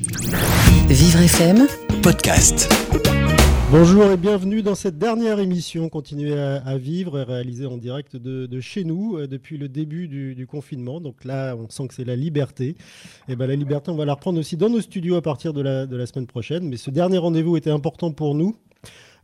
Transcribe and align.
Vivre 0.00 1.22
FM 1.22 1.66
podcast. 2.04 2.72
Bonjour 3.72 4.12
et 4.12 4.16
bienvenue 4.16 4.62
dans 4.62 4.76
cette 4.76 4.96
dernière 4.96 5.40
émission 5.40 5.88
Continuer 5.88 6.38
à, 6.38 6.78
vivre, 6.78 7.18
réalisée 7.18 7.66
en 7.66 7.76
direct 7.78 8.14
de, 8.14 8.60
chez 8.60 8.84
nous 8.84 9.16
euh, 9.16 9.26
depuis 9.26 9.58
le 9.58 9.68
début 9.68 10.06
du, 10.06 10.46
confinement. 10.46 11.00
Donc 11.00 11.24
là, 11.24 11.56
on 11.56 11.68
sent 11.68 11.88
que 11.88 11.94
c'est 11.94 12.04
la 12.04 12.14
liberté. 12.14 12.76
Et 13.28 13.34
ben 13.34 13.48
la 13.48 13.56
liberté, 13.56 13.90
on 13.90 13.96
va 13.96 14.04
la 14.04 14.14
reprendre 14.14 14.38
aussi 14.38 14.56
dans 14.56 14.70
nos 14.70 14.80
studios 14.80 15.16
à 15.16 15.22
partir 15.22 15.52
de 15.52 15.62
la 15.62 16.06
semaine 16.06 16.28
prochaine. 16.28 16.68
Mais 16.68 16.76
ce 16.76 16.90
dernier 16.90 17.18
rendez-vous 17.18 17.56
était 17.56 17.72
important 17.72 18.12
pour 18.12 18.36
nous 18.36 18.54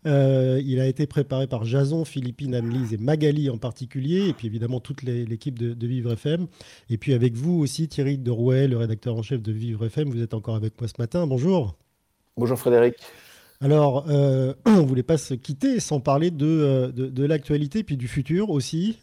euh, 0.06 0.60
il 0.64 0.80
a 0.80 0.86
été 0.86 1.06
préparé 1.06 1.46
par 1.46 1.64
Jason, 1.64 2.04
Philippine, 2.04 2.54
Annelise 2.54 2.92
et 2.92 2.98
Magali 2.98 3.48
en 3.50 3.58
particulier, 3.58 4.28
et 4.28 4.32
puis 4.32 4.46
évidemment 4.46 4.80
toute 4.80 5.02
l'équipe 5.02 5.58
de, 5.58 5.86
Vivre 5.86 6.12
FM. 6.12 6.46
Et 6.90 6.98
puis 6.98 7.14
avec 7.14 7.34
vous 7.34 7.58
aussi, 7.58 7.88
Thierry 7.88 8.18
Derouet, 8.18 8.68
le 8.68 8.76
rédacteur 8.76 9.16
en 9.16 9.22
chef 9.22 9.42
de 9.42 9.52
Vivre 9.52 9.84
FM. 9.86 10.08
Vous 10.08 10.22
êtes 10.22 10.34
encore 10.34 10.56
avec 10.56 10.80
moi 10.80 10.88
ce 10.88 10.94
matin. 10.98 11.26
Bonjour. 11.26 11.76
Bonjour 12.36 12.58
Frédéric. 12.58 12.96
Alors, 13.60 14.06
euh, 14.08 14.54
on 14.66 14.82
ne 14.82 14.86
voulait 14.86 15.02
pas 15.02 15.18
se 15.18 15.34
quitter 15.34 15.78
sans 15.80 16.00
parler 16.00 16.30
de, 16.30 16.46
euh, 16.46 16.92
de, 16.92 17.24
l'actualité 17.24 17.84
puis 17.84 17.96
du 17.96 18.08
futur 18.08 18.50
aussi, 18.50 18.98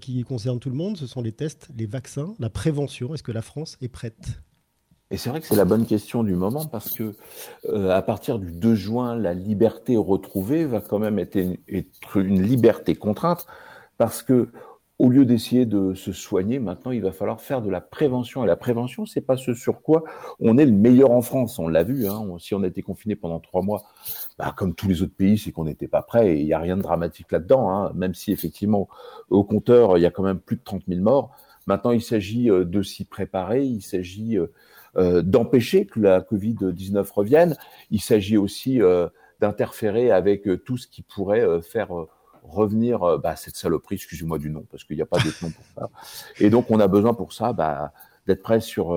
qui 0.00 0.22
concerne 0.24 0.58
tout 0.58 0.70
le 0.70 0.76
monde. 0.76 0.96
Ce 0.96 1.06
sont 1.06 1.22
les 1.22 1.32
tests, 1.32 1.68
les 1.76 1.86
vaccins, 1.86 2.34
la 2.38 2.50
prévention. 2.50 3.14
Est-ce 3.14 3.22
que 3.22 3.32
la 3.32 3.42
France 3.42 3.78
est 3.80 3.88
prête? 3.88 4.40
Et 5.10 5.16
c'est 5.16 5.30
vrai 5.30 5.40
que 5.40 5.46
c'est 5.46 5.56
la 5.56 5.64
bonne 5.64 5.86
question 5.86 6.24
du 6.24 6.34
moment 6.34 6.66
parce 6.66 6.90
que 6.90 7.14
euh, 7.68 7.90
à 7.90 8.02
partir 8.02 8.40
du 8.40 8.50
2 8.50 8.74
juin, 8.74 9.14
la 9.14 9.34
liberté 9.34 9.96
retrouvée 9.96 10.64
va 10.64 10.80
quand 10.80 10.98
même 10.98 11.20
être 11.20 11.36
une, 11.36 12.42
liberté 12.42 12.96
contrainte 12.96 13.46
parce 13.98 14.22
que 14.22 14.48
au 14.98 15.10
lieu 15.10 15.24
d'essayer 15.24 15.66
de 15.66 15.94
se 15.94 16.10
soigner, 16.10 16.58
maintenant 16.58 16.90
il 16.90 17.02
va 17.02 17.12
falloir 17.12 17.40
faire 17.40 17.62
de 17.62 17.70
la 17.70 17.80
prévention. 17.82 18.42
Et 18.42 18.46
la 18.48 18.56
prévention, 18.56 19.06
c'est 19.06 19.20
pas 19.20 19.36
ce 19.36 19.54
sur 19.54 19.82
quoi 19.82 20.02
on 20.40 20.58
est 20.58 20.64
le 20.64 20.72
meilleur 20.72 21.12
en 21.12 21.22
France. 21.22 21.58
On 21.58 21.68
l'a 21.68 21.84
vu. 21.84 22.08
Hein. 22.08 22.24
Si 22.38 22.54
on 22.54 22.62
a 22.62 22.66
été 22.66 22.82
confiné 22.82 23.14
pendant 23.14 23.38
trois 23.38 23.62
mois, 23.62 23.84
bah, 24.38 24.54
comme 24.56 24.74
tous 24.74 24.88
les 24.88 25.02
autres 25.02 25.14
pays, 25.14 25.38
c'est 25.38 25.52
qu'on 25.52 25.66
n'était 25.66 25.86
pas 25.86 26.02
prêt. 26.02 26.32
Et 26.32 26.40
il 26.40 26.46
n'y 26.46 26.54
a 26.54 26.58
rien 26.58 26.78
de 26.78 26.82
dramatique 26.82 27.30
là-dedans. 27.30 27.70
Hein. 27.70 27.92
Même 27.94 28.14
si 28.14 28.32
effectivement 28.32 28.88
au 29.28 29.44
compteur 29.44 29.98
il 29.98 30.00
y 30.00 30.06
a 30.06 30.10
quand 30.10 30.22
même 30.22 30.40
plus 30.40 30.56
de 30.56 30.64
30 30.64 30.82
000 30.88 31.00
morts. 31.00 31.36
Maintenant, 31.66 31.90
il 31.90 32.02
s'agit 32.02 32.50
euh, 32.50 32.64
de 32.64 32.82
s'y 32.82 33.04
préparer. 33.04 33.64
Il 33.64 33.82
s'agit 33.82 34.38
euh, 34.38 34.52
d'empêcher 35.22 35.86
que 35.86 36.00
la 36.00 36.20
Covid-19 36.20 37.10
revienne. 37.12 37.56
Il 37.90 38.00
s'agit 38.00 38.36
aussi 38.36 38.80
euh, 38.80 39.08
d'interférer 39.40 40.10
avec 40.10 40.46
euh, 40.48 40.56
tout 40.56 40.76
ce 40.76 40.86
qui 40.86 41.02
pourrait 41.02 41.60
faire 41.62 41.88
revenir 42.42 43.18
bah, 43.18 43.34
cette 43.34 43.56
saloperie, 43.56 43.96
excusez-moi 43.96 44.38
du 44.38 44.50
nom, 44.50 44.64
parce 44.70 44.84
qu'il 44.84 44.96
n'y 44.96 45.02
a 45.02 45.06
pas 45.06 45.18
d'autre 45.18 45.38
nom 45.42 45.50
pour 45.50 45.64
ça. 45.74 45.90
Et 46.38 46.48
donc, 46.48 46.70
on 46.70 46.78
a 46.78 46.86
besoin 46.86 47.12
pour 47.12 47.32
ça 47.32 47.52
bah, 47.52 47.92
d'être 48.26 48.42
prêt 48.42 48.60
sur, 48.60 48.94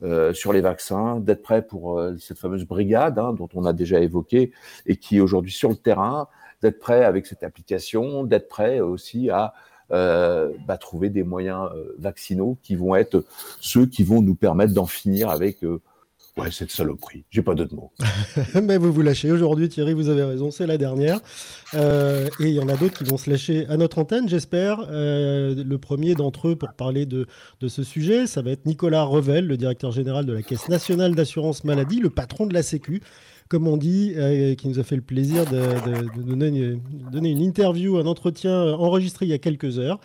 les 0.00 0.60
vaccins, 0.60 1.18
d'être 1.20 1.42
prêt 1.42 1.62
pour 1.62 1.98
cette 2.18 2.38
fameuse 2.38 2.66
brigade 2.66 3.18
hein, 3.18 3.32
dont 3.32 3.48
on 3.54 3.64
a 3.64 3.72
déjà 3.72 4.00
évoqué 4.00 4.52
et 4.84 4.96
qui 4.96 5.16
est 5.16 5.20
aujourd'hui 5.20 5.52
sur 5.52 5.70
le 5.70 5.76
terrain, 5.76 6.28
d'être 6.60 6.78
prêt 6.78 7.04
avec 7.04 7.26
cette 7.26 7.42
application, 7.42 8.24
d'être 8.24 8.48
prêt 8.48 8.80
aussi 8.80 9.30
à 9.30 9.46
euh, 9.46 9.48
bah, 9.92 10.78
trouver 10.78 11.10
des 11.10 11.22
moyens 11.22 11.68
euh, 11.74 11.94
vaccinaux 11.98 12.58
qui 12.62 12.76
vont 12.76 12.94
être 12.94 13.24
ceux 13.60 13.86
qui 13.86 14.04
vont 14.04 14.22
nous 14.22 14.34
permettre 14.34 14.72
d'en 14.72 14.86
finir 14.86 15.30
avec 15.30 15.62
euh, 15.64 15.80
Ouais, 16.38 16.50
cette 16.50 16.70
saloperie. 16.70 17.24
J'ai 17.28 17.42
pas 17.42 17.54
d'autres 17.54 17.74
mots. 17.74 17.92
Mais 18.62 18.78
vous 18.78 18.90
vous 18.90 19.02
lâchez 19.02 19.30
aujourd'hui, 19.30 19.68
Thierry, 19.68 19.92
vous 19.92 20.08
avez 20.08 20.24
raison, 20.24 20.50
c'est 20.50 20.66
la 20.66 20.78
dernière. 20.78 21.20
et 21.74 22.28
il 22.40 22.54
y 22.54 22.58
en 22.58 22.70
a 22.70 22.76
d'autres 22.78 22.96
qui 22.96 23.04
vont 23.04 23.18
se 23.18 23.28
lâcher 23.28 23.66
à 23.68 23.76
notre 23.76 23.98
antenne, 23.98 24.30
j'espère. 24.30 24.78
le 24.90 25.76
premier 25.76 26.14
d'entre 26.14 26.48
eux 26.48 26.56
pour 26.56 26.72
parler 26.72 27.04
de, 27.04 27.26
de, 27.60 27.68
ce 27.68 27.82
sujet, 27.82 28.26
ça 28.26 28.40
va 28.40 28.52
être 28.52 28.64
Nicolas 28.64 29.02
Revel, 29.02 29.46
le 29.46 29.58
directeur 29.58 29.90
général 29.90 30.24
de 30.24 30.32
la 30.32 30.40
Caisse 30.40 30.70
nationale 30.70 31.14
d'assurance 31.14 31.64
maladie, 31.64 32.00
le 32.00 32.08
patron 32.08 32.46
de 32.46 32.54
la 32.54 32.62
Sécu 32.62 33.02
comme 33.52 33.68
on 33.68 33.76
dit, 33.76 34.14
euh, 34.16 34.54
qui 34.54 34.66
nous 34.66 34.78
a 34.78 34.82
fait 34.82 34.96
le 34.96 35.02
plaisir 35.02 35.44
de, 35.44 36.22
nous 36.22 36.36
donner, 37.10 37.30
une 37.30 37.42
interview, 37.42 37.98
un 37.98 38.06
entretien 38.06 38.58
enregistré 38.72 39.26
il 39.26 39.28
y 39.28 39.34
a 39.34 39.38
quelques 39.38 39.78
heures. 39.78 40.00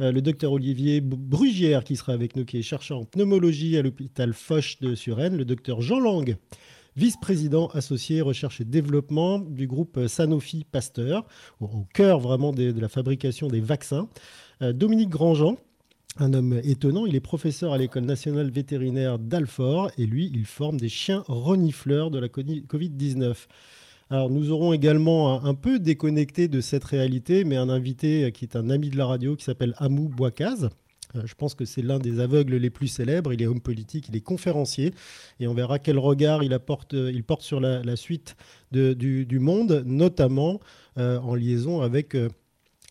Euh, 0.00 0.12
le 0.12 0.20
docteur 0.20 0.52
Olivier 0.52 1.00
Brugière, 1.00 1.82
qui 1.82 1.96
sera 1.96 2.12
avec 2.12 2.36
nous, 2.36 2.44
qui 2.44 2.58
est 2.58 2.62
chercheur 2.62 2.98
en 2.98 3.06
pneumologie 3.06 3.78
à 3.78 3.82
l'hôpital 3.82 4.34
Foch 4.34 4.82
de 4.82 4.94
Suresnes. 4.94 5.38
Le 5.38 5.46
docteur 5.46 5.80
Jean 5.80 5.98
Lang, 5.98 6.36
vice-président 6.94 7.68
associé 7.68 8.20
recherche 8.20 8.60
et 8.60 8.66
développement 8.66 9.38
du 9.38 9.66
groupe 9.66 10.06
Sanofi 10.06 10.66
Pasteur, 10.70 11.24
au, 11.60 11.86
cœur 11.94 12.20
vraiment 12.20 12.52
de, 12.52 12.78
la 12.78 12.90
fabrication 12.90 13.48
des 13.48 13.60
vaccins. 13.60 14.10
Euh, 14.60 14.74
Dominique 14.74 15.08
Grandjean, 15.08 15.56
un 16.18 16.34
homme 16.34 16.60
étonnant, 16.64 17.06
il 17.06 17.14
est 17.14 17.20
professeur 17.20 17.72
à 17.72 17.78
l'école 17.78 18.04
nationale 18.04 18.50
vétérinaire 18.50 19.18
d'Alfort 19.18 19.90
et 19.96 20.06
lui, 20.06 20.30
il 20.34 20.44
forme 20.44 20.78
des 20.78 20.88
chiens 20.88 21.24
renifleurs 21.28 22.10
de 22.10 22.18
la 22.18 22.28
Covid-19. 22.28 23.34
Alors 24.10 24.28
nous 24.28 24.50
aurons 24.50 24.72
également 24.72 25.44
un, 25.44 25.54
peu 25.54 25.78
déconnecté 25.78 26.48
de 26.48 26.60
cette 26.60 26.82
réalité, 26.82 27.44
mais 27.44 27.56
un 27.56 27.68
invité 27.68 28.32
qui 28.32 28.44
est 28.44 28.56
un 28.56 28.68
ami 28.68 28.90
de 28.90 28.96
la 28.96 29.06
radio 29.06 29.36
qui 29.36 29.44
s'appelle 29.44 29.74
Amou 29.78 30.08
Bouakaz. 30.08 30.68
Euh, 31.14 31.22
je 31.24 31.34
pense 31.34 31.54
que 31.54 31.64
c'est 31.64 31.82
l'un 31.82 31.98
des 31.98 32.18
aveugles 32.18 32.56
les 32.56 32.70
plus 32.70 32.88
célèbres. 32.88 33.32
Il 33.32 33.40
est 33.40 33.46
homme 33.46 33.60
politique, 33.60 34.08
il 34.08 34.16
est 34.16 34.20
conférencier, 34.20 34.92
et 35.38 35.46
on 35.46 35.54
verra 35.54 35.78
quel 35.78 35.98
regard 35.98 36.42
il, 36.42 36.52
il 36.52 37.24
porte 37.24 37.42
sur 37.42 37.60
la, 37.60 37.96
suite 37.96 38.36
du, 38.72 39.38
monde, 39.38 39.84
notamment 39.86 40.60
euh, 40.98 41.18
en 41.20 41.36
liaison 41.36 41.80
avec 41.80 42.16
euh, 42.16 42.28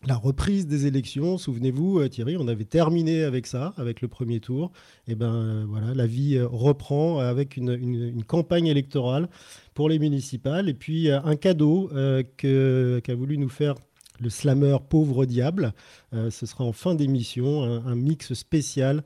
la 0.06 0.16
reprise 0.16 0.66
des 0.66 0.86
élections, 0.86 1.36
souvenez-vous 1.36 2.00
euh, 2.00 2.08
Thierry, 2.08 2.36
on 2.38 2.48
avait 2.48 2.64
terminé 2.64 3.22
avec 3.22 3.46
ça, 3.46 3.74
avec 3.76 4.00
le 4.00 4.08
premier 4.08 4.40
tour. 4.40 4.72
Et 5.06 5.12
eh 5.12 5.14
ben 5.14 5.34
euh, 5.34 5.64
voilà, 5.68 5.94
la 5.94 6.06
vie 6.06 6.36
euh, 6.36 6.46
reprend 6.46 7.18
avec 7.18 7.56
une, 7.58 8.24
campagne 8.26 8.66
électorale 8.66 9.28
pour 9.74 9.88
les 9.88 9.98
municipales 9.98 10.68
et 10.68 10.74
puis 10.74 11.10
un 11.10 11.36
cadeau 11.36 11.90
qu'a 12.36 13.14
voulu 13.14 13.38
nous 13.38 13.48
faire 13.48 13.74
le 14.20 14.28
slammer 14.28 14.76
Pauvre 14.88 15.24
Diable. 15.24 15.72
ce 16.12 16.46
sera 16.46 16.64
en 16.64 16.72
fin 16.72 16.94
d'émission, 16.94 17.62
un, 17.62 17.94
mix 17.96 18.34
spécial 18.34 19.02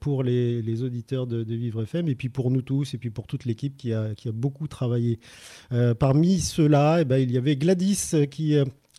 pour 0.00 0.22
les, 0.22 0.82
auditeurs 0.82 1.26
de, 1.26 1.42
Vivre 1.42 1.82
FM 1.82 2.08
et 2.08 2.14
puis 2.14 2.28
pour 2.28 2.50
nous 2.50 2.62
tous 2.62 2.94
et 2.94 2.98
puis 2.98 3.10
pour 3.10 3.26
toute 3.26 3.44
l'équipe 3.44 3.76
qui 3.76 3.92
a, 3.92 4.14
beaucoup 4.32 4.68
travaillé. 4.68 5.18
parmi 5.98 6.38
ceux-là, 6.38 7.00
eh 7.00 7.04
ben, 7.04 7.18
il 7.18 7.32
y 7.32 7.36
avait 7.36 7.56
Gladys 7.56 8.12
qui 8.30 8.56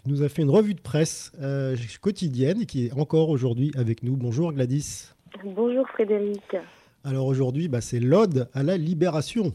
nous 0.07 0.23
a 0.23 0.29
fait 0.29 0.41
une 0.41 0.49
revue 0.49 0.73
de 0.73 0.81
presse 0.81 1.31
euh, 1.41 1.75
quotidienne 2.01 2.61
et 2.61 2.65
qui 2.65 2.87
est 2.87 2.93
encore 2.93 3.29
aujourd'hui 3.29 3.71
avec 3.77 4.03
nous. 4.03 4.15
Bonjour 4.15 4.53
Gladys. 4.53 5.13
Bonjour 5.43 5.87
Frédéric. 5.89 6.55
Alors 7.03 7.27
aujourd'hui, 7.27 7.67
bah, 7.67 7.81
c'est 7.81 7.99
l'ode 7.99 8.49
à 8.53 8.63
la 8.63 8.77
libération. 8.77 9.53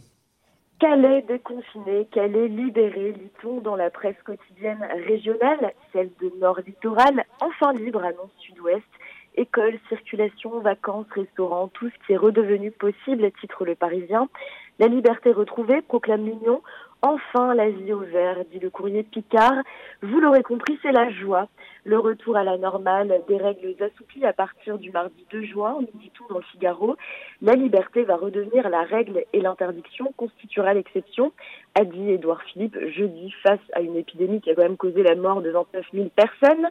Calais 0.78 1.22
déconfiné, 1.28 2.06
Calais 2.10 2.48
libéré, 2.48 3.12
lit-on 3.12 3.60
dans 3.60 3.76
la 3.76 3.90
presse 3.90 4.16
quotidienne 4.24 4.82
régionale, 5.06 5.74
celle 5.92 6.10
de 6.22 6.32
Nord 6.40 6.60
Littoral, 6.66 7.24
enfin 7.42 7.74
libre, 7.74 8.02
annonce 8.02 8.30
Sud-Ouest. 8.38 8.86
École, 9.36 9.78
circulation, 9.88 10.60
vacances, 10.60 11.06
restaurants, 11.14 11.68
tout 11.68 11.88
ce 11.90 12.06
qui 12.06 12.14
est 12.14 12.16
redevenu 12.16 12.70
possible, 12.70 13.30
titre 13.40 13.64
le 13.64 13.74
Parisien. 13.74 14.28
La 14.78 14.86
liberté 14.86 15.32
retrouvée, 15.32 15.82
proclame 15.82 16.24
l'Union. 16.24 16.62
Enfin, 17.02 17.54
la 17.54 17.70
vie 17.70 17.94
au 17.94 18.00
vert, 18.00 18.44
dit 18.52 18.58
le 18.58 18.68
courrier 18.68 19.02
Picard. 19.02 19.62
Vous 20.02 20.20
l'aurez 20.20 20.42
compris, 20.42 20.78
c'est 20.82 20.92
la 20.92 21.10
joie. 21.10 21.48
Le 21.84 21.98
retour 21.98 22.36
à 22.36 22.44
la 22.44 22.58
normale, 22.58 23.22
des 23.26 23.38
règles 23.38 23.74
assouplies 23.82 24.26
à 24.26 24.34
partir 24.34 24.76
du 24.76 24.90
mardi 24.90 25.24
2 25.30 25.44
juin, 25.44 25.78
nous 25.80 26.00
dit 26.00 26.10
tout 26.12 26.26
dans 26.28 26.36
le 26.36 26.44
Figaro. 26.52 26.96
La 27.40 27.54
liberté 27.54 28.02
va 28.02 28.16
redevenir 28.16 28.68
la 28.68 28.82
règle 28.82 29.24
et 29.32 29.40
l'interdiction 29.40 30.12
constituera 30.18 30.74
l'exception, 30.74 31.32
a 31.74 31.84
dit 31.84 32.10
Édouard 32.10 32.42
Philippe 32.42 32.76
jeudi 32.90 33.32
face 33.42 33.60
à 33.72 33.80
une 33.80 33.96
épidémie 33.96 34.42
qui 34.42 34.50
a 34.50 34.54
quand 34.54 34.62
même 34.62 34.76
causé 34.76 35.02
la 35.02 35.14
mort 35.14 35.40
de 35.40 35.50
29 35.50 35.86
000 35.94 36.08
personnes. 36.14 36.68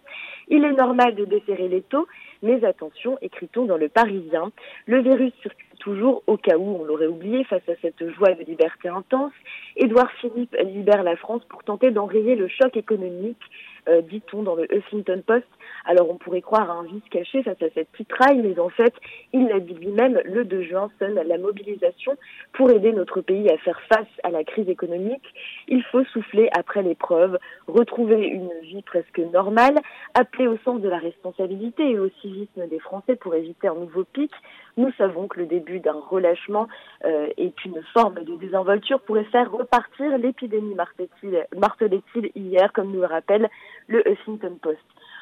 Il 0.48 0.64
est 0.64 0.74
normal 0.74 1.16
de 1.16 1.26
desserrer 1.26 1.70
les 1.70 1.82
taux, 1.82 2.08
mais 2.44 2.64
attention, 2.64 3.18
écrit-on 3.24 3.66
dans 3.66 3.78
le 3.78 3.90
Parisien, 3.90 4.52
le 4.86 5.02
virus 5.02 5.34
circule 5.42 5.69
toujours 5.80 6.24
au 6.28 6.38
cas 6.38 6.58
où 6.58 6.78
on 6.80 6.84
l'aurait 6.84 7.08
oublié 7.08 7.44
face 7.46 7.68
à 7.68 7.74
cette 7.82 8.08
joie 8.14 8.34
de 8.34 8.44
liberté 8.44 8.90
intense. 8.90 9.34
Édouard 9.76 10.12
Philippe 10.22 10.56
libère 10.64 11.04
la 11.04 11.16
France 11.16 11.42
pour 11.50 11.64
tenter 11.64 11.92
d'enrayer 11.92 12.36
le 12.36 12.48
choc 12.48 12.78
économique 12.78 13.42
euh, 13.90 14.02
dit-on 14.02 14.44
dans 14.44 14.56
le 14.56 14.72
Huffington 14.74 15.24
Post. 15.26 15.48
Alors 15.86 16.10
on 16.10 16.18
pourrait 16.18 16.42
croire 16.42 16.70
à 16.70 16.74
un 16.74 16.84
vice 16.84 17.04
caché 17.10 17.42
face 17.44 17.62
à 17.62 17.70
cette 17.74 17.92
titraille, 17.94 18.40
mais 18.40 18.60
en 18.60 18.70
fait, 18.70 18.94
il 19.34 19.48
l'a 19.48 19.60
dit 19.60 19.74
lui-même, 19.74 20.22
le 20.26 20.46
2 20.46 20.64
juin 20.64 20.92
sonne 21.00 21.16
la 21.16 21.38
mobilisation 21.38 22.16
pour 22.54 22.70
aider 22.70 22.92
notre 22.92 23.22
pays 23.22 23.50
à 23.50 23.58
faire 23.58 23.80
face 23.88 24.08
à 24.24 24.30
la 24.30 24.44
crise 24.44 24.70
économique. 24.70 25.24
Il 25.68 25.84
faut 25.84 26.04
souffler 26.06 26.50
après 26.52 26.84
l'épreuve, 26.84 27.40
retrouver 27.68 28.28
une 28.28 28.52
vie 28.62 28.84
presque 28.84 29.20
normale, 29.20 29.80
appeler 30.14 30.48
au 30.48 30.58
sens 30.66 30.82
de 30.82 30.90
la 30.90 30.98
responsabilité 31.00 31.90
et 31.90 32.00
au 32.00 32.10
civisme 32.22 32.68
des 32.68 32.80
Français 32.80 33.16
pour 33.16 33.34
éviter 33.34 33.70
un 33.70 33.76
nouveau 33.76 34.04
pic. 34.04 34.32
Nous 34.78 34.92
savons 34.98 35.28
que 35.28 35.40
le 35.40 35.46
début 35.46 35.80
d'un 35.80 36.00
relâchement 36.10 36.68
euh, 37.06 37.28
est 37.38 37.66
une 37.66 37.82
forme 37.94 38.24
de 38.24 38.36
désinvolture 38.36 39.02
pourrait 39.02 39.26
faire 39.26 39.52
repartir 39.52 40.18
l'épidémie, 40.18 40.76
martelait-il 40.76 42.32
hier, 42.36 42.72
comme 42.74 42.92
nous 42.92 43.02
le 43.02 43.08
rappelle 43.08 43.50
le 43.88 44.08
Huffington 44.08 44.58
Post. 44.62 44.80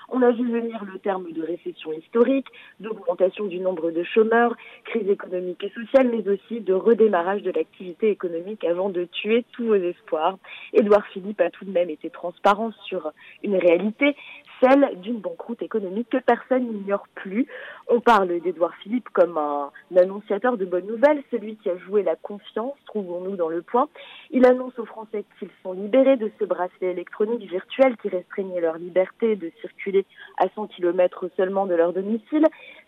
On 0.10 0.22
a 0.22 0.32
vu 0.32 0.50
venir 0.50 0.86
le 0.86 1.00
terme 1.00 1.32
de 1.34 1.44
récession 1.44 1.92
historique, 1.92 2.48
d'augmentation 2.80 3.46
du 3.46 3.60
nombre 3.60 3.92
de 3.92 4.04
chômeurs, 4.04 4.56
crise 4.86 5.10
économique 5.10 5.62
et 5.66 5.70
sociale, 5.70 6.10
mais 6.10 6.26
aussi 6.30 6.62
de 6.62 6.74
redémarrage 6.74 7.42
de 7.42 7.52
l'activité 7.52 8.10
économique 8.10 8.64
avant 8.64 8.90
de 8.90 9.04
tuer 9.04 9.44
tous 9.52 9.66
vos 9.66 9.76
espoirs. 9.76 10.38
Édouard 10.72 11.06
Philippe 11.08 11.42
a 11.42 11.50
tout 11.50 11.66
de 11.66 11.72
même 11.72 11.90
été 11.90 12.10
transparent 12.10 12.72
sur 12.86 13.12
une 13.44 13.58
réalité, 13.58 14.16
celle 14.62 15.00
d'une 15.02 15.20
banqueroute 15.20 15.62
économique 15.62 16.10
que 16.10 16.18
personne 16.18 16.64
n'ignore 16.64 17.08
plus. 17.16 17.48
On 17.88 18.00
parle 18.00 18.40
d'Édouard 18.42 18.76
Philippe 18.84 19.10
comme 19.10 19.38
un, 19.38 19.72
annonciateur 19.96 20.58
de 20.58 20.66
bonnes 20.66 20.88
nouvelles, 20.88 21.24
celui 21.32 21.56
qui 21.58 21.70
a 21.70 21.78
joué 21.78 22.04
la 22.04 22.16
confiance, 22.16 22.76
trouvons-nous 22.86 23.36
dans 23.36 23.50
le 23.50 23.62
point. 23.62 23.88
Il 24.32 24.46
annonce 24.46 24.78
aux 24.80 24.86
Français 24.86 25.26
qu'ils 25.40 25.50
sont 25.64 25.74
libérés 25.74 26.18
de 26.18 26.32
ce 26.40 26.46
bracelet 26.46 26.92
électronique 26.92 27.50
virtuel 27.50 27.96
qui 27.98 28.10
restreignait 28.10 28.62
leur 28.62 28.78
liberté 28.78 29.36
de 29.36 29.52
circuler 29.62 30.06
à 30.38 30.48
100 30.56 30.68
km 30.68 31.30
seulement 31.38 31.66
de 31.66 31.76
leur 31.76 31.94
domicile. 31.94 32.46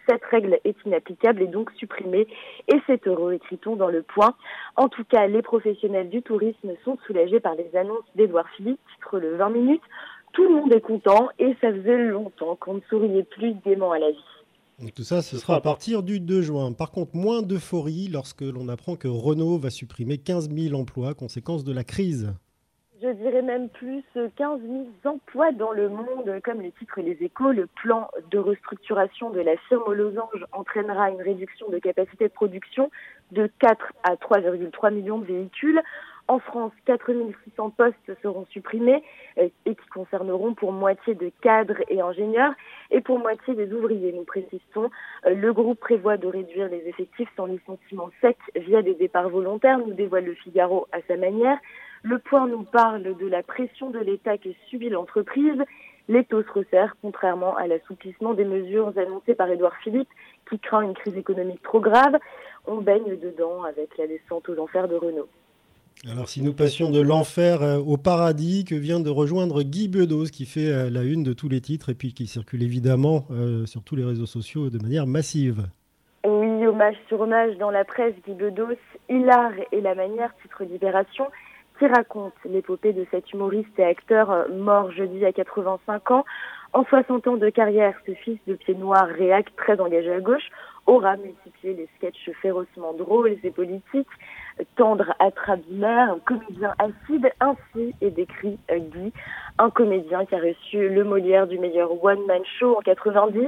Cette 0.07 0.25
règle 0.25 0.59
est 0.63 0.75
inapplicable 0.85 1.41
et 1.43 1.47
donc 1.47 1.71
supprimée 1.71 2.27
et 2.67 2.81
c'est 2.87 3.07
heureux, 3.07 3.33
écrit-on 3.33 3.75
dans 3.75 3.89
le 3.89 4.01
point. 4.01 4.33
En 4.75 4.89
tout 4.89 5.03
cas, 5.03 5.27
les 5.27 5.41
professionnels 5.41 6.09
du 6.09 6.21
tourisme 6.21 6.71
sont 6.83 6.97
soulagés 7.05 7.39
par 7.39 7.55
les 7.55 7.75
annonces 7.75 8.05
d'Édouard 8.15 8.49
Philippe, 8.57 8.79
titre 8.95 9.19
le 9.19 9.35
20 9.35 9.49
minutes. 9.49 9.83
Tout 10.33 10.43
le 10.43 10.55
monde 10.55 10.73
est 10.73 10.81
content 10.81 11.29
et 11.39 11.55
ça 11.61 11.71
faisait 11.71 11.97
longtemps 12.05 12.55
qu'on 12.55 12.75
ne 12.75 12.81
souriait 12.89 13.23
plus 13.23 13.55
gaiement 13.65 13.91
à 13.91 13.99
la 13.99 14.11
vie. 14.11 14.91
tout 14.95 15.03
ça, 15.03 15.21
ce 15.21 15.37
sera 15.37 15.55
à 15.55 15.61
partir 15.61 16.03
du 16.03 16.19
2 16.19 16.41
juin. 16.41 16.71
Par 16.71 16.91
contre, 16.91 17.15
moins 17.15 17.41
d'euphorie 17.41 18.07
lorsque 18.07 18.41
l'on 18.41 18.69
apprend 18.69 18.95
que 18.95 19.07
Renault 19.07 19.57
va 19.57 19.69
supprimer 19.69 20.17
15 20.17 20.49
000 20.51 20.79
emplois, 20.79 21.13
conséquence 21.13 21.63
de 21.63 21.73
la 21.73 21.83
crise. 21.83 22.33
Je 23.01 23.07
dirais 23.13 23.41
même 23.41 23.69
plus 23.69 24.03
15 24.13 24.59
000 24.61 24.87
emplois 25.05 25.53
dans 25.53 25.71
le 25.71 25.87
monde. 25.87 26.29
Comme 26.43 26.61
le 26.61 26.69
titre 26.71 26.99
Les 26.99 27.17
Échos, 27.21 27.53
le 27.53 27.65
plan 27.65 28.09
de 28.29 28.37
restructuration 28.37 29.29
de 29.29 29.39
la 29.39 29.55
firme 29.55 29.83
aux 29.87 29.93
losanges 29.93 30.45
entraînera 30.51 31.09
une 31.09 31.21
réduction 31.21 31.69
de 31.69 31.79
capacité 31.79 32.25
de 32.25 32.33
production 32.33 32.91
de 33.31 33.49
4 33.59 33.93
à 34.03 34.15
3,3 34.15 34.93
millions 34.93 35.19
de 35.19 35.25
véhicules. 35.25 35.81
En 36.29 36.37
France, 36.37 36.73
4600 36.85 37.71
postes 37.71 38.21
seront 38.21 38.45
supprimés 38.51 39.03
euh, 39.39 39.49
et 39.65 39.73
qui 39.73 39.87
concerneront 39.87 40.53
pour 40.53 40.71
moitié 40.71 41.15
de 41.15 41.31
cadres 41.41 41.81
et 41.89 42.01
ingénieurs 42.01 42.53
et 42.91 43.01
pour 43.01 43.17
moitié 43.17 43.55
des 43.55 43.73
ouvriers, 43.73 44.13
nous 44.13 44.25
précisons. 44.25 44.91
Euh, 45.25 45.33
le 45.33 45.51
groupe 45.53 45.79
prévoit 45.79 46.17
de 46.17 46.27
réduire 46.27 46.69
les 46.69 46.87
effectifs 46.87 47.29
sans 47.35 47.47
licenciement 47.47 48.11
sec 48.21 48.37
via 48.55 48.83
des 48.83 48.93
départs 48.93 49.29
volontaires, 49.29 49.79
nous 49.79 49.95
dévoile 49.95 50.25
le 50.25 50.35
Figaro 50.35 50.85
à 50.91 50.99
sa 51.07 51.17
manière. 51.17 51.57
Le 52.03 52.19
point 52.19 52.47
nous 52.47 52.61
parle 52.61 53.17
de 53.17 53.25
la 53.25 53.41
pression 53.41 53.89
de 53.89 53.97
l'État 53.97 54.37
que 54.37 54.49
subit 54.67 54.89
l'entreprise. 54.89 55.59
Les 56.09 56.25
taux 56.25 56.43
se 56.43 56.51
resserrent, 56.51 56.95
contrairement 57.01 57.55
à 57.55 57.65
l'assouplissement 57.65 58.35
des 58.35 58.45
mesures 58.45 58.95
annoncées 58.99 59.33
par 59.33 59.49
Édouard 59.49 59.77
Philippe, 59.77 60.09
qui 60.47 60.59
craint 60.59 60.81
une 60.81 60.93
crise 60.93 61.17
économique 61.17 61.63
trop 61.63 61.79
grave. 61.79 62.19
On 62.67 62.81
baigne 62.81 63.17
dedans 63.17 63.63
avec 63.63 63.97
la 63.97 64.05
descente 64.05 64.47
aux 64.47 64.59
enfers 64.59 64.87
de 64.87 64.95
Renault. 64.95 65.27
Alors 66.07 66.29
si 66.29 66.41
nous 66.41 66.53
passions 66.53 66.91
de 66.91 67.01
l'enfer 67.01 67.61
euh, 67.61 67.77
au 67.77 67.97
paradis, 67.97 68.63
que 68.63 68.73
vient 68.73 69.01
de 69.01 69.09
rejoindre 69.09 69.63
Guy 69.63 69.89
Bedos, 69.89 70.27
qui 70.31 70.45
fait 70.45 70.71
euh, 70.71 70.89
la 70.89 71.03
une 71.03 71.23
de 71.23 71.33
tous 71.33 71.49
les 71.49 71.59
titres 71.59 71.89
et 71.89 71.93
puis 71.93 72.13
qui 72.13 72.25
circule 72.25 72.63
évidemment 72.63 73.25
euh, 73.31 73.65
sur 73.65 73.83
tous 73.83 73.97
les 73.97 74.05
réseaux 74.05 74.25
sociaux 74.25 74.69
de 74.69 74.81
manière 74.81 75.05
massive. 75.05 75.67
Oui, 76.23 76.65
hommage 76.65 76.95
sur 77.09 77.19
hommage 77.19 77.57
dans 77.57 77.69
la 77.69 77.83
presse, 77.83 78.13
Guy 78.25 78.33
Bedos, 78.33 78.77
Hilar 79.09 79.51
et 79.73 79.81
la 79.81 79.93
manière, 79.93 80.31
titre 80.41 80.63
Libération, 80.63 81.25
qui 81.77 81.87
raconte 81.87 82.33
l'épopée 82.45 82.93
de 82.93 83.05
cet 83.11 83.33
humoriste 83.33 83.77
et 83.77 83.83
acteur 83.83 84.47
mort 84.49 84.93
jeudi 84.93 85.25
à 85.25 85.33
85 85.33 86.11
ans. 86.11 86.25
En 86.71 86.85
60 86.85 87.27
ans 87.27 87.37
de 87.37 87.49
carrière, 87.49 87.95
ce 88.05 88.13
fils 88.13 88.37
de 88.47 88.53
pied 88.53 88.75
noir 88.75 89.05
réac 89.05 89.53
très 89.57 89.77
engagé 89.81 90.13
à 90.13 90.21
gauche 90.21 90.49
aura 90.85 91.17
multiplié 91.17 91.73
les 91.73 91.89
sketchs 91.97 92.31
férocement 92.41 92.93
drôles 92.93 93.37
et 93.43 93.51
politiques 93.51 94.07
tendre 94.75 95.13
un 95.19 96.19
comédien 96.25 96.73
acide, 96.79 97.31
ainsi 97.39 97.93
est 98.01 98.11
décrit 98.11 98.57
euh, 98.71 98.79
Guy, 98.79 99.13
un 99.57 99.69
comédien 99.69 100.25
qui 100.25 100.35
a 100.35 100.39
reçu 100.39 100.89
le 100.89 101.03
Molière 101.03 101.47
du 101.47 101.59
meilleur 101.59 102.03
one-man 102.03 102.41
show 102.59 102.77
en 102.77 102.81
90 102.81 103.47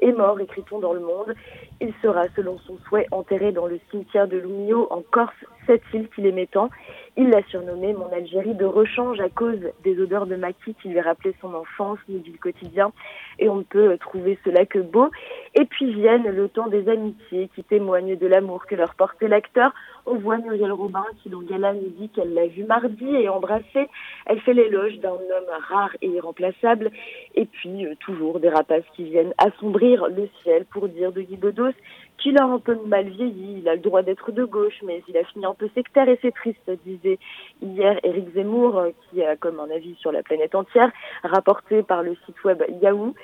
est 0.00 0.12
mort, 0.12 0.40
écrit-on 0.40 0.78
dans 0.78 0.92
le 0.92 1.00
monde. 1.00 1.34
Il 1.80 1.92
sera, 2.02 2.24
selon 2.34 2.58
son 2.58 2.78
souhait, 2.88 3.06
enterré 3.10 3.52
dans 3.52 3.66
le 3.66 3.78
cimetière 3.90 4.28
de 4.28 4.38
Lumio, 4.38 4.86
en 4.90 5.02
Corse, 5.10 5.44
cette 5.70 5.82
île 5.94 6.08
qu'il 6.08 6.26
aimait 6.26 6.46
tant. 6.46 6.68
Il 7.16 7.28
l'a 7.28 7.42
surnommé 7.48 7.92
mon 7.92 8.10
Algérie 8.12 8.54
de 8.54 8.64
rechange 8.64 9.20
à 9.20 9.28
cause 9.28 9.60
des 9.84 10.00
odeurs 10.00 10.26
de 10.26 10.34
maquis 10.34 10.74
qui 10.82 10.88
lui 10.88 11.00
rappelaient 11.00 11.34
son 11.40 11.54
enfance, 11.54 11.98
nous 12.08 12.18
dit 12.18 12.32
le 12.32 12.38
quotidien. 12.38 12.92
Et 13.38 13.48
on 13.48 13.56
ne 13.56 13.62
peut 13.62 13.96
trouver 13.98 14.36
cela 14.44 14.66
que 14.66 14.80
beau. 14.80 15.10
Et 15.54 15.64
puis 15.64 15.92
viennent 15.94 16.28
le 16.28 16.48
temps 16.48 16.66
des 16.66 16.88
amitiés 16.88 17.48
qui 17.54 17.62
témoignent 17.62 18.16
de 18.16 18.26
l'amour 18.26 18.66
que 18.66 18.74
leur 18.74 18.94
portait 18.94 19.28
l'acteur. 19.28 19.72
On 20.06 20.16
voit 20.16 20.38
Muriel 20.38 20.72
Robin 20.72 21.04
qui, 21.22 21.28
dans 21.28 21.42
Gala, 21.42 21.72
nous 21.72 21.90
dit 21.98 22.08
qu'elle 22.08 22.34
l'a 22.34 22.46
vu 22.46 22.64
mardi 22.64 23.06
et 23.06 23.28
embrassé. 23.28 23.88
Elle 24.26 24.40
fait 24.40 24.54
l'éloge 24.54 24.98
d'un 24.98 25.10
homme 25.10 25.50
rare 25.68 25.94
et 26.02 26.08
irremplaçable. 26.08 26.90
Et 27.34 27.46
puis, 27.46 27.86
euh, 27.86 27.94
toujours 28.00 28.40
des 28.40 28.48
rapaces 28.48 28.84
qui 28.96 29.04
viennent 29.04 29.34
assombrir 29.38 30.06
le 30.08 30.28
ciel 30.42 30.64
pour 30.64 30.88
dire 30.88 31.12
de 31.12 31.20
Guy 31.20 31.36
Bedos 31.36 31.74
qu'il 32.20 32.38
a 32.38 32.44
un 32.44 32.58
peu 32.58 32.78
mal 32.86 33.08
vieilli, 33.08 33.58
il 33.58 33.68
a 33.68 33.74
le 33.74 33.80
droit 33.80 34.02
d'être 34.02 34.30
de 34.32 34.44
gauche, 34.44 34.80
mais 34.84 35.02
il 35.08 35.16
a 35.16 35.24
fini 35.24 35.44
un 35.46 35.54
peu 35.54 35.68
sectaire 35.74 36.08
et 36.08 36.18
c'est 36.22 36.34
triste, 36.34 36.70
disait 36.84 37.18
hier 37.62 37.98
Éric 38.02 38.32
Zemmour, 38.34 38.78
euh, 38.78 38.90
qui 39.10 39.22
a 39.22 39.36
comme 39.36 39.58
un 39.60 39.70
avis 39.70 39.94
sur 39.96 40.12
la 40.12 40.22
planète 40.22 40.54
entière, 40.54 40.90
rapporté 41.22 41.82
par 41.82 42.02
le 42.02 42.14
site 42.26 42.42
web 42.44 42.62
Yahoo. 42.80 43.14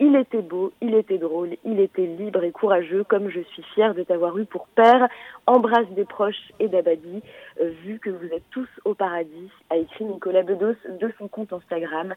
Il 0.00 0.16
était 0.16 0.42
beau, 0.42 0.72
il 0.80 0.94
était 0.94 1.18
drôle, 1.18 1.50
il 1.64 1.78
était 1.78 2.06
libre 2.06 2.42
et 2.42 2.50
courageux, 2.50 3.04
comme 3.04 3.28
je 3.28 3.40
suis 3.40 3.62
fière 3.74 3.94
de 3.94 4.02
t'avoir 4.02 4.36
eu 4.38 4.44
pour 4.44 4.66
père. 4.66 5.08
Embrasse 5.46 5.88
des 5.90 6.04
proches 6.04 6.50
et 6.58 6.66
d'Abadi, 6.66 7.22
euh, 7.60 7.70
vu 7.84 8.00
que 8.00 8.10
vous 8.10 8.26
êtes 8.26 8.48
tous 8.50 8.68
au 8.84 8.94
paradis, 8.94 9.50
a 9.70 9.76
écrit 9.76 10.04
Nicolas 10.04 10.42
Bedos 10.42 10.74
de 11.00 11.12
son 11.18 11.28
compte 11.28 11.52
Instagram. 11.52 12.14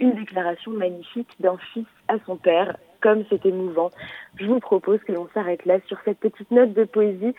Une 0.00 0.12
déclaration 0.14 0.72
magnifique 0.72 1.30
d'un 1.38 1.56
fils 1.72 1.86
à 2.08 2.16
son 2.26 2.36
père, 2.36 2.76
comme 3.00 3.24
c'est 3.28 3.44
émouvant. 3.46 3.90
Je 4.38 4.46
vous 4.46 4.60
propose 4.60 5.00
que 5.00 5.12
l'on 5.12 5.28
s'arrête 5.34 5.64
là 5.66 5.78
sur 5.86 5.98
cette 6.04 6.18
petite 6.18 6.50
note 6.50 6.72
de 6.72 6.84
poésie 6.84 7.34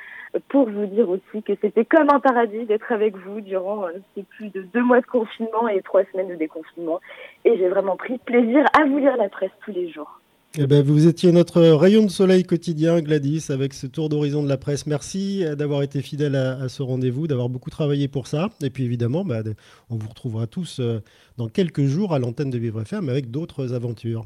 pour 0.49 0.69
vous 0.69 0.85
dire 0.85 1.09
aussi 1.09 1.43
que 1.43 1.53
c'était 1.61 1.85
comme 1.85 2.09
un 2.09 2.19
paradis 2.19 2.65
d'être 2.65 2.91
avec 2.91 3.15
vous 3.17 3.41
durant 3.41 3.85
euh, 3.85 3.91
ces 4.15 4.23
plus 4.23 4.49
de 4.49 4.61
deux 4.61 4.83
mois 4.83 5.01
de 5.01 5.05
confinement 5.05 5.67
et 5.67 5.81
trois 5.81 6.03
semaines 6.11 6.29
de 6.29 6.35
déconfinement. 6.35 6.99
Et 7.45 7.57
j'ai 7.57 7.69
vraiment 7.69 7.95
pris 7.95 8.17
plaisir 8.17 8.65
à 8.79 8.85
vous 8.85 8.97
lire 8.97 9.17
la 9.17 9.29
presse 9.29 9.51
tous 9.65 9.71
les 9.71 9.89
jours. 9.89 10.21
Eh 10.57 10.67
ben, 10.67 10.83
vous 10.83 11.07
étiez 11.07 11.31
notre 11.31 11.61
rayon 11.61 12.03
de 12.03 12.09
soleil 12.09 12.43
quotidien, 12.43 12.99
Gladys, 12.99 13.45
avec 13.51 13.73
ce 13.73 13.87
tour 13.87 14.09
d'horizon 14.09 14.43
de 14.43 14.49
la 14.49 14.57
presse. 14.57 14.85
Merci 14.85 15.45
euh, 15.45 15.55
d'avoir 15.55 15.81
été 15.81 16.01
fidèle 16.01 16.35
à, 16.35 16.67
ce 16.67 16.83
rendez-vous, 16.83 17.25
d'avoir 17.25 17.47
beaucoup 17.47 17.69
travaillé 17.69 18.09
pour 18.09 18.27
ça. 18.27 18.49
Et 18.61 18.69
puis 18.69 18.83
évidemment, 18.83 19.23
bah, 19.23 19.43
on 19.89 19.95
vous 19.95 20.09
retrouvera 20.09 20.47
tous 20.47 20.81
euh, 20.81 20.99
dans 21.37 21.47
quelques 21.47 21.85
jours 21.85 22.13
à 22.13 22.19
l'antenne 22.19 22.49
de 22.49 22.57
Vivre 22.57 22.81
FM 22.81 23.07
avec 23.07 23.31
d'autres 23.31 23.73
aventures. 23.73 24.25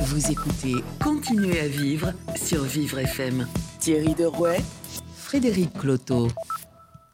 Vous 0.00 0.30
écoutez 0.30 0.74
Continuez 1.02 1.58
à 1.58 1.66
vivre 1.66 2.12
sur 2.36 2.62
Vivre 2.62 3.00
FM. 3.00 3.46
Thierry 3.80 4.14
Derouet, 4.14 4.58
Frédéric 5.16 5.72
Cloteau. 5.72 6.28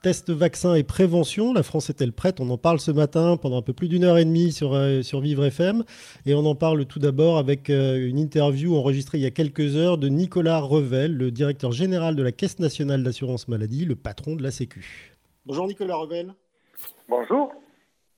Test, 0.02 0.30
vaccin 0.30 0.74
et 0.74 0.82
prévention, 0.82 1.54
la 1.54 1.62
France 1.62 1.88
est-elle 1.88 2.12
prête? 2.12 2.40
On 2.40 2.50
en 2.50 2.58
parle 2.58 2.78
ce 2.78 2.90
matin 2.90 3.38
pendant 3.38 3.56
un 3.56 3.62
peu 3.62 3.72
plus 3.72 3.88
d'une 3.88 4.04
heure 4.04 4.18
et 4.18 4.26
demie 4.26 4.52
sur, 4.52 4.74
euh, 4.74 5.00
sur 5.00 5.20
Vivre 5.20 5.46
FM. 5.46 5.82
Et 6.26 6.34
on 6.34 6.44
en 6.44 6.54
parle 6.54 6.84
tout 6.84 6.98
d'abord 6.98 7.38
avec 7.38 7.70
euh, 7.70 8.06
une 8.06 8.18
interview 8.18 8.76
enregistrée 8.76 9.16
il 9.16 9.22
y 9.22 9.26
a 9.26 9.30
quelques 9.30 9.76
heures 9.76 9.96
de 9.96 10.08
Nicolas 10.08 10.60
Revel, 10.60 11.16
le 11.16 11.30
directeur 11.30 11.72
général 11.72 12.16
de 12.16 12.22
la 12.22 12.32
Caisse 12.32 12.58
nationale 12.58 13.02
d'assurance 13.02 13.48
maladie, 13.48 13.86
le 13.86 13.96
patron 13.96 14.36
de 14.36 14.42
la 14.42 14.50
Sécu. 14.50 15.14
Bonjour 15.46 15.66
Nicolas 15.66 15.96
Revel. 15.96 16.34
Bonjour. 17.08 17.50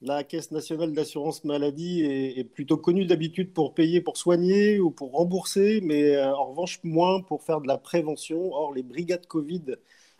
La 0.02 0.24
Caisse 0.24 0.50
nationale 0.50 0.92
d'assurance 0.92 1.42
maladie 1.44 2.04
est, 2.04 2.44
plutôt 2.44 2.76
connue 2.76 3.06
d'habitude 3.06 3.54
pour 3.54 3.72
payer, 3.72 4.02
pour 4.02 4.18
soigner 4.18 4.78
ou 4.78 4.90
pour 4.90 5.12
rembourser, 5.12 5.80
mais 5.82 6.16
euh, 6.16 6.34
en 6.34 6.50
revanche 6.50 6.80
moins 6.84 7.22
pour 7.22 7.42
faire 7.42 7.62
de 7.62 7.66
la 7.66 7.78
prévention. 7.78 8.52
Or, 8.52 8.74
les 8.74 8.82
brigades 8.82 9.26
Covid 9.26 9.76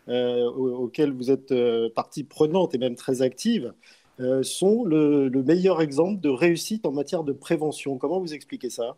euh, 0.08 0.44
auxquelles 0.46 1.12
vous 1.12 1.30
êtes 1.30 1.52
euh, 1.52 1.90
partie 1.94 2.24
prenante 2.24 2.74
et 2.74 2.78
même 2.78 2.96
très 2.96 3.22
active 3.22 3.74
sont 4.40 4.84
le, 4.84 5.28
meilleur 5.28 5.82
exemple 5.82 6.22
de 6.22 6.30
réussite 6.30 6.86
en 6.86 6.92
matière 6.92 7.22
de 7.22 7.34
prévention. 7.34 7.98
Comment 7.98 8.18
vous 8.18 8.32
expliquez 8.32 8.70
ça? 8.70 8.96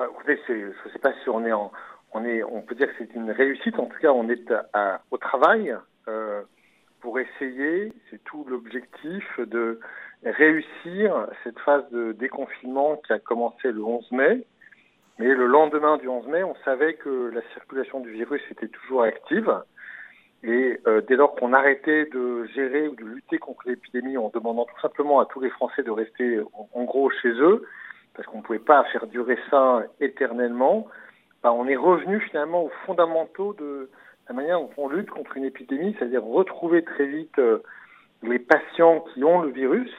Je 0.00 0.04
ne 0.04 0.92
sais 0.92 0.98
pas 0.98 1.12
si 1.22 1.28
on 1.28 1.46
est 1.46 1.52
on 1.52 2.24
est, 2.24 2.42
on 2.42 2.60
peut 2.62 2.74
dire 2.74 2.88
que 2.88 2.94
c'est 2.98 3.14
une 3.14 3.30
réussite. 3.30 3.78
En 3.78 3.86
tout 3.86 4.00
cas, 4.00 4.10
on 4.10 4.28
est 4.28 4.52
au 5.12 5.18
travail 5.18 5.76
pour 7.00 7.18
essayer, 7.18 7.92
c'est 8.10 8.22
tout 8.24 8.44
l'objectif, 8.48 9.24
de 9.40 9.80
réussir 10.24 11.28
cette 11.44 11.58
phase 11.60 11.88
de 11.90 12.12
déconfinement 12.12 12.96
qui 13.06 13.12
a 13.12 13.18
commencé 13.18 13.70
le 13.70 13.82
11 13.82 14.12
mai. 14.12 14.44
Mais 15.18 15.34
le 15.34 15.46
lendemain 15.46 15.96
du 15.96 16.08
11 16.08 16.26
mai, 16.28 16.44
on 16.44 16.54
savait 16.64 16.94
que 16.94 17.30
la 17.34 17.42
circulation 17.52 18.00
du 18.00 18.10
virus 18.10 18.42
était 18.50 18.68
toujours 18.68 19.02
active 19.02 19.52
Et 20.44 20.80
dès 21.08 21.16
lors 21.16 21.34
qu'on 21.34 21.52
arrêtait 21.52 22.06
de 22.06 22.44
gérer 22.54 22.86
ou 22.88 22.94
de 22.94 23.04
lutter 23.04 23.38
contre 23.38 23.68
l'épidémie 23.68 24.16
en 24.16 24.28
demandant 24.28 24.64
tout 24.64 24.80
simplement 24.80 25.18
à 25.20 25.26
tous 25.26 25.40
les 25.40 25.50
Français 25.50 25.82
de 25.82 25.90
rester 25.90 26.40
en, 26.72 26.84
gros 26.84 27.10
chez 27.10 27.30
eux, 27.30 27.66
parce 28.14 28.28
qu'on 28.28 28.38
ne 28.38 28.42
pouvait 28.42 28.58
pas 28.60 28.84
faire 28.84 29.06
durer 29.08 29.38
ça 29.50 29.82
éternellement, 30.00 30.86
bah, 31.42 31.52
on 31.52 31.66
est 31.66 31.76
revenu 31.76 32.20
finalement 32.20 32.64
aux 32.64 32.72
fondamentaux 32.86 33.54
de 33.54 33.90
la 34.28 34.34
manière 34.34 34.60
dont 34.60 34.70
on 34.76 34.88
lutte 34.88 35.10
contre 35.10 35.36
une 35.36 35.44
épidémie, 35.44 35.94
c'est-à-dire 35.98 36.22
retrouver 36.22 36.84
très 36.84 37.06
vite 37.06 37.40
les 38.22 38.38
patients 38.38 39.00
qui 39.12 39.24
ont 39.24 39.40
le 39.40 39.50
virus. 39.50 39.90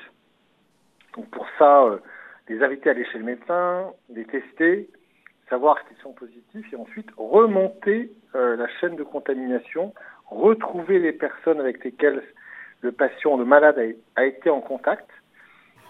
Donc 1.15 1.29
pour 1.31 1.47
ça, 1.57 1.99
les 2.47 2.61
inviter 2.63 2.89
à 2.89 2.91
aller 2.91 3.05
chez 3.05 3.17
le 3.17 3.25
médecin, 3.25 3.91
les 4.09 4.25
tester, 4.25 4.89
savoir 5.49 5.83
qu'ils 5.85 5.97
sont 5.97 6.13
positifs 6.13 6.71
et 6.71 6.75
ensuite 6.75 7.09
remonter 7.17 8.11
euh, 8.35 8.55
la 8.55 8.67
chaîne 8.79 8.95
de 8.95 9.03
contamination, 9.03 9.93
retrouver 10.27 10.99
les 10.99 11.11
personnes 11.11 11.59
avec 11.59 11.83
lesquelles 11.83 12.23
le 12.81 12.91
patient, 12.91 13.37
le 13.37 13.45
malade 13.45 13.77
a, 14.15 14.25
été 14.25 14.49
en 14.49 14.61
contact. 14.61 15.09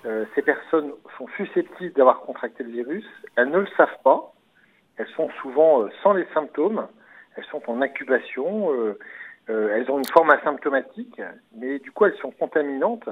Euh, 0.06 0.26
ces 0.34 0.42
personnes 0.42 0.92
sont 1.18 1.28
susceptibles 1.36 1.94
d'avoir 1.94 2.22
contracté 2.22 2.64
le 2.64 2.72
virus, 2.72 3.06
elles 3.36 3.50
ne 3.50 3.60
le 3.60 3.68
savent 3.78 4.00
pas, 4.04 4.34
elles 4.98 5.10
sont 5.16 5.30
souvent 5.42 5.84
euh, 5.84 5.90
sans 6.02 6.14
les 6.14 6.26
symptômes, 6.34 6.88
elles 7.40 7.46
sont 7.46 7.62
en 7.70 7.82
incubation, 7.82 8.70
elles 9.48 9.90
ont 9.90 9.98
une 9.98 10.08
forme 10.08 10.30
asymptomatique, 10.32 11.22
mais 11.56 11.80
du 11.80 11.92
coup 11.92 12.06
elles 12.06 12.18
sont 12.18 12.32
contaminantes. 12.32 13.10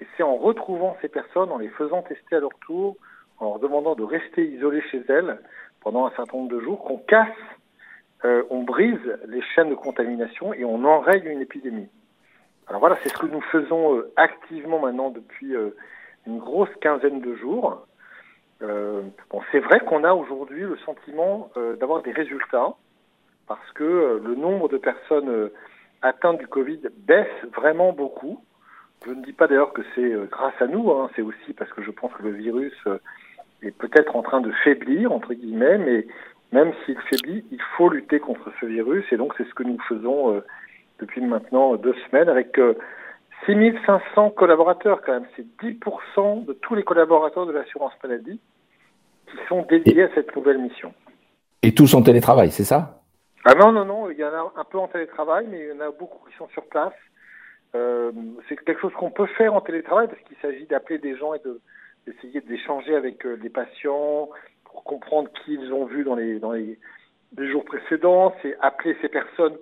Et 0.00 0.06
c'est 0.16 0.22
en 0.22 0.36
retrouvant 0.36 0.96
ces 1.02 1.08
personnes, 1.08 1.50
en 1.50 1.58
les 1.58 1.68
faisant 1.68 2.02
tester 2.02 2.36
à 2.36 2.40
leur 2.40 2.54
tour, 2.66 2.96
en 3.38 3.46
leur 3.46 3.58
demandant 3.58 3.94
de 3.94 4.04
rester 4.04 4.46
isolées 4.46 4.82
chez 4.90 5.02
elles, 5.08 5.38
pendant 5.80 6.06
un 6.06 6.10
certain 6.16 6.38
nombre 6.38 6.50
de 6.50 6.60
jours 6.60 6.82
qu'on 6.84 6.98
casse, 6.98 7.28
euh, 8.24 8.42
on 8.50 8.62
brise 8.62 8.98
les 9.28 9.42
chaînes 9.54 9.70
de 9.70 9.74
contamination 9.74 10.52
et 10.52 10.64
on 10.64 10.84
enraye 10.84 11.22
une 11.24 11.42
épidémie. 11.42 11.88
Alors 12.66 12.80
voilà, 12.80 12.96
c'est 13.02 13.10
ce 13.10 13.18
que 13.18 13.26
nous 13.26 13.42
faisons 13.42 13.96
euh, 13.96 14.12
activement 14.16 14.78
maintenant 14.78 15.10
depuis 15.10 15.54
euh, 15.54 15.70
une 16.26 16.38
grosse 16.38 16.74
quinzaine 16.80 17.20
de 17.20 17.34
jours. 17.36 17.86
bon, 18.60 19.42
c'est 19.52 19.60
vrai 19.60 19.80
qu'on 19.80 20.02
a 20.02 20.12
aujourd'hui 20.12 20.62
le 20.62 20.76
sentiment 20.78 21.50
d'avoir 21.78 22.02
des 22.02 22.10
résultats 22.10 22.74
parce 23.46 23.72
que 23.72 24.20
le 24.24 24.34
nombre 24.34 24.68
de 24.68 24.76
personnes 24.76 25.50
atteintes 26.02 26.38
du 26.38 26.46
Covid 26.46 26.80
baisse 27.06 27.26
vraiment 27.54 27.92
beaucoup. 27.92 28.42
Je 29.06 29.12
ne 29.12 29.24
dis 29.24 29.32
pas 29.32 29.46
d'ailleurs 29.46 29.72
que 29.72 29.82
c'est 29.94 30.12
grâce 30.30 30.60
à 30.60 30.66
nous, 30.66 30.90
hein, 30.90 31.10
c'est 31.14 31.22
aussi 31.22 31.52
parce 31.56 31.70
que 31.72 31.82
je 31.82 31.90
pense 31.90 32.12
que 32.14 32.22
le 32.22 32.30
virus 32.32 32.74
est 33.62 33.76
peut-être 33.76 34.16
en 34.16 34.22
train 34.22 34.40
de 34.40 34.50
faiblir, 34.64 35.12
entre 35.12 35.34
guillemets, 35.34 35.78
mais 35.78 36.06
même 36.52 36.72
s'il 36.84 36.98
faiblit, 37.10 37.44
il 37.50 37.60
faut 37.76 37.88
lutter 37.88 38.20
contre 38.20 38.50
ce 38.60 38.66
virus. 38.66 39.04
Et 39.12 39.16
donc, 39.16 39.34
c'est 39.36 39.44
ce 39.44 39.54
que 39.54 39.62
nous 39.62 39.78
faisons 39.88 40.34
euh, 40.34 40.40
depuis 41.00 41.20
maintenant 41.20 41.76
deux 41.76 41.94
semaines 42.08 42.28
avec 42.28 42.58
euh, 42.58 42.74
6500 43.46 44.30
collaborateurs, 44.30 45.02
quand 45.02 45.12
même. 45.12 45.26
C'est 45.36 45.46
10% 45.62 46.44
de 46.44 46.52
tous 46.52 46.74
les 46.74 46.82
collaborateurs 46.82 47.46
de 47.46 47.52
l'assurance 47.52 47.92
maladie 48.02 48.40
qui 49.30 49.36
sont 49.48 49.62
dédiés 49.62 50.04
à 50.04 50.14
cette 50.14 50.34
nouvelle 50.36 50.58
mission. 50.58 50.94
Et 51.62 51.74
tous 51.74 51.94
en 51.94 52.02
télétravail, 52.02 52.50
c'est 52.50 52.64
ça? 52.64 53.02
Ah 53.48 53.54
non, 53.54 53.70
non, 53.70 53.84
non. 53.84 54.10
Il 54.10 54.18
y 54.18 54.24
en 54.24 54.34
a 54.34 54.52
un 54.56 54.64
peu 54.64 54.76
en 54.76 54.88
télétravail, 54.88 55.46
mais 55.48 55.60
il 55.60 55.68
y 55.68 55.72
en 55.72 55.80
a 55.80 55.90
beaucoup 55.92 56.28
qui 56.28 56.36
sont 56.36 56.48
sur 56.48 56.66
place. 56.66 56.92
Euh, 57.76 58.10
c'est 58.48 58.56
quelque 58.56 58.80
chose 58.80 58.92
qu'on 58.94 59.12
peut 59.12 59.26
faire 59.38 59.54
en 59.54 59.60
télétravail 59.60 60.08
parce 60.08 60.20
qu'il 60.22 60.36
s'agit 60.38 60.66
d'appeler 60.66 60.98
des 60.98 61.16
gens 61.16 61.32
et 61.32 61.38
de 61.38 61.60
essayer 62.08 62.40
d'échanger 62.40 62.96
avec 62.96 63.24
euh, 63.24 63.38
les 63.40 63.48
patients 63.48 64.30
pour 64.64 64.82
comprendre 64.82 65.30
qui 65.30 65.54
ils 65.54 65.72
ont 65.72 65.84
vu 65.84 66.02
dans 66.02 66.16
les, 66.16 66.40
dans 66.40 66.50
les, 66.50 66.76
jours 67.38 67.64
précédents, 67.64 68.34
c'est 68.42 68.56
appeler 68.60 68.96
ces 69.00 69.08
personnes 69.08 69.56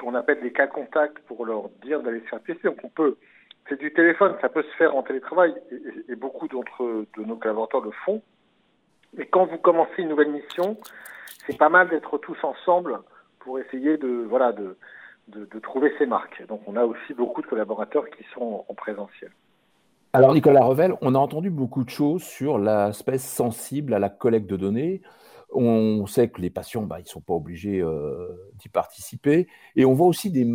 qu'on 0.00 0.14
appelle 0.14 0.40
des 0.40 0.52
cas 0.52 0.68
contacts 0.68 1.18
pour 1.26 1.44
leur 1.44 1.70
dire 1.82 2.02
d'aller 2.02 2.20
se 2.20 2.26
faire 2.26 2.42
tester. 2.42 2.68
Donc 2.68 2.78
on 2.84 2.88
peut, 2.88 3.16
c'est 3.68 3.80
du 3.80 3.92
téléphone, 3.92 4.36
ça 4.40 4.48
peut 4.48 4.62
se 4.62 4.76
faire 4.76 4.94
en 4.94 5.02
télétravail 5.02 5.54
et, 6.08 6.14
beaucoup 6.14 6.46
d'entre 6.46 7.04
de 7.16 7.24
nos 7.24 7.34
collaborateurs 7.34 7.80
le 7.80 7.90
font. 8.04 8.22
Mais 9.16 9.26
quand 9.26 9.46
vous 9.46 9.58
commencez 9.58 10.02
une 10.02 10.10
nouvelle 10.10 10.30
mission, 10.30 10.76
c'est 11.46 11.58
pas 11.58 11.68
mal 11.68 11.88
d'être 11.88 12.18
tous 12.18 12.38
ensemble 12.42 12.98
pour 13.40 13.58
essayer 13.58 13.96
de 13.96 14.26
voilà 14.28 14.52
de, 14.52 14.76
de, 15.28 15.58
trouver 15.58 15.92
ces 15.98 16.06
marques. 16.06 16.44
Donc 16.48 16.60
on 16.66 16.76
a 16.76 16.84
aussi 16.84 17.14
beaucoup 17.14 17.42
de 17.42 17.46
collaborateurs 17.46 18.08
qui 18.10 18.24
sont 18.34 18.64
en 18.68 18.74
présentiel. 18.74 19.30
Alors, 20.12 20.32
Nicolas 20.32 20.64
Revel, 20.64 20.94
on 21.02 21.14
a 21.14 21.18
entendu 21.18 21.50
beaucoup 21.50 21.84
de 21.84 21.90
choses 21.90 22.22
sur 22.22 22.58
l'aspect 22.58 23.18
sensible 23.18 23.92
à 23.92 23.98
la 23.98 24.08
collecte 24.08 24.48
de 24.48 24.56
données. 24.56 25.02
On 25.52 26.06
sait 26.06 26.28
que 26.28 26.40
les 26.40 26.48
patients, 26.48 26.82
bah, 26.82 26.98
ils 26.98 27.02
ne 27.02 27.08
sont 27.08 27.20
pas 27.20 27.34
obligés 27.34 27.80
euh, 27.80 28.28
d'y 28.54 28.68
participer. 28.68 29.46
Et 29.74 29.84
on 29.84 29.92
voit 29.92 30.06
aussi 30.06 30.30
des, 30.30 30.46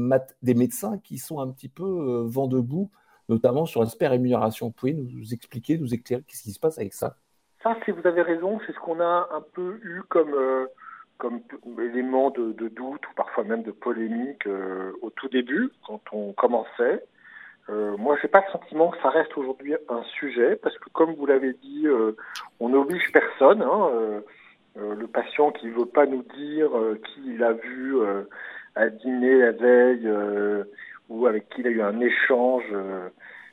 des, 0.41 0.53
médecins 0.53 0.97
qui 0.97 1.17
sont 1.17 1.39
un 1.39 1.47
petit 1.49 1.69
peu 1.69 1.83
euh, 1.83 2.23
vent 2.25 2.47
debout, 2.47 2.89
notamment 3.29 3.65
sur 3.65 3.81
l'aspect 3.81 4.07
rémunération. 4.07 4.67
Vous 4.67 4.73
pouvez 4.73 4.93
nous 4.93 5.33
expliquer, 5.33 5.77
nous 5.77 5.93
éclairer, 5.93 6.23
qu'est-ce 6.27 6.43
qui 6.43 6.51
se 6.51 6.59
passe 6.59 6.79
avec 6.79 6.93
ça? 6.93 7.17
Ça, 7.63 7.77
si 7.85 7.91
vous 7.91 8.05
avez 8.07 8.21
raison, 8.21 8.59
c'est 8.65 8.73
ce 8.73 8.79
qu'on 8.79 8.99
a 8.99 9.29
un 9.31 9.43
peu 9.53 9.79
eu 9.83 10.01
comme, 10.09 10.33
euh, 10.33 10.65
comme 11.17 11.41
élément 11.79 12.31
de, 12.31 12.51
doute 12.69 13.07
ou 13.07 13.13
parfois 13.15 13.43
même 13.43 13.63
de 13.63 13.71
polémique 13.71 14.47
au 15.01 15.09
tout 15.11 15.29
début, 15.29 15.69
quand 15.85 16.01
on 16.11 16.33
commençait. 16.33 17.03
Euh, 17.69 17.95
moi, 17.97 18.17
j'ai 18.21 18.27
pas 18.27 18.43
le 18.45 18.51
sentiment 18.51 18.89
que 18.89 19.01
ça 19.01 19.09
reste 19.09 19.37
aujourd'hui 19.37 19.75
un 19.89 20.03
sujet, 20.19 20.55
parce 20.55 20.77
que 20.77 20.89
comme 20.89 21.13
vous 21.13 21.25
l'avez 21.25 21.53
dit, 21.53 21.87
euh, 21.87 22.13
on 22.59 22.69
n'oblige 22.69 23.11
personne. 23.11 23.61
Hein, 23.61 23.89
euh, 23.93 24.21
euh, 24.77 24.95
le 24.95 25.07
patient 25.07 25.51
qui 25.51 25.69
veut 25.69 25.85
pas 25.85 26.05
nous 26.05 26.23
dire 26.35 26.69
qui 27.05 27.21
il 27.33 27.43
a 27.43 27.53
vu 27.53 27.97
à 28.75 28.87
dîner 28.87 29.37
la 29.37 29.51
veille 29.51 30.09
ou 31.09 31.27
avec 31.27 31.49
qui 31.49 31.59
il 31.59 31.67
a 31.67 31.71
eu 31.71 31.81
un 31.81 31.99
échange 31.99 32.63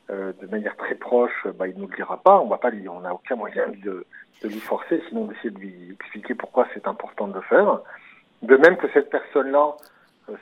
de 0.08 0.46
manière 0.50 0.76
très 0.76 0.94
proche, 0.94 1.46
bah, 1.58 1.68
il 1.68 1.76
nous 1.76 1.86
le 1.86 1.94
dira 1.94 2.16
pas. 2.22 2.40
On 2.40 3.00
n'a 3.00 3.14
aucun 3.14 3.36
moyen 3.36 3.68
de, 3.68 4.06
de 4.42 4.48
lui 4.48 4.60
forcer, 4.60 5.02
sinon 5.08 5.26
d'essayer 5.26 5.50
de 5.50 5.58
lui 5.58 5.92
expliquer 5.92 6.34
pourquoi 6.34 6.66
c'est 6.72 6.86
important 6.86 7.28
de 7.28 7.34
le 7.34 7.42
faire. 7.42 7.80
De 8.42 8.56
même 8.56 8.76
que 8.76 8.88
cette 8.94 9.10
personne-là, 9.10 9.76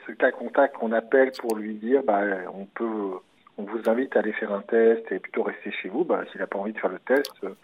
ce 0.05 0.11
cas 0.13 0.31
contact 0.31 0.77
qu'on 0.77 0.91
appelle 0.91 1.31
pour 1.39 1.55
lui 1.55 1.75
dire, 1.75 2.01
bah, 2.03 2.21
on 2.53 2.65
peut 2.65 3.19
on 3.57 3.63
vous 3.63 3.89
invite 3.89 4.15
à 4.15 4.19
aller 4.19 4.33
faire 4.33 4.53
un 4.53 4.61
test 4.61 5.11
et 5.11 5.19
plutôt 5.19 5.43
rester 5.43 5.71
chez 5.71 5.89
vous, 5.89 6.03
bah, 6.03 6.23
s'il 6.31 6.39
n'a 6.39 6.47
pas 6.47 6.59
envie 6.59 6.73
de 6.73 6.79
faire 6.79 6.91
le 6.91 6.99
test, 6.99 7.33
euh, 7.43 7.55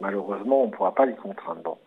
malheureusement, 0.00 0.62
on 0.62 0.66
ne 0.66 0.72
pourra 0.72 0.94
pas 0.94 1.06
l'y 1.06 1.16
contraindre. 1.16 1.78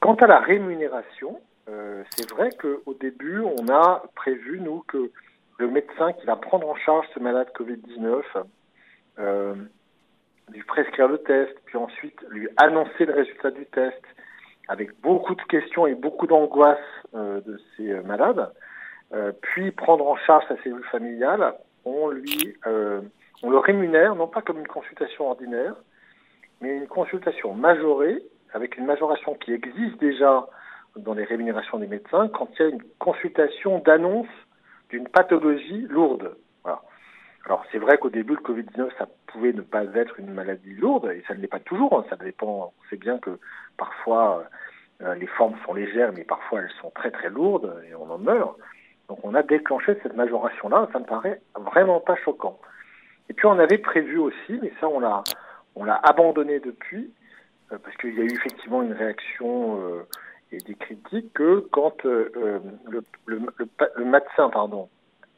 Quant 0.00 0.14
à 0.14 0.26
la 0.26 0.40
rémunération, 0.40 1.40
euh, 1.68 2.02
c'est 2.10 2.28
vrai 2.30 2.50
qu'au 2.60 2.94
début, 2.94 3.40
on 3.40 3.68
a 3.68 4.02
prévu, 4.14 4.60
nous, 4.60 4.82
que 4.88 5.10
le 5.58 5.68
médecin 5.68 6.12
qui 6.12 6.26
va 6.26 6.36
prendre 6.36 6.68
en 6.68 6.74
charge 6.74 7.06
ce 7.14 7.20
malade 7.20 7.48
Covid-19, 7.56 8.22
euh, 9.18 9.54
lui 10.52 10.62
prescrire 10.62 11.08
le 11.08 11.18
test, 11.18 11.54
puis 11.64 11.76
ensuite 11.76 12.18
lui 12.30 12.48
annoncer 12.56 13.04
le 13.04 13.14
résultat 13.14 13.50
du 13.50 13.66
test, 13.66 14.02
avec 14.68 15.00
beaucoup 15.00 15.34
de 15.34 15.42
questions 15.42 15.86
et 15.86 15.94
beaucoup 15.94 16.26
d'angoisse 16.26 16.78
de 17.14 17.60
ces 17.76 17.94
malades, 18.02 18.50
puis 19.40 19.70
prendre 19.70 20.06
en 20.08 20.16
charge 20.16 20.44
sa 20.48 20.56
cellule 20.62 20.82
familiale, 20.90 21.54
on 21.86 22.10
lui, 22.10 22.56
euh, 22.66 23.00
on 23.42 23.50
le 23.50 23.58
rémunère 23.58 24.14
non 24.14 24.26
pas 24.26 24.42
comme 24.42 24.58
une 24.58 24.66
consultation 24.66 25.30
ordinaire, 25.30 25.74
mais 26.60 26.76
une 26.76 26.88
consultation 26.88 27.54
majorée 27.54 28.22
avec 28.52 28.76
une 28.76 28.86
majoration 28.86 29.34
qui 29.34 29.52
existe 29.52 29.98
déjà 29.98 30.46
dans 30.96 31.14
les 31.14 31.24
rémunérations 31.24 31.78
des 31.78 31.86
médecins 31.86 32.28
quand 32.28 32.48
il 32.58 32.62
y 32.62 32.64
a 32.64 32.68
une 32.68 32.82
consultation 32.98 33.78
d'annonce 33.78 34.28
d'une 34.90 35.08
pathologie 35.08 35.86
lourde. 35.88 36.36
Alors 37.46 37.64
c'est 37.72 37.78
vrai 37.78 37.96
qu'au 37.96 38.10
début 38.10 38.34
le 38.34 38.40
Covid-19 38.40 38.90
ça 38.98 39.08
pouvait 39.28 39.52
ne 39.52 39.62
pas 39.62 39.84
être 39.94 40.18
une 40.18 40.32
maladie 40.32 40.74
lourde 40.74 41.10
et 41.10 41.22
ça 41.26 41.34
ne 41.34 41.40
l'est 41.40 41.48
pas 41.48 41.60
toujours. 41.60 41.98
Hein. 41.98 42.04
ça 42.10 42.16
dépend. 42.16 42.72
On 42.76 42.88
sait 42.90 42.96
bien 42.96 43.18
que 43.18 43.38
parfois 43.76 44.44
euh, 45.02 45.14
les 45.14 45.26
formes 45.26 45.54
sont 45.64 45.74
légères 45.74 46.12
mais 46.12 46.24
parfois 46.24 46.60
elles 46.60 46.74
sont 46.80 46.90
très 46.90 47.10
très 47.10 47.30
lourdes 47.30 47.82
et 47.88 47.94
on 47.94 48.10
en 48.10 48.18
meurt. 48.18 48.56
Donc 49.08 49.20
on 49.22 49.34
a 49.34 49.42
déclenché 49.42 49.96
cette 50.02 50.16
majoration-là, 50.16 50.88
ça 50.92 50.98
me 50.98 51.04
paraît 51.04 51.40
vraiment 51.54 52.00
pas 52.00 52.16
choquant. 52.16 52.58
Et 53.28 53.32
puis 53.32 53.46
on 53.46 53.58
avait 53.58 53.78
prévu 53.78 54.18
aussi, 54.18 54.58
mais 54.60 54.72
ça 54.80 54.88
on 54.88 55.00
l'a 55.00 55.22
on 55.76 55.84
l'a 55.84 56.00
abandonné 56.02 56.58
depuis, 56.58 57.12
euh, 57.70 57.78
parce 57.82 57.96
qu'il 57.98 58.14
y 58.14 58.20
a 58.20 58.24
eu 58.24 58.32
effectivement 58.32 58.82
une 58.82 58.92
réaction 58.92 59.80
euh, 59.80 60.06
et 60.52 60.58
des 60.58 60.74
critiques 60.74 61.32
que 61.34 61.60
quand 61.70 62.04
euh, 62.06 62.60
le, 62.90 63.04
le, 63.26 63.40
le, 63.96 64.04
médecin 64.04 64.48
pardon, 64.48 64.88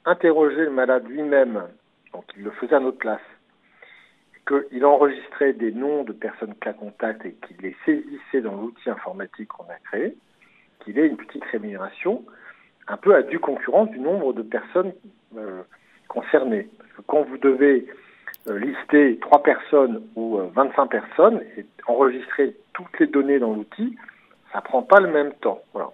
interrogeait 0.04 0.64
le 0.64 0.70
malade 0.70 1.06
lui-même, 1.08 1.64
donc 2.12 2.24
il 2.36 2.44
le 2.44 2.50
faisait 2.52 2.74
à 2.74 2.80
notre 2.80 2.98
place, 2.98 3.20
qu'il 4.46 4.84
enregistrait 4.84 5.52
des 5.52 5.72
noms 5.72 6.04
de 6.04 6.12
personnes 6.12 6.54
cas 6.54 6.72
contact 6.72 7.24
et 7.26 7.34
qu'il 7.34 7.56
les 7.58 7.76
saisissait 7.84 8.40
dans 8.40 8.54
l'outil 8.54 8.88
informatique 8.88 9.48
qu'on 9.48 9.64
a 9.64 9.78
créé, 9.84 10.14
qu'il 10.80 10.98
ait 10.98 11.06
une 11.06 11.16
petite 11.16 11.44
rémunération, 11.44 12.24
un 12.86 12.96
peu 12.96 13.14
à 13.14 13.22
due 13.22 13.38
concurrence 13.38 13.90
du 13.90 13.98
nombre 13.98 14.32
de 14.32 14.42
personnes 14.42 14.92
euh, 15.36 15.62
concernées. 16.08 16.68
Parce 16.78 16.90
que 16.92 17.02
quand 17.02 17.22
vous 17.24 17.36
devez 17.36 17.86
euh, 18.48 18.58
lister 18.58 19.18
trois 19.20 19.42
personnes 19.42 20.02
ou 20.16 20.38
25 20.54 20.82
euh, 20.82 20.86
personnes 20.86 21.42
et 21.56 21.66
enregistrer 21.86 22.56
toutes 22.72 22.98
les 22.98 23.06
données 23.06 23.38
dans 23.38 23.52
l'outil, 23.52 23.96
ça 24.52 24.62
prend 24.62 24.82
pas 24.82 25.00
le 25.00 25.08
même 25.08 25.32
temps. 25.34 25.60
Voilà. 25.74 25.90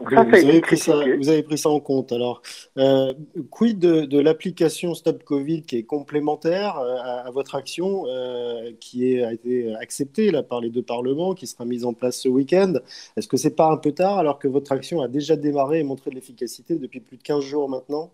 Vous, 0.00 0.16
avez 0.16 0.60
pris 0.60 0.76
ça, 0.76 0.94
vous, 1.16 1.28
avez 1.28 1.42
pris 1.42 1.58
ça, 1.58 1.68
en 1.68 1.80
compte. 1.80 2.12
Alors, 2.12 2.42
euh, 2.78 3.12
quid 3.50 3.78
de, 3.78 4.20
l'application 4.20 4.94
Stop 4.94 5.24
Covid 5.24 5.62
qui 5.62 5.78
est 5.78 5.82
complémentaire 5.82 6.78
euh, 6.78 6.96
à, 7.26 7.30
votre 7.30 7.54
action, 7.54 8.04
euh, 8.06 8.72
qui 8.80 9.22
a 9.22 9.32
été 9.32 9.74
acceptée 9.76 10.30
là, 10.30 10.42
par 10.42 10.60
les 10.60 10.70
deux 10.70 10.82
parlements, 10.82 11.34
qui 11.34 11.46
sera 11.46 11.64
mise 11.64 11.84
en 11.84 11.92
place 11.92 12.18
ce 12.18 12.28
week-end? 12.28 12.74
Est-ce 13.16 13.28
que 13.28 13.36
c'est 13.36 13.56
pas 13.56 13.70
un 13.70 13.76
peu 13.76 13.92
tard 13.92 14.18
alors 14.18 14.38
que 14.38 14.48
votre 14.48 14.72
action 14.72 15.02
a 15.02 15.08
déjà 15.08 15.36
démarré 15.36 15.80
et 15.80 15.84
montré 15.84 16.10
de 16.10 16.14
l'efficacité 16.14 16.76
depuis 16.76 17.00
plus 17.00 17.16
de 17.16 17.22
15 17.22 17.42
jours 17.42 17.68
maintenant? 17.68 18.10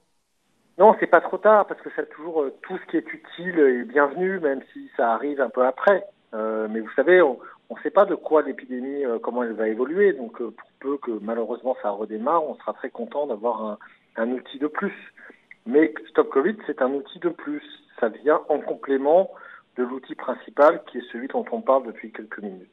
Non, 0.78 0.94
c'est 1.00 1.06
pas 1.06 1.20
trop 1.20 1.38
tard 1.38 1.66
parce 1.66 1.80
que 1.80 1.88
c'est 1.96 2.08
toujours 2.11 2.44
tout 2.62 2.76
ce 2.78 2.90
qui 2.90 2.96
est 2.99 3.12
utile 3.12 3.58
et 3.58 3.85
bienvenu, 3.85 4.40
même 4.40 4.61
si 4.73 4.90
ça 4.96 5.12
arrive 5.12 5.40
un 5.40 5.49
peu 5.49 5.64
après. 5.64 6.04
mais 6.32 6.80
vous 6.80 6.90
savez, 6.94 7.23
on, 7.23 7.38
on 7.70 7.76
ne 7.76 7.80
sait 7.80 7.90
pas 7.90 8.04
de 8.04 8.14
quoi 8.14 8.42
l'épidémie, 8.42 9.04
euh, 9.04 9.18
comment 9.18 9.42
elle 9.42 9.52
va 9.52 9.68
évoluer. 9.68 10.12
Donc, 10.12 10.40
euh, 10.40 10.50
pour 10.50 10.68
peu 10.80 10.99
que 10.99 11.18
malheureusement 11.23 11.76
ça 11.82 11.90
redémarre, 11.90 12.44
on 12.44 12.54
sera 12.56 12.73
très 12.75 12.90
content 12.90 13.26
d'avoir 13.26 13.78
un, 14.16 14.30
outil 14.30 14.58
de 14.58 14.66
plus. 14.66 14.94
Mais 15.66 15.92
Stop 16.11 16.30
Covid, 16.30 16.56
c'est 16.66 16.80
un 16.80 16.92
outil 16.92 17.18
de 17.18 17.28
plus. 17.28 17.62
Ça 17.99 18.08
vient 18.08 18.40
en 18.49 18.61
complément 18.61 19.30
de 19.76 19.82
l'outil 19.82 20.14
principal 20.14 20.82
qui 20.87 20.99
est 20.99 21.12
celui 21.12 21.28
dont 21.28 21.44
on 21.50 21.61
parle 21.61 21.87
depuis 21.87 22.12
quelques 22.12 22.38
minutes. 22.38 22.70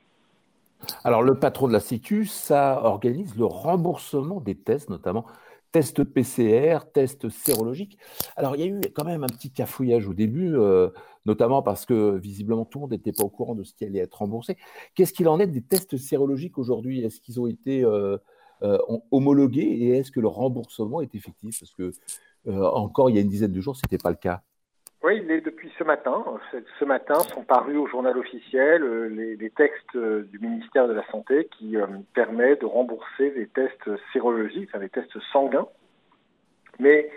Alors, 1.03 1.23
le 1.23 1.35
patron 1.35 1.67
de 1.67 1.73
la 1.73 1.79
Sécu, 1.79 2.25
ça 2.25 2.81
organise 2.83 3.37
le 3.37 3.45
remboursement 3.45 4.41
des 4.41 4.55
tests, 4.55 4.89
notamment 4.89 5.25
tests 5.71 6.03
PCR, 6.03 6.79
tests 6.93 7.29
sérologiques. 7.29 7.97
Alors, 8.37 8.55
il 8.55 8.61
y 8.61 8.63
a 8.63 8.67
eu 8.67 8.81
quand 8.93 9.05
même 9.05 9.23
un 9.23 9.27
petit 9.27 9.51
cafouillage 9.51 10.07
au 10.07 10.13
début. 10.13 10.55
Euh, 10.55 10.89
notamment 11.25 11.61
parce 11.61 11.85
que 11.85 12.17
visiblement 12.17 12.65
tout 12.65 12.79
le 12.79 12.81
monde 12.81 12.91
n'était 12.91 13.11
pas 13.11 13.23
au 13.23 13.29
courant 13.29 13.55
de 13.55 13.63
ce 13.63 13.73
qui 13.73 13.85
allait 13.85 13.99
être 13.99 14.15
remboursé. 14.15 14.57
Qu'est-ce 14.95 15.13
qu'il 15.13 15.27
en 15.27 15.39
est 15.39 15.47
des 15.47 15.61
tests 15.61 15.97
sérologiques 15.97 16.57
aujourd'hui? 16.57 17.03
Est-ce 17.03 17.21
qu'ils 17.21 17.39
ont 17.39 17.47
été 17.47 17.83
euh, 17.83 18.17
euh, 18.63 18.77
homologués? 19.11 19.61
Et 19.61 19.97
est-ce 19.97 20.11
que 20.11 20.19
le 20.19 20.27
remboursement 20.27 21.01
est 21.01 21.15
effectif? 21.15 21.59
Parce 21.59 21.73
que 21.73 21.91
euh, 22.47 22.65
encore 22.71 23.09
il 23.09 23.15
y 23.15 23.19
a 23.19 23.21
une 23.21 23.29
dizaine 23.29 23.53
de 23.53 23.61
jours, 23.61 23.75
ce 23.75 23.81
n'était 23.85 24.01
pas 24.01 24.09
le 24.09 24.17
cas. 24.17 24.41
Oui, 25.03 25.19
il 25.21 25.29
est 25.31 25.41
depuis 25.41 25.69
ce 25.77 25.83
matin. 25.83 26.23
Ce 26.79 26.85
matin 26.85 27.19
sont 27.33 27.43
parus 27.43 27.77
au 27.77 27.87
journal 27.87 28.17
officiel 28.17 28.83
les, 29.13 29.49
textes 29.49 29.97
du 29.97 30.39
ministère 30.39 30.87
de 30.87 30.93
la 30.93 31.05
Santé 31.11 31.49
qui 31.57 31.75
permettent 32.13 32.61
de 32.61 32.65
rembourser 32.65 33.31
les 33.35 33.47
tests 33.47 33.89
sérologiques, 34.13 34.69
les 34.79 34.87
tests 34.87 35.19
sanguins. 35.33 35.67
Mais 36.79 37.11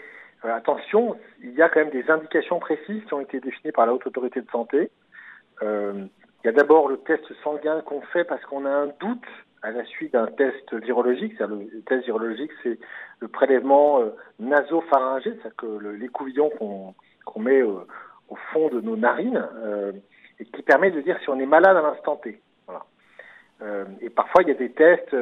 euh, 0.45 0.55
attention, 0.55 1.16
il 1.43 1.55
y 1.55 1.62
a 1.62 1.69
quand 1.69 1.81
même 1.81 1.90
des 1.90 2.11
indications 2.11 2.59
précises 2.59 3.05
qui 3.05 3.14
ont 3.14 3.21
été 3.21 3.40
définies 3.40 3.73
par 3.73 3.87
la 3.87 3.95
Haute 3.95 4.07
Autorité 4.07 4.40
de 4.40 4.50
Santé. 4.50 4.90
Euh, 5.62 6.07
il 6.45 6.47
y 6.47 6.50
a 6.50 6.52
d'abord 6.52 6.88
le 6.88 6.99
test 6.99 7.25
sanguin 7.43 7.81
qu'on 7.83 8.02
fait 8.02 8.25
parce 8.25 8.45
qu'on 8.45 8.66
a 8.66 8.71
un 8.71 8.87
doute 9.00 9.26
à 9.62 9.71
la 9.71 9.85
suite 9.85 10.12
d'un 10.12 10.26
test 10.26 10.75
virologique. 10.75 11.38
Le 11.38 11.83
test 11.87 12.05
virologique, 12.05 12.52
c'est 12.62 12.78
le 13.21 13.28
prélèvement 13.28 14.00
euh, 14.00 14.11
nasopharyngé, 14.38 15.31
c'est-à-dire 15.31 15.57
que 15.57 15.78
l'écouvillon 15.97 16.50
qu'on 17.25 17.40
met 17.40 17.62
au 17.62 17.87
fond 18.52 18.69
de 18.69 18.81
nos 18.81 18.97
narines 18.97 19.49
et 20.38 20.45
qui 20.45 20.62
permet 20.62 20.90
de 20.90 21.00
dire 21.00 21.19
si 21.23 21.31
on 21.31 21.40
est 21.40 21.47
malade 21.47 21.76
à 21.76 21.83
l'instant 21.83 22.16
T. 22.16 22.40
et 24.02 24.11
parfois, 24.11 24.43
il 24.43 24.49
y 24.49 24.52
a 24.52 24.55
des 24.55 24.71
tests 24.71 25.16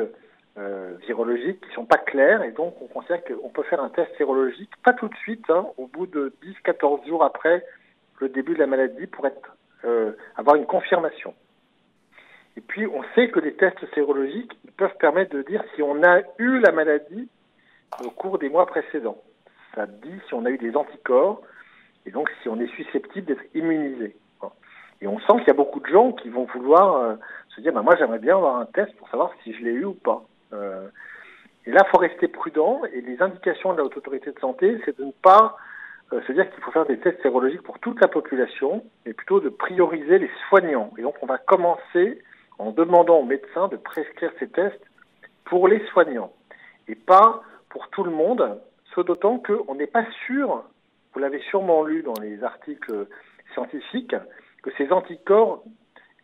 euh, 0.56 0.94
virologiques 1.06 1.60
qui 1.60 1.74
sont 1.74 1.84
pas 1.84 1.98
clairs 1.98 2.42
et 2.44 2.52
donc 2.52 2.80
on 2.80 2.86
considère 2.86 3.24
qu'on 3.24 3.48
peut 3.48 3.64
faire 3.64 3.82
un 3.82 3.88
test 3.88 4.10
sérologique 4.16 4.70
pas 4.84 4.92
tout 4.92 5.08
de 5.08 5.16
suite, 5.16 5.44
hein, 5.50 5.66
au 5.78 5.86
bout 5.86 6.06
de 6.06 6.32
10-14 6.64 7.06
jours 7.08 7.24
après 7.24 7.64
le 8.20 8.28
début 8.28 8.54
de 8.54 8.60
la 8.60 8.66
maladie 8.66 9.06
pour 9.08 9.26
être 9.26 9.56
euh, 9.84 10.12
avoir 10.36 10.56
une 10.56 10.66
confirmation. 10.66 11.34
Et 12.56 12.60
puis 12.60 12.86
on 12.86 13.02
sait 13.14 13.30
que 13.30 13.40
les 13.40 13.54
tests 13.54 13.84
sérologiques 13.94 14.56
peuvent 14.76 14.96
permettre 14.98 15.34
de 15.34 15.42
dire 15.42 15.62
si 15.74 15.82
on 15.82 16.02
a 16.04 16.20
eu 16.38 16.60
la 16.60 16.70
maladie 16.70 17.28
au 18.04 18.10
cours 18.10 18.38
des 18.38 18.48
mois 18.48 18.66
précédents. 18.66 19.18
Ça 19.74 19.86
dit 19.86 20.20
si 20.28 20.34
on 20.34 20.44
a 20.44 20.50
eu 20.50 20.58
des 20.58 20.76
anticorps 20.76 21.42
et 22.06 22.10
donc 22.10 22.30
si 22.42 22.48
on 22.48 22.60
est 22.60 22.72
susceptible 22.76 23.26
d'être 23.26 23.44
immunisé. 23.54 24.16
Et 25.00 25.06
on 25.06 25.18
sent 25.18 25.38
qu'il 25.38 25.48
y 25.48 25.50
a 25.50 25.54
beaucoup 25.54 25.80
de 25.80 25.86
gens 25.86 26.12
qui 26.12 26.28
vont 26.28 26.44
vouloir 26.44 26.96
euh, 26.96 27.14
se 27.48 27.60
dire 27.60 27.72
bah, 27.72 27.82
moi 27.82 27.96
j'aimerais 27.96 28.20
bien 28.20 28.36
avoir 28.36 28.56
un 28.56 28.66
test 28.66 28.94
pour 28.96 29.08
savoir 29.08 29.32
si 29.42 29.52
je 29.52 29.64
l'ai 29.64 29.72
eu 29.72 29.84
ou 29.84 29.94
pas. 29.94 30.22
Euh, 30.52 30.88
et 31.66 31.70
là, 31.70 31.82
il 31.86 31.90
faut 31.90 31.98
rester 31.98 32.28
prudent. 32.28 32.82
Et 32.92 33.00
les 33.00 33.20
indications 33.22 33.72
de 33.72 33.78
la 33.78 33.84
Haute 33.84 33.96
Autorité 33.96 34.32
de 34.32 34.38
Santé, 34.38 34.80
c'est 34.84 34.98
de 34.98 35.04
ne 35.04 35.12
pas 35.12 35.56
euh, 36.12 36.20
se 36.26 36.32
dire 36.32 36.50
qu'il 36.50 36.62
faut 36.62 36.70
faire 36.70 36.86
des 36.86 36.98
tests 36.98 37.20
sérologiques 37.22 37.62
pour 37.62 37.78
toute 37.78 38.00
la 38.00 38.08
population, 38.08 38.84
mais 39.06 39.12
plutôt 39.12 39.40
de 39.40 39.48
prioriser 39.48 40.18
les 40.18 40.30
soignants. 40.48 40.92
Et 40.98 41.02
donc, 41.02 41.14
on 41.22 41.26
va 41.26 41.38
commencer 41.38 42.22
en 42.58 42.70
demandant 42.70 43.18
aux 43.18 43.24
médecins 43.24 43.68
de 43.68 43.76
prescrire 43.76 44.30
ces 44.38 44.48
tests 44.48 44.84
pour 45.44 45.68
les 45.68 45.84
soignants 45.86 46.32
et 46.88 46.94
pas 46.94 47.42
pour 47.68 47.88
tout 47.88 48.04
le 48.04 48.10
monde, 48.10 48.60
ce 48.94 49.00
d'autant 49.00 49.38
qu'on 49.38 49.74
n'est 49.74 49.86
pas 49.86 50.04
sûr, 50.26 50.62
vous 51.12 51.20
l'avez 51.20 51.40
sûrement 51.50 51.82
lu 51.82 52.02
dans 52.02 52.14
les 52.20 52.42
articles 52.44 53.06
scientifiques, 53.52 54.16
que 54.62 54.70
ces 54.78 54.92
anticorps 54.92 55.62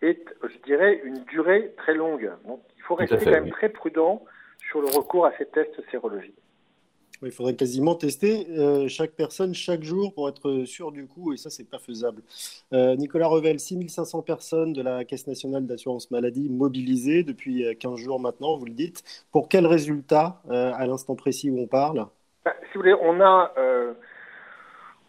aient, 0.02 0.24
je 0.42 0.58
dirais, 0.64 1.00
une 1.04 1.24
durée 1.24 1.72
très 1.76 1.94
longue. 1.94 2.30
Donc, 2.46 2.60
faut 2.90 2.96
rester 2.96 3.16
quand 3.18 3.30
même 3.30 3.50
très 3.50 3.68
prudent 3.68 4.24
sur 4.68 4.80
le 4.80 4.88
recours 4.88 5.24
à 5.24 5.32
ces 5.38 5.46
tests 5.46 5.80
sérologiques. 5.92 6.34
il 7.22 7.30
faudrait 7.30 7.54
quasiment 7.54 7.94
tester 7.94 8.48
euh, 8.50 8.88
chaque 8.88 9.12
personne 9.12 9.54
chaque 9.54 9.84
jour 9.84 10.12
pour 10.12 10.28
être 10.28 10.64
sûr 10.64 10.90
du 10.90 11.06
coup, 11.06 11.32
et 11.32 11.36
ça, 11.36 11.50
c'est 11.50 11.68
pas 11.70 11.78
faisable. 11.78 12.22
Euh, 12.72 12.96
Nicolas 12.96 13.28
Revel, 13.28 13.60
6500 13.60 14.22
personnes 14.22 14.72
de 14.72 14.82
la 14.82 15.04
Caisse 15.04 15.28
nationale 15.28 15.66
d'assurance 15.66 16.10
maladie 16.10 16.48
mobilisées 16.48 17.22
depuis 17.22 17.64
15 17.78 17.92
euh, 17.92 17.96
jours 17.96 18.18
maintenant, 18.18 18.56
vous 18.56 18.66
le 18.66 18.72
dites. 18.72 19.04
Pour 19.30 19.48
quel 19.48 19.66
résultat 19.66 20.42
à 20.50 20.84
l'instant 20.86 21.14
précis 21.14 21.48
où 21.50 21.60
on 21.60 21.68
parle? 21.68 22.06
Bah, 22.44 22.54
Si 22.62 22.74
vous 22.74 22.80
voulez, 22.80 22.94
on 23.00 23.20
a 23.20 23.52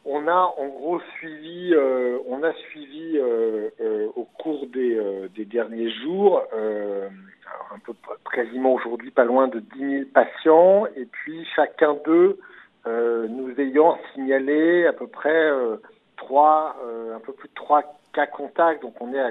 on 0.05 0.27
a 0.27 0.53
en 0.57 0.67
gros 0.67 0.99
suivi, 1.17 1.73
euh, 1.73 2.17
on 2.27 2.43
a 2.43 2.53
suivi 2.53 3.17
euh, 3.17 3.69
euh, 3.81 4.07
au 4.15 4.25
cours 4.25 4.65
des, 4.67 4.99
derniers 5.45 5.91
jours, 5.91 6.43
quasiment 8.33 8.73
aujourd'hui 8.73 9.11
pas 9.11 9.25
loin 9.25 9.47
de 9.47 9.59
10 9.59 9.79
000 9.79 10.03
patients, 10.13 10.85
et 10.95 11.05
puis 11.05 11.45
chacun 11.55 11.95
d'eux 12.05 12.39
nous 12.85 13.53
ayant 13.59 13.97
signalé 14.13 14.85
à 14.87 14.93
peu 14.93 15.07
près 15.07 15.51
trois, 16.15 16.77
un 17.13 17.19
peu 17.19 17.33
plus 17.33 17.49
de 17.49 17.53
trois 17.53 17.83
cas 18.13 18.27
contacts, 18.27 18.81
donc 18.81 18.93
on 19.01 19.13
est 19.13 19.21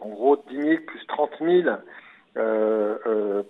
en 0.00 0.08
gros 0.08 0.36
10 0.48 0.56
000 0.56 0.76
plus 0.86 1.06
30 1.08 1.30
000 1.40 1.76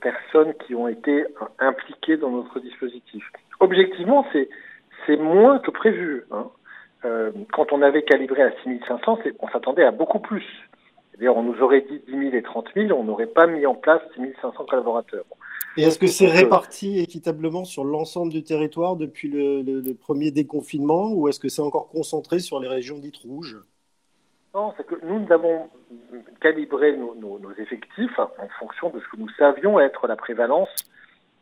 personnes 0.01 0.55
qui 0.67 0.75
ont 0.75 0.89
été 0.89 1.27
impliquées 1.59 2.17
dans 2.17 2.31
notre 2.31 2.61
dispositif. 2.61 3.31
Objectivement, 3.61 4.25
c'est 4.33 4.49
c'est 5.07 5.17
moins 5.17 5.59
que 5.59 5.71
prévu. 5.71 6.25
Hein. 6.31 6.51
Euh, 7.07 7.31
quand 7.53 7.73
on 7.73 7.83
avait 7.83 8.03
calibré 8.03 8.43
à 8.43 8.53
6500, 8.65 9.19
on 9.39 9.49
s'attendait 9.49 9.85
à 9.85 9.93
beaucoup 9.93 10.19
plus. 10.19 10.45
D'ailleurs, 11.17 11.37
on 11.37 11.43
nous 11.43 11.63
aurait 11.63 11.83
dit 11.83 12.03
10 12.09 12.31
000 12.31 12.35
et 12.35 12.43
30 12.43 12.69
000, 12.75 12.99
on 12.99 13.05
n'aurait 13.05 13.27
pas 13.27 13.47
mis 13.47 13.65
en 13.65 13.75
place 13.75 14.03
6500 14.17 14.65
collaborateurs. 14.65 15.25
Et 15.77 15.83
est-ce 15.83 15.99
que 15.99 16.07
c'est 16.07 16.27
réparti 16.27 16.99
équitablement 16.99 17.65
sur 17.65 17.85
l'ensemble 17.85 18.33
du 18.33 18.43
territoire 18.43 18.97
depuis 18.97 19.29
le, 19.29 19.93
premier 19.95 20.31
déconfinement 20.31 21.13
ou 21.13 21.29
est-ce 21.29 21.39
que 21.39 21.49
c'est 21.49 21.63
encore 21.63 21.89
concentré 21.89 22.39
sur 22.39 22.61
les 22.61 22.69
régions 22.69 22.99
dites 22.99 23.19
rouges? 23.19 23.57
Non, 24.55 24.73
c'est 24.77 24.87
que 24.87 24.95
nous, 25.05 25.21
nous 25.21 25.33
avons 25.33 25.69
calibré 26.41 26.97
nos, 26.97 27.39
effectifs 27.59 28.19
en 28.19 28.49
fonction 28.59 28.91
de 28.91 29.01
ce 29.01 29.05
que 29.09 29.17
nous 29.19 29.29
savions 29.39 29.79
être 29.79 30.07
la 30.07 30.17
prévalence 30.17 30.69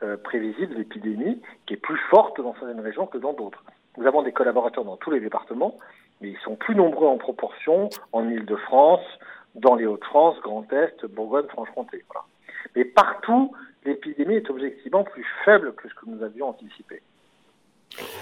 euh, 0.03 0.17
prévisible 0.17 0.75
de 0.75 0.79
l'épidémie, 0.79 1.41
qui 1.67 1.75
est 1.75 1.79
plus 1.79 1.99
forte 2.11 2.41
dans 2.41 2.55
certaines 2.55 2.81
régions 2.81 3.07
que 3.07 3.19
dans 3.19 3.33
d'autres. 3.33 3.63
Nous 3.97 4.07
avons 4.07 4.23
des 4.23 4.33
collaborateurs 4.33 4.85
dans 4.85 4.97
tous 4.97 5.11
les 5.11 5.21
départements, 5.21 5.77
mais 6.21 6.31
ils 6.31 6.39
sont 6.39 6.57
plus 6.57 6.75
nombreux 6.75 7.07
en 7.07 7.19
proportion 7.19 7.89
en 8.13 8.29
Ile-de-France, 8.29 9.05
dans 9.55 9.75
les 9.75 9.87
Hauts-de-France, 9.87 10.37
Grand 10.43 10.71
Est, 10.73 11.07
Bourgogne, 11.07 11.47
Franche-Comté. 11.49 12.05
Mais 12.75 12.85
partout, 12.85 13.53
l'épidémie 13.85 14.35
est 14.35 14.51
objectivement 14.51 15.05
plus 15.05 15.27
faible 15.45 15.75
que 15.75 15.89
ce 15.89 15.95
que 15.95 16.07
nous 16.07 16.23
avions 16.23 16.49
anticipé. 16.49 17.03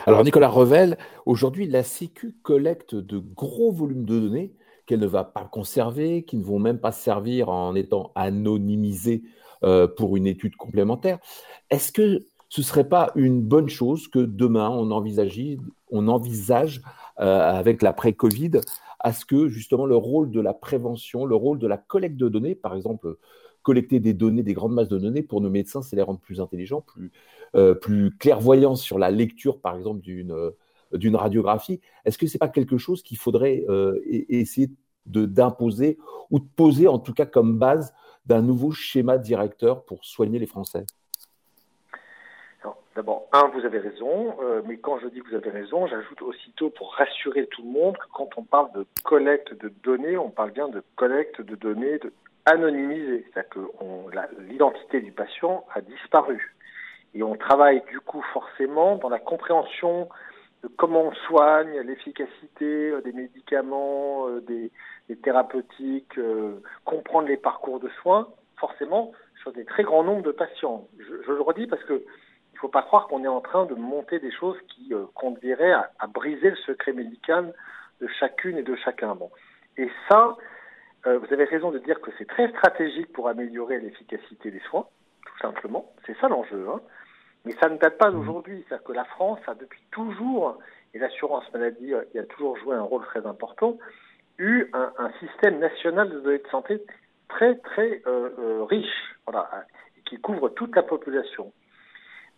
Alors 0.07 0.23
Nicolas 0.23 0.49
Revel, 0.49 0.99
aujourd'hui 1.25 1.67
la 1.67 1.83
Sécu 1.83 2.35
collecte 2.43 2.95
de 2.95 3.19
gros 3.19 3.73
volumes 3.73 4.05
de 4.05 4.19
données 4.19 4.53
qu'elle 4.85 5.01
ne 5.01 5.07
va 5.07 5.25
pas 5.25 5.49
conserver, 5.51 6.25
qui 6.25 6.37
ne 6.37 6.45
vont 6.45 6.59
même 6.59 6.79
pas 6.79 6.93
servir 6.93 7.49
en 7.49 7.75
étant 7.75 8.13
anonymisées 8.15 9.23
euh, 9.65 9.87
pour 9.87 10.17
une 10.17 10.27
étude 10.27 10.57
complémentaire. 10.57 11.19
Est-ce 11.71 11.93
que 11.93 12.19
ce 12.53 12.61
ne 12.61 12.65
serait 12.67 12.87
pas 12.87 13.13
une 13.15 13.41
bonne 13.41 13.71
chose 13.71 14.09
que 14.09 14.19
demain 14.19 14.69
on 14.69 14.91
envisage, 14.91 15.41
on 15.91 16.07
envisage 16.07 16.83
euh, 17.19 17.41
avec 17.51 17.81
l'après-Covid 17.81 18.61
à 19.01 19.15
ce 19.15 19.25
que 19.25 19.49
justement 19.49 19.87
le 19.87 19.97
rôle 19.97 20.31
de 20.31 20.39
la 20.39 20.53
prévention, 20.53 21.25
le 21.25 21.35
rôle 21.35 21.59
de 21.59 21.67
la 21.67 21.79
collecte 21.79 22.19
de 22.19 22.29
données, 22.29 22.55
par 22.55 22.77
exemple 22.77 23.17
collecter 23.63 24.01
des 24.01 24.13
données, 24.13 24.43
des 24.43 24.53
grandes 24.53 24.75
masses 24.75 24.91
de 24.91 24.99
données 24.99 25.23
pour 25.23 25.41
nos 25.41 25.49
médecins, 25.49 25.81
c'est 25.81 25.97
les 25.97 26.03
rendre 26.03 26.21
plus 26.21 26.43
intelligents, 26.43 26.83
plus, 26.83 27.11
euh, 27.55 27.75
clairvoyants 28.19 28.77
sur 28.77 28.99
la 28.99 29.11
lecture, 29.11 29.59
par 29.59 29.75
exemple, 29.75 30.03
d'une 30.03 30.33
euh, 30.33 30.51
d'une 30.93 31.17
radiographie. 31.17 31.81
Est-ce 32.05 32.19
que 32.19 32.27
ce 32.27 32.35
n'est 32.35 32.39
pas 32.39 32.51
quelque 32.51 32.77
chose 32.77 33.03
qu'il 33.03 33.17
faudrait 33.17 33.65
essayer 34.05 34.69
d'imposer 35.07 35.97
ou 36.31 36.39
de 36.39 36.45
poser 36.55 36.87
en 36.87 36.99
tout 36.99 37.15
cas 37.15 37.25
comme 37.25 37.59
base 37.59 37.95
d'un 38.27 38.43
nouveau 38.43 38.73
schéma 38.73 39.17
directeur 39.17 39.87
pour 39.87 40.05
soigner 40.05 40.39
les 40.39 40.47
Français? 40.47 40.85
D'abord, 42.95 43.27
un, 43.33 43.49
vous 43.49 43.65
avez 43.65 43.79
raison, 43.79 44.37
euh, 44.43 44.61
mais 44.67 44.77
quand 44.77 44.99
je 44.99 45.07
dis 45.09 45.21
que 45.21 45.31
vous 45.31 45.35
avez 45.35 45.49
raison, 45.49 45.87
j'ajoute 45.87 46.21
aussitôt 46.21 46.69
pour 46.69 46.93
rassurer 46.95 47.47
tout 47.47 47.63
le 47.63 47.71
monde 47.71 47.97
que 47.97 48.05
quand 48.13 48.29
on 48.37 48.43
parle 48.43 48.71
de 48.73 48.87
collecte 49.03 49.55
de 49.55 49.73
données, 49.83 50.19
on 50.19 50.29
parle 50.29 50.51
bien 50.51 50.69
de 50.69 50.83
collecte 50.97 51.41
de 51.41 51.57
données 51.57 51.99
de 52.01 52.13
anonymisées, 52.45 53.25
c'est-à-dire 53.33 53.51
que 53.51 54.41
l'identité 54.43 55.01
du 55.01 55.11
patient 55.11 55.65
a 55.75 55.81
disparu. 55.81 56.55
Et 57.15 57.23
on 57.23 57.35
travaille 57.35 57.83
du 57.89 58.01
coup 58.01 58.23
forcément 58.35 58.97
dans 58.97 59.09
la 59.09 59.21
compréhension 59.21 60.09
de 60.63 60.69
comment 60.69 61.05
on 61.05 61.15
soigne, 61.29 61.81
l'efficacité 61.81 62.91
euh, 62.91 63.01
des 63.01 63.13
médicaments, 63.13 64.29
euh, 64.29 64.41
des, 64.43 64.71
des, 65.09 65.17
thérapeutiques, 65.17 66.21
comprendre 66.85 67.29
les 67.29 67.39
parcours 67.39 67.81
de 67.81 67.89
soins, 68.03 68.29
forcément 68.59 69.13
sur 69.41 69.53
des 69.53 69.65
très 69.65 69.83
grands 69.83 70.05
nombres 70.05 70.23
de 70.23 70.33
patients. 70.33 70.87
Je, 70.99 71.23
je 71.27 71.33
le 71.33 71.41
redis 71.41 71.67
parce 71.67 71.83
que 71.85 72.05
faut 72.63 72.69
pas 72.69 72.83
croire 72.83 73.09
qu'on 73.09 73.25
est 73.25 73.29
en 73.29 73.41
train 73.41 73.67
de 73.67 73.75
monter 73.75 74.21
des 74.21 74.31
choses 74.31 74.57
qui 74.69 74.95
euh, 74.95 75.05
conduiraient 75.15 75.73
à, 75.73 76.07
briser 76.07 76.51
le 76.51 76.57
secret 76.57 76.93
médical 76.93 77.53
de 78.01 78.07
chacune 78.21 78.57
et 78.57 78.63
de 78.63 78.77
chacun. 78.77 79.17
Bon. 79.17 79.31
Et 79.77 79.91
ça, 80.09 80.37
euh, 81.07 81.19
vous 81.19 81.33
avez 81.33 81.43
raison 81.45 81.73
de 81.73 81.81
dire 81.81 82.01
que 82.01 82.13
c'est 82.19 82.29
très 82.29 82.49
stratégique 82.51 83.13
pour 83.13 83.29
améliorer 83.29 83.81
l'efficacité 83.81 84.53
des 84.53 84.61
soins, 84.71 84.87
tout 85.27 85.39
simplement. 85.39 85.93
C'est 86.07 86.17
ça 86.19 86.29
l'enjeu. 86.29 86.69
Hein. 86.73 86.81
Mais 87.45 87.53
ça 87.61 87.69
ne 87.69 87.79
date 87.79 87.99
pas 87.99 88.13
d'aujourd'hui. 88.13 88.65
C'est-à-dire 88.69 88.87
que 88.87 88.93
la 88.93 89.07
France 89.07 89.41
a 89.49 89.55
depuis 89.57 89.83
toujours, 89.91 90.57
et 90.95 91.01
l'assurance 91.01 91.53
maladie 91.53 91.93
euh, 91.93 92.05
y 92.15 92.21
a 92.21 92.27
toujours 92.27 92.57
joué 92.59 92.77
un 92.77 92.83
rôle 92.83 93.05
très 93.07 93.27
important, 93.27 93.77
eu 94.39 94.71
un, 94.73 95.11
système 95.19 95.59
national 95.59 96.11
de 96.11 96.21
données 96.21 96.39
de 96.39 96.49
santé 96.49 96.81
très 97.29 97.57
très 97.57 98.03
riche, 98.69 99.17
voilà, 99.27 99.67
qui 100.07 100.21
couvre 100.21 100.49
toute 100.49 100.75
la 100.75 100.83
population 100.83 101.53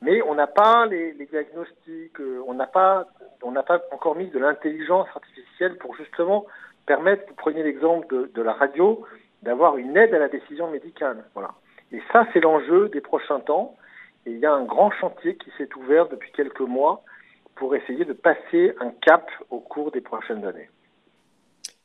mais 0.04 0.20
on 0.22 0.34
n'a 0.34 0.46
pas 0.46 0.86
les, 0.86 1.14
diagnostics, 1.14 2.20
euh, 2.20 2.42
on 2.46 2.54
n'a 2.54 2.66
pas, 2.66 3.06
on 3.42 3.52
n'a 3.52 3.62
pas 3.62 3.82
encore 3.90 4.16
mis 4.16 4.28
de 4.28 4.38
l'intelligence 4.38 5.08
artificielle 5.14 5.78
pour 5.78 5.96
justement 5.96 6.44
permettre, 6.86 7.24
vous 7.28 7.34
prenez 7.34 7.62
l'exemple 7.62 8.28
de, 8.34 8.42
la 8.42 8.52
radio, 8.52 9.02
d'avoir 9.42 9.78
une 9.78 9.96
aide 9.96 10.12
à 10.12 10.18
la 10.18 10.28
décision 10.28 10.70
médicale. 10.70 11.24
Voilà. 11.32 11.52
Et 11.90 12.02
ça, 12.12 12.26
c'est 12.32 12.40
l'enjeu 12.40 12.90
des 12.90 13.00
prochains 13.00 13.40
temps. 13.40 13.74
Et 14.26 14.32
il 14.32 14.38
y 14.38 14.46
a 14.46 14.52
un 14.52 14.64
grand 14.64 14.90
chantier 14.90 15.36
qui 15.36 15.50
s'est 15.56 15.68
ouvert 15.76 16.08
depuis 16.08 16.30
quelques 16.32 16.60
mois 16.60 17.02
pour 17.54 17.74
essayer 17.74 18.04
de 18.04 18.12
passer 18.12 18.74
un 18.80 18.90
cap 18.90 19.30
au 19.50 19.60
cours 19.60 19.90
des 19.90 20.00
prochaines 20.02 20.44
années. 20.44 20.68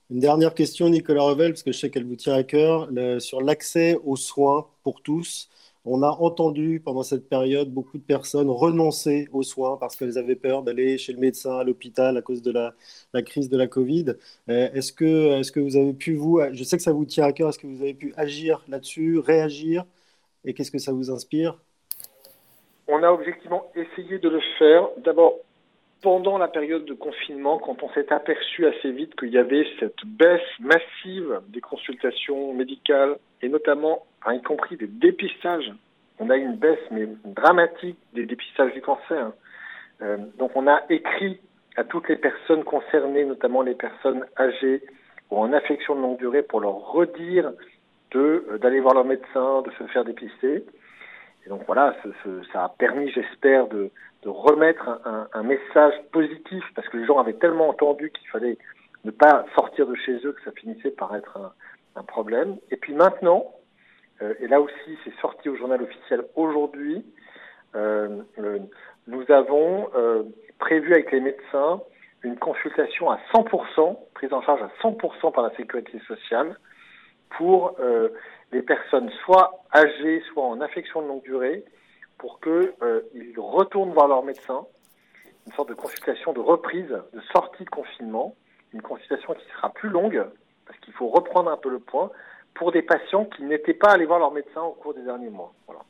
Une 0.10 0.20
dernière 0.20 0.54
question, 0.54 0.90
Nicolas 0.90 1.22
Revel, 1.22 1.52
parce 1.52 1.64
que 1.64 1.72
je 1.72 1.78
sais 1.78 1.90
qu'elle 1.90 2.06
vous 2.06 2.16
tient 2.16 2.34
à 2.34 2.44
cœur, 2.44 2.90
sur 3.20 3.42
l'accès 3.42 3.98
aux 4.04 4.16
soins 4.16 4.68
pour 4.84 5.02
tous. 5.02 5.50
On 5.86 6.04
a 6.04 6.10
entendu 6.10 6.82
pendant 6.84 7.04
cette 7.04 7.30
période 7.30 7.70
beaucoup 7.70 7.98
de 7.98 8.04
personnes 8.04 8.50
renoncer 8.50 9.30
aux 9.32 9.44
soins 9.44 9.78
parce 9.78 9.96
qu'elles 9.96 10.18
avaient 10.18 10.36
peur 10.36 10.62
d'aller 10.62 10.98
chez 10.98 11.14
le 11.14 11.20
médecin, 11.20 11.58
à 11.58 11.64
l'hôpital 11.64 12.18
à 12.18 12.22
cause 12.22 12.42
de 12.42 12.52
la, 12.52 12.74
crise 13.22 13.50
de 13.50 13.58
la 13.58 13.68
Covid. 13.68 14.16
Euh, 14.50 14.70
est-ce 14.74 14.92
que, 14.92 15.40
est 15.40 15.52
que 15.52 15.60
vous 15.60 15.78
avez 15.78 15.94
pu, 15.94 16.16
vous, 16.16 16.42
je 16.52 16.64
sais 16.64 16.76
que 16.76 16.84
ça 16.84 16.92
vous 16.92 17.06
tient 17.06 17.26
à 17.26 17.32
cœur, 17.32 17.50
est-ce 17.50 17.60
que 17.60 17.68
vous 17.68 17.82
avez 17.82 17.94
pu 17.94 18.14
agir 18.18 18.62
là-dessus, 18.68 19.20
réagir 19.20 19.86
Et 20.44 20.54
qu'est-ce 20.54 20.72
que 20.72 20.80
ça 20.80 20.92
vous 20.92 21.12
inspire? 21.12 21.58
On 22.88 23.02
a 23.04 23.12
objectivement 23.12 23.72
essayé 23.76 24.20
de 24.20 24.30
le 24.30 24.42
faire. 24.58 24.90
D'abord, 24.98 25.36
pendant 26.02 26.38
la 26.38 26.48
période 26.48 26.86
de 26.86 26.94
confinement, 26.94 27.58
quand 27.60 27.84
on 27.84 27.90
s'est 27.92 28.12
aperçu 28.12 28.66
assez 28.66 28.92
vite 28.92 29.16
qu'il 29.18 29.30
y 29.30 29.38
avait 29.38 29.66
cette 29.80 30.06
baisse 30.06 30.42
massive 30.60 31.40
des 31.50 31.62
consultations 31.62 32.54
médicales 32.54 33.18
et 33.42 33.50
notamment, 33.50 34.06
y 34.28 34.42
compris 34.42 34.78
des 34.78 34.88
dépistages, 34.88 35.72
on 36.20 36.30
a 36.30 36.38
eu 36.38 36.42
une 36.42 36.58
baisse 36.58 36.80
mais 36.92 37.08
dramatique 37.24 37.98
des 38.14 38.26
dépistages 38.26 38.74
du 38.74 38.82
cancer. 38.82 39.32
Euh, 40.02 40.18
donc 40.38 40.52
on 40.56 40.68
a 40.68 40.82
écrit 40.90 41.40
à 41.78 41.84
toutes 41.84 42.10
les 42.10 42.18
personnes 42.18 42.64
concernées, 42.64 43.26
notamment 43.26 43.62
les 43.62 43.76
personnes 43.76 44.26
âgées 44.38 44.84
ou 45.32 45.38
en 45.38 45.54
affection 45.54 45.96
de 45.96 46.02
longue 46.02 46.18
durée, 46.18 46.44
pour 46.44 46.60
leur 46.60 46.92
redire 46.92 47.52
euh, 48.16 48.58
d'aller 48.58 48.80
voir 48.80 48.96
leur 48.96 49.06
médecin, 49.06 49.62
de 49.62 49.72
se 49.72 49.84
faire 49.92 50.04
dépister. 50.04 50.66
Et 51.46 51.50
donc 51.50 51.62
voilà, 51.68 51.96
ça 52.52 52.66
a 52.66 52.70
permis, 52.70 53.10
j'espère, 53.12 53.68
de, 53.68 53.92
de 54.24 54.30
remettre 54.30 54.90
un, 55.06 55.28
un, 55.32 55.44
message 55.44 55.94
positif, 56.12 56.64
parce 56.76 56.88
que 56.90 56.98
les 56.98 57.06
gens 57.06 57.20
avaient 57.20 57.34
tellement 57.34 57.70
entendu 57.70 58.12
qu'il 58.12 58.28
fallait 58.30 58.58
ne 59.06 59.12
pas 59.12 59.46
sortir 59.56 59.88
de 59.88 59.96
chez 59.96 60.16
eux 60.26 60.34
que 60.34 60.44
ça 60.44 60.52
finissait 60.52 60.92
par 60.92 61.16
être 61.16 61.38
un, 61.38 61.54
problème. 62.04 62.58
Et 62.72 62.78
puis 62.78 62.94
maintenant, 62.94 63.46
euh, 64.22 64.34
et 64.40 64.48
là 64.48 64.62
aussi 64.62 64.98
c'est 65.04 65.14
sorti 65.22 65.50
au 65.50 65.56
journal 65.56 65.82
officiel 65.82 66.24
aujourd'hui, 66.36 67.06
euh, 67.76 68.22
nous 69.08 69.26
avons 69.30 69.90
euh, 69.96 70.24
prévu 70.58 70.94
avec 70.94 71.12
les 71.12 71.22
médecins 71.22 71.82
une 72.24 72.38
consultation 72.38 73.10
à 73.10 73.20
100%, 73.34 73.98
prise 74.14 74.34
en 74.34 74.42
charge 74.42 74.62
à 74.62 74.70
100% 74.82 75.32
par 75.32 75.44
la 75.44 75.56
sécurité 75.56 76.00
sociale, 76.06 76.58
pour 77.38 77.78
les 78.52 78.62
personnes 78.62 79.10
soit 79.24 79.64
âgées, 79.74 80.22
soit 80.34 80.44
en 80.44 80.60
affection 80.60 81.02
de 81.02 81.08
longue 81.08 81.24
durée, 81.24 81.64
pour 82.18 82.42
qu'ils 82.42 83.40
retournent 83.40 83.94
voir 83.94 84.10
leur 84.10 84.24
médecin, 84.24 84.66
une 85.48 85.54
sorte 85.54 85.70
de 85.70 85.76
consultation 85.76 86.34
de 86.34 86.40
reprise, 86.40 86.90
de 86.90 87.22
sortie 87.32 87.64
de 87.64 87.70
confinement, 87.70 88.36
une 88.74 88.82
consultation 88.82 89.34
qui 89.34 89.46
sera 89.56 89.70
plus 89.70 89.90
longue, 89.90 90.26
parce 90.70 90.80
qu'il 90.82 90.94
faut 90.94 91.08
reprendre 91.08 91.50
un 91.50 91.58
peu 91.58 91.72
le 91.72 91.80
point, 91.80 92.12
pour 92.54 92.72
des 92.72 92.84
patients 92.84 93.26
qui 93.26 93.42
n'étaient 93.42 93.74
pas 93.74 93.90
allés 93.90 94.06
voir 94.06 94.20
leur 94.20 94.32
médecin 94.32 94.62
au 94.62 94.74
cours 94.74 94.94
des 94.94 95.02
derniers 95.02 95.32
mois. 95.32 95.52
Voilà. 95.66 95.82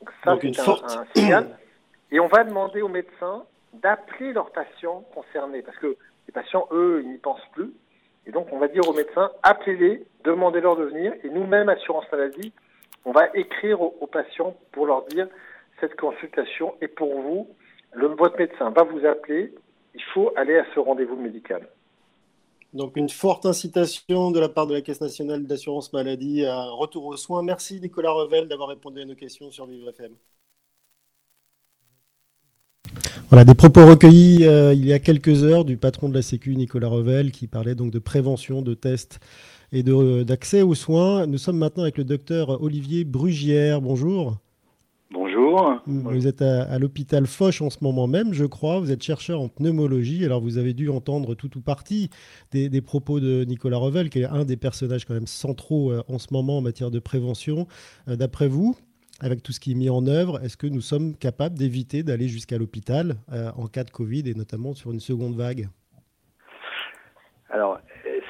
Donc 0.00 0.10
ça, 0.24 0.36
c'est 0.40 0.94
un, 0.94 1.00
un, 1.00 1.06
signal. 1.14 1.58
Et 2.10 2.18
on 2.18 2.26
va 2.26 2.42
demander 2.42 2.82
aux 2.82 2.88
médecins 2.88 3.44
d'appeler 3.74 4.32
leurs 4.32 4.50
patients 4.50 5.04
concernés, 5.14 5.62
parce 5.62 5.76
que 5.76 5.96
les 6.26 6.32
patients, 6.32 6.66
eux, 6.72 7.02
ils 7.04 7.12
n'y 7.12 7.18
pensent 7.18 7.46
plus. 7.52 7.70
Et 8.26 8.32
donc, 8.32 8.48
on 8.50 8.58
va 8.58 8.66
dire 8.66 8.88
aux 8.88 8.92
médecins, 8.92 9.30
appelez-les, 9.44 10.04
demandez-leur 10.24 10.74
de 10.74 10.84
venir, 10.86 11.12
et 11.22 11.28
nous-mêmes, 11.28 11.68
Assurance 11.68 12.06
Maladie, 12.10 12.52
on 13.04 13.12
va 13.12 13.28
écrire 13.34 13.80
aux, 13.80 13.96
aux 14.00 14.08
patients 14.08 14.56
pour 14.72 14.86
leur 14.86 15.04
dire, 15.04 15.28
cette 15.78 15.94
consultation 15.94 16.74
est 16.80 16.88
pour 16.88 17.20
vous. 17.20 17.48
Le, 17.92 18.08
votre 18.08 18.36
médecin 18.36 18.70
va 18.70 18.82
vous 18.82 19.06
appeler. 19.06 19.54
Il 19.94 20.02
faut 20.12 20.32
aller 20.34 20.58
à 20.58 20.64
ce 20.74 20.80
rendez-vous 20.80 21.16
médical. 21.16 21.68
Donc 22.74 22.96
une 22.96 23.08
forte 23.08 23.46
incitation 23.46 24.30
de 24.30 24.38
la 24.38 24.48
part 24.48 24.66
de 24.66 24.74
la 24.74 24.82
Caisse 24.82 25.00
nationale 25.00 25.46
d'assurance 25.46 25.92
maladie 25.92 26.44
à 26.44 26.68
retour 26.70 27.06
aux 27.06 27.16
soins. 27.16 27.42
Merci 27.42 27.80
Nicolas 27.80 28.12
Revel 28.12 28.46
d'avoir 28.46 28.68
répondu 28.68 29.00
à 29.00 29.04
nos 29.06 29.14
questions 29.14 29.50
sur 29.50 29.66
Vivre 29.66 29.88
FM. 29.88 30.12
Voilà 33.30 33.44
des 33.44 33.54
propos 33.54 33.86
recueillis 33.86 34.44
euh, 34.44 34.72
il 34.72 34.86
y 34.86 34.92
a 34.92 34.98
quelques 34.98 35.44
heures 35.44 35.64
du 35.64 35.76
patron 35.76 36.08
de 36.08 36.14
la 36.14 36.22
Sécu, 36.22 36.56
Nicolas 36.56 36.88
Revel, 36.88 37.30
qui 37.30 37.46
parlait 37.46 37.74
donc 37.74 37.90
de 37.90 37.98
prévention, 37.98 38.62
de 38.62 38.74
tests 38.74 39.20
et 39.72 39.82
d'accès 39.82 40.62
aux 40.62 40.74
soins. 40.74 41.26
Nous 41.26 41.38
sommes 41.38 41.58
maintenant 41.58 41.82
avec 41.82 41.98
le 41.98 42.04
docteur 42.04 42.62
Olivier 42.62 43.04
Brugière. 43.04 43.82
Bonjour. 43.82 44.38
Vous 45.86 46.26
êtes 46.26 46.42
à, 46.42 46.78
l'hôpital 46.78 47.26
Foch 47.26 47.60
en 47.62 47.70
ce 47.70 47.78
moment 47.82 48.06
même, 48.06 48.32
je 48.32 48.44
crois. 48.44 48.80
Vous 48.80 48.90
êtes 48.90 49.02
chercheur 49.02 49.40
en 49.40 49.48
pneumologie. 49.48 50.24
Alors, 50.24 50.40
vous 50.40 50.58
avez 50.58 50.74
dû 50.74 50.88
entendre 50.88 51.34
tout 51.34 51.56
ou 51.56 51.60
partie 51.60 52.10
des, 52.50 52.80
propos 52.80 53.20
de 53.20 53.44
Nicolas 53.44 53.78
Revel, 53.78 54.10
qui 54.10 54.20
est 54.20 54.24
un 54.24 54.44
des 54.44 54.56
personnages 54.56 55.04
quand 55.04 55.14
même 55.14 55.26
centraux 55.26 55.92
euh, 55.92 56.02
en 56.08 56.18
ce 56.18 56.28
moment 56.32 56.58
en 56.58 56.60
matière 56.60 56.90
de 56.90 56.98
prévention. 56.98 57.66
Euh, 58.08 58.16
d'après 58.16 58.48
vous, 58.48 58.76
avec 59.20 59.42
tout 59.42 59.52
ce 59.52 59.60
qui 59.60 59.72
est 59.72 59.74
mis 59.74 59.90
en 59.90 60.06
œuvre, 60.06 60.42
est-ce 60.44 60.56
que 60.56 60.66
nous 60.66 60.80
sommes 60.80 61.16
capables 61.16 61.58
d'éviter 61.58 62.02
d'aller 62.02 62.28
jusqu'à 62.28 62.58
l'hôpital 62.58 63.16
euh, 63.32 63.50
en 63.56 63.66
cas 63.66 63.84
de 63.84 63.90
Covid 63.90 64.22
et 64.26 64.34
notamment 64.34 64.74
sur 64.74 64.92
une 64.92 65.00
seconde 65.00 65.36
vague? 65.36 65.68
Alors, 67.50 67.78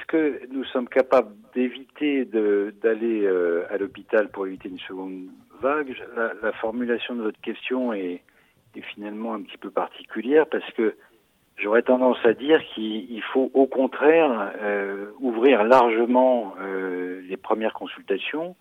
que 0.09 0.41
nous 0.51 0.65
sommes 0.65 0.89
capables 0.89 1.31
d'éviter 1.53 2.25
d'aller 2.25 3.27
à 3.69 3.77
l'hôpital 3.77 4.29
pour 4.29 4.47
éviter 4.47 4.67
une 4.67 4.79
seconde 4.79 5.27
vague. 5.61 5.95
La, 6.41 6.51
formulation 6.53 7.15
de 7.15 7.21
votre 7.21 7.39
question 7.41 7.93
est, 7.93 8.21
finalement 8.93 9.33
un 9.33 9.41
petit 9.41 9.57
peu 9.57 9.71
particulière 9.71 10.45
parce 10.49 10.69
que 10.71 10.95
j'aurais 11.57 11.81
tendance 11.81 12.17
à 12.23 12.31
dire 12.31 12.61
qu'il 12.73 13.21
faut 13.33 13.51
au 13.53 13.67
contraire 13.67 14.53
euh, 14.61 15.11
ouvrir 15.19 15.65
largement 15.65 16.53
euh, 16.61 17.19
les 17.27 17.35
premières 17.35 17.73
consultations 17.73 18.55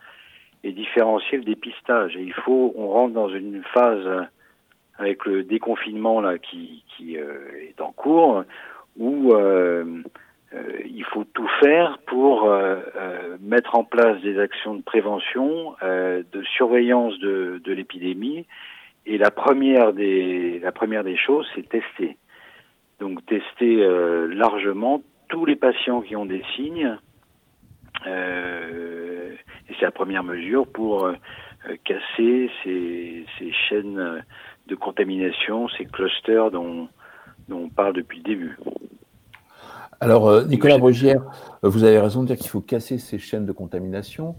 et 0.65 0.73
différencier 0.73 1.39
le 1.39 1.45
dépistage. 1.45 2.17
Il 2.19 2.33
faut, 2.33 2.73
on 2.77 2.89
rentre 2.89 3.15
dans 3.15 3.29
une 3.29 3.63
phase 3.73 4.27
avec 4.97 5.25
le 5.25 5.45
déconfinement 5.45 6.21
là 6.21 6.39
qui, 6.39 6.83
qui 6.97 7.17
euh, 7.17 7.39
est 7.61 7.81
en 7.81 7.93
cours 7.93 8.43
où 8.99 9.33
euh, 10.55 10.81
il 10.87 11.05
faut 11.05 11.25
tout 11.25 11.49
faire 11.61 11.99
pour 12.07 12.45
euh, 12.45 12.81
euh, 12.97 13.37
mettre 13.41 13.75
en 13.75 13.85
place 13.85 14.21
des 14.23 14.39
actions 14.39 14.75
de 14.75 14.83
prévention, 14.83 15.75
de 15.83 16.43
surveillance 16.57 17.19
de, 17.19 17.61
de 17.63 17.73
l'épidémie. 17.73 18.47
Et 19.07 19.19
la 19.19 19.31
première 19.31 19.93
des 19.93 20.59
la 20.61 20.73
première 20.73 21.05
des 21.05 21.17
choses, 21.17 21.47
c'est 21.55 21.69
tester. 21.69 22.17
Donc 23.01 23.25
tester 23.27 23.77
largement 24.29 25.03
tous 25.29 25.45
les 25.47 25.57
patients 25.57 26.01
qui 26.03 26.17
ont 26.17 26.27
des 26.27 26.43
signes. 26.57 26.99
et 28.07 29.75
c'est 29.79 29.83
la 29.83 29.91
première 29.91 30.25
mesure 30.25 30.67
pour 30.67 31.11
casser 31.85 32.51
ces, 32.63 33.25
ces 33.39 33.53
chaînes 33.53 34.23
de 34.67 34.75
contamination, 34.75 35.69
ces 35.69 35.87
clusters 35.87 36.51
dont, 36.51 36.89
dont 37.49 37.65
on 37.65 37.69
parle 37.71 37.95
depuis 37.95 38.19
le 38.19 38.25
début. 38.25 38.59
Alors, 40.01 40.29
euh, 40.29 40.45
Nicolas 40.45 40.79
Brugière, 40.79 41.23
euh, 41.65 41.69
vous 41.69 41.83
avez 41.83 41.99
raison 41.99 42.23
de 42.23 42.29
dire 42.29 42.37
qu'il 42.37 42.49
faut 42.49 42.61
casser 42.61 42.99
ces 42.99 43.19
chaînes 43.19 43.47
de 43.47 43.53
contamination. 43.53 44.37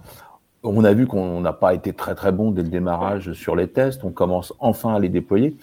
On 0.64 0.84
a 0.86 0.94
vu 0.94 1.06
qu'on 1.06 1.42
n'a 1.42 1.52
pas 1.52 1.74
été 1.74 1.92
très 1.92 2.16
très 2.16 2.32
bon 2.32 2.52
dès 2.52 2.64
le 2.64 2.70
démarrage 2.70 3.34
sur 3.34 3.56
les 3.58 3.68
tests. 3.68 4.04
On 4.06 4.12
commence 4.12 4.54
enfin 4.60 4.96
à 4.96 5.00
les 5.00 5.10
déployer. 5.10 5.58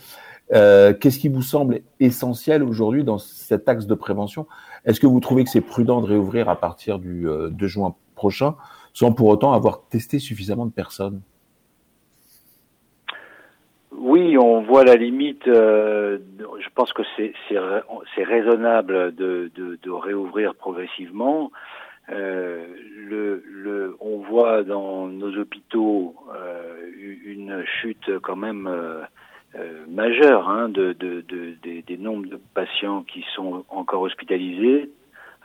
Euh, 0.53 0.93
Qu'est-ce 0.93 1.19
qui 1.19 1.29
vous 1.29 1.43
semble 1.43 1.81
essentiel 1.99 2.63
aujourd'hui 2.63 3.05
dans 3.05 3.19
cet 3.19 3.69
axe 3.71 3.87
de 3.87 3.95
prévention? 3.95 4.47
Est-ce 4.85 5.01
que 5.01 5.07
vous 5.07 5.21
trouvez 5.21 5.45
que 5.45 5.51
c'est 5.51 5.61
prudent 5.63 6.03
de 6.03 6.07
réouvrir 6.07 6.49
à 6.49 6.61
partir 6.61 6.99
du 6.99 7.23
2 7.23 7.29
euh, 7.29 7.69
juin 7.69 7.95
prochain 8.15 8.55
sans 8.93 9.13
pour 9.13 9.29
autant 9.29 9.53
avoir 9.55 9.83
testé 9.89 10.19
suffisamment 10.19 10.67
de 10.67 10.73
personnes? 10.73 11.21
Oui, 13.99 14.37
on 14.39 14.63
voit 14.63 14.85
la 14.85 14.97
limite. 14.97 15.47
Euh, 15.49 16.19
je 16.61 16.69
pense 16.75 16.93
que 16.93 17.03
c'est 17.17 18.25
raisonnable 18.25 19.15
de, 19.15 19.51
de, 19.55 19.79
de, 19.83 19.91
réouvrir 19.91 20.55
progressivement. 20.55 21.51
Euh, 22.09 22.67
le, 23.09 23.43
le, 23.47 23.97
on 24.01 24.19
voit 24.19 24.63
dans 24.63 25.07
nos 25.09 25.37
hôpitaux 25.39 26.15
euh, 26.35 26.91
une 27.25 27.65
chute 27.81 28.19
quand 28.21 28.37
même 28.37 28.69
euh, 28.69 29.03
euh, 29.57 29.85
majeure 29.89 30.49
hein, 30.49 30.69
de, 30.69 30.93
de, 30.93 31.25
des, 31.63 31.83
des 31.83 31.97
nombres 31.97 32.29
de 32.29 32.39
patients 32.55 33.03
qui 33.03 33.25
sont 33.35 33.65
encore 33.69 34.03
hospitalisés, 34.03 34.91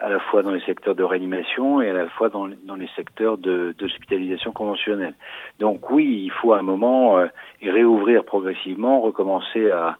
à 0.01 0.09
la 0.09 0.19
fois 0.19 0.41
dans 0.41 0.51
les 0.51 0.61
secteurs 0.61 0.95
de 0.95 1.03
réanimation 1.03 1.81
et 1.81 1.89
à 1.89 1.93
la 1.93 2.07
fois 2.09 2.29
dans, 2.29 2.47
les 2.47 2.89
secteurs 2.95 3.37
d'hospitalisation 3.37 4.51
conventionnelle. 4.51 5.13
Donc 5.59 5.91
oui, 5.91 6.23
il 6.23 6.31
faut 6.31 6.53
à 6.53 6.59
un 6.59 6.63
moment 6.63 7.19
euh, 7.19 7.27
réouvrir 7.61 8.25
progressivement, 8.25 8.99
recommencer 9.01 9.69
à, 9.69 9.97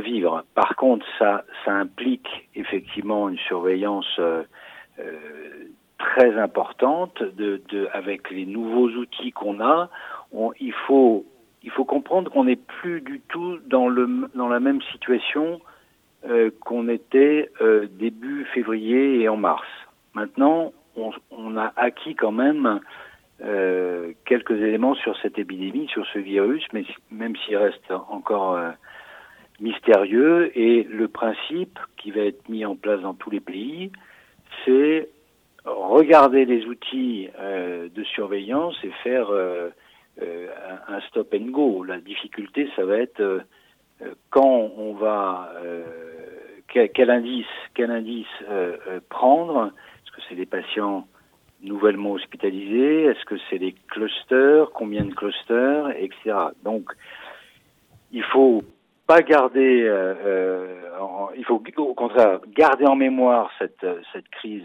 vivre. 0.00 0.44
Par 0.54 0.76
contre, 0.76 1.06
ça, 1.18 1.44
implique 1.66 2.48
effectivement 2.54 3.28
une 3.28 3.38
surveillance 3.38 4.18
euh, 4.18 4.42
euh 4.98 5.12
très 5.98 6.38
importante 6.38 7.22
de, 7.22 7.60
de, 7.68 7.86
avec 7.92 8.30
les 8.30 8.46
nouveaux 8.46 8.88
outils 8.88 9.32
qu'on 9.32 9.60
a. 9.60 9.90
Il 10.58 10.72
faut 10.72 11.24
comprendre 11.86 12.30
qu'on 12.30 12.44
n'est 12.44 12.56
plus 12.56 13.02
du 13.02 13.20
tout 13.28 13.58
dans 13.66 13.88
la 13.88 14.60
même 14.60 14.80
situation 14.92 15.60
euh, 16.28 16.50
qu'on 16.60 16.90
était 16.90 17.48
euh, 17.62 17.86
début 17.90 18.44
février 18.52 19.22
et 19.22 19.28
en 19.30 19.38
mars. 19.38 19.66
Maintenant, 20.12 20.74
on, 20.94 21.56
a 21.56 21.72
acquis 21.76 22.14
quand 22.14 22.30
même 22.30 22.80
euh, 23.42 24.12
quelques 24.26 24.50
éléments 24.50 24.94
sur 24.96 25.16
cette 25.22 25.38
épidémie, 25.38 25.88
sur 25.88 26.04
ce 26.12 26.18
virus, 26.18 26.62
mais 26.74 26.84
même 27.10 27.34
s'il 27.36 27.56
reste 27.56 27.90
encore 28.10 28.60
mystérieux. 29.60 30.52
Et 30.58 30.82
le 30.82 31.08
principe 31.08 31.78
qui 31.96 32.10
va 32.10 32.20
être 32.20 32.46
mis 32.50 32.66
en 32.66 32.76
place 32.76 33.00
dans 33.00 33.14
tous 33.14 33.30
les 33.30 33.40
pays, 33.40 33.90
c'est 34.66 35.08
regarder 35.64 36.44
les 36.44 36.66
outils 36.66 37.30
de 37.38 38.04
surveillance 38.04 38.76
et 38.84 38.90
faire 39.02 39.30
un, 40.20 41.00
stop 41.08 41.32
and 41.32 41.50
go. 41.50 41.82
La 41.82 41.98
difficulté, 41.98 42.68
ça 42.76 42.84
va 42.84 42.98
être 42.98 43.42
quand 44.30 44.70
on 44.76 44.94
va 44.94 45.52
euh, 45.56 45.84
quel, 46.68 47.10
indice 47.10 47.46
quel 47.74 47.90
indice 47.90 48.26
euh, 48.48 48.76
euh, 48.88 49.00
prendre? 49.08 49.66
Est-ce 49.66 50.12
que 50.12 50.22
c'est 50.28 50.34
des 50.34 50.46
patients 50.46 51.06
nouvellement 51.62 52.12
hospitalisés? 52.12 53.04
Est-ce 53.04 53.24
que 53.24 53.36
c'est 53.48 53.58
des 53.58 53.74
clusters? 53.88 54.70
Combien 54.72 55.04
de 55.04 55.14
clusters? 55.14 55.90
Etc. 55.96 56.32
Donc 56.64 56.90
il 58.12 58.22
faut 58.24 58.62
pas 59.06 59.22
garder, 59.22 59.90
il 61.36 61.44
faut 61.44 61.62
au 61.78 61.94
contraire 61.94 62.40
garder 62.54 62.86
en 62.86 62.94
mémoire 62.94 63.50
cette, 63.58 63.86
cette 64.12 64.28
crise 64.28 64.64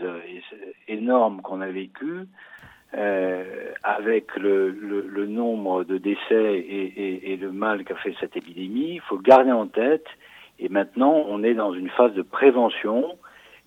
énorme 0.87 1.41
qu'on 1.41 1.61
a 1.61 1.67
vécue, 1.67 2.27
euh, 2.93 3.43
avec 3.83 4.35
le, 4.37 4.69
le, 4.69 5.01
le, 5.01 5.25
nombre 5.25 5.83
de 5.83 5.97
décès 5.97 6.19
et, 6.29 6.93
et, 6.95 7.33
et 7.33 7.37
le 7.37 7.51
mal 7.51 7.83
qu'a 7.83 7.95
fait 7.95 8.13
cette 8.19 8.37
épidémie, 8.37 8.95
il 8.95 9.01
faut 9.01 9.17
garder 9.17 9.51
en 9.51 9.67
tête. 9.67 10.05
Et 10.59 10.69
maintenant, 10.69 11.25
on 11.27 11.43
est 11.43 11.55
dans 11.55 11.73
une 11.73 11.89
phase 11.89 12.13
de 12.13 12.21
prévention 12.21 13.17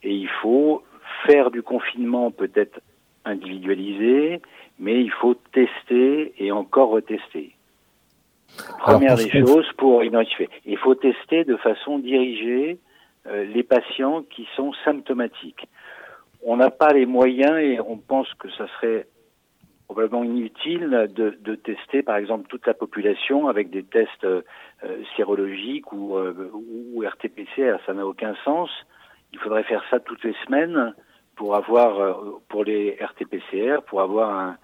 et 0.02 0.14
il 0.14 0.28
faut 0.28 0.82
faire 1.26 1.50
du 1.50 1.62
confinement 1.62 2.30
peut-être 2.30 2.80
individualisé, 3.24 4.40
mais 4.78 5.00
il 5.02 5.10
faut 5.10 5.34
tester 5.52 6.32
et 6.38 6.50
encore 6.52 6.90
retester. 6.90 7.52
Première 8.78 9.16
des 9.16 9.28
choses 9.30 9.70
pour 9.76 10.02
identifier. 10.04 10.48
Il 10.64 10.78
faut 10.78 10.94
tester 10.94 11.44
de 11.44 11.56
façon 11.56 11.98
dirigée 11.98 12.78
euh, 13.26 13.44
les 13.44 13.62
patients 13.62 14.22
qui 14.22 14.48
sont 14.56 14.72
symptomatiques. 14.84 15.68
On 16.42 16.56
n'a 16.56 16.70
pas 16.70 16.92
les 16.92 17.06
moyens 17.06 17.58
et 17.58 17.80
on 17.80 17.96
pense 17.96 18.32
que 18.34 18.50
ça 18.52 18.66
serait 18.76 19.06
probablement 19.86 20.24
inutile 20.24 21.08
de, 21.14 21.54
tester, 21.54 22.02
par 22.02 22.16
exemple, 22.16 22.46
toute 22.48 22.66
la 22.66 22.74
population 22.74 23.48
avec 23.48 23.70
des 23.70 23.82
tests 23.82 24.24
euh, 24.24 24.42
sérologiques 25.16 25.92
ou, 25.92 26.16
euh. 26.16 26.34
Ça 27.86 27.94
n'a 27.94 28.06
aucun 28.06 28.34
sens. 28.44 28.70
Il 29.32 29.38
faudrait 29.38 29.62
faire 29.64 29.82
ça 29.90 29.98
toutes 29.98 30.22
les 30.24 30.34
semaines 30.44 30.94
pour 31.36 31.56
avoir, 31.56 31.98
euh, 31.98 32.14
pour 32.48 32.64
les 32.64 32.98
RT-PCR, 33.00 33.82
pour 33.86 34.02
avoir 34.02 34.30
un, 34.30 34.58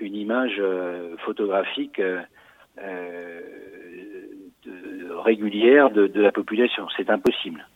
une 0.00 0.14
image 0.14 0.56
euh, 0.58 1.16
photographique 1.18 2.00
euh, 2.00 3.42
régulière 5.24 5.90
de, 5.90 6.10
la 6.20 6.32
population. 6.32 6.86
C'est 6.96 7.10
impossible. 7.10 7.66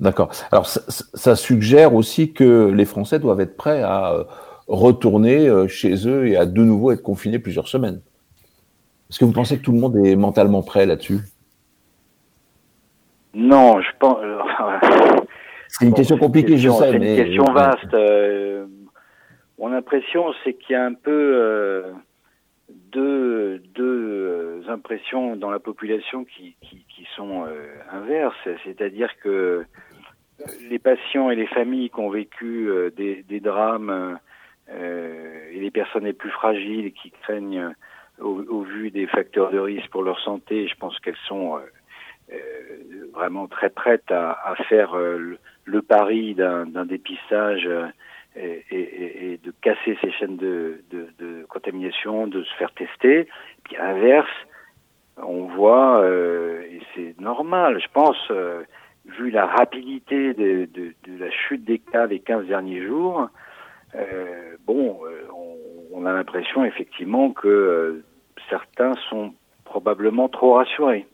D'accord. 0.00 0.30
Alors, 0.52 0.66
ça, 0.66 0.80
ça, 1.14 1.34
suggère 1.34 1.94
aussi 1.94 2.32
que 2.32 2.70
les 2.70 2.84
Français 2.84 3.18
doivent 3.18 3.40
être 3.40 3.56
prêts 3.56 3.82
à 3.82 4.26
retourner 4.68 5.48
euh, 5.48 5.66
chez 5.66 6.06
eux 6.06 6.28
et 6.28 6.36
à 6.36 6.46
de 6.46 6.62
nouveau 6.62 6.92
être 6.92 7.02
confinés 7.02 7.38
plusieurs 7.38 7.68
semaines. 7.68 8.00
Est-ce 9.10 9.18
que 9.18 9.24
vous 9.24 9.32
pensez 9.32 9.58
que 9.58 9.62
tout 9.62 9.72
le 9.72 9.78
monde 9.78 9.96
est 9.96 10.16
mentalement 10.16 10.62
prêt 10.62 10.86
là-dessus? 10.86 11.20
Non, 13.34 13.80
je 13.80 13.88
pense. 13.98 14.18
c'est 15.68 15.86
une 15.86 15.94
question 15.94 16.18
compliquée, 16.18 16.58
je 16.58 16.68
sais. 16.68 16.90
C'est 16.90 16.96
une 16.96 17.16
question 17.16 17.44
vaste. 17.52 17.94
Euh, 17.94 18.66
mon 19.58 19.72
impression, 19.72 20.32
c'est 20.44 20.54
qu'il 20.54 20.74
y 20.74 20.76
a 20.76 20.84
un 20.84 20.94
peu 20.94 21.10
euh, 21.10 21.92
deux, 22.92 23.58
deux 23.74 24.62
impressions 24.68 25.36
dans 25.36 25.50
la 25.50 25.58
population 25.58 26.24
qui, 26.24 26.56
qui, 26.60 26.84
qui 26.94 27.06
sont 27.16 27.44
euh, 27.44 27.66
inverses. 27.90 28.48
C'est-à-dire 28.64 29.10
que 29.22 29.64
les 30.70 30.78
patients 30.78 31.30
et 31.30 31.36
les 31.36 31.46
familles 31.46 31.90
qui 31.90 32.00
ont 32.00 32.10
vécu 32.10 32.68
euh, 32.68 32.90
des, 32.90 33.22
des, 33.22 33.40
drames 33.40 34.18
euh, 34.70 35.50
et 35.50 35.60
les 35.60 35.70
personnes 35.70 36.04
les 36.04 36.12
plus 36.12 36.30
fragiles 36.30 36.92
qui 36.92 37.10
craignent 37.10 37.58
euh, 37.58 38.22
au, 38.22 38.42
au, 38.48 38.62
vu 38.62 38.90
des 38.90 39.06
facteurs 39.06 39.50
de 39.50 39.58
risque 39.58 39.90
pour 39.90 40.02
leur 40.02 40.20
santé, 40.20 40.68
je 40.68 40.74
pense 40.76 40.98
qu'elles 41.00 41.16
sont 41.26 41.60
vraiment 43.14 43.46
très 43.46 43.70
prêtes 43.70 44.10
à, 44.10 44.32
à 44.44 44.54
faire 44.68 44.96
le, 44.96 45.38
le, 45.64 45.82
pari 45.82 46.34
d'un 46.34 46.84
dépistage 46.84 47.66
et, 48.36 48.64
et, 48.70 49.32
et, 49.32 49.36
de 49.38 49.52
casser 49.62 49.96
ces 50.00 50.10
chaînes 50.10 50.36
de, 50.36 50.82
de, 50.90 51.06
de, 51.18 51.46
contamination, 51.48 52.26
de 52.26 52.42
se 52.42 52.54
faire 52.56 52.72
tester. 52.72 53.28
Puis 53.62 53.76
à 53.76 53.92
l'inverse, 53.92 54.28
on 55.16 55.44
voit, 55.44 56.04
et 56.06 56.80
c'est 56.94 57.18
normal, 57.20 57.80
je 57.80 57.88
pense, 57.92 58.30
vu 59.08 59.30
la 59.30 59.46
rapidité 59.46 60.34
de, 60.34 60.68
la 61.18 61.30
chute 61.30 61.64
des 61.64 61.78
cas 61.78 62.06
les 62.06 62.20
15 62.20 62.46
derniers 62.46 62.86
jours, 62.86 63.28
euh, 63.94 64.56
bon, 64.66 64.98
euh, 65.04 65.22
on, 65.34 66.02
on, 66.02 66.06
a 66.06 66.12
l'impression 66.12 66.64
effectivement 66.64 67.30
que 67.30 67.48
euh, 67.48 68.04
certains 68.50 68.94
sont 69.08 69.32
probablement 69.64 70.28
trop 70.28 70.54
rassurés. 70.54 71.06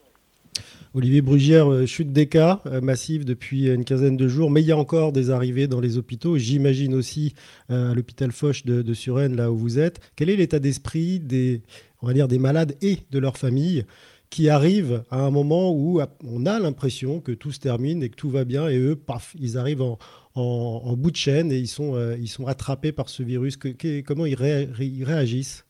Olivier 0.93 1.23
Brugière, 1.23 1.67
chute 1.89 2.13
des 2.13 2.29
cas 2.29 2.61
massive 2.81 3.25
depuis 3.25 3.67
une 3.67 3.85
quinzaine 3.85 4.17
de 4.17 4.29
jours, 4.29 4.49
mais 4.49 4.61
il 4.61 4.69
y 4.69 4.73
a 4.73 4.77
encore 4.77 5.11
des 5.11 5.31
arrivées 5.31 5.67
dans 5.67 5.81
les 5.81 5.99
hôpitaux. 5.99 6.39
J'imagine 6.39 6.95
aussi 6.95 7.35
à 7.69 7.93
l'hôpital 7.95 8.31
Foch 8.31 8.65
de, 8.65 8.81
de, 8.81 8.95
Suresnes, 8.95 9.35
là 9.35 9.51
où 9.51 9.57
vous 9.57 9.81
êtes. 9.81 9.99
Quel 10.15 10.31
est 10.31 10.37
l'état 10.37 10.61
d'esprit 10.61 11.19
des, 11.19 11.63
on 12.01 12.07
va 12.07 12.13
dire, 12.13 12.29
des 12.29 12.39
malades 12.39 12.77
et 12.81 12.99
de 13.11 13.19
leurs 13.19 13.39
familles? 13.39 13.85
Qui 14.35 14.49
arrivent 14.49 15.05
à 15.13 15.21
un 15.21 15.31
moment 15.31 15.71
où 15.71 16.01
on 16.27 16.45
a 16.45 16.59
l'impression 16.59 17.21
que 17.21 17.31
tout 17.31 17.53
se 17.53 17.61
termine 17.61 18.03
et 18.03 18.09
que 18.09 18.17
tout 18.17 18.31
va 18.31 18.45
bien, 18.45 18.69
et 18.69 18.77
eux, 18.81 18.97
paf, 18.97 19.33
ils 19.39 19.57
arrivent 19.57 19.83
en, 19.83 19.97
en, 20.35 20.97
bout 20.97 21.13
de 21.13 21.17
chaîne 21.17 21.53
et 21.53 21.57
ils 21.57 21.69
sont, 21.69 21.95
euh, 21.95 22.17
ils 22.19 22.27
sont 22.27 22.49
attrapés 22.49 22.91
par 22.91 23.09
ce 23.09 23.23
virus. 23.23 23.57
Que, 23.57 23.69
comment 24.01 24.27
ils, 24.27 24.35
ils, 24.81 25.05
réagissent? 25.05 25.65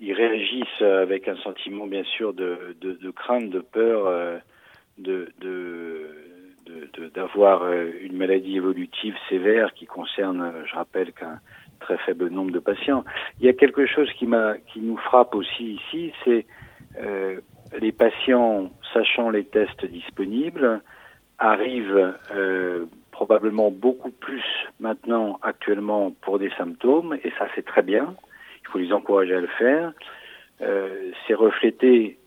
Ils 0.00 0.14
réagissent 0.14 0.80
avec 0.80 1.28
un 1.28 1.36
sentiment 1.42 1.86
bien 1.86 2.04
sûr 2.04 2.32
de, 2.32 2.74
de, 2.80 2.92
de 2.92 3.10
crainte, 3.10 3.50
de 3.50 3.60
peur, 3.60 4.06
euh, 4.06 4.38
de, 4.96 5.28
d'avoir 7.14 7.64
euh, 7.64 7.90
une 8.00 8.16
maladie 8.16 8.56
évolutive 8.56 9.14
sévère 9.28 9.74
qui 9.74 9.84
concerne, 9.84 10.54
je 10.66 10.74
rappelle 10.74 11.12
qu'un 11.12 11.38
très 11.80 11.98
faible 11.98 12.30
nombre 12.30 12.52
de 12.52 12.60
patients. 12.60 13.04
Il 13.40 13.44
y 13.44 13.50
a 13.50 13.52
quelque 13.52 13.84
chose 13.84 14.10
qui, 14.14 14.26
qui 14.72 14.80
nous 14.80 14.96
frappe 14.96 15.34
aussi 15.34 15.74
ici, 15.74 16.12
c'est 16.24 16.46
euh, 17.00 17.40
les 17.78 17.92
patients, 17.92 18.70
sachant 18.92 19.30
les 19.30 19.44
tests 19.44 19.84
disponibles, 19.84 20.80
arrivent 21.38 22.14
probablement 23.10 23.70
beaucoup 23.70 24.10
plus 24.10 24.44
maintenant 24.78 25.38
actuellement 25.42 26.12
pour 26.20 26.38
des 26.38 26.50
symptômes, 26.56 27.18
et 27.24 27.32
ça 27.38 27.48
c'est 27.54 27.64
très 27.64 27.82
bien, 27.82 28.14
il 28.62 28.68
faut 28.68 28.78
les 28.78 28.92
encourager 28.92 29.34
à 29.34 29.40
le 29.40 29.48
faire. 29.58 29.92
c'est 31.26 31.34
reflété 31.34 32.18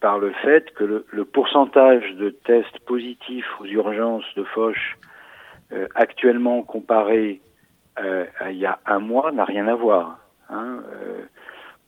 par 0.00 0.18
le 0.18 0.30
fait 0.44 0.72
que 0.74 1.04
le, 1.10 1.24
pourcentage 1.24 2.14
de 2.14 2.30
tests 2.30 2.78
positifs 2.86 3.48
aux 3.60 3.66
urgences 3.66 4.32
de 4.36 4.44
Foch 4.44 4.96
actuellement 5.96 6.62
comparé 6.62 7.40
euh, 7.98 8.26
il 8.50 8.56
y 8.56 8.66
a 8.66 8.78
un 8.86 8.98
mois 8.98 9.32
n'a 9.32 9.44
rien 9.44 9.68
à 9.68 9.74
voir. 9.74 10.18
Hein. 10.50 10.82
Euh, 10.92 11.22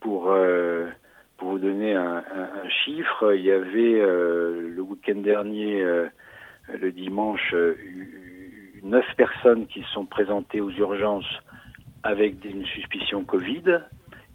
pour 0.00 0.30
euh, 0.30 0.88
pour 1.38 1.52
vous 1.52 1.58
donner 1.58 1.94
un, 1.94 2.22
chiffre, 2.84 3.34
il 3.34 3.42
y 3.42 3.52
avait 3.52 4.00
le 4.00 4.80
week-end 4.80 5.20
dernier, 5.20 5.82
le 5.82 6.92
dimanche, 6.92 7.54
neuf 8.82 9.06
personnes 9.16 9.66
qui 9.66 9.84
sont 9.94 10.04
présentées 10.04 10.60
aux 10.60 10.70
urgences 10.70 11.38
avec 12.02 12.44
une 12.44 12.64
suspicion 12.66 13.24
Covid 13.24 13.80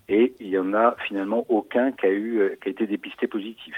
et 0.10 0.34
il 0.40 0.48
y 0.48 0.58
en 0.58 0.74
a 0.74 0.96
finalement 1.08 1.46
aucun 1.50 1.92
qui 1.92 2.06
a 2.06 2.12
eu 2.12 2.58
qui 2.62 2.70
a 2.70 2.72
été 2.72 2.88
dépisté 2.88 3.28
positif. 3.28 3.76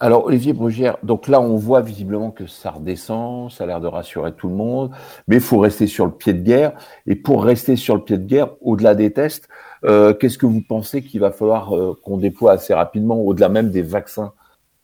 Alors, 0.00 0.26
Olivier 0.26 0.52
Brugère, 0.52 0.96
donc 1.02 1.26
là, 1.26 1.40
on 1.40 1.56
voit 1.56 1.80
visiblement 1.80 2.30
que 2.30 2.46
ça 2.46 2.70
redescend, 2.70 3.50
ça 3.50 3.64
a 3.64 3.66
l'air 3.66 3.80
de 3.80 3.88
rassurer 3.88 4.32
tout 4.32 4.48
le 4.48 4.54
monde, 4.54 4.92
mais 5.26 5.36
il 5.36 5.42
faut 5.42 5.58
rester 5.58 5.88
sur 5.88 6.06
le 6.06 6.12
pied 6.12 6.32
de 6.34 6.42
guerre. 6.42 6.72
Et 7.08 7.16
pour 7.16 7.42
rester 7.42 7.74
sur 7.74 7.96
le 7.96 8.02
pied 8.02 8.16
de 8.16 8.24
guerre, 8.24 8.50
au-delà 8.60 8.94
des 8.94 9.12
tests, 9.12 9.48
euh, 9.84 10.14
qu'est-ce 10.14 10.38
que 10.38 10.46
vous 10.46 10.62
pensez 10.62 11.02
qu'il 11.02 11.18
va 11.18 11.32
falloir 11.32 11.76
euh, 11.76 11.98
qu'on 12.04 12.16
déploie 12.16 12.52
assez 12.52 12.72
rapidement, 12.74 13.16
au-delà 13.20 13.48
même 13.48 13.70
des 13.70 13.82
vaccins? 13.82 14.32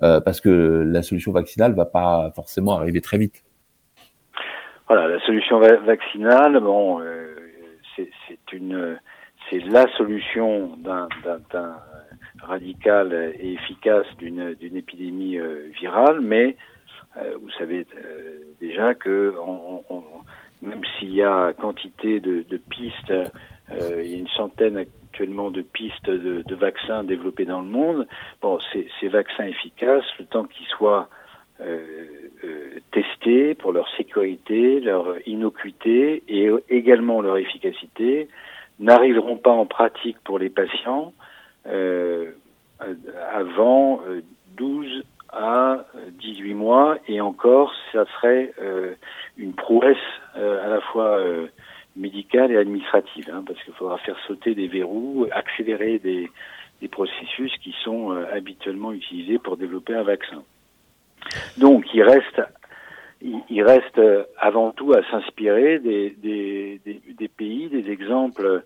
Euh, 0.02 0.20
Parce 0.20 0.40
que 0.40 0.82
la 0.84 1.02
solution 1.02 1.30
vaccinale 1.30 1.74
va 1.74 1.84
pas 1.84 2.32
forcément 2.34 2.76
arriver 2.76 3.00
très 3.00 3.16
vite. 3.16 3.44
Voilà, 4.88 5.06
la 5.06 5.20
solution 5.20 5.60
vaccinale, 5.60 6.58
bon, 6.58 7.00
c'est 7.96 9.60
la 9.60 9.86
solution 9.96 10.76
d'un 10.78 11.06
radicale 12.44 13.34
et 13.38 13.54
efficace 13.54 14.06
d'une 14.18 14.76
épidémie 14.76 15.38
euh, 15.38 15.68
virale, 15.80 16.20
mais 16.20 16.56
euh, 17.16 17.34
vous 17.40 17.50
savez 17.58 17.86
euh, 17.96 18.38
déjà 18.60 18.94
que 18.94 19.34
même 20.62 20.82
s'il 20.98 21.14
y 21.14 21.22
a 21.22 21.52
quantité 21.52 22.20
de, 22.20 22.56
pistes, 22.70 23.12
il 23.70 24.10
y 24.10 24.14
a 24.14 24.18
une 24.18 24.28
centaine 24.28 24.78
actuellement 24.78 25.50
de 25.50 25.60
pistes 25.60 26.08
de, 26.08 26.54
vaccins 26.54 27.04
développés 27.04 27.44
dans 27.44 27.60
le 27.60 27.68
monde. 27.68 28.06
Ces, 28.72 29.08
vaccins 29.08 29.44
efficaces, 29.44 30.04
le 30.18 30.24
temps 30.24 30.44
qu'ils 30.44 30.66
soient 30.66 31.10
testés 32.92 33.54
pour 33.54 33.72
leur 33.72 33.86
sécurité, 33.96 34.80
leur 34.80 35.16
innocuité 35.28 36.22
et 36.28 36.50
également 36.70 37.20
leur 37.20 37.36
efficacité, 37.36 38.28
n'arriveront 38.80 39.36
pas 39.36 39.52
en 39.52 39.66
pratique 39.66 40.16
pour 40.24 40.38
les 40.38 40.50
patients 40.50 41.12
avant 43.32 44.00
12 44.56 44.86
euh, 44.86 45.02
à 45.32 45.84
18 46.20 46.54
mois 46.54 46.98
et 47.08 47.20
encore 47.20 47.72
ça 47.92 48.04
serait 48.16 48.52
euh, 48.60 48.94
une 49.36 49.52
prouesse 49.52 49.96
à 50.36 50.68
la 50.68 50.80
fois 50.80 51.20
médicale 51.96 52.52
et 52.52 52.56
administrative 52.56 53.30
hein, 53.32 53.42
parce 53.46 53.60
qu'il 53.62 53.74
faudra 53.74 53.98
faire 53.98 54.16
sauter 54.26 54.54
des 54.54 54.68
verrous, 54.68 55.26
accélérer 55.32 55.98
des, 55.98 56.30
des 56.80 56.88
processus 56.88 57.52
qui 57.62 57.74
sont 57.82 58.10
habituellement 58.32 58.92
utilisés 58.92 59.38
pour 59.38 59.56
développer 59.56 59.94
un 59.94 60.02
vaccin. 60.02 60.42
Donc 61.58 61.86
il 61.94 62.02
reste 62.02 62.42
il, 63.48 63.62
reste 63.62 64.00
avant 64.38 64.72
tout 64.72 64.92
à 64.92 65.02
s'inspirer 65.10 65.78
des, 65.78 66.10
des, 66.22 66.80
des, 66.84 67.28
pays, 67.28 67.68
des 67.68 67.90
exemples 67.90 68.44
euh, 68.44 68.60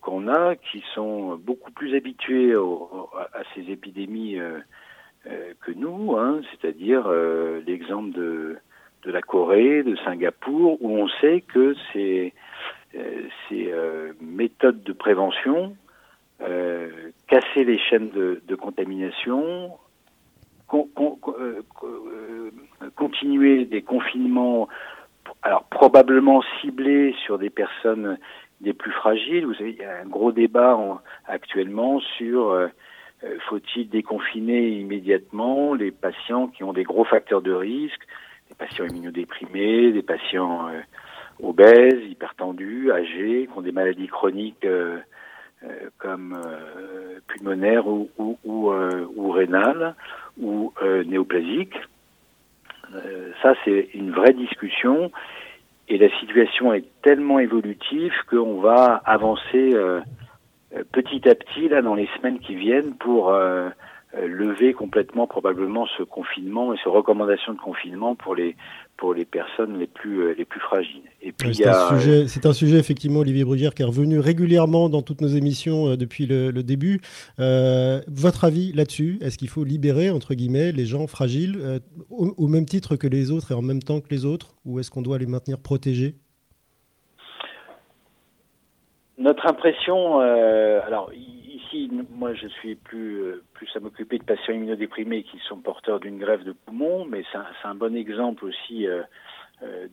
qu'on 0.00 0.28
a, 0.28 0.56
qui 0.56 0.82
sont 0.94 1.36
beaucoup 1.36 1.70
plus 1.70 1.94
habitués 1.94 2.54
à 2.54 3.42
ces 3.54 3.70
épidémies 3.70 4.38
euh, 4.38 4.58
euh, 5.26 5.52
que 5.60 5.72
nous, 5.72 6.16
hein, 6.16 6.40
c'est-à-dire 6.50 7.08
l'exemple 7.66 8.10
de, 8.10 8.58
la 9.04 9.22
Corée, 9.22 9.82
de 9.82 9.96
Singapour, 10.04 10.78
où 10.82 10.98
on 10.98 11.08
sait 11.20 11.42
que 11.42 11.74
ces, 11.92 12.34
méthodes 14.20 14.82
de 14.82 14.92
prévention, 14.92 15.76
casser 16.38 17.64
les 17.64 17.78
chaînes 17.78 18.10
de, 18.10 18.42
de 18.46 18.54
contamination, 18.54 19.72
continuer 22.96 23.64
des 23.64 23.82
confinements, 23.82 24.68
alors 25.42 25.64
probablement 25.64 26.42
ciblés 26.60 27.14
sur 27.24 27.38
des 27.38 27.50
personnes 27.50 28.18
des 28.60 28.72
plus 28.72 28.92
fragiles. 28.92 29.46
Vous 29.46 29.54
savez, 29.54 29.70
il 29.70 29.78
y 29.78 29.84
a 29.84 30.00
un 30.02 30.06
gros 30.06 30.32
débat 30.32 30.78
actuellement 31.26 32.00
sur 32.00 32.50
euh, 32.50 32.68
euh, 33.24 33.36
faut-il 33.48 33.88
déconfiner 33.88 34.68
immédiatement 34.68 35.74
les 35.74 35.90
patients 35.90 36.48
qui 36.48 36.64
ont 36.64 36.72
des 36.72 36.84
gros 36.84 37.04
facteurs 37.04 37.42
de 37.42 37.52
risque, 37.52 38.00
des 38.48 38.54
patients 38.54 38.86
immunodéprimés, 38.86 39.92
des 39.92 40.02
patients 40.02 40.68
euh, 40.68 40.80
obèses, 41.42 42.02
hypertendus, 42.10 42.90
âgés, 42.92 43.48
qui 43.50 43.58
ont 43.58 43.62
des 43.62 43.72
maladies 43.72 44.08
chroniques 44.08 44.66
comme 45.98 46.36
pulmonaires 47.26 47.86
ou, 47.86 48.08
ou, 48.18 48.38
ou, 48.44 48.72
ou 49.16 49.30
rénales 49.30 49.94
ou 50.40 50.72
néoplasiques. 51.06 51.78
ça, 53.42 53.54
c'est 53.64 53.90
une 53.94 54.10
vraie 54.10 54.32
discussion 54.32 55.12
et 55.88 55.98
la 55.98 56.10
situation 56.20 56.72
est 56.72 56.84
tellement 57.02 57.38
évolutive 57.38 58.12
qu'on 58.28 58.60
va 58.60 59.02
avancer 59.04 59.72
euh, 59.74 60.00
euh, 60.74 60.84
petit 60.92 61.28
à 61.28 61.34
petit 61.34 61.68
là 61.68 61.82
dans 61.82 61.94
les 61.94 62.08
semaines 62.16 62.38
qui 62.40 62.54
viennent 62.54 62.94
pour 62.94 63.30
euh, 63.30 63.70
lever 64.14 64.72
complètement 64.72 65.26
probablement 65.26 65.86
ce 65.98 66.02
confinement 66.02 66.72
et 66.72 66.76
ces 66.82 66.88
recommandations 66.88 67.52
de 67.52 67.58
confinement 67.58 68.14
pour 68.14 68.34
les 68.34 68.56
pour 68.96 69.14
les 69.14 69.24
personnes 69.24 69.78
les 69.78 69.86
plus 69.86 70.34
les 70.34 70.44
plus 70.44 70.60
fragiles. 70.60 71.02
Et 71.20 71.32
puis 71.32 71.54
c'est 71.54 71.68
un 71.68 71.88
sujet 71.90 72.26
c'est 72.26 72.46
un 72.46 72.52
sujet 72.52 72.78
effectivement 72.78 73.20
Olivier 73.20 73.44
Brugière 73.44 73.74
qui 73.74 73.82
est 73.82 73.84
revenu 73.84 74.18
régulièrement 74.18 74.88
dans 74.88 75.02
toutes 75.02 75.20
nos 75.20 75.28
émissions 75.28 75.96
depuis 75.96 76.26
le, 76.26 76.50
début. 76.62 77.00
votre 77.38 78.44
avis 78.44 78.72
là-dessus 78.72 79.18
Est-ce 79.20 79.36
qu'il 79.36 79.48
faut 79.48 79.64
libérer 79.64 80.10
entre 80.10 80.34
guillemets 80.34 80.72
les 80.72 80.86
gens 80.86 81.06
fragiles 81.06 81.80
au, 82.10 82.48
même 82.48 82.64
titre 82.64 82.96
que 82.96 83.06
les 83.06 83.30
autres 83.30 83.52
et 83.52 83.54
en 83.54 83.62
même 83.62 83.82
temps 83.82 84.00
que 84.00 84.08
les 84.10 84.24
autres 84.24 84.54
ou 84.64 84.80
est-ce 84.80 84.90
qu'on 84.90 85.02
doit 85.02 85.18
les 85.18 85.26
maintenir 85.26 85.58
protégés? 85.58 86.14
Notre 89.18 89.48
impression, 89.48 90.20
euh, 90.20 90.80
alors 90.86 91.12
ici, 91.12 91.90
moi 92.10 92.34
je 92.34 92.46
suis 92.46 92.76
plus, 92.76 93.20
euh, 93.20 93.42
plus 93.52 93.68
à 93.74 93.80
m'occuper 93.80 94.16
de 94.16 94.22
patients 94.22 94.54
immunodéprimés 94.54 95.24
qui 95.24 95.40
sont 95.48 95.56
porteurs 95.56 95.98
d'une 95.98 96.18
grève 96.18 96.44
de 96.44 96.52
poumon, 96.52 97.04
mais 97.04 97.24
c'est 97.32 97.66
un, 97.66 97.74
bon 97.74 97.96
exemple 97.96 98.44
aussi 98.44 98.86
euh, 98.86 99.02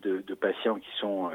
de, 0.03 0.33
patients 0.35 0.75
qui 0.75 0.89
sont 0.99 1.31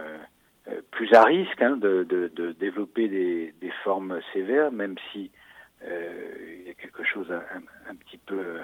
plus 0.92 1.12
à 1.14 1.24
risque 1.24 1.60
hein, 1.60 1.76
de, 1.76 2.30
développer 2.60 3.08
des, 3.08 3.72
formes 3.82 4.20
sévères, 4.32 4.70
même 4.70 4.94
si 5.10 5.32
il 5.82 6.66
y 6.68 6.70
a 6.70 6.74
quelque 6.74 7.02
chose 7.02 7.26
un, 7.32 7.90
un 7.90 7.94
petit 7.96 8.18
peu 8.18 8.60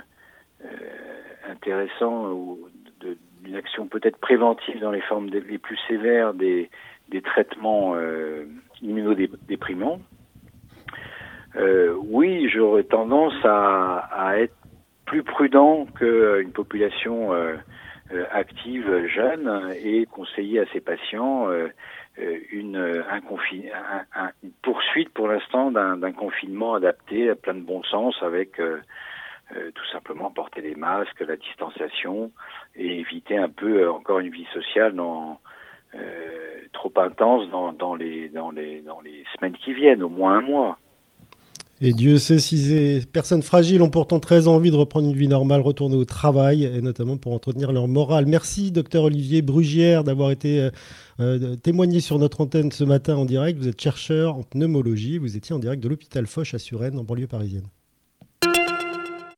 intéressant 1.48 2.30
ou 2.30 2.68
d'une 3.00 3.56
action 3.56 3.88
peut-être 3.88 4.18
préventive 4.18 4.78
dans 4.78 4.92
les 4.92 5.00
formes 5.00 5.26
les 5.30 5.58
plus 5.58 5.78
sévères 5.88 6.32
des, 6.32 6.70
des 7.08 7.22
traitements 7.22 7.94
euh, 7.94 8.46
immunodéprimants. 8.82 10.00
Euh, 11.56 11.94
oui, 11.96 12.48
j'aurais 12.50 12.84
tendance 12.84 13.34
à, 13.44 14.34
être 14.38 14.54
plus 15.06 15.22
prudent 15.22 15.86
qu'une 15.94 16.52
population 16.52 17.32
euh, 17.32 17.54
euh, 18.12 18.24
active 18.32 19.06
jeune 19.06 19.72
et 19.82 20.04
conseiller 20.06 20.60
à 20.60 20.66
ses 20.72 20.80
patients 20.80 21.48
euh, 21.48 21.68
une, 22.50 22.76
un 22.76 23.20
un, 23.20 24.30
une 24.42 24.50
poursuite 24.62 25.10
pour 25.10 25.28
l'instant 25.28 25.70
d'un 25.70 26.12
confinement 26.12 26.74
adapté 26.74 27.30
à 27.30 27.34
plein 27.34 27.54
de 27.54 27.60
bon 27.60 27.82
sens 27.84 28.16
avec 28.22 28.56
tout 28.56 29.86
simplement 29.92 30.30
porter 30.30 30.62
les 30.62 30.74
masques, 30.74 31.20
la 31.20 31.36
distanciation 31.36 32.32
et 32.74 33.00
éviter 33.00 33.36
un 33.36 33.50
peu 33.50 33.86
encore 33.90 34.20
une 34.20 34.30
vie 34.30 34.46
sociale 34.54 34.94
trop 36.72 36.92
intense 36.96 37.50
dans, 37.50 37.72
dans, 37.72 37.94
les, 37.94 38.28
dans, 38.28 38.50
les, 38.50 38.82
dans 38.82 39.00
les 39.00 39.24
semaines 39.34 39.56
qui 39.64 39.72
viennent, 39.74 40.02
au 40.02 40.08
moins 40.08 40.38
un 40.38 40.42
mois. 40.42 40.78
Et 41.82 41.92
Dieu 41.92 42.16
sait 42.16 42.38
si 42.38 42.56
ces 42.56 43.04
personnes 43.04 43.42
fragiles 43.42 43.82
ont 43.82 43.90
pourtant 43.90 44.18
très 44.18 44.48
envie 44.48 44.70
de 44.70 44.76
reprendre 44.76 45.08
une 45.08 45.16
vie 45.16 45.28
normale, 45.28 45.60
retourner 45.60 45.96
au 45.96 46.06
travail, 46.06 46.64
et 46.64 46.80
notamment 46.80 47.18
pour 47.18 47.34
entretenir 47.34 47.70
leur 47.70 47.86
morale. 47.86 48.24
Merci, 48.24 48.70
docteur 48.70 49.04
Olivier 49.04 49.42
Brugière, 49.42 50.02
d'avoir 50.02 50.30
été 50.30 50.60
euh, 50.60 50.70
euh, 51.20 51.56
témoigné 51.56 52.00
sur 52.00 52.18
notre 52.18 52.40
antenne 52.40 52.72
ce 52.72 52.84
matin 52.84 53.16
en 53.16 53.26
direct. 53.26 53.58
Vous 53.58 53.68
êtes 53.68 53.80
chercheur 53.80 54.36
en 54.36 54.42
pneumologie, 54.42 55.18
vous 55.18 55.36
étiez 55.36 55.54
en 55.54 55.58
direct 55.58 55.82
de 55.82 55.88
l'hôpital 55.88 56.26
Foch 56.26 56.54
à 56.54 56.58
Suresnes, 56.58 56.98
en 56.98 57.04
banlieue 57.04 57.26
parisienne. 57.26 57.66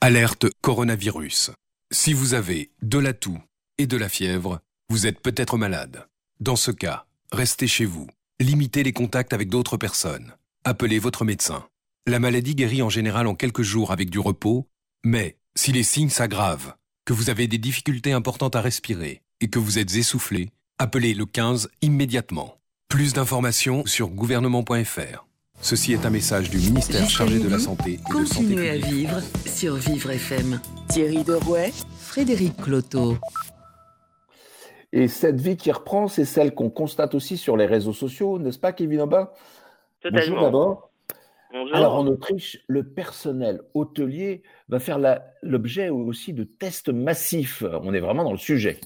Alerte 0.01 0.47
coronavirus. 0.61 1.51
Si 1.91 2.13
vous 2.13 2.35
avez 2.35 2.71
de 2.83 3.01
la 3.01 3.15
toux 3.15 3.39
et 3.79 3.89
de 3.89 3.97
la 3.97 4.09
fièvre, 4.09 4.61
vous 4.91 5.09
êtes 5.09 5.19
peut-être 5.21 5.59
malade. 5.59 6.05
Dans 6.41 6.55
ce 6.55 6.71
cas, 6.71 7.05
restez 7.33 7.67
chez 7.67 7.85
vous. 7.85 8.07
Limitez 8.39 8.85
les 8.85 8.93
contacts 8.93 9.33
avec 9.33 9.49
d'autres 9.49 9.77
personnes. 9.77 10.35
Appelez 10.65 11.01
votre 11.01 11.25
médecin. 11.25 11.67
La 12.07 12.21
maladie 12.21 12.55
guérit 12.55 12.81
en 12.81 12.89
général 12.89 13.27
en 13.27 13.35
quelques 13.35 13.63
jours 13.63 13.91
avec 13.91 14.09
du 14.09 14.21
repos, 14.21 14.69
mais 15.05 15.37
si 15.57 15.73
les 15.73 15.83
signes 15.83 16.11
s'aggravent, 16.11 16.75
que 17.05 17.13
vous 17.13 17.29
avez 17.29 17.49
des 17.49 17.59
difficultés 17.59 18.13
importantes 18.13 18.55
à 18.55 18.61
respirer 18.61 19.23
et 19.41 19.49
que 19.49 19.59
vous 19.59 19.81
êtes 19.81 19.97
essoufflé, 19.97 20.51
appelez 20.79 21.13
le 21.13 21.27
15 21.27 21.71
immédiatement. 21.83 22.61
Plus 22.89 23.15
d'informations 23.15 23.85
sur 23.85 24.09
gouvernement.fr. 24.09 25.27
Ceci 25.61 25.93
est 25.93 26.07
un 26.07 26.11
message 26.11 26.51
du 26.51 26.59
ministère 26.59 27.01
Jusqu'à 27.01 27.25
chargé 27.25 27.41
de 27.41 27.49
la 27.49 27.59
Santé 27.59 27.95
et 27.95 27.97
de 27.97 28.25
Santé 28.27 28.37
Continuez 28.37 28.71
à 28.71 28.79
vivre 28.79 29.21
sur 29.45 29.75
Vivre 29.75 30.13
FM. 30.13 30.61
Thierry 30.89 31.25
Derouet, 31.25 31.73
Frédéric 31.99 32.57
Cloteau. 32.59 33.19
Et 34.93 35.09
cette 35.09 35.41
vie 35.41 35.57
qui 35.57 35.71
reprend, 35.71 36.09
c'est 36.09 36.25
celle 36.25 36.55
qu'on 36.55 36.71
constate 36.71 37.15
aussi 37.15 37.37
sur 37.37 37.57
les 37.57 37.67
réseaux 37.67 37.93
sociaux, 37.93 38.39
n'est-ce 38.39 38.59
pas, 38.59 38.73
Kevin 38.73 39.03
Aubin 39.03 39.29
Bonjour 40.03 40.21
Totalement. 40.21 40.43
d'abord. 40.43 40.91
Bonjour. 41.51 41.77
Alors 41.77 41.95
en 41.95 42.07
Autriche, 42.07 42.59
le 42.69 42.85
personnel 42.85 43.61
hôtelier 43.75 44.43
va 44.69 44.81
faire 44.81 44.99
l'objet 45.43 45.89
aussi 45.89 46.35
de 46.35 46.45
tests 46.45 46.91
massifs. 46.91 47.63
On 47.83 47.95
est 47.95 48.01
vraiment 48.01 48.25
dans 48.25 48.33
le 48.33 48.39
sujet. 48.39 48.79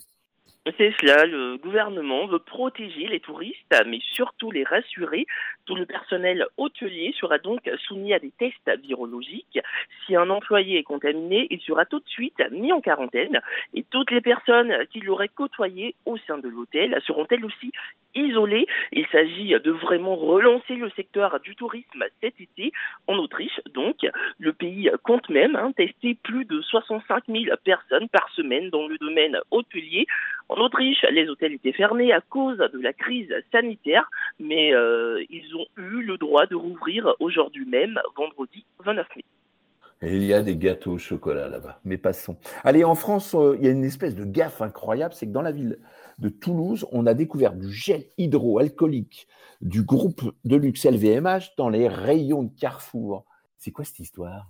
C'est 0.79 0.95
cela, 1.01 1.27
le 1.27 1.57
gouvernement 1.59 2.29
veut 2.29 2.39
protéger 2.39 3.09
les 3.09 3.19
touristes, 3.19 3.75
mais 3.85 3.99
surtout 4.13 4.53
les 4.53 4.63
rassurer. 4.63 5.27
Tout 5.65 5.77
le 5.77 5.87
personnel 5.87 6.47
hôtelier 6.57 7.15
sera 7.19 7.39
donc 7.39 7.71
soumis 7.87 8.13
à 8.13 8.19
des 8.19 8.33
tests 8.33 8.71
virologiques. 8.83 9.61
Si 10.07 10.17
un 10.17 10.29
employé 10.31 10.79
est 10.79 10.83
contaminé, 10.83 11.47
il 11.51 11.61
sera 11.61 11.85
tout 11.87 12.01
de 12.01 12.09
suite 12.09 12.43
mis 12.51 12.73
en 12.73 12.81
quarantaine. 12.81 13.41
Et 13.75 13.85
toutes 13.85 14.11
les 14.11 14.21
personnes 14.21 14.75
qui 14.93 15.01
l'auraient 15.01 15.29
côtoyé 15.29 15.95
au 16.05 16.17
sein 16.27 16.39
de 16.39 16.49
l'hôtel 16.49 17.01
seront 17.07 17.27
elles 17.31 17.45
aussi 17.45 17.73
isolées? 18.15 18.67
Il 18.93 19.07
s'agit 19.07 19.51
de 19.51 19.71
vraiment 19.71 20.17
relancer 20.17 20.75
le 20.75 20.91
secteur 20.91 21.39
du 21.41 21.55
tourisme 21.55 22.05
cet 22.21 22.41
été 22.41 22.73
en 23.07 23.17
Autriche. 23.17 23.61
Donc, 23.73 23.97
le 24.39 24.53
pays 24.53 24.91
compte 25.03 25.29
même 25.29 25.57
hein, 25.57 25.73
tester 25.77 26.17
plus 26.23 26.45
de 26.45 26.61
65 26.61 27.25
000 27.29 27.45
personnes 27.65 28.09
par 28.09 28.29
semaine 28.31 28.71
dans 28.71 28.87
le 28.87 28.99
domaine 28.99 29.39
hôtelier. 29.51 30.07
En 30.49 30.57
Autriche, 30.57 31.03
les 31.11 31.29
hôtels 31.29 31.55
étaient 31.55 31.73
fermés 31.73 32.13
à 32.13 32.21
cause 32.21 32.59
de 32.59 32.81
la 32.81 32.93
crise 32.93 33.35
sanitaire, 33.51 34.09
mais 34.39 34.75
euh, 34.75 35.25
ils 35.31 35.52
ont 35.55 35.67
eu 35.77 36.03
le 36.03 36.19
droit 36.19 36.47
de 36.47 36.55
rouvrir 36.55 37.15
aujourd'hui 37.21 37.67
même, 37.67 37.99
vendredi 38.17 38.65
29 38.85 39.07
mai. 39.17 39.25
Il 40.05 40.25
y 40.25 40.35
a 40.35 40.43
des 40.43 40.57
gâteaux 40.57 40.93
au 40.93 40.99
chocolat 40.99 41.49
là-bas. 41.49 41.79
Mais 41.85 41.97
passons. 41.97 42.37
Allez, 42.65 42.83
en 42.83 42.97
France, 42.97 43.37
euh, 43.37 43.57
il 43.59 43.65
y 43.65 43.69
a 43.69 43.71
une 43.71 43.85
espèce 43.85 44.17
de 44.17 44.25
gaffe 44.25 44.61
incroyable, 44.61 45.15
c'est 45.15 45.27
que 45.27 45.33
dans 45.33 45.43
la 45.43 45.53
ville 45.53 45.79
de 46.19 46.29
Toulouse, 46.29 46.87
on 46.91 47.07
a 47.07 47.15
découvert 47.15 47.55
du 47.55 47.73
gel 47.73 48.07
hydroalcoolique 48.19 49.29
du 49.61 49.85
groupe 49.85 50.35
de 50.45 50.57
luxe 50.57 50.85
LVMH 50.85 51.55
dans 51.57 51.69
les 51.69 51.87
rayons 51.87 52.43
de 52.43 52.51
Carrefour. 52.59 53.25
C'est 53.59 53.71
quoi 53.71 53.85
cette 53.85 54.01
histoire? 54.01 54.49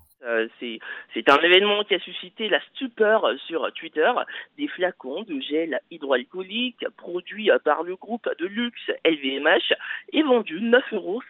C'est 0.60 0.78
c'est 1.14 1.28
un 1.30 1.38
événement 1.38 1.84
qui 1.84 1.94
a 1.94 1.98
suscité 1.98 2.48
la 2.48 2.60
stupeur 2.70 3.26
sur 3.46 3.70
Twitter. 3.72 4.10
Des 4.58 4.68
flacons 4.68 5.22
de 5.22 5.40
gel 5.40 5.80
hydroalcoolique 5.90 6.84
produits 6.96 7.50
par 7.64 7.82
le 7.82 7.96
groupe 7.96 8.28
de 8.38 8.46
luxe 8.46 8.90
LVMH 9.04 9.74
et 10.12 10.22
vendus 10.22 10.60
9,50 10.60 10.94
euros 10.94 11.22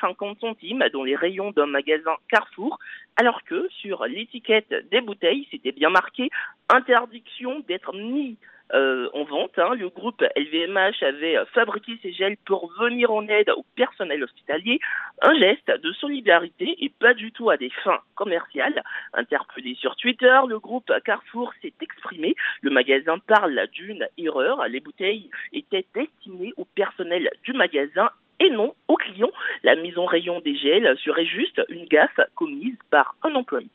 dans 0.93 1.05
les 1.05 1.16
rayons 1.16 1.51
d'un 1.53 1.66
magasin 1.66 2.16
Carrefour, 2.28 2.78
alors 3.16 3.43
que 3.45 3.68
sur 3.70 4.05
l'étiquette 4.07 4.74
des 4.90 5.01
bouteilles, 5.01 5.47
c'était 5.51 5.72
bien 5.72 5.90
marqué 5.90 6.30
interdiction 6.68 7.61
d'être 7.68 7.95
mis 7.95 8.36
euh, 8.75 9.09
en 9.13 9.25
vente. 9.25 9.59
hein. 9.59 9.75
Le 9.75 9.89
groupe 9.89 10.25
LVMH 10.37 11.03
avait 11.03 11.37
fabriqué 11.53 11.99
ces 12.03 12.13
gels 12.13 12.37
pour 12.47 12.73
venir 12.81 13.11
en 13.11 13.27
aide 13.29 13.51
au 13.51 13.65
personnel 13.77 14.23
hospitalier, 14.23 14.79
un 15.21 15.35
geste 15.39 15.71
de 15.71 15.93
solidarité 15.93 16.77
et 16.81 16.89
pas 16.89 17.15
du 17.15 17.33
tout 17.33 17.51
à 17.51 17.57
des 17.57 17.71
fins 17.85 18.01
commerciales. 18.15 18.83
Interpellé 19.13 19.75
sur 19.75 19.97
Twitter, 19.97 20.41
le 20.49 20.59
groupe 20.59 20.93
Carrefour 21.05 21.53
s'est 21.61 21.75
exprimé. 21.81 22.35
Le 22.63 22.71
magasin 22.71 23.19
parle 23.19 23.67
d'une 23.73 24.07
erreur. 24.19 24.67
Les 24.69 24.81
bouteilles 24.81 25.31
étaient 25.53 25.87
destinées 25.95 26.53
au 26.57 26.65
personnel 26.65 27.31
du 27.45 27.53
magasin 27.53 28.11
et 28.41 28.51
non 28.51 28.75
aux 28.89 28.97
clients. 28.97 29.31
La 29.63 29.77
mise 29.77 29.99
en 29.99 30.07
rayon 30.07 30.41
des 30.41 30.57
gels 30.57 30.97
serait 31.05 31.27
juste 31.27 31.61
une 31.69 31.87
gaffe 31.87 32.21
commise 32.35 32.77
par 32.91 33.15
un 33.23 33.35
employé. 33.35 33.69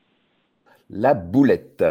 La 0.89 1.13
boulette. 1.13 1.83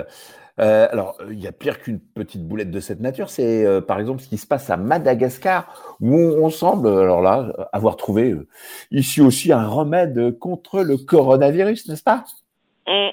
Euh, 0.58 0.88
alors, 0.90 1.18
il 1.30 1.38
y 1.38 1.46
a 1.46 1.52
pire 1.52 1.80
qu'une 1.80 2.00
petite 2.00 2.46
boulette 2.46 2.70
de 2.70 2.80
cette 2.80 3.00
nature, 3.00 3.28
c'est 3.28 3.66
euh, 3.66 3.80
par 3.80 4.00
exemple 4.00 4.22
ce 4.22 4.28
qui 4.28 4.38
se 4.38 4.46
passe 4.46 4.70
à 4.70 4.76
Madagascar, 4.76 5.96
où 6.00 6.16
on, 6.16 6.48
semble, 6.48 6.88
alors 6.88 7.20
là, 7.20 7.52
avoir 7.72 7.96
trouvé 7.96 8.30
euh, 8.30 8.46
ici 8.90 9.20
aussi 9.20 9.52
un 9.52 9.66
remède 9.66 10.38
contre 10.38 10.82
le 10.82 10.96
coronavirus, 10.96 11.88
n'est-ce 11.88 12.02
pas? 12.02 12.24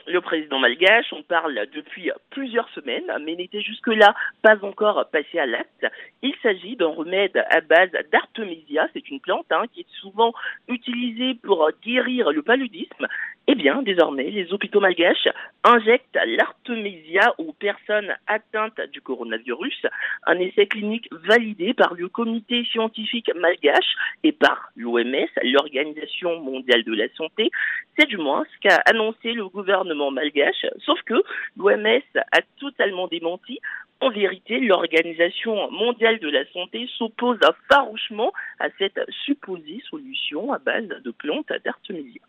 Le 0.06 0.22
président 0.22 0.60
malgache, 0.60 1.12
on 1.12 1.24
parle 1.24 1.60
depuis 1.74 2.12
plusieurs 2.30 2.70
semaines, 2.70 3.12
mais 3.26 3.36
n'était 3.36 3.62
jusque-là 3.62 4.14
pas 4.44 4.58
encore 4.62 5.10
passé 5.12 5.40
à 5.40 5.48
l'acte. 5.48 5.88
Il 6.22 6.36
s'agit 6.44 6.76
d'un 6.76 6.90
remède 6.90 7.44
à 7.50 7.62
base 7.62 7.90
d'artemisia, 8.12 8.88
c'est 8.94 9.10
une 9.10 9.20
plante 9.20 9.48
hein, 9.50 9.64
qui 9.74 9.80
est 9.80 9.96
souvent 10.02 10.34
utilisée 10.68 11.34
pour 11.42 11.68
guérir 11.84 12.32
le 12.32 12.44
paludisme. 12.44 13.08
Eh 13.46 13.56
bien, 13.56 13.82
désormais, 13.82 14.30
les 14.30 14.54
hôpitaux 14.54 14.80
malgaches 14.80 15.28
injectent 15.66 16.18
l'artemisia 16.26 17.34
aux 17.38 17.52
personnes 17.52 18.16
atteintes 18.26 18.80
du 18.94 19.02
coronavirus. 19.02 19.86
Un 20.26 20.39
essai 20.39 20.66
clinique 20.66 21.10
validé 21.12 21.74
par 21.74 21.94
le 21.94 22.08
comité 22.08 22.64
scientifique 22.72 23.30
malgache 23.36 23.96
et 24.24 24.32
par 24.32 24.72
l'OMS, 24.78 25.28
l'Organisation 25.44 26.39
mondiale 26.39 26.86
de 26.86 26.94
la 26.94 27.10
santé. 27.16 27.52
C'est 28.00 28.08
du 28.08 28.16
moins 28.16 28.46
ce 28.46 28.60
qu'a 28.62 28.82
annoncé 28.86 29.34
le 29.34 29.50
gouvernement 29.50 30.10
malgache, 30.10 30.66
sauf 30.80 31.02
que 31.02 31.22
l'OMS 31.58 32.02
a 32.32 32.41
totalement 32.62 33.08
démenti. 33.08 33.60
En 34.00 34.10
vérité, 34.10 34.62
l'Organisation 34.62 35.70
mondiale 35.70 36.20
de 36.20 36.30
la 36.30 36.46
santé 36.54 36.88
s'oppose 36.98 37.39
farouchement 37.70 38.32
à 38.60 38.70
cette 38.78 39.02
supposée 39.26 39.82
solution 39.89 40.54
à 40.54 40.60
base 40.60 40.88
de 40.88 41.12
plantes 41.12 41.52
d'artemisia. 41.66 42.22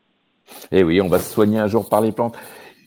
Eh 0.72 0.82
oui, 0.82 1.00
on 1.00 1.08
va 1.08 1.18
se 1.18 1.32
soigner 1.32 1.58
un 1.58 1.66
jour 1.66 1.88
par 1.88 2.00
les 2.00 2.12
plantes. 2.12 2.36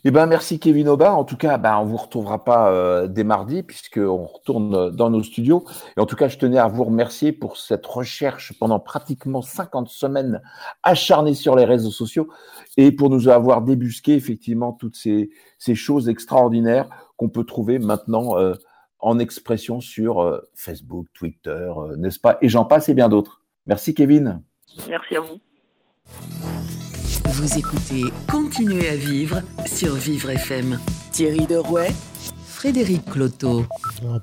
Eh 0.04 0.12
ben, 0.12 0.26
merci 0.26 0.58
Kevin 0.58 0.88
Aubin. 0.88 1.12
En 1.12 1.26
tout 1.26 1.36
cas, 1.36 1.58
ben, 1.58 1.78
on 1.80 1.84
vous 1.86 1.98
retrouvera 1.98 2.44
pas 2.46 2.72
euh, 2.72 3.08
dès 3.08 3.26
mardi 3.26 3.62
puisqu'on 3.62 4.26
retourne 4.26 4.90
dans 4.92 5.10
nos 5.10 5.22
studios. 5.22 5.66
Et 5.98 6.00
en 6.00 6.06
tout 6.06 6.16
cas, 6.16 6.30
je 6.30 6.38
tenais 6.38 6.60
à 6.60 6.68
vous 6.68 6.86
remercier 6.86 7.34
pour 7.34 7.58
cette 7.58 7.86
recherche 7.86 8.54
pendant 8.58 8.80
pratiquement 8.80 9.42
50 9.42 9.90
semaines 9.90 10.42
acharnée 10.84 11.34
sur 11.34 11.58
les 11.58 11.66
réseaux 11.66 11.92
sociaux 11.92 12.30
et 12.78 12.94
pour 12.94 13.10
nous 13.10 13.28
avoir 13.28 13.62
débusqué 13.64 14.14
effectivement 14.14 14.72
toutes 14.72 14.96
ces, 14.96 15.30
choses 15.76 16.08
extraordinaires 16.08 16.88
qu'on 17.18 17.28
peut 17.28 17.44
trouver 17.44 17.78
maintenant 17.78 18.38
euh, 18.38 18.54
en 19.00 19.20
expression 19.20 19.82
sur 19.82 20.22
euh, 20.22 20.40
Facebook, 20.56 21.08
Twitter, 21.14 21.74
n'est-ce 21.98 22.20
pas? 22.20 22.38
Et 22.42 22.48
j'en 22.48 22.64
passe 22.64 22.88
et 22.88 22.94
bien 22.94 23.10
d'autres. 23.10 23.42
Merci 23.66 23.94
Kevin. 23.94 24.42
Merci 24.88 25.18
à 25.18 25.20
vous. 25.20 26.87
Vous 27.32 27.58
écoutez 27.58 28.04
Continuez 28.30 28.90
à 28.90 28.96
vivre 28.96 29.42
sur 29.66 29.96
Vivre 29.96 30.30
FM. 30.32 30.80
Thierry 31.12 31.46
Derouet, 31.48 31.90
Frédéric 32.46 33.06
Cloteau. 33.06 33.66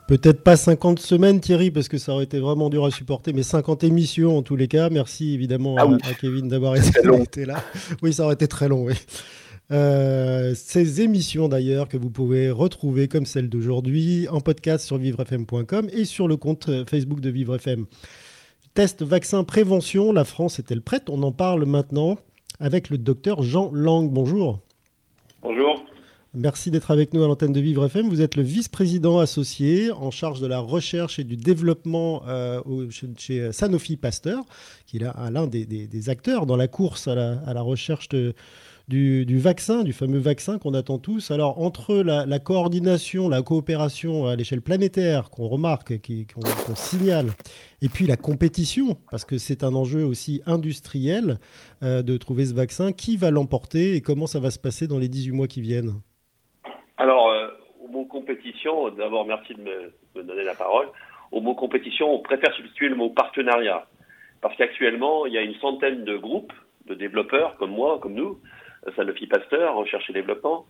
Peut-être 0.09 0.43
pas 0.43 0.57
50 0.57 0.99
semaines, 0.99 1.41
Thierry, 1.41 1.71
parce 1.71 1.89
que 1.89 1.99
ça 1.99 2.13
aurait 2.13 2.25
été 2.25 2.39
vraiment 2.39 2.71
dur 2.71 2.85
à 2.85 2.91
supporter, 2.91 3.33
mais 3.33 3.43
50 3.43 3.85
émissions 3.85 4.37
en 4.39 4.43
tous 4.43 4.57
les 4.57 4.69
cas. 4.69 4.91
Merci 4.91 5.35
évidemment 5.35 5.77
Ah 5.79 5.83
à, 5.83 5.87
oui. 5.87 5.99
à 6.05 6.15
Kevin 6.15 6.49
d'avoir 6.49 6.77
été, 6.77 7.45
là. 7.47 7.63
Oui, 8.03 8.13
ça 8.13 8.25
aurait 8.25 8.35
été 8.35 8.49
très 8.49 8.69
long, 8.69 8.85
oui. 8.85 8.95
Euh, 9.73 10.55
ces 10.55 11.01
émissions 11.01 11.49
d'ailleurs 11.49 11.89
que 11.89 11.97
vous 11.97 12.11
pouvez 12.11 12.51
retrouver 12.51 13.09
comme 13.09 13.25
celle 13.25 13.49
d'aujourd'hui 13.49 14.29
en 14.29 14.41
podcast 14.41 14.85
sur 14.85 14.99
vivrefm.com 14.99 15.89
et 15.91 16.05
sur 16.05 16.29
le 16.29 16.37
compte 16.37 16.69
euh, 16.69 16.85
Facebook 16.89 17.21
de 17.21 17.31
Vivre 17.31 17.57
FM. 17.57 17.87
Test 18.75 19.03
vaccin 19.03 19.43
prévention, 19.45 20.13
la 20.13 20.25
France 20.25 20.59
est-elle 20.59 20.83
prête? 20.83 21.09
On 21.09 21.23
en 21.23 21.33
parle 21.33 21.65
maintenant 21.65 22.19
avec 22.65 22.89
le 22.89 22.97
docteur 22.97 23.43
Jean 23.43 23.71
Lang. 23.75 24.11
Bonjour. 24.11 24.59
Bonjour. 25.43 25.85
Merci 26.33 26.71
d'être 26.71 26.91
avec 26.91 27.13
nous 27.13 27.23
à 27.23 27.29
l'antenne 27.29 27.53
de 27.53 27.61
Vivre 27.61 27.85
FM. 27.85 28.09
Vous 28.09 28.23
êtes 28.23 28.37
le 28.37 28.43
vice-président 28.43 29.19
associé 29.19 29.93
en 29.93 30.11
charge 30.11 30.41
de 30.41 30.47
la 30.47 30.59
recherche 30.61 31.19
et 31.19 31.25
du 31.25 31.37
développement 31.37 32.23
euh, 32.27 32.61
chez, 33.19 33.53
Sanofi 33.53 33.97
Pasteur, 33.99 34.43
qui 34.87 34.97
est 34.97 35.01
l'un 35.31 35.47
des, 35.47 35.67
des- 35.67 35.87
des 35.87 36.09
acteurs 36.09 36.47
dans 36.47 36.57
la 36.57 36.67
course 36.67 37.07
à 37.07 37.15
la, 37.15 37.39
à 37.47 37.53
la 37.53 37.61
recherche 37.61 38.09
de- 38.09 38.33
du, 38.89 39.39
vaccin, 39.39 39.83
du 39.83 39.93
fameux 39.93 40.19
vaccin 40.19 40.59
qu'on 40.59 40.75
attend 40.75 40.99
tous. 40.99 41.31
Alors, 41.31 41.61
entre 41.61 41.97
la, 41.97 42.39
coordination, 42.39 43.29
la 43.29 43.43
coopération 43.43 44.27
à 44.27 44.37
l'échelle 44.37 44.63
planétaire 44.63 45.31
qu'on 45.31 45.49
remarque, 45.49 45.95
qu'on 46.03 46.75
signale, 46.75 47.29
et 47.83 47.89
puis 47.89 48.07
la 48.07 48.17
compétition, 48.17 48.97
parce 49.11 49.25
que 49.25 49.39
c'est 49.39 49.65
un 49.65 49.75
enjeu 49.75 50.05
aussi 50.05 50.43
industriel 50.47 51.39
euh, 51.83 52.03
de 52.03 52.17
trouver 52.17 52.47
ce 52.47 52.55
vaccin, 52.55 52.93
qui 52.93 53.17
va 53.17 53.31
l'emporter 53.31 53.95
et 53.95 54.01
comment 54.01 54.27
ça 54.27 54.41
va 54.41 54.51
se 54.51 54.59
passer 54.59 54.87
dans 54.87 54.99
les 54.99 55.09
18 55.09 55.33
mois 55.33 55.47
qui 55.47 55.61
viennent? 55.61 55.95
Alors, 56.97 57.31
euh, 57.31 57.49
au 57.83 57.89
mot 57.89 58.05
compétition, 58.05 58.91
d'abord 58.91 59.27
merci 59.27 59.55
de 59.55 59.61
me, 59.63 60.23
donner 60.23 60.45
la 60.45 60.55
parole. 60.55 60.87
Au 61.33 61.41
mot 61.41 61.55
compétition, 61.55 62.15
on 62.15 62.21
préfère 62.21 62.55
substituer 62.55 62.89
le 62.89 62.97
mot 62.97 63.11
partenariat. 63.11 63.87
Parce 64.41 64.57
qu'actuellement, 64.57 65.27
il 65.27 65.33
y 65.33 65.39
a 65.39 65.43
une 65.43 65.55
centaine 65.55 66.05
de 66.05 66.17
groupes 66.17 66.53
de 66.87 66.95
développeurs 66.95 67.57
comme 67.57 67.71
moi, 67.71 67.99
comme 68.01 68.15
nous, 68.15 68.39
Sanofi 68.97 69.27
Pasteur, 69.27 69.75
Recherche 69.75 70.09
et 70.11 70.13
Développement, 70.13 70.67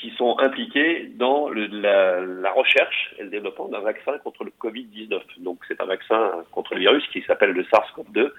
qui 0.00 0.10
sont 0.10 0.38
impliqués 0.38 1.10
dans 1.16 1.48
la, 1.50 2.52
recherche 2.52 3.14
et 3.18 3.24
le 3.24 3.30
développement 3.30 3.68
d'un 3.68 3.80
vaccin 3.80 4.18
contre 4.18 4.44
le 4.44 4.52
Covid-19. 4.60 5.20
Donc 5.38 5.58
c'est 5.66 5.80
un 5.80 5.86
vaccin 5.86 6.44
contre 6.52 6.74
le 6.74 6.80
virus 6.80 7.04
qui 7.08 7.22
s'appelle 7.22 7.50
le 7.50 7.64
SARS-CoV-2. 7.64 8.30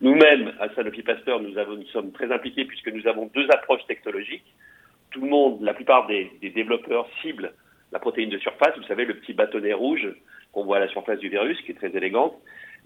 Nous-mêmes, 0.00 0.52
à 0.60 0.68
Sanofi 0.74 1.02
Pasteur, 1.02 1.40
nous, 1.40 1.54
sommes 1.92 2.12
très 2.12 2.30
impliqués 2.30 2.64
puisque 2.64 2.88
nous 2.88 3.06
avons 3.06 3.30
deux 3.34 3.46
approches 3.50 3.84
technologiques. 3.86 4.44
Tout 5.10 5.22
le 5.22 5.28
monde, 5.28 5.62
la 5.62 5.74
plupart 5.74 6.06
des, 6.06 6.30
développeurs 6.54 7.08
ciblent 7.22 7.52
la 7.90 7.98
protéine 7.98 8.28
de 8.28 8.38
surface, 8.38 8.76
vous 8.76 8.84
savez, 8.84 9.06
le 9.06 9.14
petit 9.14 9.32
bâtonnet 9.32 9.72
rouge 9.72 10.06
qu'on 10.52 10.64
voit 10.64 10.76
à 10.76 10.80
la 10.80 10.88
surface 10.88 11.18
du 11.18 11.30
virus, 11.30 11.58
qui 11.62 11.72
est 11.72 11.74
très 11.74 11.96
élégante. 11.96 12.34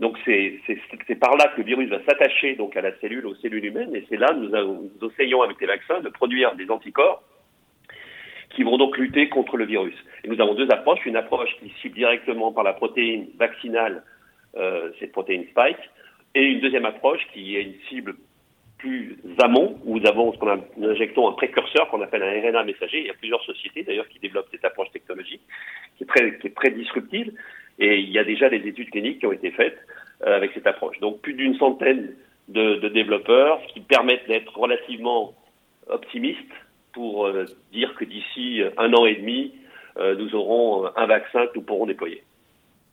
Donc 0.02 0.18
c'est 0.24 1.14
par 1.14 1.36
là 1.36 1.52
que 1.54 1.60
le 1.60 1.64
virus 1.64 1.88
va 1.88 2.02
s'attacher 2.04 2.56
donc 2.56 2.76
à 2.76 2.80
la 2.80 2.90
cellule, 2.98 3.24
aux 3.24 3.36
cellules 3.36 3.64
humaines, 3.64 3.94
et 3.94 4.04
c'est 4.08 4.16
là 4.16 4.32
nous, 4.34 4.48
nous 4.48 5.10
essayons 5.10 5.42
avec 5.42 5.60
les 5.60 5.68
vaccins 5.68 6.00
de 6.00 6.08
produire 6.08 6.56
des 6.56 6.68
anticorps 6.70 7.22
qui 8.50 8.64
vont 8.64 8.78
donc 8.78 8.98
lutter 8.98 9.28
contre 9.28 9.56
le 9.56 9.64
virus. 9.64 9.94
Et 10.24 10.28
nous 10.28 10.40
avons 10.40 10.54
deux 10.54 10.68
approches. 10.72 11.06
Une 11.06 11.14
approche 11.14 11.50
qui 11.60 11.72
cible 11.80 11.94
directement 11.94 12.50
par 12.52 12.64
la 12.64 12.72
protéine 12.72 13.28
vaccinale, 13.38 14.02
euh, 14.56 14.90
cette 14.98 15.12
protéine 15.12 15.46
spike, 15.50 15.78
et 16.34 16.42
une 16.42 16.60
deuxième 16.60 16.84
approche 16.84 17.20
qui 17.32 17.56
est 17.56 17.62
une 17.62 17.74
cible 17.88 18.16
plus 18.78 19.16
amont, 19.40 19.78
où 19.84 20.00
nous 20.00 20.06
avons 20.08 20.32
ce 20.32 20.38
qu'on 20.38 20.64
injectons 20.82 21.28
un 21.28 21.32
précurseur 21.32 21.88
qu'on 21.90 22.02
appelle 22.02 22.24
un 22.24 22.40
RNA 22.40 22.64
messager. 22.64 22.98
Il 22.98 23.06
y 23.06 23.10
a 23.10 23.14
plusieurs 23.14 23.42
sociétés 23.44 23.84
d'ailleurs 23.84 24.08
qui 24.08 24.18
développent 24.18 24.48
cette 24.50 24.64
approche 24.64 24.90
technologique, 24.90 25.42
qui 25.96 26.02
est 26.02 26.54
très 26.56 26.70
disruptive, 26.72 27.32
et 27.78 27.98
il 27.98 28.10
y 28.10 28.18
a 28.18 28.24
déjà 28.24 28.48
des 28.48 28.66
études 28.66 28.90
cliniques 28.90 29.20
qui 29.20 29.26
ont 29.26 29.32
été 29.32 29.50
faites 29.50 29.78
euh, 30.26 30.36
avec 30.36 30.52
cette 30.54 30.66
approche. 30.66 30.98
Donc 31.00 31.20
plus 31.20 31.34
d'une 31.34 31.56
centaine 31.56 32.12
de, 32.48 32.88
développeurs, 32.88 33.60
qui 33.72 33.80
permettent 33.80 34.26
d'être 34.28 34.56
relativement 34.56 35.34
optimistes 35.88 36.38
pour 36.92 37.26
euh, 37.26 37.44
dire 37.72 37.94
que 37.98 38.04
d'ici 38.04 38.60
un 38.76 38.92
an 38.92 39.06
et 39.06 39.16
demi, 39.16 39.54
euh, 39.98 40.14
nous 40.16 40.34
aurons 40.34 40.86
un 40.96 41.06
vaccin 41.06 41.46
que 41.46 41.56
nous 41.56 41.62
pourrons 41.62 41.86
déployer. 41.86 42.22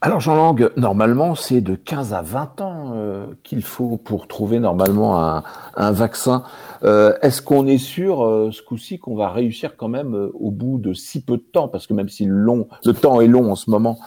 Alors 0.01 0.21
Jean 0.21 0.35
Lang, 0.35 0.71
normalement 0.77 1.35
c'est 1.35 1.59
de 1.59 1.75
15 1.75 2.13
à 2.13 2.21
20 2.21 2.61
ans 2.61 2.93
euh, 2.95 3.25
qu'il 3.43 3.61
faut 3.61 3.97
pour 3.97 4.29
trouver 4.29 4.59
normalement 4.59 5.43
un, 5.75 5.91
vaccin. 5.91 6.43
Est-ce 6.83 7.41
qu'on 7.41 7.67
est 7.67 7.77
sûr 7.77 8.49
ce 8.53 8.61
coup-ci 8.61 8.97
qu'on 8.97 9.15
va 9.15 9.29
réussir 9.29 9.75
quand 9.75 9.89
même 9.89 10.29
au 10.33 10.51
bout 10.51 10.77
de 10.77 10.93
si 10.93 11.21
peu 11.21 11.35
de 11.35 11.43
temps? 11.43 11.67
Parce 11.67 11.85
que 11.85 11.93
même 11.93 12.07
si 12.07 12.25
long, 12.25 12.69
le 12.85 12.93
temps 12.93 13.19
est 13.19 13.27
long 13.27 13.51
en 13.51 13.55
ce 13.55 13.69
moment, 13.69 13.99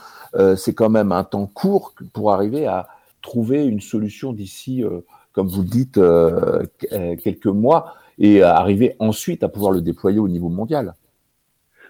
c'est 0.57 0.74
quand 0.74 0.91
même 0.91 1.12
un 1.12 1.24
temps 1.24 1.47
court 1.47 1.93
pour 2.12 2.33
arriver 2.33 2.66
à 2.66 2.89
trouver 3.22 3.64
une 3.64 3.80
solution 3.80 4.33
d'ici, 4.33 4.85
comme 5.33 5.49
vous 5.49 5.62
le 5.62 5.68
dites, 5.68 6.01
quelques 7.22 7.47
mois 7.47 7.95
et 8.18 8.43
arriver 8.43 8.95
ensuite 8.99 9.43
à 9.43 9.49
pouvoir 9.49 9.72
le 9.72 9.80
déployer 9.80 10.18
au 10.18 10.28
niveau 10.28 10.49
mondial 10.49 10.95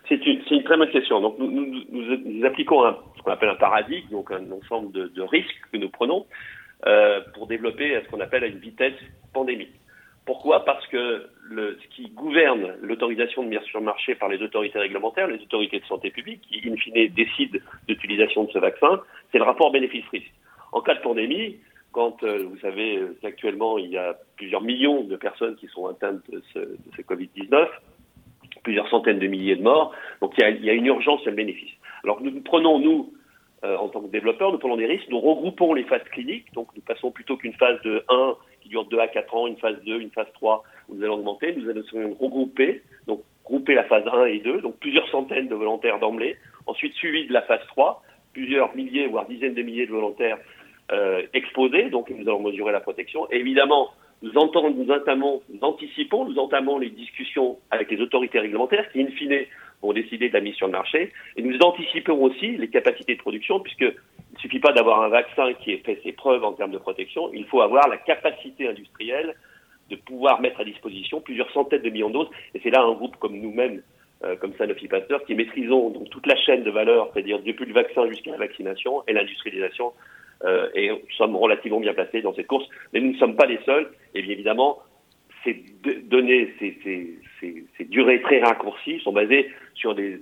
C'est 0.09 0.25
une, 0.27 0.41
une, 0.51 0.65
très 0.65 0.77
bonne 0.77 0.91
question. 0.91 1.21
Donc 1.21 1.39
nous, 1.39 1.51
nous, 1.51 1.67
nous, 1.91 2.45
appliquons 2.45 2.85
un, 2.85 2.97
ce 3.17 3.23
qu'on 3.23 3.33
appelle 3.33 3.51
un 3.51 3.57
paradigme, 3.57 4.09
donc 4.11 4.31
un 4.31 4.51
ensemble 4.51 4.93
de, 4.93 5.09
de 5.09 5.23
risques 5.23 5.63
que 5.73 5.79
nous 5.79 5.89
prenons 5.89 6.27
euh, 6.87 7.21
pour 7.35 7.47
développer 7.47 7.97
ce 8.05 8.11
qu'on 8.11 8.21
appelle 8.21 8.43
à 8.43 8.49
une 8.49 8.59
vitesse 8.59 8.99
pandémique. 9.33 9.71
Pourquoi? 10.27 10.65
Parce 10.65 10.85
que 10.89 11.29
ce 11.51 11.89
qui 11.95 12.09
gouverne 12.11 12.75
l'autorisation 12.81 13.43
de 13.43 13.49
mise 13.49 13.61
sur 13.63 13.81
le 13.81 13.85
marché 13.85 14.15
par 14.15 14.29
les 14.29 14.41
autorités 14.43 14.79
réglementaires, 14.79 15.27
les 15.27 15.43
autorités 15.43 15.81
de 15.81 15.85
santé 15.85 16.11
publique, 16.11 16.41
qui 16.43 16.69
in 16.69 16.77
fine 16.77 17.09
décident 17.09 17.59
d'utilisation 17.89 18.45
de 18.45 18.53
ce 18.53 18.59
vaccin, 18.59 19.01
c'est 19.31 19.39
le 19.39 19.45
rapport 19.45 19.71
bénéfice-risque. 19.73 20.33
En 20.73 20.81
cas 20.81 20.95
de 20.95 21.01
pandémie, 21.01 21.57
quand 21.93 22.23
euh, 22.23 22.45
vous 22.45 22.59
savez 22.59 23.01
qu'actuellement 23.21 23.79
il 23.79 23.91
y 23.91 23.99
a 23.99 24.17
plusieurs 24.37 24.63
millions 24.63 25.03
de 25.03 25.17
personnes 25.17 25.57
qui 25.57 25.67
sont 25.69 25.87
atteintes 25.87 26.23
de 26.31 26.43
ce, 26.55 26.59
de 26.59 26.79
ce 26.97 27.03
Covid-19, 27.03 27.69
plusieurs 28.63 28.89
centaines 28.89 29.19
de 29.19 29.27
milliers 29.27 29.57
de 29.57 29.63
morts, 29.63 29.93
donc 30.21 30.33
il 30.39 30.65
y 30.65 30.71
a, 30.71 30.73
une 30.73 30.87
urgence 30.87 31.21
et 31.27 31.31
un 31.31 31.35
bénéfice. 31.35 31.73
Alors 32.05 32.21
nous 32.23 32.41
prenons, 32.41 32.79
nous, 32.79 33.13
euh, 33.65 33.77
en 33.77 33.89
tant 33.89 34.01
que 34.01 34.09
développeurs, 34.09 34.53
nous 34.53 34.59
prenons 34.59 34.77
des 34.77 34.87
risques, 34.87 35.09
nous 35.09 35.21
regroupons 35.21 35.75
les 35.75 35.85
phases 35.85 36.05
cliniques, 36.13 36.53
donc 36.55 36.69
nous 36.75 36.83
passons 36.83 37.11
plutôt 37.11 37.37
qu'une 37.37 37.55
phase 37.55 37.81
de 37.83 38.05
1 38.09 38.37
qui 38.63 38.69
dure 38.69 38.85
2 38.85 38.99
à 38.99 39.09
4 39.09 39.35
ans, 39.35 39.47
une 39.47 39.57
phase 39.57 39.77
2, 39.85 40.01
une 40.01 40.11
phase 40.11 40.27
3, 40.35 40.63
où 40.89 40.95
nous 40.95 41.05
allons 41.05 41.15
augmenter, 41.15 41.55
nous 41.55 41.69
allons 41.69 41.83
regrouper, 42.19 42.83
donc 43.07 43.23
grouper 43.45 43.75
la 43.75 43.85
phase 43.85 44.05
1 44.07 44.27
et 44.27 44.39
2, 44.39 44.61
donc 44.61 44.77
plusieurs 44.79 45.09
centaines 45.11 45.49
de 45.49 45.55
volontaires 45.55 45.99
d'emblée, 45.99 46.37
ensuite 46.67 46.95
suivi 46.95 47.27
de 47.27 47.33
la 47.33 47.43
phase 47.43 47.65
3, 47.69 48.03
plusieurs 48.33 48.75
milliers, 48.75 49.07
voire 49.07 49.27
dizaines 49.27 49.55
de 49.55 49.63
milliers 49.63 49.87
de 49.87 49.93
volontaires 49.93 50.39
euh, 50.93 51.23
exposés, 51.33 51.91
donc 51.91 52.11
nous 52.11 52.29
allons 52.29 52.41
mesurer 52.41 52.73
la 52.73 52.81
protection. 52.81 53.31
Et 53.31 53.37
évidemment, 53.37 53.91
nous, 54.23 54.37
entendons, 54.37 54.71
nous 54.71 54.91
entamons, 54.91 55.43
nous 55.53 55.61
anticipons, 55.63 56.25
nous 56.25 56.39
entamons 56.39 56.79
les 56.79 56.91
discussions 56.91 57.59
avec 57.71 57.91
les 57.91 58.01
autorités 58.01 58.39
réglementaires 58.39 58.91
qui, 58.93 59.01
in 59.01 59.09
fine, 59.09 59.47
vont 59.83 59.93
décider 59.93 60.29
de 60.29 60.35
la 60.35 60.41
mise 60.41 60.55
sur 60.55 60.67
le 60.67 60.73
marché. 60.73 61.13
Et 61.37 61.43
nous 61.43 61.59
anticipons 61.59 62.23
aussi 62.23 62.57
les 62.57 62.69
capacités 62.69 63.15
de 63.15 63.21
production, 63.21 63.61
puisque 63.61 63.93
suffit 64.43 64.59
pas 64.59 64.73
d'avoir 64.73 65.03
un 65.03 65.09
vaccin 65.09 65.55
qui 65.55 65.73
ait 65.73 65.83
fait 65.85 66.01
ses 66.03 66.13
preuves 66.13 66.45
en 66.45 66.53
termes 66.53 66.73
de 66.73 66.79
protection, 66.79 67.33
il 67.33 67.47
faut 67.47 67.61
avoir 67.61 67.89
la 67.89 67.97
capacité 67.97 68.69
industrielle 68.69 69.35
de 69.89 69.97
pouvoir 69.97 70.41
mettre 70.41 70.61
à 70.61 70.65
disposition 70.65 71.21
plusieurs 71.21 71.51
centaines 71.53 71.83
de 71.83 71.91
millions 71.91 72.09
de 72.09 72.15
doses. 72.15 72.31
Et 72.55 72.61
c'est 72.63 72.71
là 72.71 72.83
un 72.83 72.93
groupe 72.93 73.17
comme 73.17 73.39
nous-mêmes, 73.39 73.83
euh, 74.25 74.37
comme 74.37 74.53
Sanofi 74.55 74.89
Pasteur, 74.89 75.25
qui 75.25 75.35
maîtrisons 75.35 75.91
donc 75.91 76.11
toute 76.11 76.27
la 76.27 76.37
chaîne 76.37 76.65
de 76.65 76.71
valeur, 76.71 77.11
c'est-à-dire 77.13 77.41
depuis 77.41 77.67
le 77.67 77.73
vaccin 77.73 78.09
jusqu'à 78.09 78.33
la 78.33 78.39
vaccination 78.39 79.05
et 79.07 79.13
l'industrialisation 79.13 79.93
euh, 80.45 80.69
et 80.75 80.89
nous 80.91 80.99
sommes 81.17 81.37
relativement 81.37 81.81
bien 81.81 81.95
placés 81.95 82.21
dans 82.21 82.35
cette 82.35 82.49
course. 82.49 82.67
Mais 82.93 83.01
nous 83.01 83.13
ne 83.13 83.19
sommes 83.19 83.37
pas 83.37 83.47
les 83.47 83.61
seuls. 83.65 83.91
Et 84.15 84.23
bien 84.23 84.33
évidemment, 84.33 84.81
ces 85.45 85.65
données, 86.05 86.53
ces 86.59 87.85
durées 87.85 88.23
très 88.23 88.41
raccourcies 88.41 89.01
sont 89.01 89.13
basées 89.13 89.51
sur 89.75 89.95
des 89.95 90.21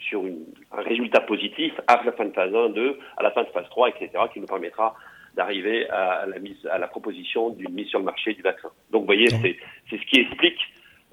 sur 0.00 0.26
une, 0.26 0.44
un 0.72 0.82
résultat 0.82 1.20
positif 1.20 1.72
à 1.86 2.02
la 2.04 2.12
fin 2.12 2.24
de 2.24 2.32
phase 2.32 2.54
1, 2.54 2.70
2, 2.70 2.98
à 3.16 3.22
la 3.22 3.30
fin 3.30 3.42
de 3.42 3.48
phase 3.48 3.68
3, 3.70 3.90
etc., 3.90 4.10
qui 4.32 4.40
nous 4.40 4.46
permettra 4.46 4.94
d'arriver 5.34 5.88
à 5.90 6.26
la 6.26 6.38
mise, 6.38 6.66
à 6.66 6.78
la 6.78 6.88
proposition 6.88 7.50
d'une 7.50 7.72
mise 7.72 7.88
sur 7.88 7.98
le 7.98 8.04
marché 8.04 8.34
du 8.34 8.42
vaccin. 8.42 8.68
Donc, 8.90 9.02
vous 9.02 9.06
voyez, 9.06 9.28
c'est, 9.28 9.56
c'est 9.88 9.98
ce 9.98 10.06
qui 10.06 10.20
explique 10.20 10.58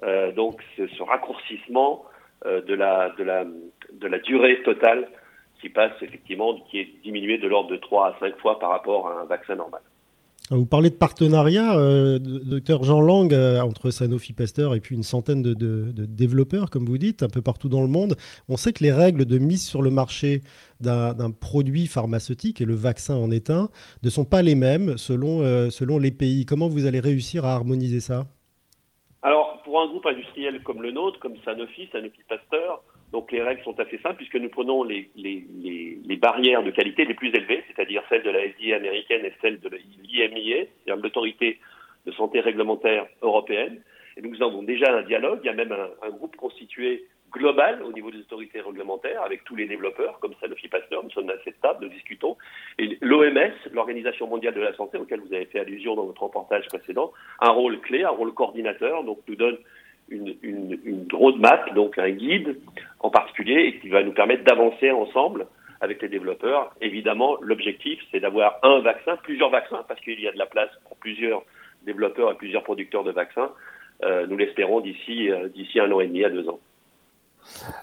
euh, 0.03 0.31
donc 0.31 0.61
ce, 0.75 0.87
ce 0.87 1.03
raccourcissement 1.03 2.05
euh, 2.45 2.61
de 2.61 2.75
la 2.75 3.09
de 3.17 3.23
la 3.23 3.45
de 3.45 4.07
la 4.07 4.19
durée 4.19 4.61
totale 4.61 5.07
qui 5.59 5.69
passe 5.69 5.93
effectivement, 6.01 6.53
qui 6.69 6.79
est 6.79 7.01
diminué 7.03 7.39
de 7.39 7.47
l'ordre 7.47 7.71
de 7.71 7.77
3 7.77 8.09
à 8.09 8.19
5 8.19 8.37
fois 8.37 8.59
par 8.59 8.69
rapport 8.69 9.07
à 9.07 9.21
un 9.21 9.25
vaccin 9.25 9.55
normal. 9.55 9.81
Vous 10.49 10.65
parlez 10.65 10.89
de 10.89 10.95
partenariat, 10.95 11.77
euh, 11.77 12.19
docteur 12.19 12.81
Jean 12.83 13.01
Lang, 13.01 13.33
euh, 13.33 13.59
entre 13.59 13.89
Sanofi 13.89 14.31
Pasteur 14.31 14.75
et 14.75 14.79
puis 14.79 14.95
une 14.95 15.03
centaine 15.03 15.41
de, 15.41 15.53
développeurs, 16.05 16.69
comme 16.69 16.85
vous 16.85 16.97
dites, 16.97 17.21
un 17.21 17.27
peu 17.27 17.41
partout 17.41 17.67
dans 17.67 17.81
le 17.81 17.89
monde. 17.89 18.15
On 18.47 18.55
sait 18.55 18.71
que 18.71 18.81
les 18.81 18.93
règles 18.93 19.25
de 19.25 19.39
mise 19.39 19.67
sur 19.67 19.81
le 19.81 19.89
marché 19.89 20.41
d'un 20.79 21.31
produit 21.31 21.85
pharmaceutique, 21.85 22.61
et 22.61 22.65
le 22.65 22.75
vaccin 22.75 23.15
en 23.15 23.29
est 23.29 23.49
un, 23.49 23.67
ne 24.03 24.09
sont 24.09 24.23
pas 24.23 24.41
les 24.41 24.55
mêmes 24.55 24.97
selon, 24.97 25.41
euh, 25.41 25.69
selon 25.69 25.97
les 25.97 26.11
pays. 26.11 26.45
Comment 26.45 26.69
vous 26.69 26.85
allez 26.85 27.01
réussir 27.01 27.43
à 27.43 27.53
harmoniser 27.53 27.99
ça? 27.99 28.25
Alors, 29.23 29.61
pour 29.65 29.81
un 29.81 29.87
groupe 29.87 30.05
industriel 30.05 30.63
comme 30.63 30.81
le 30.81 30.91
nôtre, 30.91 31.19
comme 31.19 31.35
Sanofi, 31.43 31.89
Sanofi 31.91 32.21
Pasteur, 32.29 32.83
donc 33.11 33.31
les 33.31 33.41
règles 33.41 33.63
sont 33.63 33.79
assez 33.79 33.97
simples 33.99 34.17
puisque 34.17 34.35
nous 34.35 34.49
prenons 34.49 34.83
les, 34.83 35.09
les, 35.15 35.45
les, 36.05 36.17
barrières 36.17 36.63
de 36.63 36.71
qualité 36.71 37.05
les 37.05 37.13
plus 37.13 37.29
élevées, 37.29 37.63
c'est-à-dire 37.67 38.03
celles 38.09 38.23
de 38.23 38.29
la 38.29 38.41
FDA 38.41 38.75
américaine 38.75 39.25
et 39.25 39.33
celles 39.41 39.59
de 39.59 39.69
l'IMIA, 39.69 40.65
c'est-à-dire 40.65 41.01
l'autorité 41.01 41.59
de 42.05 42.11
santé 42.11 42.41
réglementaire 42.41 43.07
européenne. 43.21 43.81
Et 44.17 44.21
nous 44.21 44.41
avons 44.43 44.63
déjà 44.63 44.93
un 44.93 45.03
dialogue, 45.03 45.39
il 45.43 45.47
y 45.47 45.49
a 45.49 45.53
même 45.53 45.71
un, 45.71 45.89
un, 46.05 46.09
groupe 46.09 46.35
constitué 46.35 47.05
global 47.31 47.81
au 47.83 47.91
niveau 47.91 48.09
des 48.11 48.19
autorités 48.19 48.61
réglementaires 48.61 49.21
avec 49.21 49.43
tous 49.43 49.55
les 49.55 49.67
développeurs 49.67 50.19
comme 50.19 50.33
Sanofi 50.41 50.67
Pasteur, 50.67 51.03
nous 51.03 51.11
sommes 51.11 51.29
à 51.29 51.35
cette 51.43 51.61
table, 51.61 51.85
nous 51.85 51.89
discutons. 51.89 52.35
Et 52.77 52.97
l'OMS, 53.01 53.53
l'Organisation 53.71 54.27
mondiale 54.27 54.53
de 54.53 54.61
la 54.61 54.73
santé, 54.75 54.97
auquel 54.97 55.19
vous 55.21 55.33
avez 55.33 55.45
fait 55.45 55.59
allusion 55.59 55.95
dans 55.95 56.05
votre 56.05 56.23
reportage 56.23 56.65
précédent, 56.67 57.11
un 57.39 57.51
rôle 57.51 57.79
clé, 57.81 58.03
un 58.03 58.09
rôle 58.09 58.33
coordinateur, 58.33 59.03
donc 59.03 59.19
nous 59.27 59.35
donne 59.35 59.57
une, 60.09 60.35
une, 60.41 61.07
roadmap, 61.11 61.73
donc 61.73 61.97
un 61.97 62.09
guide 62.09 62.57
en 62.99 63.09
particulier, 63.09 63.67
et 63.67 63.79
qui 63.79 63.89
va 63.89 64.03
nous 64.03 64.13
permettre 64.13 64.43
d'avancer 64.43 64.91
ensemble 64.91 65.47
avec 65.81 66.01
les 66.01 66.09
développeurs. 66.09 66.73
Évidemment, 66.81 67.37
l'objectif, 67.41 67.99
c'est 68.11 68.19
d'avoir 68.19 68.59
un 68.63 68.79
vaccin, 68.79 69.17
plusieurs 69.23 69.49
vaccins, 69.49 69.83
parce 69.87 69.99
qu'il 70.01 70.19
y 70.19 70.27
a 70.27 70.31
de 70.31 70.37
la 70.37 70.45
place 70.45 70.69
pour 70.87 70.97
plusieurs 70.97 71.43
développeurs 71.85 72.31
et 72.31 72.35
plusieurs 72.35 72.63
producteurs 72.63 73.03
de 73.03 73.11
vaccins. 73.11 73.49
Euh, 74.03 74.27
nous 74.27 74.37
l'espérons 74.37 74.79
d'ici 74.81 75.31
euh, 75.31 75.49
d'ici 75.49 75.79
un 75.79 75.91
an 75.91 75.99
et 75.99 76.07
demi 76.07 76.23
à 76.23 76.29
deux 76.29 76.47
ans. 76.49 76.59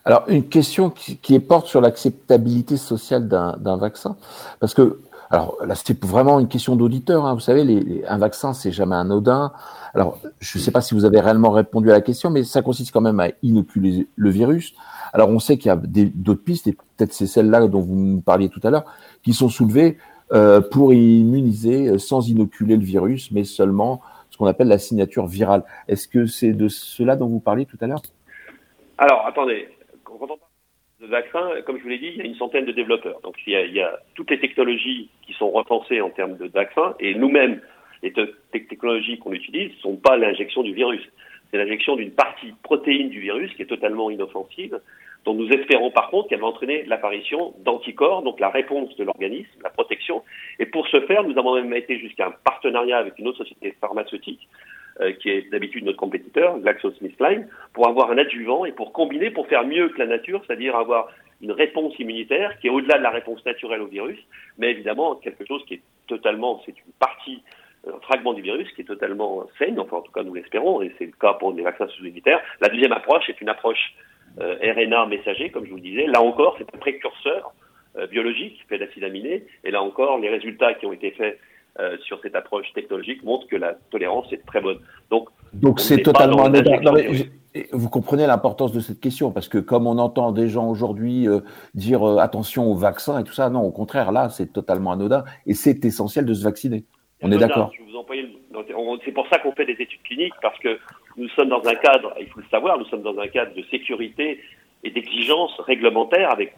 Alors, 0.05 0.25
une 0.29 0.49
question 0.49 0.91
qui, 0.91 1.19
qui 1.19 1.41
porte 1.41 1.67
sur 1.67 1.81
l'acceptabilité 1.81 2.77
sociale 2.77 3.29
d'un 3.29 3.77
vaccin, 3.79 4.17
parce 4.61 4.75
que 4.75 4.99
alors 5.31 5.57
là, 5.65 5.75
c'était 5.75 6.07
vraiment 6.07 6.39
une 6.39 6.49
question 6.49 6.77
d'auditeur. 6.77 7.25
Hein. 7.25 7.35
Vous 7.35 7.41
savez, 7.41 8.05
un 8.07 8.19
vaccin, 8.19 8.53
c'est 8.53 8.73
jamais 8.73 8.97
anodin. 8.97 9.53
Alors, 9.95 10.19
je 10.41 10.59
ne 10.59 10.63
sais 10.63 10.71
pas 10.71 10.81
si 10.81 10.95
vous 10.95 11.05
avez 11.05 11.21
réellement 11.21 11.51
répondu 11.51 11.91
à 11.91 11.95
la 11.95 12.01
question, 12.01 12.31
mais 12.31 12.45
ça 12.45 12.63
consiste 12.63 12.93
quand 12.93 13.01
même 13.01 13.21
à 13.21 13.29
inoculer 13.43 14.09
le 14.17 14.31
virus. 14.31 14.75
Alors, 15.13 15.29
on 15.31 15.39
sait 15.39 15.57
qu'il 15.57 15.69
y 15.69 15.73
a 15.73 15.77
d'autres 15.77 16.43
pistes, 16.43 16.67
et 16.67 16.73
peut-être 16.73 17.13
c'est 17.13 17.27
celle-là 17.27 17.67
dont 17.69 17.81
vous 17.81 17.95
nous 17.95 18.21
parliez 18.21 18.49
tout 18.49 18.61
à 18.65 18.71
l'heure, 18.71 18.85
qui 19.23 19.33
sont 19.33 19.49
soulevées 19.49 19.99
euh, 20.33 20.61
pour 20.61 20.93
immuniser 20.93 21.89
euh, 21.89 21.99
sans 21.99 22.29
inoculer 22.29 22.77
le 22.77 22.85
virus, 22.85 23.31
mais 23.31 23.45
seulement 23.45 24.01
ce 24.31 24.39
qu'on 24.39 24.47
appelle 24.47 24.69
la 24.69 24.79
signature 24.79 25.27
virale. 25.27 25.63
Est-ce 25.87 26.09
que 26.09 26.27
c'est 26.27 26.53
de 26.53 26.67
cela 26.69 27.15
dont 27.15 27.29
vous 27.29 27.41
parliez 27.41 27.67
tout 27.67 27.79
à 27.81 27.87
l'heure? 27.87 28.03
Alors, 28.99 29.25
attendez. 29.27 29.69
De 31.05 31.11
vaccin, 31.11 31.51
comme 31.67 31.77
je 31.77 31.83
vous 31.83 31.91
l'ai 31.91 31.99
dit, 31.99 32.13
il 32.15 32.17
y 32.17 32.23
a 32.23 32.25
une 32.25 32.35
centaine 32.37 32.65
de 32.65 32.73
développeurs. 32.73 33.21
Donc, 33.23 33.37
il 33.47 33.53
y 33.53 33.57
a, 33.57 33.63
il 33.63 33.75
y 33.75 33.81
a 33.83 33.99
toutes 34.15 34.31
les 34.31 34.41
technologies 34.41 35.11
qui 35.27 35.35
sont 35.35 35.51
repensées 35.51 36.01
en 36.01 36.09
termes 36.09 36.39
de 36.39 36.47
vaccins, 36.47 36.95
et 36.99 37.15
nous-mêmes, 37.15 37.61
les 38.03 38.13
technologies 38.51 39.19
qu'on 39.19 39.33
utilise 39.33 39.71
ne 39.71 39.81
sont 39.81 39.97
pas 39.97 40.17
l'injection 40.17 40.63
du 40.63 40.73
virus. 40.73 41.03
C'est 41.55 41.59
l'injection 41.59 41.95
d'une 41.95 42.11
partie 42.11 42.53
protéine 42.65 43.11
du 43.11 43.21
virus 43.21 43.55
qui 43.55 43.63
est 43.63 43.67
totalement 43.67 44.11
inoffensive, 44.11 44.81
dont 45.25 45.35
nous 45.35 45.49
espérons 45.51 45.93
par 45.93 46.11
contre 46.11 46.29
qu'elle 46.29 46.41
va 46.41 46.49
entraîner 46.49 46.83
l'apparition 46.83 47.55
d'anticorps, 47.61 48.23
donc 48.23 48.41
la 48.41 48.49
réponse 48.49 48.97
de 48.97 49.05
l'organisme, 49.05 49.61
la 49.63 49.71
protection. 49.71 50.25
Et 50.59 50.67
pour 50.67 50.89
ce 50.89 51.01
faire, 51.03 51.23
nous 51.23 51.39
avons 51.39 51.55
même 51.55 51.73
été 51.75 51.97
jusqu'à 52.01 52.27
un 52.27 52.35
partenariat 52.43 52.99
avec 52.99 53.21
une 53.21 53.29
autre 53.29 53.39
société 53.39 53.73
pharmaceutique, 53.81 54.49
euh, 55.01 55.13
qui 55.13 55.31
est 55.31 55.49
d'habitude 55.53 55.85
notre 55.85 55.97
compétiteur, 55.97 56.59
GlaxoSmithKline, 56.59 57.47
pour 57.73 57.87
avoir 57.87 58.11
un 58.11 58.19
adjuvant 58.19 58.65
et 58.65 58.73
pour 58.73 58.93
combiner, 58.93 59.31
pour 59.31 59.47
faire 59.47 59.65
mieux 59.65 59.91
que 59.91 59.99
la 60.01 60.07
nature, 60.07 60.43
c'est-à-dire 60.45 60.75
avoir 60.75 61.07
une 61.41 61.53
réponse 61.53 61.97
immunitaire 62.01 62.59
qui 62.59 62.67
est 62.67 62.71
au-delà 62.71 62.99
de 62.99 63.05
la 63.05 63.11
réponse 63.11 63.45
naturelle 63.47 63.83
au 63.83 63.87
virus, 63.87 64.19
mais 64.59 64.73
évidemment 64.73 65.15
quelque 65.15 65.47
chose 65.47 65.65
qui 65.67 65.75
est 65.75 65.83
totalement, 66.09 66.61
c'est 66.67 66.77
une 66.77 66.93
partie 66.99 67.45
un 67.87 68.01
fragment 68.01 68.33
du 68.33 68.43
virus 68.43 68.71
qui 68.73 68.83
est 68.83 68.85
totalement 68.85 69.47
sain, 69.59 69.77
enfin 69.79 69.99
en 69.99 70.03
tout 70.03 70.13
cas 70.13 70.23
nous 70.23 70.35
l'espérons, 70.35 70.83
et 70.83 70.93
c'est 70.99 71.07
le 71.07 71.13
cas 71.13 71.35
pour 71.35 71.53
les 71.53 71.63
vaccins 71.63 71.89
sous-unitaires. 71.89 72.41
La 72.61 72.69
deuxième 72.69 72.93
approche 72.93 73.29
est 73.29 73.41
une 73.41 73.49
approche 73.49 73.95
euh, 74.41 74.57
RNA 74.61 75.07
messager, 75.07 75.51
comme 75.51 75.65
je 75.65 75.71
vous 75.71 75.77
le 75.77 75.83
disais. 75.83 76.07
Là 76.07 76.21
encore, 76.21 76.57
c'est 76.59 76.75
un 76.75 76.79
précurseur 76.79 77.53
euh, 77.97 78.07
biologique 78.09 78.65
fait 78.69 78.79
d'acide 78.79 79.05
aminé, 79.05 79.45
et 79.63 79.71
là 79.71 79.83
encore, 79.83 80.19
les 80.19 80.29
résultats 80.29 80.75
qui 80.75 80.87
ont 80.87 80.93
été 80.93 81.13
faits 81.13 81.39
euh, 81.79 81.97
sur 81.99 82.21
cette 82.21 82.35
approche 82.35 82.73
technologique 82.73 83.23
montrent 83.23 83.47
que 83.47 83.57
la 83.57 83.75
tolérance 83.91 84.33
est 84.33 84.45
très 84.47 84.61
bonne. 84.61 84.79
Donc, 85.11 85.29
donc 85.53 85.81
c'est 85.81 86.03
totalement 86.03 86.51
vous 87.71 87.89
comprenez 87.89 88.27
l'importance 88.27 88.73
de 88.73 88.81
cette 88.81 88.99
question 88.99 89.31
parce 89.31 89.49
que 89.49 89.59
comme 89.59 89.87
on 89.87 89.99
entend 89.99 90.33
des 90.33 90.49
gens 90.49 90.69
aujourd'hui 90.69 91.29
dire 91.75 92.05
attention 92.19 92.69
aux 92.69 92.75
vaccins 92.75 93.21
et 93.21 93.23
tout 93.23 93.33
ça, 93.33 93.49
non, 93.49 93.61
au 93.61 93.71
contraire, 93.71 94.11
là, 94.11 94.29
c'est 94.29 94.53
totalement 94.53 94.91
anodin 94.91 95.23
et 95.47 95.55
c'est 95.55 95.85
essentiel 95.85 96.25
de 96.25 96.35
se 96.35 96.43
vacciner. 96.43 96.85
On 97.23 97.33
est 97.33 97.39
d'accord. 97.39 97.73
C'est 99.05 99.13
pour 99.13 99.29
ça 99.29 99.39
qu'on 99.39 99.53
fait 99.53 99.67
des 99.67 99.81
études 99.81 100.03
cliniques, 100.03 100.35
parce 100.43 100.59
que 100.59 100.79
nous 101.17 101.29
sommes 101.31 101.49
dans 101.49 101.67
un 101.67 101.75
cadre, 101.75 102.15
il 102.21 102.27
faut 102.29 102.41
le 102.41 102.47
savoir, 102.51 102.79
nous 102.79 102.87
sommes 102.87 103.03
dans 103.03 103.19
un 103.19 103.29
cadre 103.29 103.55
de 103.55 103.63
sécurité 103.71 104.41
et 104.85 104.91
d'exigence 104.91 105.59
réglementaire 105.61 106.31
avec, 106.31 106.55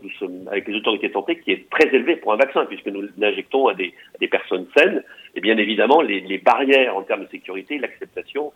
avec 0.48 0.66
les 0.66 0.74
autorités 0.74 1.08
de 1.08 1.12
santé 1.12 1.38
qui 1.38 1.52
est 1.52 1.70
très 1.70 1.86
élevé 1.94 2.16
pour 2.16 2.32
un 2.32 2.36
vaccin, 2.36 2.66
puisque 2.66 2.88
nous 2.88 3.04
l'injectons 3.16 3.68
à 3.68 3.74
des, 3.74 3.94
personnes 4.28 4.66
saines. 4.76 5.04
Et 5.36 5.40
bien 5.40 5.56
évidemment, 5.58 6.00
les, 6.00 6.38
barrières 6.38 6.96
en 6.96 7.02
termes 7.02 7.24
de 7.24 7.30
sécurité, 7.30 7.78
l'acceptation, 7.78 8.52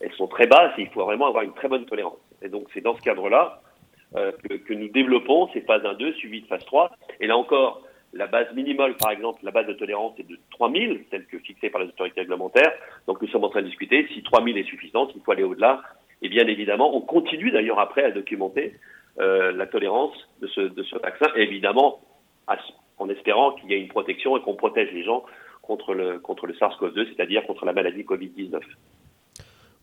elles 0.00 0.12
sont 0.14 0.26
très 0.26 0.48
basses 0.48 0.72
et 0.78 0.82
il 0.82 0.88
faut 0.88 1.04
vraiment 1.04 1.28
avoir 1.28 1.44
une 1.44 1.54
très 1.54 1.68
bonne 1.68 1.86
tolérance. 1.86 2.18
Et 2.42 2.48
donc 2.48 2.66
c'est 2.74 2.80
dans 2.80 2.96
ce 2.96 3.02
cadre-là 3.02 3.62
euh, 4.16 4.32
que, 4.42 4.54
que, 4.54 4.74
nous 4.74 4.88
développons 4.88 5.48
ces 5.52 5.60
phases 5.60 5.82
1-2 5.82 6.14
suivies 6.14 6.42
de 6.42 6.46
phase 6.48 6.64
3. 6.64 6.90
Et 7.20 7.28
là 7.28 7.36
encore, 7.36 7.82
la 8.12 8.26
base 8.26 8.52
minimale, 8.54 8.96
par 8.96 9.10
exemple, 9.10 9.40
la 9.42 9.50
base 9.50 9.66
de 9.66 9.72
tolérance 9.72 10.18
est 10.18 10.28
de 10.28 10.38
3000, 10.50 11.04
telle 11.10 11.24
que 11.26 11.38
fixée 11.38 11.70
par 11.70 11.80
les 11.80 11.88
autorités 11.88 12.20
réglementaires. 12.20 12.72
Donc 13.06 13.22
nous 13.22 13.28
sommes 13.28 13.44
en 13.44 13.48
train 13.48 13.62
de 13.62 13.66
discuter 13.66 14.06
si 14.12 14.22
3000 14.22 14.58
est 14.58 14.64
suffisant, 14.64 15.08
s'il 15.10 15.22
faut 15.22 15.32
aller 15.32 15.44
au-delà. 15.44 15.82
Et 16.20 16.28
bien 16.28 16.46
évidemment, 16.46 16.94
on 16.94 17.00
continue 17.00 17.50
d'ailleurs 17.50 17.80
après 17.80 18.04
à 18.04 18.10
documenter 18.10 18.74
euh, 19.20 19.52
la 19.52 19.66
tolérance 19.66 20.12
de 20.40 20.46
ce, 20.46 20.98
vaccin, 20.98 21.26
évidemment 21.36 22.00
en 22.98 23.08
espérant 23.08 23.52
qu'il 23.52 23.70
y 23.70 23.74
ait 23.74 23.80
une 23.80 23.88
protection 23.88 24.36
et 24.36 24.42
qu'on 24.42 24.54
protège 24.54 24.92
les 24.92 25.04
gens 25.04 25.24
contre 25.62 25.94
le 25.94 26.20
SARS-CoV-2, 26.20 27.08
c'est-à-dire 27.08 27.46
contre 27.46 27.64
la 27.64 27.72
maladie 27.72 28.02
Covid-19. 28.02 28.60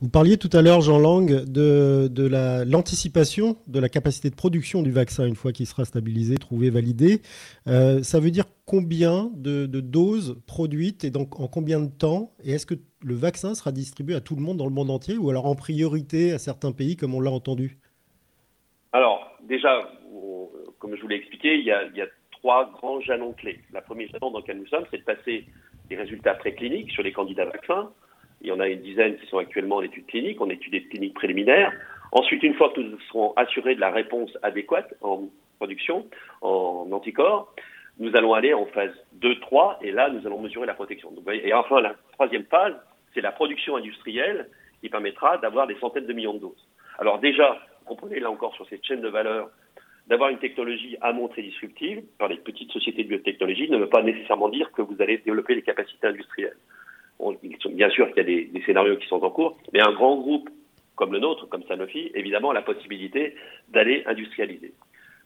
Vous 0.01 0.09
parliez 0.09 0.37
tout 0.37 0.49
à 0.53 0.61
l'heure, 0.61 0.79
Jean 0.79 0.97
Lang, 0.97 1.27
de, 1.27 2.07
de 2.07 2.63
l'anticipation 2.63 3.57
de 3.67 3.81
la 3.81 3.89
capacité 3.89 4.29
de 4.29 4.35
production 4.35 4.81
du 4.81 4.91
vaccin 4.91 5.27
une 5.27 5.35
fois 5.35 5.51
qu'il 5.51 5.65
sera 5.65 5.83
stabilisé, 5.83 6.37
trouvé, 6.37 6.69
validé. 6.69 7.21
Euh, 7.67 8.01
ça 8.01 8.21
veut 8.21 8.31
dire 8.31 8.45
combien 8.65 9.29
de, 9.35 9.65
doses 9.65 10.41
produites 10.47 11.03
et 11.03 11.09
donc 11.09 11.37
en 11.41 11.49
combien 11.49 11.81
de 11.81 11.89
temps? 11.89 12.31
Et 12.45 12.51
est-ce 12.53 12.65
que 12.65 12.75
le 13.03 13.13
vaccin 13.13 13.55
sera 13.55 13.73
distribué 13.73 14.15
à 14.15 14.21
tout 14.21 14.37
le 14.37 14.41
monde 14.41 14.55
dans 14.55 14.67
le 14.67 14.71
monde 14.71 14.89
entier 14.89 15.17
ou 15.17 15.29
alors 15.29 15.45
en 15.47 15.55
priorité 15.55 16.31
à 16.31 16.37
certains 16.37 16.71
pays 16.71 16.95
comme 16.95 17.13
on 17.13 17.19
l'a 17.19 17.31
entendu? 17.31 17.77
Alors 18.93 19.29
déjà, 19.49 19.91
comme 20.79 20.95
je 20.95 21.01
vous 21.01 21.09
l'ai 21.09 21.17
expliqué, 21.17 21.55
il 21.57 21.65
y, 21.65 21.71
a, 21.71 22.07
trois 22.31 22.71
grands 22.71 23.01
jalons 23.01 23.33
clés. 23.33 23.59
La 23.73 23.81
première 23.81 24.07
jalon 24.11 24.31
dans 24.31 24.39
lequel 24.39 24.59
nous 24.59 24.67
sommes, 24.67 24.85
c'est 24.91 24.99
de 24.99 25.03
passer 25.03 25.45
les 25.89 25.97
résultats 25.97 26.35
précliniques 26.35 26.91
sur 26.91 27.03
les 27.03 27.11
candidats 27.11 27.43
vaccins 27.43 27.91
il 28.41 28.47
y 28.47 28.51
en 28.51 28.59
a 28.59 28.67
une 28.67 28.81
dizaine 28.81 29.17
qui 29.17 29.27
sont 29.27 29.37
actuellement 29.37 29.77
en 29.77 29.81
études 29.81 30.05
cliniques, 30.05 30.41
en 30.41 30.49
études 30.49 30.89
cliniques 30.89 31.13
préliminaires. 31.13 31.71
Ensuite, 32.11 32.41
une 32.43 32.55
fois 32.55 32.71
que 32.73 32.81
nous 32.81 32.99
serons 33.01 33.33
assurés 33.35 33.75
de 33.75 33.81
la 33.81 33.91
réponse 33.91 34.35
adéquate 34.41 34.93
en 35.01 35.29
production, 35.57 36.07
en 36.41 36.87
anticorps, 36.91 37.53
nous 37.99 38.15
allons 38.15 38.33
aller 38.33 38.53
en 38.53 38.65
phase 38.67 38.93
2-3 39.19 39.77
et 39.81 39.91
là, 39.91 40.09
nous 40.09 40.25
allons 40.25 40.41
mesurer 40.41 40.65
la 40.65 40.73
protection. 40.73 41.11
et 41.31 41.53
enfin, 41.53 41.81
la 41.81 41.95
troisième 42.13 42.45
phase, 42.45 42.73
c'est 43.13 43.21
la 43.21 43.31
production 43.31 43.75
industrielle 43.75 44.47
qui 44.81 44.89
permettra 44.89 45.37
d'avoir 45.37 45.67
des 45.67 45.75
centaines 45.75 46.05
de 46.05 46.13
millions 46.13 46.33
de 46.33 46.39
doses. 46.39 46.67
Alors 46.97 47.19
déjà, 47.19 47.59
comprenez 47.85 48.19
là 48.19 48.31
encore 48.31 48.55
sur 48.55 48.67
cette 48.69 48.85
chaîne 48.85 49.01
de 49.01 49.09
valeur, 49.09 49.49
d'avoir 50.07 50.29
une 50.29 50.39
technologie 50.39 50.97
à 51.01 51.11
montrer 51.11 51.41
disruptive 51.41 52.01
par 52.17 52.29
les 52.29 52.37
petites 52.37 52.71
sociétés 52.71 53.03
de 53.03 53.09
biotechnologie 53.09 53.69
ne 53.69 53.77
veut 53.77 53.89
pas 53.89 54.01
nécessairement 54.01 54.49
dire 54.49 54.71
que 54.71 54.81
vous 54.81 54.95
allez 55.01 55.17
développer 55.19 55.55
les 55.55 55.61
capacités 55.61 56.07
industrielles 56.07 56.57
bien 57.71 57.89
sûr 57.89 58.07
qu'il 58.07 58.17
y 58.17 58.19
a 58.19 58.23
des, 58.23 58.61
scénarios 58.65 58.97
qui 58.97 59.07
sont 59.07 59.23
en 59.23 59.29
cours, 59.29 59.57
mais 59.73 59.81
un 59.81 59.91
grand 59.91 60.17
groupe 60.17 60.49
comme 60.95 61.13
le 61.13 61.19
nôtre, 61.19 61.47
comme 61.47 61.63
Sanofi, 61.63 62.11
évidemment, 62.13 62.51
a 62.51 62.53
la 62.53 62.61
possibilité 62.61 63.35
d'aller 63.69 64.03
industrialiser. 64.05 64.73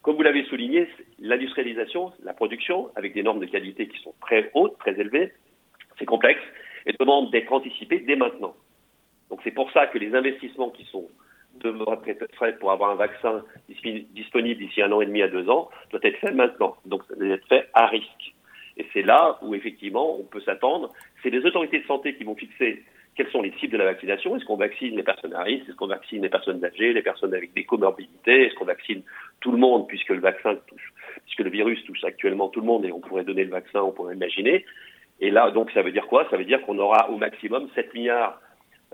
Comme 0.04 0.16
vous 0.16 0.22
l'avez 0.22 0.44
souligné, 0.46 0.88
l'industrialisation, 1.18 2.12
la 2.24 2.34
production, 2.34 2.90
avec 2.96 3.14
des 3.14 3.24
normes 3.24 3.40
de 3.40 3.48
qualité 3.48 3.88
qui 3.88 4.00
sont 4.02 4.14
très 4.22 4.52
hautes, 4.54 4.78
très 4.78 5.00
élevées, 5.00 5.34
c'est 5.98 6.06
complexe 6.06 6.42
et 6.86 6.94
demande 7.00 7.32
d'être 7.32 7.52
anticipé 7.52 8.00
dès 8.00 8.16
maintenant. 8.16 8.54
Donc 9.30 9.40
c'est 9.44 9.52
pour 9.52 9.72
ça 9.72 9.88
que 9.88 9.98
les 9.98 10.14
investissements 10.14 10.70
qui 10.70 10.86
sont 10.86 11.08
faits 12.40 12.60
pour 12.60 12.72
avoir 12.72 12.92
un 12.92 12.96
vaccin 12.96 13.44
disponible 13.68 14.60
d'ici 14.60 14.82
un 14.82 14.92
an 14.92 15.02
et 15.02 15.06
demi 15.06 15.22
à 15.22 15.28
deux 15.28 15.50
ans 15.50 15.70
doivent 15.92 16.06
être 16.06 16.20
faits 16.20 16.36
maintenant. 16.36 16.76
Donc 16.86 17.04
ça 17.08 17.16
doit 17.16 17.28
être 17.28 17.48
fait 17.48 17.68
à 17.74 17.88
risque. 17.88 18.34
Et 18.78 18.86
c'est 18.94 19.02
là 19.02 19.38
où 19.42 19.54
effectivement 19.56 20.18
on 20.20 20.24
peut 20.24 20.42
s'attendre. 20.42 20.92
C'est 21.22 21.30
les 21.30 21.46
autorités 21.46 21.80
de 21.80 21.86
santé 21.86 22.16
qui 22.16 22.24
vont 22.24 22.36
fixer 22.36 22.84
quelles 23.16 23.30
sont 23.30 23.42
les 23.42 23.52
cibles 23.60 23.74
de 23.74 23.78
la 23.78 23.86
vaccination. 23.86 24.36
Est-ce 24.36 24.46
qu'on 24.46 24.58
vaccine 24.58 24.96
les 24.96 25.04
personnes 25.04 25.34
à 25.34 25.44
risque? 25.44 25.70
Est-ce 25.70 25.76
qu'on 25.76 25.88
vaccine 25.88 26.24
les 26.24 26.30
personnes 26.30 26.64
âgées, 26.66 26.94
les 26.94 27.02
personnes 27.02 27.34
avec 27.34 27.54
des 27.54 27.64
comorbidités? 27.64 28.48
Est-ce 28.48 28.56
qu'on 28.56 28.66
vaccine 28.66 29.04
tout 29.40 29.52
le 29.52 29.58
monde 29.58 29.88
puisque 29.88 30.10
le 30.10 30.20
vaccin 30.20 30.56
touche, 30.68 30.94
puisque 31.24 31.42
le 31.42 31.52
virus 31.52 31.84
touche 31.86 32.04
actuellement 32.04 32.50
tout 32.50 32.60
le 32.60 32.66
monde 32.66 32.86
et 32.86 32.92
on 32.92 33.00
pourrait 33.00 33.24
donner 33.24 33.44
le 33.44 33.52
vaccin, 33.52 33.82
on 33.82 33.92
pourrait 33.92 34.16
imaginer. 34.16 34.66
Et 35.20 35.30
là, 35.30 35.52
donc, 35.52 35.70
ça 35.72 35.84
veut 35.84 35.92
dire 35.92 36.08
quoi? 36.08 36.28
Ça 36.32 36.38
veut 36.38 36.46
dire 36.46 36.62
qu'on 36.64 36.80
aura 36.80 37.10
au 37.12 37.18
maximum 37.18 37.70
7 37.76 37.94
milliards 37.94 38.42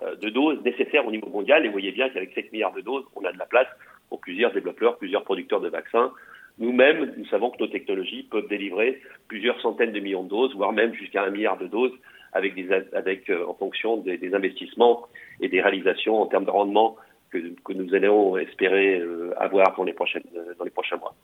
euh, 0.04 0.16
de 0.16 0.30
doses 0.30 0.62
nécessaires 0.64 1.08
au 1.08 1.12
niveau 1.12 1.30
mondial. 1.30 1.64
Et 1.64 1.68
vous 1.68 1.74
voyez 1.74 1.92
bien 1.92 2.10
qu'avec 2.10 2.34
7 2.34 2.52
milliards 2.52 2.74
de 2.74 2.82
doses, 2.82 3.06
on 3.16 3.24
a 3.24 3.32
de 3.32 3.38
la 3.38 3.46
place 3.46 3.68
pour 4.10 4.20
plusieurs 4.20 4.52
développeurs, 4.52 4.98
plusieurs 4.98 5.24
producteurs 5.24 5.62
de 5.62 5.70
vaccins 5.70 6.12
nous-mêmes, 6.60 7.14
nous 7.18 7.26
savons 7.28 7.52
que 7.52 7.58
nos 7.60 7.68
technologies 7.68 8.24
peuvent 8.24 8.48
délivrer 8.50 9.02
plusieurs 9.28 9.60
centaines 9.62 9.94
de 9.94 10.00
millions 10.00 10.24
de 10.24 10.30
doses, 10.30 10.54
voire 10.56 10.74
même 10.74 10.94
jusqu'à 10.94 11.24
un 11.24 11.30
milliard 11.30 11.58
de 11.58 11.68
doses, 11.68 11.94
avec, 12.34 12.56
des, 12.56 12.70
euh, 12.70 13.48
en 13.48 13.54
fonction 13.54 13.98
des, 13.98 14.34
investissements 14.34 15.08
et 15.40 15.48
des 15.48 15.62
réalisations 15.62 16.22
en 16.22 16.26
termes 16.28 16.46
de 16.46 16.52
rendement 16.52 16.96
que, 17.32 17.40
nous 17.74 17.94
allons 17.94 18.38
espérer 18.38 19.00
euh, 19.00 19.32
avoir 19.38 19.76
dans 19.78 19.84
les, 19.84 19.94
prochaines, 19.94 20.24
euh, 20.36 20.54
dans 20.58 20.66
les 20.66 20.72
prochains 20.72 20.98
mois. 20.98 21.16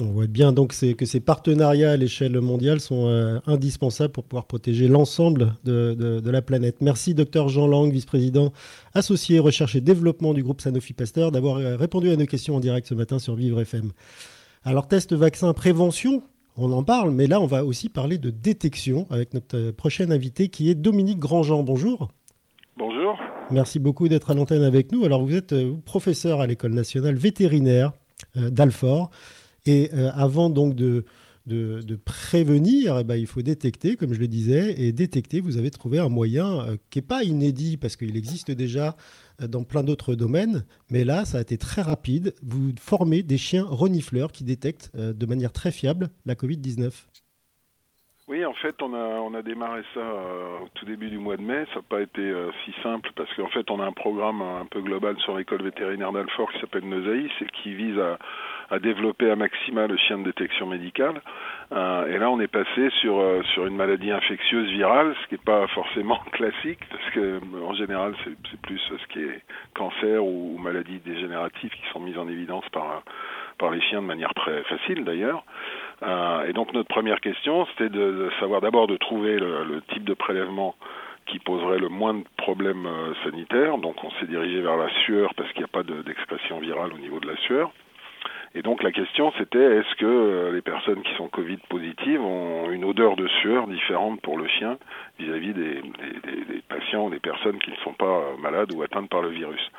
On 0.00 0.12
voit 0.12 0.26
bien 0.26 0.52
donc 0.52 0.74
que 0.96 1.04
ces 1.04 1.20
partenariats 1.20 1.92
à 1.92 1.96
l'échelle 1.96 2.40
mondiale 2.40 2.80
sont 2.80 3.40
indispensables 3.46 4.12
pour 4.12 4.24
pouvoir 4.24 4.44
protéger 4.44 4.88
l'ensemble 4.88 5.52
de, 5.64 5.94
de, 5.94 6.18
de, 6.18 6.30
la 6.32 6.42
planète. 6.42 6.80
Merci, 6.80 7.14
docteur 7.14 7.48
Jean 7.48 7.68
Lang, 7.68 7.92
vice-président 7.92 8.52
associé 8.92 9.38
recherche 9.38 9.76
et 9.76 9.80
développement 9.80 10.34
du 10.34 10.42
groupe 10.42 10.60
Sanofi 10.60 10.94
Pasteur, 10.94 11.30
d'avoir 11.30 11.58
répondu 11.78 12.10
à 12.10 12.16
nos 12.16 12.26
questions 12.26 12.56
en 12.56 12.60
direct 12.60 12.88
ce 12.88 12.94
matin 12.94 13.20
sur 13.20 13.36
Vivre 13.36 13.60
FM. 13.60 13.92
Alors, 14.66 14.88
test 14.88 15.12
vaccin 15.12 15.52
prévention, 15.52 16.22
on 16.56 16.72
en 16.72 16.82
parle, 16.82 17.10
mais 17.10 17.26
là, 17.26 17.38
on 17.38 17.46
va 17.46 17.66
aussi 17.66 17.90
parler 17.90 18.16
de 18.16 18.30
détection 18.30 19.06
avec 19.10 19.34
notre 19.34 19.72
prochaine 19.72 20.10
invité 20.10 20.48
qui 20.48 20.70
est 20.70 20.74
Dominique 20.74 21.18
Grandjean. 21.18 21.62
Bonjour. 21.62 22.10
Bonjour. 22.78 23.18
Merci 23.50 23.78
beaucoup 23.78 24.08
d'être 24.08 24.30
à 24.30 24.34
l'antenne 24.34 24.62
avec 24.62 24.90
nous. 24.90 25.04
Alors, 25.04 25.22
vous 25.22 25.34
êtes 25.34 25.52
euh, 25.52 25.74
professeur 25.84 26.40
à 26.40 26.46
l'École 26.46 26.72
nationale 26.72 27.14
vétérinaire 27.14 27.92
euh, 28.38 28.48
d'Alfort. 28.48 29.10
Et 29.66 29.90
euh, 29.92 30.10
avant 30.14 30.48
donc 30.48 30.74
de, 30.74 31.04
de, 31.44 31.96
prévenir, 32.02 33.00
eh 33.00 33.04
ben, 33.04 33.16
il 33.16 33.26
faut 33.26 33.42
détecter, 33.42 33.96
comme 33.96 34.14
je 34.14 34.20
le 34.20 34.28
disais, 34.28 34.80
et 34.80 34.92
détecter, 34.92 35.42
vous 35.42 35.58
avez 35.58 35.70
trouvé 35.70 35.98
un 35.98 36.08
moyen 36.08 36.78
qui 36.88 37.00
n'est 37.00 37.06
pas 37.06 37.22
inédit, 37.22 37.76
parce 37.76 37.96
qu'il 37.96 38.16
existe 38.16 38.50
déjà 38.50 38.96
dans 39.40 39.64
plein 39.64 39.82
d'autres 39.82 40.14
domaines, 40.14 40.64
mais 40.90 41.04
là, 41.04 41.24
ça 41.24 41.38
a 41.38 41.40
été 41.40 41.58
très 41.58 41.82
rapide. 41.82 42.34
Vous 42.42 42.72
formez 42.80 43.22
des 43.22 43.38
chiens 43.38 43.64
renifleurs 43.64 44.32
qui 44.32 44.44
détectent 44.44 44.94
de 44.96 45.26
manière 45.26 45.52
très 45.52 45.72
fiable 45.72 46.10
la 46.24 46.34
Covid-19. 46.34 46.92
Oui, 48.26 48.42
en 48.42 48.54
fait, 48.54 48.80
on 48.80 48.94
a, 48.94 49.20
on 49.20 49.34
a 49.34 49.42
démarré 49.42 49.82
ça 49.92 50.00
euh, 50.00 50.60
au 50.62 50.68
tout 50.72 50.86
début 50.86 51.10
du 51.10 51.18
mois 51.18 51.36
de 51.36 51.42
mai. 51.42 51.66
Ça 51.74 51.80
n'a 51.80 51.82
pas 51.82 52.00
été 52.00 52.22
euh, 52.22 52.50
si 52.64 52.72
simple 52.82 53.10
parce 53.16 53.30
qu'en 53.34 53.48
fait, 53.48 53.70
on 53.70 53.80
a 53.80 53.84
un 53.84 53.92
programme 53.92 54.40
un 54.40 54.64
peu 54.64 54.80
global 54.80 55.18
sur 55.18 55.36
l'école 55.36 55.62
vétérinaire 55.62 56.10
d'Alfort 56.10 56.50
qui 56.52 56.58
s'appelle 56.60 56.88
Nosaïs 56.88 57.30
et 57.42 57.46
qui 57.62 57.74
vise 57.74 57.98
à, 58.70 58.78
développer 58.78 59.30
à 59.30 59.36
maxima 59.36 59.86
le 59.86 59.98
chien 59.98 60.16
de 60.18 60.24
détection 60.24 60.66
médicale. 60.66 61.20
Euh, 61.72 62.06
et 62.06 62.16
là, 62.16 62.30
on 62.30 62.40
est 62.40 62.48
passé 62.48 62.88
sur, 63.02 63.22
sur 63.52 63.66
une 63.66 63.76
maladie 63.76 64.10
infectieuse 64.10 64.70
virale, 64.70 65.14
ce 65.22 65.28
qui 65.28 65.34
n'est 65.34 65.44
pas 65.44 65.66
forcément 65.68 66.18
classique 66.32 66.80
parce 66.90 67.10
que 67.10 67.40
en 67.62 67.74
général, 67.74 68.14
c'est 68.24 68.60
plus 68.62 68.78
ce 68.78 69.06
qui 69.12 69.20
est 69.20 69.42
cancer 69.74 70.24
ou, 70.24 70.54
ou 70.54 70.58
maladies 70.58 70.98
dégénératives 71.00 71.70
qui 71.70 71.92
sont 71.92 72.00
mises 72.00 72.16
en 72.16 72.26
évidence 72.26 72.66
par, 72.70 73.02
par 73.58 73.70
les 73.70 73.82
chiens 73.82 74.00
de 74.00 74.06
manière 74.06 74.32
très 74.32 74.62
facile 74.64 75.04
d'ailleurs. 75.04 75.44
Euh, 76.02 76.46
et 76.46 76.52
donc 76.52 76.72
notre 76.72 76.88
première 76.88 77.20
question, 77.20 77.66
c'était 77.66 77.88
de, 77.88 78.30
savoir 78.40 78.60
d'abord 78.60 78.86
de 78.86 78.96
trouver 78.96 79.38
le, 79.38 79.82
type 79.92 80.04
de 80.04 80.14
prélèvement 80.14 80.74
qui 81.26 81.38
poserait 81.38 81.78
le 81.78 81.88
moins 81.88 82.14
de 82.14 82.24
problèmes 82.36 82.86
euh, 82.86 83.14
sanitaires. 83.24 83.78
Donc 83.78 84.02
on 84.04 84.10
s'est 84.12 84.26
dirigé 84.26 84.60
vers 84.60 84.76
la 84.76 84.90
sueur 85.04 85.34
parce 85.34 85.50
qu'il 85.52 85.60
n'y 85.60 85.64
a 85.64 85.68
pas 85.68 85.82
d'expression 85.82 86.58
virale 86.58 86.92
au 86.92 86.98
niveau 86.98 87.20
de 87.20 87.26
la 87.26 87.36
sueur. 87.38 87.72
Et 88.56 88.62
donc 88.62 88.82
la 88.82 88.92
question 88.92 89.32
c'était 89.38 89.78
est-ce 89.78 89.94
que 89.96 90.06
euh, 90.06 90.52
les 90.52 90.62
personnes 90.62 91.02
qui 91.02 91.14
sont 91.14 91.28
Covid 91.28 91.58
positives 91.68 92.20
ont 92.20 92.70
une 92.70 92.84
odeur 92.84 93.16
de 93.16 93.26
sueur 93.40 93.66
différente 93.66 94.20
pour 94.20 94.38
le 94.38 94.46
chien 94.46 94.76
vis-à-vis 95.18 95.54
des, 95.54 95.82
des, 95.82 96.44
des, 96.44 96.62
patients 96.68 97.06
ou 97.06 97.10
des 97.10 97.20
personnes 97.20 97.58
qui 97.58 97.70
ne 97.70 97.76
sont 97.76 97.94
pas 97.94 98.22
malades 98.40 98.72
ou 98.72 98.82
atteintes 98.82 99.08
par 99.08 99.22
le 99.22 99.30
virus? 99.30 99.70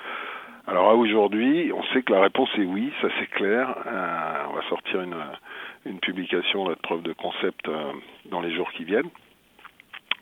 Alors 0.67 0.97
aujourd'hui, 0.97 1.71
on 1.73 1.83
sait 1.93 2.01
que 2.01 2.11
la 2.11 2.21
réponse 2.21 2.49
est 2.57 2.65
oui, 2.65 2.91
ça 3.01 3.07
c'est 3.19 3.27
clair. 3.27 3.75
on 4.49 4.53
va 4.53 4.61
sortir 4.69 5.01
une, 5.01 5.15
une 5.85 5.99
publication 5.99 6.65
de 6.65 6.73
preuve 6.75 7.03
de 7.03 7.13
concept 7.13 7.67
euh, 7.67 7.91
dans 8.29 8.41
les 8.41 8.53
jours 8.53 8.71
qui 8.71 8.83
viennent. 8.83 9.09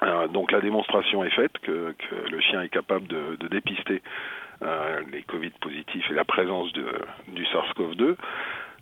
Euh, 0.04 0.28
donc 0.28 0.52
la 0.52 0.60
démonstration 0.60 1.24
est 1.24 1.30
faite 1.30 1.58
que, 1.62 1.96
que, 1.98 2.30
le 2.30 2.39
chien 2.41 2.62
est 2.62 2.70
capable 2.70 3.08
de, 3.08 3.38
de 3.39 3.48
dépister 3.48 4.02
euh, 4.62 5.02
les 5.12 5.24
Covid 5.24 5.52
positifs 5.62 6.10
et 6.10 6.14
la 6.14 6.26
présence 6.26 6.72
de, 6.74 6.86
du 7.30 7.44
SARS-CoV-2. 7.46 8.16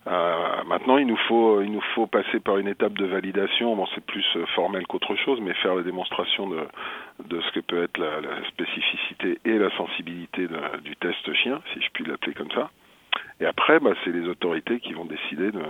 Euh, 0.07 0.63
maintenant, 0.65 0.97
il 0.97 1.05
nous 1.05 1.17
faut 1.27 1.61
il 1.61 1.71
nous 1.71 1.83
faut 1.93 2.07
passer 2.07 2.39
par 2.39 2.57
une 2.57 2.67
étape 2.67 2.93
de 2.93 3.05
validation. 3.05 3.75
Bon, 3.75 3.85
c'est 3.93 4.03
plus 4.03 4.25
formel 4.55 4.87
qu'autre 4.87 5.15
chose, 5.15 5.39
mais 5.41 5.53
faire 5.55 5.75
la 5.75 5.83
démonstration 5.83 6.49
de 6.49 6.61
de 7.25 7.39
ce 7.41 7.51
que 7.51 7.59
peut 7.59 7.83
être 7.83 7.97
la, 7.99 8.19
la 8.19 8.47
spécificité 8.47 9.39
et 9.45 9.59
la 9.59 9.69
sensibilité 9.77 10.47
de, 10.47 10.57
du 10.83 10.95
test 10.95 11.31
chien, 11.33 11.61
si 11.73 11.81
je 11.81 11.89
puis 11.93 12.03
l'appeler 12.03 12.33
comme 12.33 12.51
ça. 12.51 12.71
Et 13.39 13.45
après, 13.45 13.79
bah, 13.79 13.91
c'est 14.03 14.11
les 14.11 14.27
autorités 14.27 14.79
qui 14.79 14.93
vont 14.93 15.05
décider 15.05 15.51
de, 15.51 15.63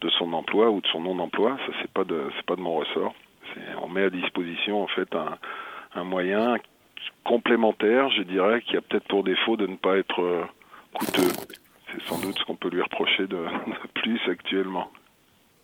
de 0.00 0.08
son 0.10 0.32
emploi 0.32 0.70
ou 0.70 0.80
de 0.80 0.86
son 0.88 1.00
non-emploi. 1.00 1.56
Ça, 1.66 1.72
c'est 1.80 1.90
pas 1.90 2.04
de, 2.04 2.30
c'est 2.36 2.46
pas 2.46 2.56
de 2.56 2.60
mon 2.60 2.74
ressort. 2.76 3.14
On 3.82 3.88
met 3.88 4.04
à 4.04 4.10
disposition 4.10 4.82
en 4.82 4.88
fait 4.88 5.14
un, 5.14 5.38
un 5.94 6.04
moyen 6.04 6.56
complémentaire, 7.24 8.10
je 8.10 8.22
dirais, 8.22 8.62
qui 8.62 8.76
a 8.76 8.80
peut-être 8.80 9.06
pour 9.08 9.24
défaut 9.24 9.56
de 9.56 9.66
ne 9.66 9.76
pas 9.76 9.96
être 9.96 10.20
euh, 10.20 10.44
coûteux. 10.92 11.30
C'est 11.94 12.08
sans 12.08 12.18
doute 12.20 12.38
ce 12.38 12.44
qu'on 12.44 12.56
peut 12.56 12.70
lui 12.70 12.82
reprocher 12.82 13.26
de, 13.26 13.36
de 13.36 13.88
plus 13.94 14.20
actuellement. 14.28 14.90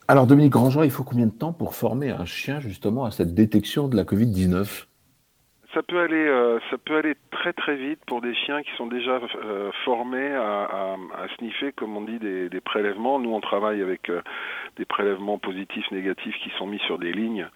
Alors 0.08 0.26
Dominique 0.26 0.52
Grandjean, 0.52 0.82
il 0.82 0.90
faut 0.90 1.04
combien 1.04 1.26
de 1.26 1.32
temps 1.32 1.52
pour 1.52 1.74
former 1.74 2.10
un 2.10 2.24
chien 2.24 2.60
justement 2.60 3.04
à 3.04 3.10
cette 3.10 3.34
détection 3.34 3.88
de 3.88 3.96
la 3.96 4.04
Covid-19 4.04 4.86
ça 5.72 5.82
peut 5.84 6.00
aller, 6.00 6.26
euh, 6.26 6.58
ça 6.68 6.78
peut 6.78 6.96
aller 6.96 7.14
très 7.30 7.52
très 7.52 7.76
vite 7.76 8.00
pour 8.06 8.20
des 8.20 8.34
chiens 8.34 8.62
qui 8.62 8.70
sont 8.76 8.88
déjà 8.88 9.20
euh, 9.44 9.70
formés 9.84 10.34
à, 10.34 10.64
à, 10.64 10.92
à, 10.94 11.28
sniffer, 11.38 11.72
comme 11.72 11.96
on 11.96 12.00
dit, 12.00 12.18
des, 12.18 12.48
des 12.48 12.60
prélèvements. 12.60 13.20
Nous, 13.20 13.32
on 13.32 13.40
travaille 13.40 13.80
avec 13.80 14.10
euh, 14.10 14.20
des 14.76 14.84
prélèvements 14.84 15.38
positifs, 15.38 15.88
négatifs 15.92 16.34
qui 16.42 16.50
sont 16.58 16.66
mis 16.66 16.80
sur 16.80 16.98
des 16.98 17.12
lignes, 17.12 17.48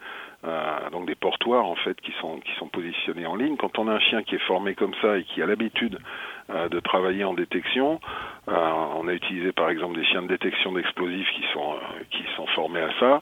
euh, 0.44 0.90
donc 0.90 1.06
des 1.06 1.14
portoirs 1.14 1.64
en 1.64 1.76
fait, 1.76 2.00
qui 2.00 2.12
sont 2.20 2.38
qui 2.40 2.52
sont 2.58 2.68
positionnés 2.68 3.26
en 3.26 3.36
ligne. 3.36 3.56
Quand 3.56 3.78
on 3.78 3.88
a 3.88 3.92
un 3.92 4.00
chien 4.00 4.22
qui 4.22 4.34
est 4.34 4.46
formé 4.46 4.74
comme 4.74 4.94
ça 5.02 5.18
et 5.18 5.24
qui 5.24 5.42
a 5.42 5.46
l'habitude 5.46 5.98
euh, 6.50 6.68
de 6.68 6.80
travailler 6.80 7.24
en 7.24 7.34
détection, 7.34 8.00
on 8.46 9.08
a 9.08 9.12
utilisé 9.12 9.52
par 9.52 9.70
exemple 9.70 9.96
des 9.96 10.04
chiens 10.04 10.20
de 10.22 10.28
détection 10.28 10.72
d'explosifs 10.72 11.30
qui 11.34 11.44
sont 11.52 11.76
qui 12.10 12.24
sont 12.36 12.46
formés 12.48 12.80
à 12.80 12.90
ça 13.00 13.20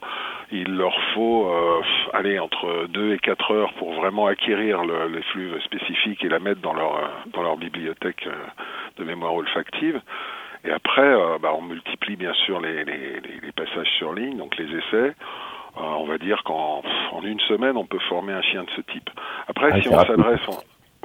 il 0.53 0.75
leur 0.75 0.95
faut 1.13 1.49
euh, 1.49 1.81
aller 2.13 2.37
entre 2.37 2.87
2 2.87 3.13
et 3.13 3.19
4 3.19 3.51
heures 3.51 3.73
pour 3.73 3.93
vraiment 3.93 4.27
acquérir 4.27 4.83
le, 4.83 5.07
les 5.07 5.23
flux 5.23 5.51
spécifiques 5.61 6.23
et 6.23 6.29
la 6.29 6.39
mettre 6.39 6.61
dans 6.61 6.73
leur, 6.73 7.09
dans 7.33 7.41
leur 7.41 7.57
bibliothèque 7.57 8.27
euh, 8.27 8.35
de 8.97 9.03
mémoire 9.03 9.33
olfactive. 9.33 9.99
Et 10.63 10.71
après, 10.71 11.01
euh, 11.01 11.39
bah, 11.41 11.53
on 11.57 11.61
multiplie 11.61 12.15
bien 12.15 12.33
sûr 12.45 12.61
les, 12.61 12.85
les, 12.85 13.19
les, 13.19 13.51
passages 13.51 13.89
sur 13.97 14.13
ligne, 14.13 14.37
donc 14.37 14.55
les 14.57 14.65
essais. 14.77 15.13
Euh, 15.77 15.81
on 15.81 16.05
va 16.05 16.17
dire 16.17 16.43
qu'en 16.43 16.81
en 17.11 17.23
une 17.23 17.39
semaine, 17.41 17.77
on 17.77 17.85
peut 17.85 17.99
former 18.09 18.33
un 18.33 18.41
chien 18.41 18.63
de 18.63 18.69
ce 18.75 18.81
type. 18.81 19.09
Après, 19.47 19.69
ah, 19.71 19.81
si 19.81 19.89
on 19.89 19.99
s'adresse... 19.99 20.41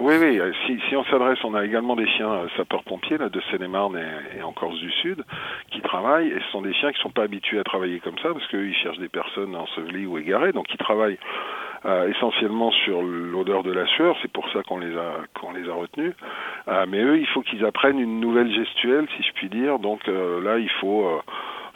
Oui, 0.01 0.15
oui. 0.21 0.39
Euh, 0.39 0.53
si, 0.65 0.79
si 0.89 0.95
on 0.95 1.05
s'adresse, 1.07 1.43
on 1.43 1.55
a 1.55 1.65
également 1.65 1.97
des 1.97 2.07
chiens 2.07 2.31
euh, 2.31 2.47
sapeurs-pompiers 2.57 3.19
là 3.19 3.29
de 3.29 3.41
Seine-et-Marne 3.51 3.99
et, 3.99 4.39
et, 4.39 4.43
en 4.43 4.53
Corse 4.53 4.79
du 4.79 4.93
Sud 4.93 5.25
qui 5.73 5.81
travaillent. 5.81 6.29
Et 6.29 6.39
ce 6.39 6.53
sont 6.53 6.63
des 6.63 6.73
chiens 6.73 6.93
qui 6.93 7.01
sont 7.01 7.11
pas 7.11 7.25
habitués 7.25 7.59
à 7.59 7.65
travailler 7.65 7.99
comme 7.99 8.17
ça 8.19 8.29
parce 8.33 8.47
qu'ils 8.47 8.75
cherchent 8.77 9.01
des 9.01 9.09
personnes 9.09 9.57
ensevelies 9.57 10.07
ou 10.07 10.17
égarées. 10.17 10.53
Donc 10.53 10.73
ils 10.73 10.77
travaillent 10.79 11.19
euh, 11.85 12.09
essentiellement 12.09 12.73
sur 12.73 13.03
l'odeur 13.03 13.63
de 13.63 13.73
la 13.73 13.87
sueur. 13.87 14.17
C'est 14.23 14.33
pour 14.33 14.49
ça 14.51 14.63
qu'on 14.63 14.79
les 14.79 14.97
a 14.97 15.15
qu'on 15.41 15.53
les 15.53 15.69
a 15.69 15.75
retenus. 15.75 16.13
Euh, 16.67 16.87
mais 16.89 17.01
eux, 17.03 17.19
il 17.19 17.27
faut 17.29 17.43
qu'ils 17.43 17.65
apprennent 17.65 18.01
une 18.01 18.19
nouvelle 18.19 18.53
gestuelle, 18.53 19.07
si 19.17 19.23
je 19.23 19.33
puis 19.33 19.49
dire. 19.49 19.79
Donc 19.79 20.09
euh, 20.09 20.41
là, 20.43 20.59
il 20.59 20.71
faut 20.81 21.21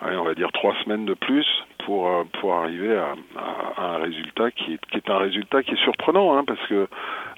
on 0.05 0.25
va 0.25 0.35
dire 0.35 0.51
trois 0.53 0.75
semaines 0.85 1.05
de 1.05 1.15
plus 1.15 1.47
pour 1.85 2.11
pour 2.41 2.55
arriver 2.55 2.97
à, 2.97 3.15
à, 3.37 3.83
à 3.83 3.87
un 3.95 3.99
résultat 3.99 4.51
qui 4.51 4.75
est, 4.75 4.87
qui 4.91 4.97
est 4.97 5.11
un 5.11 5.19
résultat 5.19 5.63
qui 5.63 5.73
est 5.73 5.85
surprenant 5.85 6.37
hein, 6.37 6.45
parce 6.47 6.65
que 6.69 6.89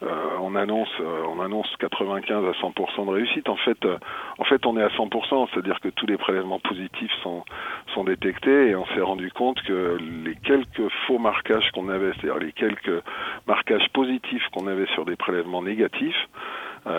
euh, 0.03 0.09
on 0.41 0.55
annonce 0.55 0.89
euh, 1.01 1.23
on 1.29 1.41
annonce 1.41 1.69
95 1.79 2.45
à 2.45 2.51
100% 2.53 3.07
de 3.07 3.11
réussite. 3.11 3.49
En 3.49 3.57
fait, 3.57 3.83
euh, 3.85 3.99
en 4.39 4.45
fait, 4.45 4.67
on 4.67 4.77
est 4.77 4.83
à 4.83 4.89
100%, 4.89 5.49
c'est-à-dire 5.51 5.81
que 5.81 5.89
tous 5.89 6.07
les 6.07 6.17
prélèvements 6.17 6.59
positifs 6.59 7.13
sont 7.23 7.45
sont 7.95 8.05
détectés 8.05 8.71
et 8.71 8.77
on 8.77 8.87
s'est 8.87 9.01
rendu 9.01 9.31
compte 9.31 9.63
que 9.63 9.99
les 10.25 10.35
quelques 10.37 10.89
faux 11.07 11.19
marquages 11.19 11.71
qu'on 11.73 11.89
avait, 11.89 12.13
c'est-à-dire 12.15 12.39
les 12.39 12.53
quelques 12.53 13.03
marquages 13.47 13.89
positifs 13.93 14.47
qu'on 14.53 14.67
avait 14.67 14.87
sur 14.95 15.05
des 15.05 15.17
prélèvements 15.17 15.63
négatifs, 15.63 16.29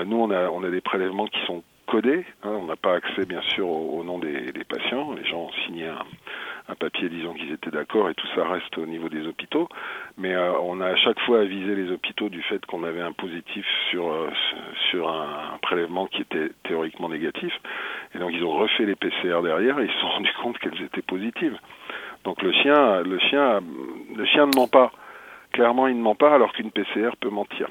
nous 0.05 0.17
on 0.17 0.31
a 0.31 0.49
on 0.49 0.63
a 0.63 0.69
des 0.69 0.81
prélèvements 0.81 1.27
qui 1.27 1.39
sont 1.45 1.63
Hein, 1.95 2.23
on 2.43 2.65
n'a 2.65 2.75
pas 2.75 2.95
accès 2.95 3.25
bien 3.25 3.41
sûr 3.41 3.69
au, 3.69 4.03
nom 4.03 4.19
des, 4.19 4.51
patients. 4.67 5.13
Les 5.13 5.23
gens 5.23 5.43
ont 5.43 5.51
signé 5.65 5.87
un, 5.87 6.75
papier 6.75 7.07
disant 7.07 7.33
qu'ils 7.33 7.53
étaient 7.53 7.71
d'accord 7.71 8.09
et 8.09 8.15
tout 8.15 8.27
ça 8.35 8.45
reste 8.45 8.77
au 8.77 8.85
niveau 8.85 9.07
des 9.07 9.25
hôpitaux. 9.25 9.69
Mais 10.17 10.33
euh, 10.33 10.51
on 10.61 10.81
a 10.81 10.87
à 10.87 10.95
chaque 10.97 11.19
fois 11.21 11.39
avisé 11.39 11.73
les 11.73 11.89
hôpitaux 11.91 12.27
du 12.27 12.41
fait 12.43 12.65
qu'on 12.65 12.83
avait 12.83 13.01
un 13.01 13.13
positif 13.13 13.65
sur 13.89 14.11
euh, 14.11 14.29
un, 14.95 15.57
prélèvement 15.61 16.07
qui 16.07 16.21
était 16.21 16.49
théoriquement 16.63 17.07
négatif. 17.07 17.53
Et 18.13 18.19
donc 18.19 18.31
ils 18.33 18.43
ont 18.43 18.57
refait 18.57 18.85
les 18.85 18.95
PCR 18.95 19.41
derrière 19.41 19.79
et 19.79 19.85
ils 19.85 19.91
se 19.91 19.99
sont 19.99 20.09
rendus 20.09 20.33
compte 20.41 20.59
qu'elles 20.59 20.81
étaient 20.81 21.01
positives. 21.01 21.57
Donc 22.25 22.41
le 22.41 22.51
chien, 22.51 23.03
le 23.03 23.19
chien, 23.19 23.61
le 24.15 24.25
chien 24.25 24.47
ne 24.47 24.55
ment 24.57 24.67
pas. 24.67 24.91
Clairement, 25.53 25.87
il 25.87 25.97
ne 25.97 26.01
ment 26.01 26.15
pas 26.15 26.33
alors 26.33 26.51
qu'une 26.51 26.71
PCR 26.71 27.11
peut 27.21 27.29
mentir. 27.29 27.69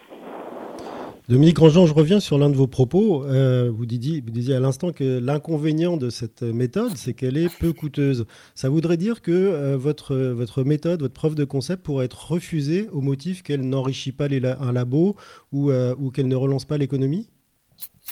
Dominique 1.27 1.57
Grandjean, 1.57 1.87
je 1.87 1.95
reviens 1.95 2.21
sur 2.21 2.37
l'un 2.37 2.51
de 2.51 2.55
vos 2.55 2.67
propos. 2.67 3.25
Euh, 3.25 3.73
vous, 3.75 3.87
disiez, 3.87 4.23
à 4.55 4.61
l'instant 4.61 4.93
que 4.93 5.19
l'inconvénient 5.19 5.97
de 5.97 6.11
cette 6.11 6.43
méthode, 6.43 6.99
c'est 6.99 7.15
qu'elle 7.15 7.39
est 7.39 7.49
peu 7.49 7.73
coûteuse. 7.73 8.27
Ça 8.55 8.69
voudrait 8.69 8.99
dire 8.99 9.23
que 9.23 9.33
euh, 9.33 9.79
votre, 9.79 10.63
méthode, 10.65 11.01
votre 11.01 11.15
preuve 11.15 11.35
de 11.35 11.45
concept 11.45 11.83
pourrait 11.83 12.05
être 12.05 12.31
refusée 12.31 12.91
au 12.93 13.01
motif 13.01 13.43
qu'elle 13.43 13.67
n'enrichit 13.67 14.13
pas 14.13 14.27
un 14.27 14.73
labo 14.73 15.17
euh, 15.55 15.95
ou 15.99 16.11
qu'elle 16.11 16.29
ne 16.29 16.37
relance 16.37 16.67
pas 16.67 16.77
l'économie? 16.77 17.31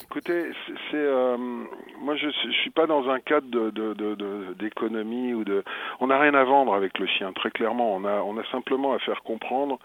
Écoutez, 0.04 0.50
c'est 0.90 0.96
euh, 0.96 1.36
moi 1.38 2.16
je 2.16 2.28
je 2.28 2.50
suis 2.60 2.70
pas 2.70 2.86
dans 2.86 3.08
un 3.08 3.18
cadre 3.20 3.70
d'économie 4.54 5.32
ou 5.32 5.44
de 5.44 5.64
on 6.00 6.08
n'a 6.08 6.18
rien 6.18 6.34
à 6.34 6.44
vendre 6.44 6.74
avec 6.74 6.98
le 6.98 7.06
chien 7.06 7.32
très 7.32 7.50
clairement 7.50 7.94
on 7.94 8.04
a 8.04 8.20
on 8.22 8.36
a 8.36 8.44
simplement 8.50 8.92
à 8.92 8.98
faire 8.98 9.22
comprendre 9.22 9.78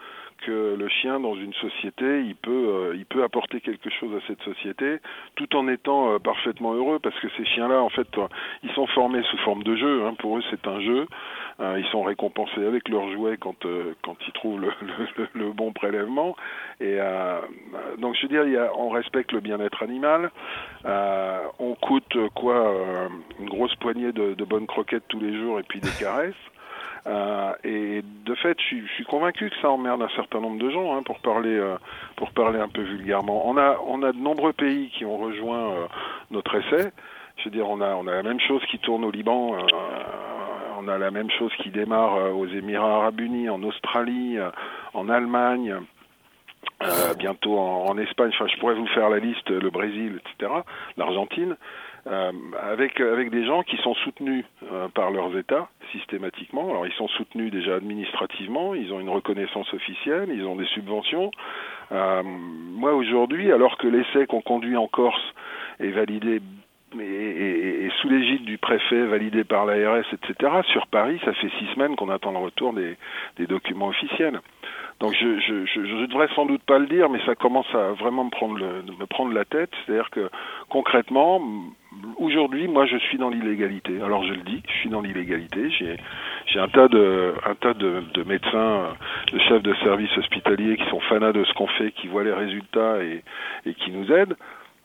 que 0.44 0.76
le 0.78 0.88
chien 0.88 1.20
dans 1.20 1.34
une 1.34 1.52
société, 1.54 2.22
il 2.22 2.36
peut, 2.36 2.50
euh, 2.50 2.96
il 2.96 3.06
peut 3.06 3.22
apporter 3.22 3.60
quelque 3.60 3.90
chose 3.90 4.14
à 4.14 4.26
cette 4.26 4.40
société, 4.42 4.98
tout 5.34 5.54
en 5.56 5.68
étant 5.68 6.12
euh, 6.12 6.18
parfaitement 6.18 6.74
heureux, 6.74 6.98
parce 6.98 7.18
que 7.20 7.28
ces 7.36 7.44
chiens-là, 7.44 7.82
en 7.82 7.88
fait, 7.88 8.08
ils 8.62 8.70
sont 8.72 8.86
formés 8.88 9.22
sous 9.24 9.38
forme 9.38 9.62
de 9.62 9.76
jeu. 9.76 10.04
Hein, 10.06 10.14
pour 10.18 10.38
eux, 10.38 10.42
c'est 10.50 10.66
un 10.66 10.80
jeu. 10.80 11.06
Ils 11.60 11.86
sont 11.90 12.02
récompensés 12.02 12.64
avec 12.64 12.88
leurs 12.88 13.10
jouets 13.12 13.36
quand 13.36 13.66
quand 14.02 14.16
ils 14.26 14.32
trouvent 14.32 14.60
le, 14.60 14.70
le, 15.16 15.28
le 15.34 15.52
bon 15.52 15.72
prélèvement. 15.72 16.36
Et 16.80 16.98
donc, 17.98 18.14
je 18.16 18.22
veux 18.22 18.28
dire, 18.28 18.46
y 18.46 18.56
a, 18.56 18.70
on 18.76 18.90
respecte 18.90 19.32
le 19.32 19.40
bien-être 19.40 19.82
animal. 19.82 20.30
on 20.84 21.74
coûte 21.80 22.16
quoi, 22.34 22.74
une 23.40 23.48
grosse 23.48 23.74
poignée 23.76 24.12
de, 24.12 24.34
de 24.34 24.44
bonnes 24.44 24.66
croquettes 24.66 25.08
tous 25.08 25.20
les 25.20 25.36
jours 25.36 25.58
et 25.58 25.64
puis 25.64 25.80
des 25.80 25.90
caresses. 25.98 26.34
Euh, 27.08 27.52
et 27.64 28.02
de 28.02 28.34
fait, 28.34 28.58
je 28.60 28.86
suis, 28.94 29.04
convaincu 29.04 29.48
que 29.48 29.56
ça 29.62 29.70
emmerde 29.70 30.02
un 30.02 30.08
certain 30.10 30.40
nombre 30.40 30.58
de 30.58 30.70
gens, 30.70 30.94
hein, 30.94 31.02
pour 31.02 31.20
parler 31.20 31.56
euh, 31.56 31.76
pour 32.16 32.30
parler 32.32 32.58
un 32.58 32.68
peu 32.68 32.82
vulgairement. 32.82 33.48
On 33.48 33.56
a 33.56 33.78
on 33.86 34.02
a 34.02 34.12
de 34.12 34.18
nombreux 34.18 34.52
pays 34.52 34.90
qui 34.90 35.04
ont 35.04 35.16
rejoint 35.16 35.70
euh, 35.70 35.86
notre 36.30 36.54
essai. 36.56 36.90
Je 37.38 37.44
veux 37.44 37.50
dire, 37.50 37.68
on 37.68 37.80
a 37.80 37.94
on 37.94 38.06
a 38.06 38.12
la 38.12 38.22
même 38.22 38.40
chose 38.40 38.62
qui 38.70 38.78
tourne 38.78 39.04
au 39.04 39.10
Liban. 39.10 39.56
On 40.78 40.88
a 40.88 40.98
la 40.98 41.10
même 41.10 41.30
chose 41.30 41.52
qui 41.62 41.70
démarre 41.70 42.36
aux 42.36 42.46
Émirats 42.46 42.96
Arabes 42.96 43.20
Unis, 43.20 43.48
en 43.48 43.62
Australie, 43.62 44.38
en 44.94 45.08
Allemagne. 45.08 45.74
bientôt 47.18 47.58
en, 47.58 47.98
Espagne, 47.98 48.30
enfin 48.34 48.46
je 48.52 48.58
pourrais 48.60 48.74
vous 48.74 48.86
faire 48.88 49.08
la 49.10 49.18
liste, 49.18 49.50
le 49.50 49.70
Brésil, 49.70 50.20
etc., 50.24 50.52
l'Argentine. 50.96 51.56
Euh, 52.06 52.32
avec 52.62 53.00
avec 53.00 53.30
des 53.30 53.44
gens 53.44 53.62
qui 53.62 53.76
sont 53.78 53.94
soutenus 53.94 54.44
euh, 54.72 54.88
par 54.88 55.10
leurs 55.10 55.36
États 55.36 55.68
systématiquement. 55.92 56.70
Alors 56.70 56.86
ils 56.86 56.92
sont 56.92 57.08
soutenus 57.08 57.50
déjà 57.50 57.74
administrativement, 57.74 58.74
ils 58.74 58.92
ont 58.92 59.00
une 59.00 59.10
reconnaissance 59.10 59.72
officielle, 59.74 60.30
ils 60.32 60.44
ont 60.44 60.56
des 60.56 60.66
subventions. 60.66 61.30
Euh, 61.92 62.22
moi 62.22 62.94
aujourd'hui, 62.94 63.52
alors 63.52 63.76
que 63.76 63.88
l'essai 63.88 64.26
qu'on 64.26 64.40
conduit 64.40 64.76
en 64.76 64.86
Corse 64.86 65.34
est 65.80 65.90
validé 65.90 66.40
et, 67.00 67.88
sous 68.00 68.08
l'égide 68.08 68.44
du 68.44 68.58
préfet, 68.58 69.06
validé 69.06 69.44
par 69.44 69.66
l'ARS, 69.66 70.04
etc. 70.12 70.52
Sur 70.72 70.86
Paris, 70.86 71.20
ça 71.24 71.32
fait 71.34 71.50
six 71.58 71.66
semaines 71.74 71.96
qu'on 71.96 72.08
attend 72.08 72.32
le 72.32 72.38
retour 72.38 72.72
des, 72.72 72.96
des 73.36 73.46
documents 73.46 73.88
officiels. 73.88 74.40
Donc 75.00 75.14
je, 75.14 75.38
je, 75.38 75.64
je, 75.64 75.86
je, 75.86 76.06
devrais 76.06 76.28
sans 76.34 76.44
doute 76.46 76.62
pas 76.62 76.78
le 76.78 76.86
dire, 76.86 77.08
mais 77.08 77.20
ça 77.24 77.36
commence 77.36 77.72
à 77.72 77.92
vraiment 77.92 78.24
me 78.24 78.30
prendre, 78.30 78.58
le, 78.58 78.82
me 78.82 79.06
prendre 79.06 79.32
la 79.32 79.44
tête. 79.44 79.70
C'est-à-dire 79.86 80.10
que 80.10 80.28
concrètement, 80.68 81.40
aujourd'hui, 82.16 82.66
moi, 82.66 82.84
je 82.86 82.96
suis 82.96 83.16
dans 83.16 83.30
l'illégalité. 83.30 84.00
Alors 84.02 84.24
je 84.24 84.32
le 84.32 84.42
dis, 84.42 84.60
je 84.66 84.74
suis 84.80 84.90
dans 84.90 85.00
l'illégalité. 85.00 85.70
J'ai, 85.70 85.96
j'ai 86.46 86.58
un 86.58 86.68
tas 86.68 86.88
de, 86.88 87.34
un 87.46 87.54
tas 87.54 87.74
de, 87.74 88.02
de, 88.12 88.22
médecins, 88.24 88.96
de 89.32 89.38
chefs 89.38 89.62
de 89.62 89.74
services 89.84 90.16
hospitaliers 90.16 90.76
qui 90.76 90.88
sont 90.90 91.00
fanats 91.00 91.32
de 91.32 91.44
ce 91.44 91.52
qu'on 91.54 91.68
fait, 91.68 91.92
qui 91.92 92.08
voient 92.08 92.24
les 92.24 92.32
résultats 92.32 93.00
et, 93.02 93.22
et 93.66 93.74
qui 93.74 93.92
nous 93.92 94.10
aident. 94.10 94.36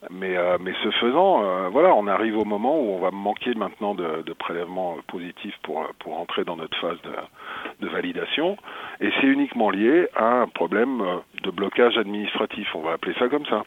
Mais, 0.10 0.36
euh, 0.36 0.58
mais 0.60 0.74
ce 0.84 0.92
faisant, 0.92 1.44
euh, 1.44 1.70
voilà, 1.70 1.94
on 1.96 2.08
arrive 2.08 2.38
au 2.38 2.46
moment 2.46 2.80
où 2.80 2.94
on 2.94 3.00
va 3.00 3.12
manquer 3.12 3.54
maintenant 3.54 3.96
de, 3.96 4.22
de 4.26 4.34
prélèvements 4.34 4.96
positifs 5.08 5.58
pour, 5.64 5.86
pour 6.00 6.20
entrer 6.20 6.44
dans 6.44 6.56
notre 6.56 6.78
phase 6.80 6.98
de, 7.04 7.86
de 7.86 7.92
validation. 7.92 8.58
Et 9.02 9.10
c'est 9.20 9.28
uniquement 9.28 9.70
lié 9.70 10.08
à 10.16 10.42
un 10.42 10.48
problème 10.48 11.04
de 11.44 11.52
blocage 11.52 11.98
administratif, 11.98 12.68
on 12.76 12.82
va 12.82 12.94
appeler 12.94 13.16
ça 13.18 13.30
comme 13.30 13.46
ça. 13.46 13.64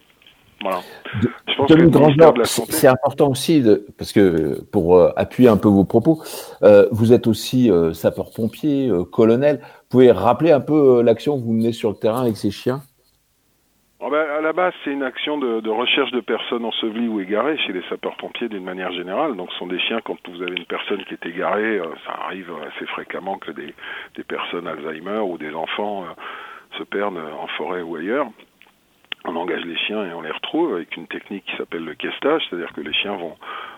Voilà. 0.62 0.80
Je 1.46 1.54
pense 1.54 1.68
que 1.68 2.72
c'est 2.72 2.86
important 2.86 3.28
aussi, 3.28 3.60
de, 3.60 3.86
parce 3.98 4.12
que 4.12 4.62
pour 4.64 4.96
euh, 4.96 5.10
appuyer 5.16 5.48
un 5.48 5.58
peu 5.58 5.68
vos 5.68 5.84
propos, 5.84 6.22
euh, 6.62 6.88
vous 6.92 7.12
êtes 7.12 7.26
aussi 7.26 7.70
euh, 7.70 7.92
sapeur-pompier, 7.92 8.90
colonel. 9.12 9.60
Vous 9.60 9.88
pouvez 9.90 10.10
rappeler 10.10 10.52
un 10.52 10.60
peu 10.60 11.02
l'action 11.02 11.38
que 11.38 11.44
vous 11.44 11.52
menez 11.52 11.72
sur 11.72 11.90
le 11.90 11.96
terrain 11.96 12.22
avec 12.22 12.36
ces 12.36 12.50
chiens? 12.50 12.80
Oh 14.00 14.12
À 14.12 14.40
la 14.40 14.52
base, 14.52 14.74
c'est 14.84 14.92
une 14.92 15.02
action 15.02 15.38
de, 15.38 15.68
recherche 15.68 16.10
de 16.10 16.20
personnes 16.20 16.64
ensevelies 16.64 17.08
ou 17.08 17.20
égarées 17.20 17.58
chez 17.58 17.72
les 17.72 17.82
sapeurs-pompiers 17.88 18.48
d'une 18.48 18.64
manière 18.64 18.92
générale. 18.92 19.36
Donc, 19.36 19.50
ce 19.52 19.58
sont 19.58 19.66
des 19.66 19.80
chiens, 19.80 20.00
quand 20.04 20.16
vous 20.28 20.42
avez 20.42 20.56
une 20.56 20.66
personne 20.66 21.04
qui 21.04 21.14
est 21.14 21.26
égarée, 21.26 21.80
ça 22.04 22.12
arrive 22.24 22.50
assez 22.66 22.86
fréquemment 22.86 23.38
que 23.38 23.52
des, 23.52 23.74
personnes 24.24 24.66
Alzheimer 24.66 25.20
ou 25.20 25.38
des 25.38 25.54
enfants 25.54 26.04
se 26.78 26.82
perdent 26.82 27.18
en 27.18 27.46
forêt 27.48 27.82
ou 27.82 27.96
ailleurs 27.96 28.28
on 29.28 29.36
engage 29.36 29.64
les 29.64 29.76
chiens 29.76 30.04
et 30.04 30.12
on 30.12 30.20
les 30.20 30.30
retrouve 30.30 30.74
avec 30.74 30.96
une 30.96 31.06
technique 31.06 31.44
qui 31.46 31.56
s'appelle 31.56 31.84
le 31.84 31.94
questage, 31.94 32.42
c'est-à-dire 32.48 32.72
que 32.72 32.80
les 32.80 32.92
chiens 32.92 33.16
vont, 33.16 33.36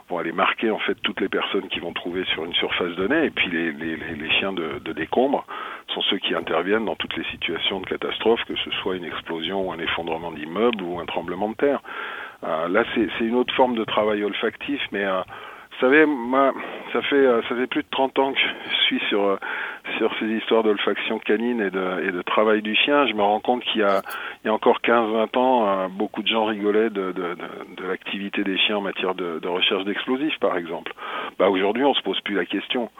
vont 0.09 0.19
aller 0.19 0.33
marquer 0.33 0.71
en 0.71 0.79
fait 0.79 0.95
toutes 1.03 1.21
les 1.21 1.29
personnes 1.29 1.69
qui 1.69 1.81
vont 1.81 1.93
trouver 1.93 2.25
sur 2.33 2.45
une 2.45 2.55
surface 2.55 2.95
donnée, 2.97 3.27
et 3.27 3.31
puis 3.31 3.51
les, 3.51 3.73
les, 3.73 3.97
les 3.97 4.31
chiens 4.33 4.53
de, 4.53 4.79
de, 4.85 4.93
décombre 4.93 5.45
sont 5.95 6.03
ceux 6.03 6.19
qui 6.19 6.35
interviennent 6.35 6.87
dans 6.87 6.97
toutes 6.97 7.17
les 7.17 7.25
situations 7.25 7.81
de 7.81 7.87
catastrophe, 7.87 8.41
que 8.47 8.57
ce 8.57 8.71
soit 8.83 8.97
une 8.97 9.05
explosion 9.05 9.69
ou 9.69 9.73
un 9.73 9.79
effondrement 9.79 10.33
d'immeuble 10.33 10.83
ou 10.83 10.99
un 10.99 11.07
tremblement 11.07 11.51
de 11.51 11.55
terre. 11.55 11.81
Euh, 12.45 12.69
là, 12.69 12.85
c'est 12.95 13.25
une 13.25 13.35
autre 13.35 13.55
forme 13.55 13.75
de 13.75 13.85
travail 13.85 14.23
olfactif, 14.23 14.81
mais 14.93 15.05
euh, 15.05 15.23
vous 15.79 15.87
savez, 15.87 16.07
moi, 16.07 16.53
ça 16.93 17.03
fait 17.03 17.15
euh, 17.15 17.41
ça 17.49 17.55
fait 17.55 17.69
plus 17.69 17.83
de 17.83 17.89
30 17.93 18.19
ans 18.19 18.33
que 18.33 18.39
je 18.39 18.77
suis 18.87 19.01
sur 19.09 19.23
euh, 19.23 19.37
sur 19.97 20.13
ces 20.19 20.27
histoires 20.27 20.65
d'olfaction 20.65 21.21
canine 21.21 21.61
et 21.61 21.71
de 21.71 22.03
et 22.03 22.11
de 22.11 22.23
travail 22.23 22.63
du 22.63 22.75
chien. 22.75 23.07
Je 23.07 23.15
me 23.15 23.23
rends 23.23 23.39
compte 23.39 23.63
qu'il 23.63 23.83
y 23.83 23.85
a 23.85 24.03
il 24.43 24.49
y 24.49 24.51
a 24.51 24.53
encore 24.53 24.81
15-20 24.83 25.39
ans, 25.39 25.69
euh, 25.69 25.89
beaucoup 25.89 26.23
de 26.23 26.29
gens 26.29 26.47
rigolaient 26.47 26.91
de 26.91 27.13
de, 27.13 27.35
de, 27.35 27.77
de 27.77 27.87
l'activité 27.87 28.43
des 28.43 28.59
chiens 28.59 28.79
en 28.79 28.81
matière 28.81 29.15
de, 29.15 29.39
de 29.39 29.49
recherche 29.49 29.85
d'explosifs, 29.85 30.39
par 30.41 30.57
exemple. 30.57 30.93
Bah 31.39 31.49
aujourd'hui, 31.49 31.85
on 31.85 31.95
se 31.95 32.03
pose 32.03 32.21
plus 32.23 32.35
la 32.35 32.45
question 32.45 32.91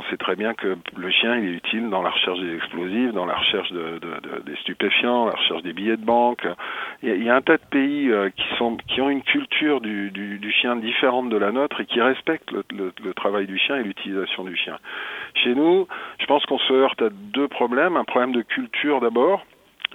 on 0.00 0.10
sait 0.10 0.16
très 0.16 0.34
bien 0.34 0.54
que 0.54 0.78
le 0.96 1.10
chien 1.10 1.36
il 1.36 1.48
est 1.48 1.52
utile 1.52 1.90
dans 1.90 2.00
la 2.00 2.10
recherche 2.10 2.40
des 2.40 2.54
explosifs, 2.54 3.12
dans 3.12 3.26
la 3.26 3.34
recherche 3.34 3.70
de, 3.70 3.98
de, 3.98 4.40
des 4.46 4.56
stupéfiants, 4.56 5.26
la 5.26 5.32
recherche 5.32 5.62
des 5.62 5.74
billets 5.74 5.98
de 5.98 6.04
banque. 6.04 6.46
Il 7.02 7.22
y 7.22 7.28
a, 7.28 7.36
un 7.36 7.42
tas 7.42 7.58
de 7.58 7.66
pays 7.70 8.10
euh, 8.10 8.30
qui 8.30 8.44
sont 8.56 8.78
qui 8.88 9.02
ont 9.02 9.10
une 9.10 9.22
culture 9.22 9.80
du, 9.82 10.52
chien 10.60 10.76
différente 10.76 11.28
de 11.28 11.36
la 11.36 11.52
nôtre 11.52 11.80
et 11.80 11.86
qui 11.86 12.00
respectent 12.00 12.50
le, 12.50 13.14
travail 13.14 13.46
du 13.46 13.58
chien 13.58 13.76
et 13.76 13.82
l'utilisation 13.82 14.44
du 14.44 14.56
chien. 14.56 14.78
Chez 15.34 15.54
nous, 15.54 15.86
je 16.18 16.26
pense 16.26 16.44
qu'on 16.46 16.58
se 16.58 16.72
heurte 16.72 17.02
à 17.02 17.10
deux 17.10 17.48
problèmes. 17.48 17.96
Un 17.96 18.04
problème 18.04 18.32
de 18.32 18.42
culture 18.42 19.00
d'abord, 19.00 19.44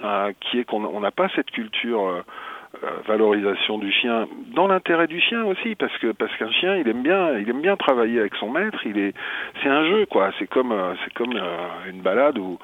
euh, 0.04 0.32
qui 0.40 0.60
est 0.60 0.64
qu'on 0.64 1.00
n'a 1.00 1.10
pas 1.10 1.28
cette 1.34 1.50
culture 1.50 2.06
euh, 2.06 2.22
valorisation 3.06 3.78
du 3.78 3.92
chien 3.92 4.28
dans 4.54 4.66
l'intérêt 4.66 5.06
du 5.06 5.20
chien 5.20 5.44
aussi 5.44 5.74
parce 5.74 5.96
que 5.98 6.12
parce 6.12 6.34
qu'un 6.36 6.50
chien 6.50 6.76
il 6.76 6.88
aime 6.88 7.02
bien 7.02 7.38
il 7.38 7.48
aime 7.48 7.60
bien 7.60 7.76
travailler 7.76 8.20
avec 8.20 8.34
son 8.36 8.50
maître 8.50 8.78
il 8.86 8.98
est 8.98 9.14
c'est 9.62 9.68
un 9.68 9.84
jeu 9.86 10.06
quoi. 10.06 10.30
C'est 10.38 10.46
comme 10.46 10.72
euh, 10.72 10.94
c'est 11.04 11.12
comme 11.14 11.36
euh, 11.36 11.90
une 11.90 12.00
balade 12.00 12.38
ou, 12.38 12.58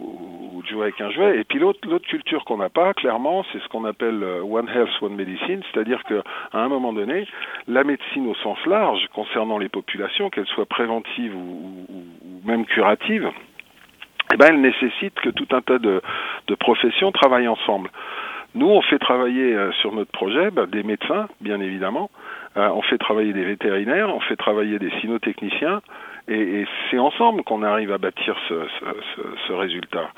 ou, 0.00 0.62
jouer 0.68 0.82
avec 0.82 1.00
un 1.00 1.10
jouet. 1.10 1.38
Et 1.38 1.44
puis 1.44 1.58
l'autre 1.58 1.80
l'autre 1.88 2.06
culture 2.06 2.44
qu'on 2.44 2.58
n'a 2.58 2.68
pas 2.68 2.94
clairement 2.94 3.44
c'est 3.52 3.60
ce 3.60 3.68
qu'on 3.68 3.84
appelle 3.84 4.22
one 4.42 4.68
health 4.68 4.90
one 5.00 5.14
medicine. 5.14 5.62
C'est-à-dire 5.72 6.02
que 6.04 6.22
à 6.52 6.58
un 6.58 6.68
moment 6.68 6.92
donné 6.92 7.26
la 7.66 7.84
médecine 7.84 8.26
au 8.26 8.34
sens 8.36 8.58
large 8.66 9.06
concernant 9.14 9.58
les 9.58 9.68
populations 9.68 10.30
qu'elles 10.30 10.46
soient 10.46 10.66
préventives 10.66 11.34
ou, 11.34 11.86
ou, 11.88 12.04
ou 12.24 12.48
même 12.48 12.66
curatives 12.66 13.30
eh 14.32 14.36
ben, 14.36 14.46
elle 14.50 14.60
nécessite 14.60 15.14
que 15.14 15.30
tout 15.30 15.48
un 15.50 15.60
tas 15.60 15.78
de, 15.78 16.00
de 16.46 16.54
professions 16.54 17.10
travaillent 17.10 17.48
ensemble. 17.48 17.90
Nous, 18.54 18.68
on 18.68 18.82
fait 18.82 18.98
travailler 18.98 19.54
euh, 19.54 19.70
sur 19.80 19.92
notre 19.92 20.10
projet 20.10 20.50
bah, 20.50 20.66
des 20.66 20.82
médecins, 20.82 21.28
bien 21.40 21.60
évidemment. 21.60 22.10
Euh, 22.56 22.68
on 22.70 22.82
fait 22.82 22.98
travailler 22.98 23.32
des 23.32 23.44
vétérinaires, 23.44 24.14
on 24.14 24.20
fait 24.20 24.36
travailler 24.36 24.78
des 24.78 24.90
cynotechniciens, 25.00 25.82
et, 26.28 26.66
c'est 26.90 26.98
ensemble 26.98 27.42
qu'on 27.44 27.62
arrive 27.62 27.92
à 27.92 27.98
bâtir 27.98 28.36
ce 28.48 29.52
résultat. 29.52 30.10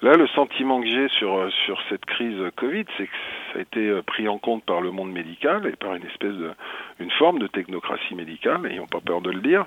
Là, 0.00 0.14
le 0.14 0.28
sentiment 0.28 0.80
que 0.80 0.86
j'ai 0.86 1.08
sur 1.08 1.36
euh, 1.36 1.50
sur 1.66 1.80
cette 1.88 2.04
crise 2.04 2.38
Covid, 2.56 2.84
c'est 2.96 3.06
que 3.06 3.12
ça 3.52 3.58
a 3.58 3.62
été 3.62 3.88
euh, 3.88 4.02
pris 4.02 4.28
en 4.28 4.38
compte 4.38 4.62
par 4.64 4.80
le 4.80 4.92
monde 4.92 5.10
médical 5.10 5.66
et 5.66 5.74
par 5.74 5.94
une 5.94 6.04
espèce 6.06 6.34
de 6.34 6.52
une 7.00 7.10
forme 7.12 7.40
de 7.40 7.48
technocratie 7.48 8.14
médicale, 8.14 8.60
n'ayons 8.62 8.86
pas 8.86 9.00
peur 9.00 9.20
de 9.20 9.30
le 9.30 9.40
dire, 9.40 9.66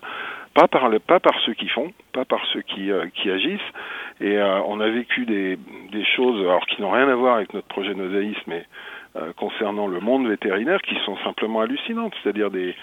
pas 0.53 0.67
par 0.67 0.89
le, 0.89 0.99
pas 0.99 1.19
par 1.19 1.39
ceux 1.45 1.53
qui 1.53 1.67
font, 1.67 1.91
pas 2.13 2.25
par 2.25 2.45
ceux 2.47 2.61
qui 2.61 2.91
euh, 2.91 3.07
qui 3.13 3.29
agissent. 3.29 3.59
Et 4.19 4.37
euh, 4.37 4.61
on 4.67 4.79
a 4.79 4.89
vécu 4.89 5.25
des 5.25 5.57
des 5.91 6.05
choses 6.05 6.39
alors 6.41 6.65
qui 6.65 6.81
n'ont 6.81 6.91
rien 6.91 7.09
à 7.09 7.15
voir 7.15 7.35
avec 7.35 7.53
notre 7.53 7.67
projet 7.67 7.93
Nosaïs, 7.93 8.37
mais 8.47 8.65
euh, 9.15 9.33
concernant 9.33 9.87
le 9.87 9.99
monde 9.99 10.27
vétérinaire, 10.27 10.81
qui 10.81 10.95
sont 11.05 11.17
simplement 11.25 11.61
hallucinantes, 11.61 12.13
c'est-à-dire 12.21 12.51
des 12.51 12.75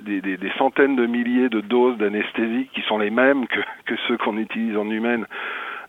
des, 0.00 0.20
des, 0.20 0.36
des, 0.36 0.50
centaines 0.58 0.96
de 0.96 1.06
milliers 1.06 1.48
de 1.48 1.60
doses 1.60 1.96
d'anesthésie 1.96 2.68
qui 2.74 2.82
sont 2.82 2.98
les 2.98 3.10
mêmes 3.10 3.46
que, 3.46 3.60
que 3.86 3.94
ceux 4.08 4.16
qu'on 4.16 4.36
utilise 4.36 4.76
en 4.76 4.90
humaine 4.90 5.26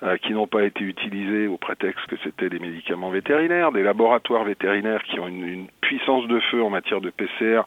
euh, 0.04 0.18
qui 0.18 0.34
n'ont 0.34 0.48
pas 0.48 0.64
été 0.64 0.84
utilisés 0.84 1.48
au 1.48 1.56
prétexte 1.56 2.06
que 2.08 2.18
c'était 2.24 2.50
des 2.50 2.60
médicaments 2.60 3.10
vétérinaires, 3.10 3.72
des 3.72 3.84
laboratoires 3.84 4.44
vétérinaires 4.44 5.02
qui 5.04 5.18
ont 5.18 5.30
une, 5.30 5.68
puissance 5.80 6.28
de 6.28 6.40
feu 6.52 6.62
en 6.62 6.70
matière 6.70 7.00
de 7.00 7.10
PCR 7.10 7.62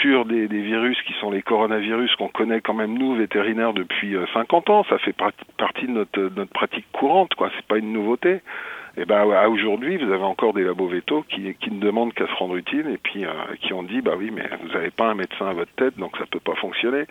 sur 0.00 0.26
des, 0.26 0.46
virus 0.46 1.00
qui 1.02 1.12
sont 1.14 1.30
les 1.30 1.42
coronavirus 1.42 2.14
qu'on 2.16 2.28
connaît 2.28 2.60
quand 2.60 2.74
même 2.74 2.96
nous 2.96 3.14
vétérinaires 3.14 3.72
depuis 3.72 4.14
50 4.32 4.68
euh, 4.68 4.72
ans, 4.72 4.84
ça 4.88 4.98
fait 4.98 5.14
partie 5.56 5.86
de 5.86 5.92
notre, 5.92 6.20
notre 6.20 6.52
pratique 6.52 6.86
courante, 6.92 7.34
quoi. 7.34 7.50
C'est 7.56 7.66
pas 7.66 7.78
une 7.78 7.92
nouveauté. 7.92 8.42
Et 8.96 9.02
eh 9.02 9.04
ben 9.04 9.24
aujourd'hui, 9.48 9.96
vous 9.96 10.12
avez 10.12 10.24
encore 10.24 10.52
des 10.52 10.62
labos 10.62 10.88
vétos 10.88 11.22
qui, 11.22 11.54
qui 11.54 11.70
ne 11.70 11.80
demandent 11.80 12.12
qu'à 12.12 12.26
se 12.26 12.34
rendre 12.34 12.56
utile 12.56 12.88
et 12.88 12.98
puis 12.98 13.24
euh, 13.24 13.30
qui 13.60 13.72
ont 13.72 13.82
dit 13.82 14.02
bah 14.02 14.14
oui, 14.16 14.30
mais 14.32 14.48
vous 14.62 14.68
n'avez 14.68 14.90
pas 14.90 15.06
un 15.06 15.14
médecin 15.14 15.46
à 15.46 15.52
votre 15.52 15.72
tête, 15.72 15.96
donc 15.96 16.16
ça 16.16 16.26
peut 16.26 16.40
pas 16.40 16.54
fonctionner. 16.56 17.06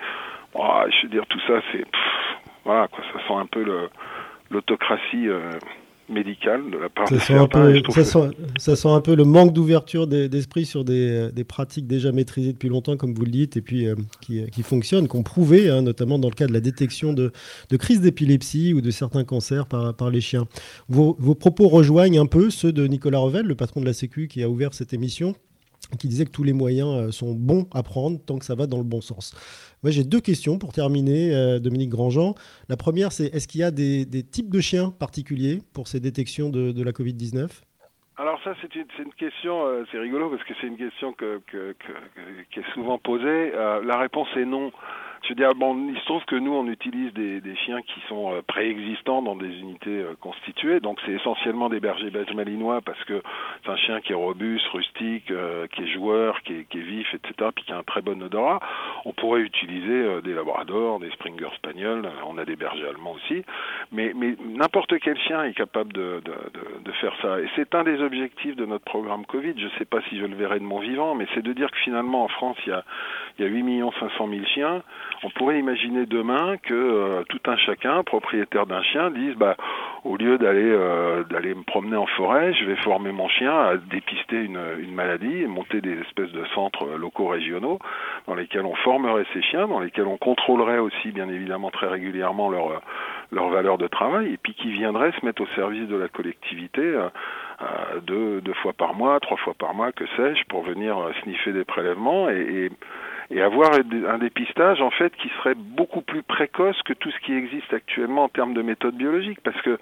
Je 0.56 1.04
veux 1.04 1.10
dire 1.10 1.26
tout 1.28 1.40
ça, 1.48 1.62
c'est 1.72 1.86
voilà 2.64 2.88
quoi, 2.88 3.04
ça 3.14 3.20
sent 3.28 3.34
un 3.34 3.46
peu 3.46 3.64
le 3.64 3.90
l'autocratie 4.52 5.28
euh, 5.28 5.52
médicale 6.10 6.70
de 6.72 6.78
la 6.78 6.90
part 6.90 7.08
ça 7.08 7.16
de 7.16 7.20
sent 7.20 7.48
peu, 7.52 7.82
ça, 7.92 8.04
sent, 8.04 8.32
ça, 8.58 8.76
sent, 8.76 8.88
un 8.90 9.02
peu 9.02 9.16
le 9.16 9.24
manque 9.24 9.54
d'ouverture 9.54 10.08
d'esprit 10.08 10.66
sur 10.66 10.84
des, 10.84 11.12
euh, 11.12 11.32
des, 11.32 11.44
pratiques 11.44 11.88
déjà 11.88 12.12
maîtrisées 12.12 12.54
depuis 12.54 12.70
longtemps, 12.70 12.98
comme 12.98 13.14
vous 13.14 13.26
le 13.26 13.32
dites, 13.32 13.58
et 13.58 13.62
puis 13.62 13.88
euh, 13.88 13.96
qui, 14.22 14.44
qui, 14.52 14.64
fonctionnent, 14.64 15.08
qu'on 15.08 15.24
prouvé, 15.24 15.70
hein, 15.70 15.82
notamment 15.82 16.20
dans 16.20 16.30
le 16.30 16.36
cas 16.36 16.48
de 16.48 16.54
la 16.54 16.62
détection 16.62 17.14
de, 17.14 17.32
de 17.70 17.78
crises 17.78 18.02
d'épilepsie 18.02 18.74
ou 18.74 18.82
de 18.82 18.92
certains 18.92 19.24
cancers 19.24 19.68
par, 19.68 19.96
par 19.96 20.10
les 20.10 20.22
chiens. 20.22 20.46
Vos, 20.88 21.16
vos, 21.20 21.36
propos 21.36 21.68
rejoignent 21.68 22.20
un 22.20 22.26
peu 22.26 22.50
ceux 22.50 22.72
de 22.72 22.88
Nicolas 22.88 23.20
Revel, 23.20 23.46
le 23.46 23.56
patron 23.56 23.82
de 23.82 23.86
la 23.86 23.94
Sécu 23.94 24.28
qui 24.28 24.44
a 24.44 24.50
ouvert 24.50 24.74
cette 24.74 24.94
émission 24.94 25.36
qui 26.00 26.08
disait 26.08 26.26
que 26.26 26.32
tous 26.32 26.44
les 26.44 26.54
moyens 26.54 27.12
sont 27.12 27.34
bons 27.34 27.68
à 27.74 27.84
prendre 27.84 28.20
tant 28.24 28.38
que 28.38 28.46
ça 28.46 28.56
va 28.56 28.68
dans 28.68 28.78
le 28.78 28.84
bon 28.84 29.02
sens. 29.02 29.34
Moi, 29.84 29.92
j'ai 29.92 30.04
deux 30.04 30.20
questions 30.20 30.60
pour 30.60 30.74
terminer, 30.74 31.60
Dominique 31.60 31.90
Grandjean. 31.90 32.36
La 32.68 32.78
première, 32.78 33.12
c'est 33.12 33.34
est-ce 33.34 33.48
qu'il 33.48 33.62
y 33.62 33.64
a 33.64 33.72
des, 33.72 34.06
types 34.24 34.50
de 34.50 34.60
chiens 34.60 34.92
particuliers 34.92 35.60
pour 35.74 35.88
ces 35.88 36.00
détections 36.00 36.50
de, 36.50 36.84
la 36.84 36.92
Covid-19 36.92 37.50
alors 38.18 38.38
ça, 38.44 38.54
c'est 38.62 38.76
une, 38.76 39.14
question, 39.18 39.64
c'est 39.90 39.98
rigolo 39.98 40.30
parce 40.30 40.44
que 40.44 40.54
c'est 40.60 40.68
une 40.68 40.76
question 40.76 41.14
que, 41.14 41.42
que, 41.48 41.72
que, 41.72 41.94
qui 42.52 42.60
est 42.60 42.74
souvent 42.74 42.98
posée. 42.98 43.52
la 43.52 43.98
réponse 43.98 44.28
est 44.36 44.44
non. 44.44 44.74
Je 45.24 45.30
veux 45.30 45.36
dire, 45.36 45.54
bon, 45.56 45.90
il 45.90 46.00
se 46.00 46.06
trouve 46.06 46.24
que 46.26 46.36
nous, 46.36 46.54
on 46.54 46.68
utilise 46.68 47.14
des, 47.14 47.42
des 47.42 47.56
chiens 47.58 47.82
qui 47.82 48.00
sont 48.08 48.34
euh, 48.34 48.42
préexistants 48.42 49.22
dans 49.22 49.36
des 49.36 49.48
unités 49.60 49.90
euh, 50.02 50.16
constituées. 50.20 50.80
Donc, 50.80 51.00
c'est 51.06 51.12
essentiellement 51.12 51.70
des 51.70 51.80
bergers 51.80 52.10
belges 52.10 52.34
malinois 52.34 52.82
parce 52.82 53.04
que 53.04 53.22
c'est 53.64 53.72
un 53.72 53.78
chien 53.78 54.02
qui 54.02 54.14
est 54.14 54.16
robuste, 54.16 54.66
rustique, 54.68 55.30
euh, 55.32 55.68
qui 55.68 55.84
est 55.84 55.88
joueur, 55.88 56.42
qui 56.44 56.54
est, 56.54 56.64
qui 56.70 56.80
est, 56.80 56.84
vif, 56.84 57.14
etc., 57.14 57.50
puis 57.56 57.66
qui 57.66 57.72
a 57.72 57.78
un 57.78 57.84
très 57.84 58.02
bon 58.02 58.22
odorat. 58.24 58.60
On 59.06 59.14
pourrait 59.14 59.42
utiliser 59.42 60.22
des 60.22 60.34
labradors, 60.34 61.00
des 61.00 61.12
springer 61.12 61.50
spaniels. 61.56 62.10
On 62.28 62.38
a 62.38 62.46
des 62.46 62.56
bergers 62.56 62.88
allemands 62.88 63.14
aussi. 63.14 63.44
Mais, 63.92 64.14
mais 64.16 64.36
n'importe 64.40 64.98
quel 65.00 65.18
chien 65.20 65.44
est 65.44 65.54
capable 65.54 65.94
de, 65.94 66.22
de, 66.24 66.32
de, 66.32 66.84
de 66.84 66.92
faire 66.94 67.14
ça. 67.22 67.40
Et 67.40 67.50
c'est 67.56 67.76
un 67.76 67.84
des 67.84 68.02
objectifs 68.02 68.56
de 68.56 68.66
notre 68.66 68.86
programme 68.86 69.26
Covid. 69.26 69.54
Je 69.58 69.66
ne 69.66 69.72
sais 69.78 69.86
pas 69.86 70.02
si 70.10 70.18
je 70.18 70.26
le 70.26 70.36
verrai 70.36 70.60
de 70.60 70.64
mon 70.64 70.80
vivant, 70.80 71.16
mais 71.16 71.28
c'est 71.34 71.44
de 71.44 71.54
dire 71.54 71.70
que 71.72 71.78
finalement, 71.78 72.24
en 72.24 72.28
France, 72.30 72.58
il 72.66 72.70
y 72.70 72.74
a, 72.74 72.84
il 73.38 73.46
y 73.46 73.48
a 73.48 73.52
8 73.52 73.60
500 74.00 74.28
000 74.28 74.46
chiens 74.46 74.82
on 75.24 75.30
pourrait 75.32 75.60
imaginer 75.60 76.06
demain 76.06 76.58
que 76.58 76.74
euh, 76.74 77.24
tout 77.30 77.40
un 77.48 77.58
chacun, 77.58 78.04
propriétaire 78.04 78.66
d'un 78.66 78.82
chien, 78.84 79.12
dise 79.12 79.36
bah 79.36 79.56
au 80.04 80.16
lieu 80.16 80.38
d'aller 80.38 80.70
euh, 80.70 81.24
d'aller 81.26 81.54
me 81.54 81.64
promener 81.64 81.98
en 81.98 82.06
forêt, 82.06 82.54
je 82.54 82.66
vais 82.66 82.78
former 82.78 83.12
mon 83.12 83.28
chien 83.28 83.52
à 83.52 83.78
dépister 83.78 84.38
une, 84.38 84.60
une 84.80 84.94
maladie 84.94 85.42
et 85.42 85.48
monter 85.48 85.82
des 85.82 86.00
espèces 86.00 86.32
de 86.32 86.46
centres 86.56 86.86
locaux 86.98 87.28
régionaux 87.28 87.80
dans 88.28 88.36
lesquels 88.36 88.66
on 88.66 88.76
formerait 88.76 89.26
ces 89.34 89.42
chiens, 89.42 89.68
dans 89.68 89.80
lesquels 89.80 90.08
on 90.08 90.18
contrôlerait 90.18 90.80
aussi 90.80 91.12
bien 91.12 91.28
évidemment 91.30 91.70
très 91.70 91.88
régulièrement 91.88 92.50
leur 92.50 92.82
leur 93.32 93.50
valeur 93.50 93.78
de 93.78 93.88
travail 93.88 94.34
et 94.34 94.38
puis 94.38 94.54
qui 94.54 94.72
viendraient 94.72 95.12
se 95.20 95.26
mettre 95.26 95.42
au 95.42 95.48
service 95.56 95.88
de 95.88 95.96
la 95.96 96.08
collectivité 96.08 96.82
euh, 96.82 97.10
deux, 98.04 98.42
deux 98.42 98.54
fois 98.54 98.74
par 98.74 98.96
mois, 98.96 99.20
trois 99.20 99.38
fois 99.38 99.54
par 99.54 99.74
mois, 99.74 99.92
que 99.92 100.06
sais-je, 100.16 100.46
pour 100.46 100.64
venir 100.64 100.98
sniffer 101.24 101.52
des 101.52 101.66
prélèvements 101.66 102.30
et 102.30 102.72
et 103.32 103.42
avoir 103.42 103.72
un 103.74 104.18
dépistage 104.18 104.82
en 104.82 104.90
fait 104.92 105.16
qui 105.18 105.30
serait 105.40 105.56
beaucoup 105.56 106.02
plus 106.02 106.24
précoce 106.24 106.82
que 106.84 106.94
tout 106.94 107.12
ce 107.12 107.20
qui 107.20 107.34
existe 107.34 107.74
actuellement 107.74 108.24
en 108.24 108.30
termes 108.30 108.54
de 108.54 108.62
méthodes 108.62 108.96
biologiques 108.96 109.40
parce 109.44 109.62
que 109.62 109.78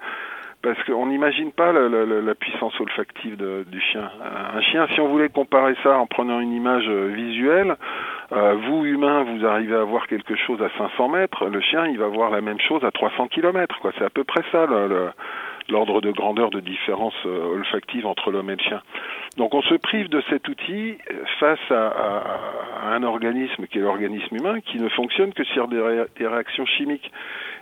parce 0.60 0.82
qu'on 0.84 1.06
n'imagine 1.06 1.52
pas 1.52 1.72
la, 1.72 1.88
la, 1.88 2.34
puissance 2.34 2.78
olfactive 2.80 3.36
du 3.36 3.80
chien. 3.80 4.10
Un 4.54 4.60
chien, 4.60 4.88
si 4.92 5.00
on 5.00 5.08
voulait 5.08 5.28
comparer 5.28 5.76
ça 5.84 5.98
en 5.98 6.06
prenant 6.06 6.40
une 6.40 6.52
image 6.52 6.88
euh, 6.88 7.12
visuelle, 7.14 7.76
euh, 8.32 8.56
vous, 8.66 8.84
humain, 8.84 9.22
vous 9.22 9.46
arrivez 9.46 9.76
à 9.76 9.84
voir 9.84 10.08
quelque 10.08 10.34
chose 10.34 10.60
à 10.60 10.68
500 10.76 11.08
mètres, 11.10 11.46
le 11.46 11.60
chien, 11.60 11.86
il 11.86 11.98
va 11.98 12.08
voir 12.08 12.30
la 12.30 12.40
même 12.40 12.60
chose 12.60 12.84
à 12.84 12.90
300 12.90 13.28
km. 13.28 13.76
C'est 13.98 14.04
à 14.04 14.10
peu 14.10 14.24
près 14.24 14.42
ça 14.50 14.66
le, 14.66 15.10
l'ordre 15.70 16.00
de 16.00 16.10
grandeur 16.10 16.50
de 16.50 16.60
différence 16.60 17.14
euh, 17.26 17.54
olfactive 17.54 18.06
entre 18.06 18.30
l'homme 18.30 18.50
et 18.50 18.56
le 18.56 18.62
chien. 18.62 18.80
Donc 19.36 19.54
on 19.54 19.62
se 19.62 19.74
prive 19.74 20.08
de 20.08 20.22
cet 20.30 20.48
outil 20.48 20.98
face 21.38 21.70
à, 21.70 22.92
un 22.92 23.02
organisme 23.02 23.66
qui 23.66 23.78
est 23.78 23.82
l'organisme 23.82 24.36
humain 24.36 24.60
qui 24.60 24.78
ne 24.78 24.88
fonctionne 24.88 25.32
que 25.32 25.44
sur 25.44 25.68
des, 25.68 25.80
réactions 26.26 26.66
chimiques. 26.66 27.10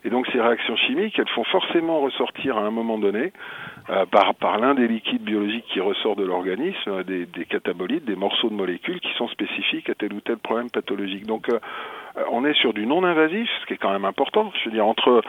Et 0.05 0.11
donc 0.11 0.27
ces 0.33 0.41
réactions 0.41 0.77
chimiques, 0.77 1.19
elles 1.19 1.29
font 1.29 1.45
forcément 1.45 2.01
ressortir 2.01 2.57
à 2.57 2.63
un 2.63 2.71
moment 2.71 2.99
donné, 2.99 3.33
euh, 3.91 4.05
par, 4.07 4.59
l'un 4.59 4.75
des 4.75 4.89
liquides 4.89 5.23
biologiques 5.23 5.67
qui 5.73 5.81
ressort 5.81 6.17
de 6.17 6.25
l'organisme, 6.25 6.89
euh, 6.89 7.03
des, 7.03 7.45
catabolites, 7.45 8.05
des 8.05 8.17
morceaux 8.17 8.49
de 8.49 8.55
molécules 8.55 9.01
qui 9.01 9.13
sont 9.17 9.29
spécifiques 9.29 9.91
à 9.91 9.95
tel 9.95 10.13
ou 10.13 10.21
tel 10.21 10.39
problème 10.39 10.71
pathologique. 10.71 11.27
Donc 11.27 11.49
euh, 11.49 11.59
on 12.31 12.45
est 12.45 12.55
sur 12.55 12.73
du 12.73 12.87
non-invasif, 12.87 13.49
ce 13.61 13.67
qui 13.67 13.75
est 13.75 13.79
quand 13.79 13.93
même 13.93 14.05
important. 14.05 14.53
Je 14.63 14.69
veux 14.69 14.75
dire, 14.75 14.87
entre 14.87 15.23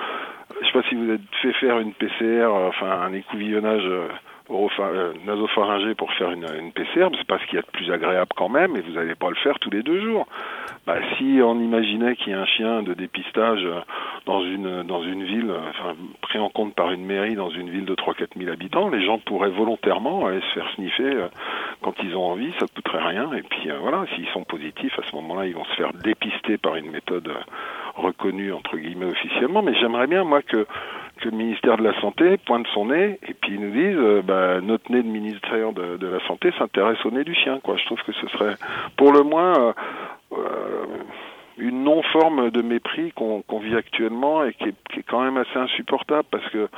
je 0.61 0.65
sais 0.65 0.73
pas 0.73 0.83
si 0.89 0.95
vous 0.95 1.11
êtes 1.11 1.21
fait 1.41 1.53
faire 1.53 1.79
une 1.79 1.93
PCR, 1.93 2.47
enfin 2.47 2.89
un 2.89 3.13
écouvillonnage 3.13 3.85
euh, 3.85 4.07
euh, 4.49 5.13
nasopharyngé 5.25 5.93
pour 5.95 6.11
faire 6.13 6.31
une, 6.31 6.47
une 6.57 6.71
PCR, 6.71 7.09
c'est 7.17 7.27
pas 7.27 7.37
ce 7.39 7.45
qu'il 7.45 7.55
y 7.55 7.59
a 7.59 7.61
de 7.61 7.71
plus 7.71 7.91
agréable 7.91 8.31
quand 8.35 8.49
même, 8.49 8.75
et 8.75 8.81
vous 8.81 8.93
n'allez 8.93 9.15
pas 9.15 9.29
le 9.29 9.35
faire 9.35 9.59
tous 9.59 9.69
les 9.69 9.83
deux 9.83 10.01
jours. 10.01 10.27
Bah, 10.87 10.95
si 11.17 11.39
on 11.43 11.59
imaginait 11.59 12.15
qu'il 12.15 12.31
y 12.31 12.33
a 12.33 12.39
un 12.39 12.45
chien 12.45 12.81
de 12.81 12.93
dépistage 12.93 13.63
euh, 13.65 13.81
dans 14.25 14.41
une 14.41 14.83
dans 14.83 15.03
une 15.03 15.23
ville, 15.25 15.51
enfin 15.69 15.95
pris 16.21 16.39
en 16.39 16.49
compte 16.49 16.73
par 16.75 16.91
une 16.91 17.05
mairie 17.05 17.35
dans 17.35 17.49
une 17.49 17.69
ville 17.69 17.85
de 17.85 17.93
3-4 17.93 18.37
000 18.37 18.49
habitants, 18.49 18.89
les 18.89 19.05
gens 19.05 19.19
pourraient 19.19 19.49
volontairement 19.49 20.25
aller 20.25 20.39
se 20.39 20.53
faire 20.53 20.69
sniffer 20.75 21.27
quand 21.81 21.93
ils 22.01 22.15
ont 22.15 22.31
envie, 22.31 22.53
ça 22.57 22.65
coûterait 22.73 23.03
rien, 23.03 23.31
et 23.33 23.41
puis 23.43 23.69
voilà, 23.81 24.05
s'ils 24.15 24.27
sont 24.29 24.43
positifs, 24.43 24.97
à 24.97 25.03
ce 25.03 25.15
moment-là, 25.17 25.45
ils 25.45 25.53
vont 25.53 25.65
se 25.65 25.75
faire 25.75 25.91
dépister 25.93 26.57
par 26.57 26.75
une 26.75 26.89
méthode 26.89 27.29
reconnu 27.97 28.53
entre 28.53 28.77
guillemets 28.77 29.05
officiellement, 29.05 29.61
mais 29.61 29.73
j'aimerais 29.75 30.07
bien 30.07 30.23
moi 30.23 30.41
que 30.41 30.65
que 31.17 31.29
le 31.29 31.35
ministère 31.37 31.77
de 31.77 31.83
la 31.83 31.99
Santé 31.99 32.37
pointe 32.37 32.67
son 32.73 32.85
nez 32.85 33.19
et 33.27 33.33
puis 33.33 33.57
nous 33.57 33.71
dise 33.71 33.97
euh, 33.97 34.21
bah, 34.21 34.61
notre 34.61 34.91
nez 34.91 35.01
de 35.01 35.07
ministère 35.07 35.73
de, 35.73 35.97
de 35.97 36.07
la 36.07 36.19
Santé 36.27 36.51
s'intéresse 36.57 37.03
au 37.05 37.11
nez 37.11 37.23
du 37.23 37.33
chien. 37.33 37.59
Quoi. 37.63 37.75
Je 37.77 37.85
trouve 37.85 38.01
que 38.03 38.13
ce 38.13 38.27
serait 38.27 38.55
pour 38.97 39.11
le 39.11 39.23
moins 39.23 39.53
euh, 39.57 39.73
euh 40.26 40.26
une 41.57 41.83
non-forme 41.83 42.51
de 42.51 42.61
mépris 42.61 43.11
qu'on 43.13 43.59
vit 43.59 43.75
actuellement 43.75 44.43
et 44.43 44.53
qui 44.53 44.65
est, 44.65 44.75
qui 44.91 44.99
est, 44.99 45.03
quand 45.03 45.23
même 45.23 45.37
assez 45.37 45.57
insupportable 45.57 46.27
parce 46.29 46.47
que 46.49 46.69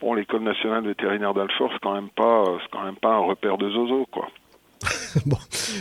bon 0.00 0.14
l'école 0.14 0.42
nationale 0.42 0.86
vétérinaire 0.86 1.34
d'Alfort 1.34 1.70
c'est 1.72 1.80
quand 1.80 1.94
même 1.94 2.08
pas 2.08 2.44
quand 2.70 2.82
même 2.82 2.96
pas 2.96 3.14
un 3.14 3.18
repère 3.18 3.58
de 3.58 3.70
zozo 3.70 4.06
quoi. 4.10 4.28
bon, 5.26 5.36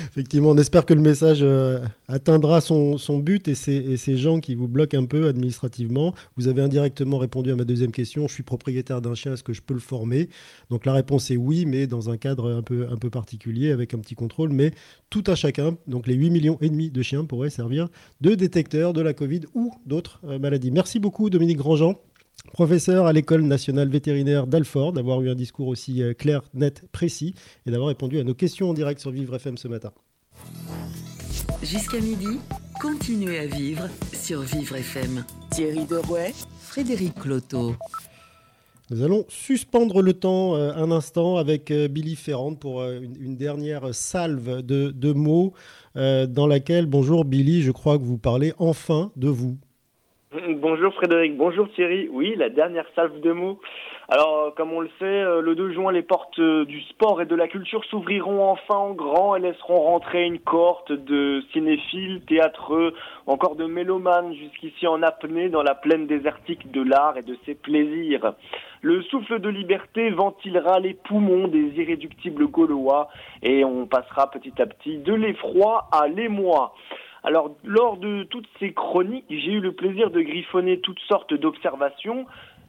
effectivement, 0.10 0.50
on 0.50 0.58
espère 0.58 0.86
que 0.86 0.94
le 0.94 1.02
message 1.02 1.40
euh, 1.42 1.80
atteindra 2.08 2.62
son, 2.62 2.98
but 3.20 3.48
et 3.48 3.56
ces, 3.56 4.18
gens 4.18 4.40
qui 4.40 4.56
vous 4.56 4.68
bloquent 4.68 4.98
un 4.98 5.06
peu 5.06 5.28
administrativement. 5.28 6.14
Vous 6.38 6.48
avez 6.48 6.62
indirectement 6.62 7.18
répondu 7.18 7.52
à 7.52 7.56
ma 7.56 7.64
deuxième 7.64 7.92
question. 7.92 8.28
Je 8.28 8.34
suis 8.34 8.44
propriétaire 8.44 9.02
d'un 9.02 9.16
chien, 9.16 9.34
est-ce 9.34 9.44
que 9.44 9.54
je 9.54 9.62
peux 9.62 9.74
le 9.74 9.80
former? 9.80 10.30
Donc 10.70 10.86
la 10.86 10.94
réponse 10.94 11.32
est 11.32 11.38
oui, 11.38 11.66
mais 11.66 11.88
dans 11.88 12.10
un 12.10 12.18
cadre 12.18 12.52
un 12.52 12.62
peu, 12.62 13.10
particulier, 13.10 13.72
avec 13.72 13.94
un 13.94 14.00
petit 14.00 14.16
contrôle. 14.16 14.50
Mais 14.52 14.72
tout 15.10 15.24
à 15.28 15.36
chacun, 15.36 15.78
donc 15.88 16.08
les 16.08 16.16
8 16.16 16.30
millions 16.30 16.58
et 16.62 16.70
demi 16.70 16.90
de 16.90 17.02
chiens 17.02 17.26
pourraient 17.26 17.50
servir 17.50 17.90
de 18.22 18.36
détecteur 18.36 18.94
de 18.94 19.02
la 19.02 19.14
Covid 19.14 19.42
ou 19.54 19.74
d'autres 19.86 20.20
euh, 20.26 20.40
maladies. 20.40 20.72
Merci 20.72 21.00
beaucoup, 21.00 21.30
Dominique 21.30 21.58
Grandjean 21.58 21.96
professeur 22.54 23.08
à 23.08 23.14
l'école 23.14 23.42
nationale 23.42 23.90
vétérinaire 23.90 24.48
d'Alfort, 24.48 24.94
d'avoir 24.94 25.22
eu 25.22 25.30
un 25.30 25.36
discours 25.36 25.68
aussi 25.68 26.02
euh, 26.02 26.14
clair, 26.14 26.42
net, 26.54 26.84
précis 26.92 27.34
et 27.66 27.72
d'avoir 27.72 27.90
répondu 27.90 28.20
à 28.20 28.24
nos 28.24 28.36
questions 28.36 28.70
en 28.70 28.74
direct 28.74 29.02
sur 29.02 29.12
Vivre 29.12 29.36
FM 29.36 29.58
ce 29.58 29.68
matin. 29.68 29.92
Jusqu'à 31.64 32.00
midi, 32.00 32.40
continuez 32.82 33.40
à 33.40 33.46
vivre 33.48 33.88
sur 34.14 34.42
Vivre 34.42 34.76
FM. 34.76 35.26
Thierry 35.52 35.86
Derouet, 35.86 36.34
Frédéric 36.60 37.16
Cloteau. 37.16 37.76
Nous 38.90 39.02
allons 39.02 39.26
suspendre 39.30 40.02
le 40.02 40.14
temps 40.14 40.56
euh, 40.56 40.74
un 40.76 40.92
instant 40.92 41.38
avec 41.38 41.72
euh, 41.72 41.88
Billy 41.88 42.16
Ferrand 42.16 42.54
pour 42.54 42.84
une, 42.84 43.36
dernière 43.36 43.96
salve 43.96 44.62
de, 44.62 44.92
de 44.92 45.14
mots 45.14 45.54
dans 45.96 46.48
laquelle, 46.48 46.88
bonjour 46.88 47.24
Billy, 47.24 47.62
je 47.62 47.70
crois 47.70 48.00
que 48.00 48.04
vous 48.04 48.18
parlez 48.18 48.54
enfin 48.58 49.12
de 49.16 49.28
vous. 49.28 49.58
Bonjour 50.34 50.92
Frédéric, 50.96 51.38
bonjour 51.38 51.70
Thierry. 51.74 52.10
Oui, 52.12 52.34
la 52.36 52.50
dernière 52.50 52.88
salve 52.96 53.20
de 53.20 53.32
mots. 53.34 53.60
Alors, 54.10 54.40
euh, 54.40 54.52
comme 54.58 54.74
on 54.74 54.80
le 54.80 54.90
sait, 54.98 55.06
euh, 55.06 55.42
le 55.42 55.54
2 55.54 55.74
juin, 55.74 55.92
les 55.92 56.02
portes 56.02 56.40
euh, 56.40 56.66
du 56.66 56.82
sport 56.82 57.22
et 57.22 57.28
de 57.28 57.36
la 57.36 57.48
culture 57.48 57.86
s'ouvriront 57.86 58.44
enfin 58.44 58.76
en 58.76 58.94
grand 58.94 59.36
et 59.36 59.40
laisseront 59.40 59.80
rentrer 59.82 60.24
une 60.24 60.40
cohorte 60.40 60.92
de 60.92 61.44
cinéphiles, 61.54 62.24
théâtreux, 62.28 62.96
encore 63.28 63.56
de 63.56 63.66
mélomanes 63.66 64.34
jusqu'ici 64.34 64.88
en 64.88 65.04
apnée 65.04 65.50
dans 65.50 65.62
la 65.62 65.76
plaine 65.76 66.08
désertique 66.08 66.72
de 66.72 66.82
l'art 66.82 67.16
et 67.16 67.22
de 67.22 67.38
ses 67.46 67.54
plaisirs. 67.54 68.34
Le 68.82 69.04
souffle 69.04 69.40
de 69.40 69.50
liberté 69.50 70.10
ventilera 70.10 70.80
les 70.80 70.96
poumons 70.96 71.48
des 71.48 71.80
irréductibles 71.80 72.48
Gaulois 72.48 73.08
et 73.44 73.64
on 73.64 73.86
passera 73.86 74.32
petit 74.32 74.60
à 74.60 74.66
petit 74.66 74.98
de 74.98 75.14
l'effroi 75.14 75.90
à 75.92 76.08
l'émoi. 76.08 76.74
Alors, 77.24 77.56
lors 77.64 77.98
de 77.98 78.24
toutes 78.24 78.48
ces 78.60 78.74
chroniques, 78.74 79.26
j'ai 79.30 79.54
eu 79.54 79.62
le 79.62 79.72
plaisir 79.72 80.12
de 80.12 80.22
griffonner 80.22 80.82
toutes 80.82 81.00
sortes 81.08 81.34
d'observations, 81.34 82.26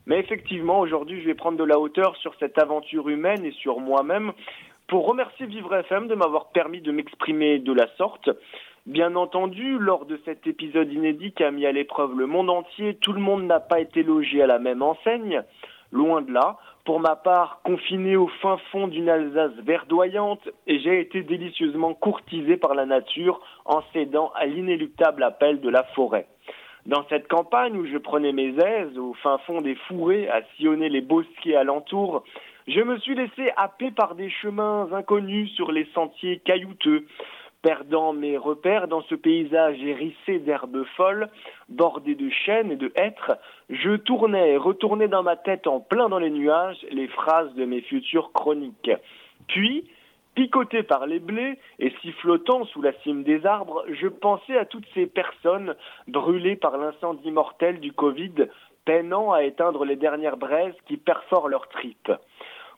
mais 0.06 0.20
effectivement, 0.20 0.78
aujourd'hui, 0.78 1.20
je 1.20 1.26
vais 1.26 1.34
prendre 1.34 1.58
de 1.58 1.64
la 1.64 1.78
hauteur 1.78 2.16
sur 2.16 2.34
cette 2.38 2.56
aventure 2.58 3.08
humaine 3.08 3.44
et 3.44 3.50
sur 3.50 3.80
moi-même 3.80 4.32
pour 4.86 5.06
remercier 5.06 5.46
Vivre 5.46 5.74
FM 5.74 6.06
de 6.06 6.14
m'avoir 6.14 6.50
permis 6.50 6.80
de 6.80 6.92
m'exprimer 6.92 7.58
de 7.58 7.72
la 7.72 7.88
sorte. 7.96 8.30
Bien 8.86 9.16
entendu, 9.16 9.78
lors 9.78 10.04
de 10.04 10.20
cet 10.24 10.46
épisode 10.46 10.92
inédit 10.92 11.32
qui 11.32 11.42
a 11.42 11.50
mis 11.50 11.66
à 11.66 11.72
l'épreuve 11.72 12.16
le 12.16 12.26
monde 12.26 12.50
entier, 12.50 12.94
tout 13.00 13.14
le 13.14 13.20
monde 13.20 13.44
n'a 13.44 13.60
pas 13.60 13.80
été 13.80 14.02
logé 14.02 14.42
à 14.42 14.46
la 14.46 14.58
même 14.58 14.82
enseigne, 14.82 15.42
loin 15.94 16.20
de 16.20 16.32
là 16.32 16.58
pour 16.84 17.00
ma 17.00 17.16
part 17.16 17.60
confiné 17.64 18.16
au 18.16 18.28
fin 18.42 18.58
fond 18.70 18.88
d'une 18.88 19.08
Alsace 19.08 19.56
verdoyante 19.62 20.46
et 20.66 20.78
j'ai 20.80 21.00
été 21.00 21.22
délicieusement 21.22 21.94
courtisé 21.94 22.58
par 22.58 22.74
la 22.74 22.84
nature 22.84 23.40
en 23.64 23.82
cédant 23.94 24.30
à 24.34 24.44
l'inéluctable 24.44 25.22
appel 25.22 25.60
de 25.60 25.70
la 25.70 25.84
forêt. 25.94 26.26
Dans 26.84 27.06
cette 27.08 27.28
campagne 27.28 27.76
où 27.76 27.86
je 27.86 27.96
prenais 27.96 28.32
mes 28.32 28.54
aises 28.58 28.98
au 28.98 29.14
fin 29.14 29.38
fond 29.38 29.62
des 29.62 29.74
fourrés 29.74 30.28
à 30.28 30.42
sillonner 30.56 30.90
les 30.90 31.00
bosquets 31.00 31.56
alentours, 31.56 32.24
Je 32.66 32.80
me 32.80 32.98
suis 32.98 33.14
laissé 33.14 33.50
happer 33.56 33.90
par 33.90 34.14
des 34.14 34.30
chemins 34.30 34.88
inconnus 34.92 35.50
sur 35.52 35.70
les 35.70 35.86
sentiers 35.94 36.38
caillouteux. 36.46 37.04
Perdant 37.64 38.12
mes 38.12 38.36
repères 38.36 38.88
dans 38.88 39.00
ce 39.04 39.14
paysage 39.14 39.82
hérissé 39.82 40.38
d'herbes 40.38 40.84
folles, 40.98 41.30
bordé 41.70 42.14
de 42.14 42.28
chênes 42.28 42.70
et 42.70 42.76
de 42.76 42.92
hêtres, 42.94 43.38
je 43.70 43.96
tournais 43.96 44.50
et 44.50 44.56
retournais 44.58 45.08
dans 45.08 45.22
ma 45.22 45.36
tête 45.36 45.66
en 45.66 45.80
plein 45.80 46.10
dans 46.10 46.18
les 46.18 46.28
nuages 46.28 46.76
les 46.90 47.08
phrases 47.08 47.54
de 47.54 47.64
mes 47.64 47.80
futures 47.80 48.32
chroniques. 48.34 48.90
Puis, 49.48 49.88
picoté 50.34 50.82
par 50.82 51.06
les 51.06 51.20
blés 51.20 51.58
et 51.78 51.90
sifflotant 52.02 52.66
sous 52.66 52.82
la 52.82 52.92
cime 53.02 53.22
des 53.22 53.46
arbres, 53.46 53.82
je 53.88 54.08
pensais 54.08 54.58
à 54.58 54.66
toutes 54.66 54.86
ces 54.92 55.06
personnes 55.06 55.74
brûlées 56.06 56.56
par 56.56 56.76
l'incendie 56.76 57.30
mortel 57.30 57.80
du 57.80 57.94
Covid, 57.94 58.48
peinant 58.84 59.32
à 59.32 59.42
éteindre 59.42 59.86
les 59.86 59.96
dernières 59.96 60.36
braises 60.36 60.76
qui 60.86 60.98
perforent 60.98 61.48
leurs 61.48 61.68
tripes. 61.68 62.12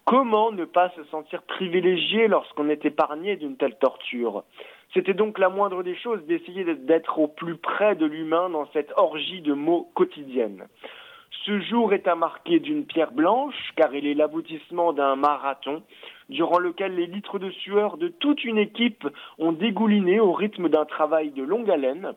Comment 0.05 0.53
ne 0.53 0.65
pas 0.65 0.91
se 0.91 1.03
sentir 1.07 1.43
privilégié 1.43 2.29
lorsqu'on 2.29 2.69
est 2.69 2.85
épargné 2.85 3.35
d'une 3.35 3.57
telle 3.57 3.77
torture? 3.79 4.45
C'était 4.95 5.15
donc 5.15 5.39
la 5.39 5.49
moindre 5.49 5.83
des 5.83 5.97
choses 5.97 6.25
d'essayer 6.27 6.65
d'être 6.65 7.19
au 7.19 7.29
plus 7.29 7.57
près 7.57 7.97
de 7.97 8.07
l'humain 8.07 8.49
dans 8.49 8.67
cette 8.73 8.93
orgie 8.97 9.41
de 9.41 9.53
mots 9.53 9.91
quotidienne. 9.95 10.67
Ce 11.45 11.61
jour 11.61 11.93
est 11.93 12.09
à 12.09 12.15
marquer 12.15 12.61
d'une 12.61 12.87
pierre 12.87 13.13
blanche, 13.13 13.55
car 13.77 13.95
il 13.95 14.07
est 14.07 14.15
l'aboutissement 14.15 14.93
d'un 14.93 15.17
marathon, 15.17 15.83
durant 16.29 16.59
lequel 16.59 16.95
les 16.95 17.07
litres 17.07 17.39
de 17.39 17.51
sueur 17.51 17.99
de 17.99 18.09
toute 18.09 18.43
une 18.45 18.59
équipe 18.59 19.07
ont 19.39 19.53
dégouliné 19.53 20.19
au 20.19 20.33
rythme 20.33 20.69
d'un 20.69 20.85
travail 20.85 21.31
de 21.31 21.43
longue 21.43 21.71
haleine. 21.71 22.15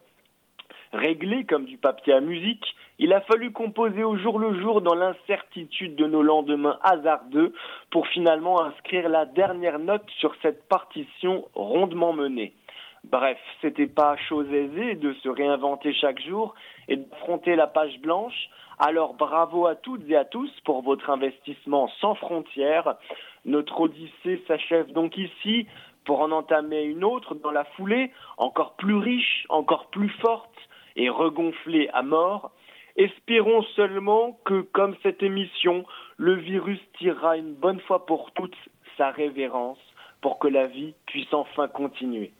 Réglé 0.94 1.46
comme 1.46 1.66
du 1.66 1.78
papier 1.78 2.14
à 2.14 2.22
musique, 2.22 2.66
il 2.98 3.14
a 3.14 3.22
fallu 3.22 3.52
composer 3.52 4.04
au 4.04 4.18
jour 4.18 4.40
le 4.40 4.60
jour 4.60 4.82
dans 4.82 4.96
l'incertitude 4.96 5.96
de 5.96 6.08
nos 6.08 6.24
lendemains 6.24 6.80
hasardeux 6.82 7.54
pour 7.92 8.08
finalement 8.08 8.64
inscrire 8.64 9.08
la 9.10 9.26
dernière 9.26 9.78
note 9.78 10.10
sur 10.18 10.34
cette 10.42 10.68
partition 10.68 11.48
rondement 11.54 12.14
menée. 12.14 12.54
Bref, 13.06 13.40
c'était 13.62 13.88
pas 13.88 14.18
chose 14.18 14.52
aisée 14.52 14.96
de 14.96 15.14
se 15.14 15.30
réinventer 15.30 15.94
chaque 15.94 16.20
jour 16.22 16.54
et 16.88 16.98
d'affronter 16.98 17.56
la 17.56 17.68
page 17.68 17.98
blanche. 18.00 18.50
Alors 18.78 19.14
bravo 19.14 19.68
à 19.68 19.76
toutes 19.76 20.10
et 20.10 20.16
à 20.16 20.26
tous 20.26 20.52
pour 20.66 20.82
votre 20.82 21.10
investissement 21.10 21.90
sans 22.02 22.16
frontières. 22.16 22.96
Notre 23.46 23.80
odyssée 23.82 24.44
s'achève 24.48 24.92
donc 24.92 25.18
ici 25.18 25.68
pour 26.06 26.22
en 26.22 26.32
entamer 26.32 26.84
une 26.84 27.04
autre 27.04 27.36
dans 27.36 27.52
la 27.52 27.66
foulée, 27.66 28.12
encore 28.38 28.76
plus 28.76 28.96
riche, 28.96 29.46
encore 29.50 29.88
plus 29.88 30.10
forte 30.22 30.56
et 30.96 31.10
regonflée 31.10 31.90
à 31.94 32.02
mort. 32.02 32.52
Espérons 32.96 33.64
seulement 33.76 34.38
que, 34.44 34.62
comme 34.62 34.96
cette 35.04 35.24
émission, 35.24 35.86
le 36.18 36.36
virus 36.36 36.80
tirera 36.98 37.38
une 37.38 37.54
bonne 37.54 37.80
fois 37.82 38.06
pour 38.06 38.32
toutes 38.32 38.58
sa 38.98 39.10
révérence 39.10 39.80
pour 40.22 40.40
que 40.40 40.48
la 40.48 40.68
vie 40.68 40.94
puisse 41.06 41.34
enfin 41.34 41.68
continuer. 41.70 42.34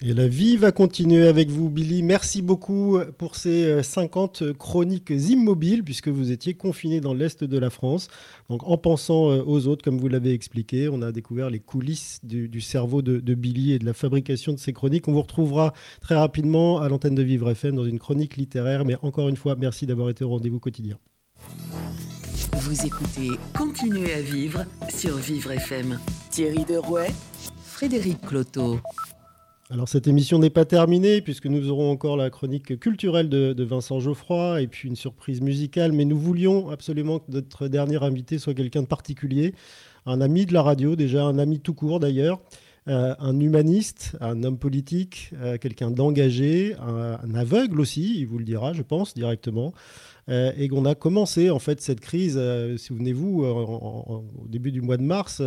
Et 0.00 0.14
la 0.14 0.28
vie 0.28 0.56
va 0.56 0.70
continuer 0.70 1.26
avec 1.26 1.50
vous, 1.50 1.68
Billy. 1.68 2.04
Merci 2.04 2.40
beaucoup 2.40 3.00
pour 3.18 3.34
ces 3.34 3.82
50 3.82 4.42
euh, 4.42 4.54
chroniques 4.54 5.10
immobiles, 5.10 5.82
puisque 5.82 6.06
vous 6.06 6.30
étiez 6.30 6.54
confiné 6.54 7.00
dans 7.00 7.14
l'Est 7.14 7.42
de 7.42 7.58
la 7.58 7.68
France. 7.68 8.06
Donc, 8.48 8.62
en 8.64 8.78
pensant 8.78 9.32
euh, 9.32 9.42
aux 9.44 9.66
autres, 9.66 9.82
comme 9.82 9.98
vous 9.98 10.06
l'avez 10.06 10.32
expliqué, 10.32 10.88
on 10.88 11.02
a 11.02 11.10
découvert 11.10 11.50
les 11.50 11.58
coulisses 11.58 12.20
du, 12.22 12.60
cerveau 12.60 13.02
de, 13.02 13.34
Billy 13.34 13.72
et 13.72 13.80
de 13.80 13.84
la 13.84 13.92
fabrication 13.92 14.52
de 14.52 14.58
ces 14.58 14.72
chroniques. 14.72 15.08
On 15.08 15.12
vous 15.12 15.22
retrouvera 15.22 15.74
très 16.00 16.14
rapidement 16.14 16.80
à 16.80 16.88
l'antenne 16.88 17.16
de 17.16 17.22
Vivre 17.24 17.50
FM 17.50 17.74
dans 17.74 17.84
une 17.84 17.98
chronique 17.98 18.36
littéraire. 18.36 18.84
Mais 18.84 18.94
encore 19.02 19.28
une 19.28 19.36
fois, 19.36 19.56
merci 19.56 19.84
d'avoir 19.84 20.10
été 20.10 20.22
au 20.22 20.28
rendez-vous 20.28 20.60
quotidien. 20.60 20.96
Vous 22.52 22.86
écoutez 22.86 23.30
Continuez 23.52 24.12
à 24.14 24.20
vivre 24.20 24.64
sur 24.90 25.16
Vivre 25.16 25.50
FM. 25.50 25.98
Thierry 26.30 26.64
Derouet, 26.64 27.10
Frédéric 27.64 28.20
Cloteau. 28.20 28.78
Alors 29.70 29.86
cette 29.86 30.06
émission 30.06 30.38
n'est 30.38 30.48
pas 30.48 30.64
terminée 30.64 31.20
puisque 31.20 31.44
nous 31.44 31.68
aurons 31.68 31.90
encore 31.90 32.16
la 32.16 32.30
chronique 32.30 32.80
culturelle 32.80 33.28
de, 33.28 33.64
Vincent 33.64 34.00
Geoffroy 34.00 34.62
et 34.62 34.66
puis 34.66 34.88
une 34.88 34.96
surprise 34.96 35.42
musicale, 35.42 35.92
mais 35.92 36.06
nous 36.06 36.18
voulions 36.18 36.70
absolument 36.70 37.18
que 37.18 37.30
notre 37.30 37.68
dernier 37.68 38.02
invité 38.02 38.38
soit 38.38 38.54
quelqu'un 38.54 38.80
de 38.80 38.86
particulier, 38.86 39.54
un 40.06 40.22
ami 40.22 40.46
de 40.46 40.54
la 40.54 40.62
radio 40.62 40.96
déjà, 40.96 41.22
un 41.24 41.38
ami 41.38 41.60
tout 41.60 41.74
court 41.74 42.00
d'ailleurs. 42.00 42.40
Euh, 42.88 43.14
un 43.18 43.38
humaniste, 43.38 44.16
un 44.20 44.42
homme 44.44 44.58
politique, 44.58 45.32
euh, 45.42 45.58
quelqu'un 45.58 45.90
d'engagé, 45.90 46.74
un, 46.80 47.34
aveugle 47.34 47.80
aussi, 47.82 48.18
il 48.18 48.26
vous 48.26 48.38
le 48.38 48.44
dira, 48.44 48.72
je 48.72 48.80
pense, 48.80 49.12
directement. 49.12 49.74
Euh, 50.30 50.52
et 50.56 50.68
qu'on 50.68 50.84
a 50.86 50.94
commencé 50.94 51.50
en 51.50 51.58
fait 51.58 51.80
cette 51.80 52.00
crise, 52.00 52.40
souvenez-vous, 52.76 53.44
au 53.44 54.46
début 54.46 54.72
du 54.72 54.80
mois 54.80 54.96
de 54.96 55.02
mars, 55.02 55.42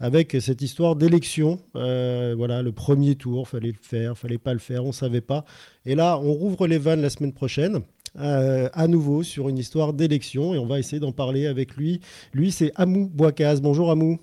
avec 0.00 0.36
cette 0.40 0.62
histoire 0.62 0.96
d'élection. 0.96 1.58
voilà, 1.74 2.62
le 2.62 2.72
premier 2.72 3.14
tour, 3.14 3.48
fallait 3.48 3.72
le 3.72 3.78
faire, 3.80 4.18
fallait 4.18 4.38
pas 4.38 4.52
le 4.52 4.58
faire, 4.58 4.84
on 4.84 4.92
savait 4.92 5.20
pas. 5.20 5.44
Et 5.86 5.94
là, 5.94 6.18
on 6.18 6.32
rouvre 6.32 6.66
les 6.66 6.78
vannes 6.78 7.02
la 7.02 7.10
semaine 7.10 7.32
prochaine. 7.32 7.82
à 8.16 8.86
nouveau 8.88 9.22
sur 9.22 9.48
une 9.48 9.58
histoire 9.58 9.92
d'élection 9.92 10.54
et 10.54 10.58
on 10.58 10.66
va 10.66 10.80
essayer 10.80 10.98
d'en 10.98 11.12
parler 11.12 11.46
avec 11.46 11.76
lui. 11.76 12.00
Lui, 12.34 12.50
c'est 12.50 12.72
Amou 12.74 13.08
Boicaz. 13.08 13.60
Bonjour 13.60 13.90
Amou. 13.90 14.18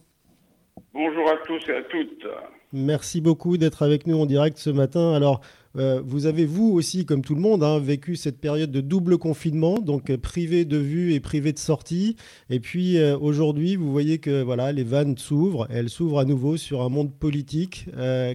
Bonjour 0.94 1.30
à 1.30 1.38
tous 1.46 1.70
et 1.70 1.76
à 1.76 1.84
toutes. 1.84 2.26
Merci 2.74 3.22
beaucoup 3.22 3.58
d'être 3.58 3.82
avec 3.82 4.08
nous 4.08 4.18
en 4.18 4.26
direct 4.26 4.58
ce 4.58 4.70
matin. 4.70 5.14
Alors, 5.14 5.42
euh, 5.78 6.02
vous 6.04 6.26
avez, 6.26 6.46
vous 6.46 6.72
aussi, 6.74 7.06
comme 7.06 7.22
tout 7.22 7.36
le 7.36 7.42
monde, 7.42 7.64
hein, 7.64 7.80
vécu 7.80 8.16
cette 8.16 8.42
période 8.42 8.72
de 8.72 8.82
double 8.82 9.18
confinement, 9.18 9.76
donc 9.76 10.10
euh, 10.10 10.18
privé 10.18 10.66
de 10.66 10.78
vue 10.78 11.14
et 11.14 11.20
privé 11.20 11.54
de 11.54 11.60
sortie. 11.60 12.18
Et 12.50 12.60
puis 12.60 12.98
euh, 12.98 13.18
aujourd'hui, 13.18 13.76
vous 13.76 13.92
voyez 13.92 14.20
que 14.20 14.42
voilà, 14.42 14.74
les 14.74 14.84
vannes 14.84 15.18
s'ouvrent. 15.18 15.68
Elles 15.70 15.90
s'ouvrent 15.90 16.20
à 16.20 16.26
nouveau 16.26 16.58
sur 16.58 16.82
un 16.82 16.90
monde 16.90 17.18
politique. 17.18 17.86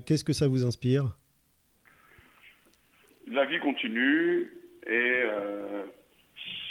Qu'est-ce 0.07 0.25
que 0.25 0.33
ça 0.33 0.49
vous 0.49 0.65
inspire? 0.65 1.17
La 3.31 3.45
vie 3.47 3.59
continue 3.61 4.51
et 4.87 5.23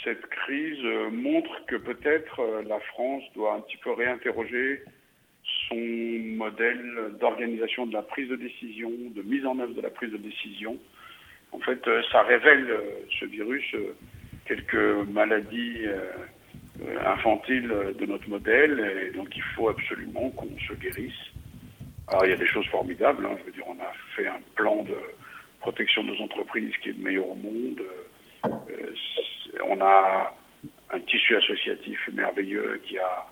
cette 0.04 0.24
crise 0.26 0.82
montre 1.12 1.64
que 1.66 1.76
peut-être 1.76 2.40
la 2.66 2.78
France 2.80 3.22
doit 3.34 3.54
un 3.54 3.60
petit 3.60 3.78
peu 3.78 3.92
réinterroger 3.92 4.82
son 5.72 6.36
modèle 6.36 7.14
d'organisation 7.20 7.86
de 7.86 7.92
la 7.92 8.02
prise 8.02 8.28
de 8.28 8.36
décision, 8.36 8.90
de 9.14 9.22
mise 9.22 9.46
en 9.46 9.58
œuvre 9.58 9.74
de 9.74 9.80
la 9.80 9.90
prise 9.90 10.12
de 10.12 10.16
décision. 10.16 10.76
En 11.52 11.58
fait, 11.58 11.86
euh, 11.86 12.02
ça 12.10 12.22
révèle, 12.22 12.70
euh, 12.70 12.80
ce 13.20 13.26
virus, 13.26 13.64
euh, 13.74 13.94
quelques 14.46 15.08
maladies 15.08 15.86
infantiles 17.04 17.72
de 17.98 18.06
notre 18.06 18.28
modèle, 18.28 19.06
et 19.06 19.16
donc 19.16 19.28
il 19.36 19.42
faut 19.54 19.68
absolument 19.68 20.30
qu'on 20.30 20.50
se 20.68 20.74
guérisse. 20.74 21.12
Alors 22.08 22.24
il 22.26 22.30
y 22.30 22.34
a 22.34 22.36
des 22.36 22.46
choses 22.46 22.66
formidables, 22.66 23.24
hein. 23.24 23.36
je 23.38 23.44
veux 23.44 23.52
dire, 23.52 23.64
on 23.68 23.78
a 23.80 23.92
fait 24.16 24.26
un 24.26 24.40
plan 24.56 24.82
de 24.82 24.96
protection 25.60 26.02
de 26.02 26.08
nos 26.08 26.20
entreprises 26.22 26.74
qui 26.82 26.88
est 26.88 26.98
le 26.98 27.04
meilleur 27.04 27.28
au 27.28 27.36
monde. 27.36 27.82
on 29.68 29.80
a 29.80 30.34
un 30.90 31.00
tissu 31.00 31.36
associatif 31.36 32.10
merveilleux 32.12 32.80
qui 32.84 32.98
a 32.98 33.26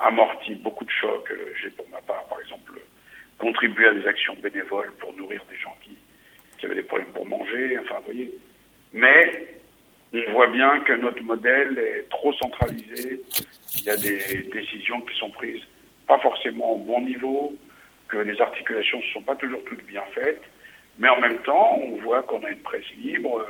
amorti 0.00 0.54
beaucoup 0.56 0.84
de 0.84 0.90
chocs. 0.90 1.30
Euh, 1.30 1.52
j'ai 1.60 1.70
pour 1.70 1.88
ma 1.90 2.00
part, 2.02 2.24
par 2.24 2.40
exemple, 2.40 2.72
contribué 3.38 3.86
à 3.86 3.94
des 3.94 4.06
actions 4.06 4.34
bénévoles 4.42 4.92
pour 4.98 5.14
nourrir 5.14 5.44
des 5.50 5.56
gens 5.56 5.76
qui, 5.82 5.96
avaient 6.64 6.74
des 6.74 6.82
problèmes 6.82 7.12
pour 7.12 7.26
manger. 7.26 7.78
Enfin, 7.78 7.96
voyez. 8.04 8.32
Mais 8.92 9.48
on 10.12 10.32
voit 10.32 10.48
bien 10.48 10.80
que 10.80 10.92
notre 10.92 11.22
modèle 11.22 11.78
est 11.78 12.08
trop 12.10 12.32
centralisé. 12.34 13.20
Il 13.76 13.84
y 13.84 13.90
a 13.90 13.96
des 13.96 14.48
décisions 14.52 15.00
qui 15.02 15.16
sont 15.18 15.30
prises 15.30 15.62
pas 16.06 16.18
forcément 16.18 16.72
au 16.72 16.78
bon 16.78 17.02
niveau, 17.02 17.54
que 18.08 18.16
les 18.16 18.40
articulations 18.40 18.98
ne 18.98 19.12
sont 19.12 19.22
pas 19.22 19.36
toujours 19.36 19.62
toutes 19.66 19.84
bien 19.84 20.02
faites. 20.14 20.42
Mais 20.98 21.08
en 21.08 21.20
même 21.20 21.38
temps, 21.42 21.78
on 21.80 21.96
voit 21.96 22.22
qu'on 22.22 22.42
a 22.44 22.50
une 22.50 22.62
presse 22.62 22.90
libre, 22.96 23.46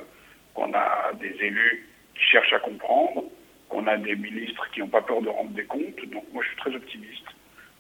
qu'on 0.55 0.75
a 0.75 1.13
des 1.21 1.35
élus 1.41 1.89
qui 2.15 2.25
cherchent 2.25 2.53
à 2.53 2.59
comprendre, 2.59 3.25
qu'on 3.69 3.87
a 3.87 3.97
des 3.97 4.17
ministres 4.17 4.69
qui 4.73 4.81
n'ont 4.81 4.89
pas 4.89 5.03
peur 5.03 5.23
de 5.23 5.29
rendre 5.29 5.51
des 5.51 5.65
comptes. 5.65 6.05
Donc 6.07 6.25
moi, 6.33 6.43
je 6.43 6.49
suis 6.49 6.57
très 6.59 6.75
optimiste 6.75 7.27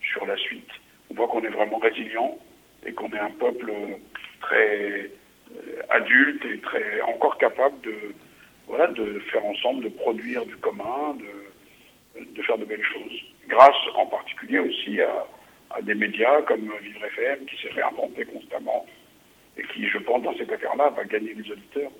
sur 0.00 0.26
la 0.26 0.36
suite. 0.36 0.70
On 1.10 1.14
voit 1.14 1.28
qu'on 1.28 1.42
est 1.42 1.48
vraiment 1.48 1.78
résilient 1.78 2.38
et 2.86 2.92
qu'on 2.92 3.10
est 3.10 3.18
un 3.18 3.30
peuple 3.30 3.72
très 4.40 5.10
euh, 5.56 5.82
adulte 5.90 6.44
et 6.44 6.58
très 6.60 7.00
encore 7.02 7.38
capable 7.38 7.80
de 7.82 8.14
voilà 8.66 8.86
de 8.88 9.18
faire 9.30 9.44
ensemble, 9.44 9.84
de 9.84 9.88
produire 9.88 10.44
du 10.44 10.56
commun, 10.56 11.16
de, 12.14 12.42
faire 12.42 12.58
de 12.58 12.66
belles 12.66 12.84
choses. 12.84 13.20
Grâce 13.48 13.76
en 13.94 14.06
particulier 14.06 14.58
aussi 14.58 15.00
à, 15.00 15.26
des 15.82 15.94
médias 15.94 16.42
comme 16.42 16.70
Vivre 16.82 17.04
FM 17.04 17.46
qui 17.46 17.62
s'est 17.62 17.72
réinventé 17.72 18.26
constamment 18.26 18.84
et 19.56 19.62
qui, 19.72 19.86
je 19.88 19.98
pense, 19.98 20.22
dans 20.22 20.36
cette 20.36 20.52
affaire-là, 20.52 20.90
va 20.90 21.04
gagner 21.04 21.34
les 21.34 21.50
auditeurs. 21.50 21.90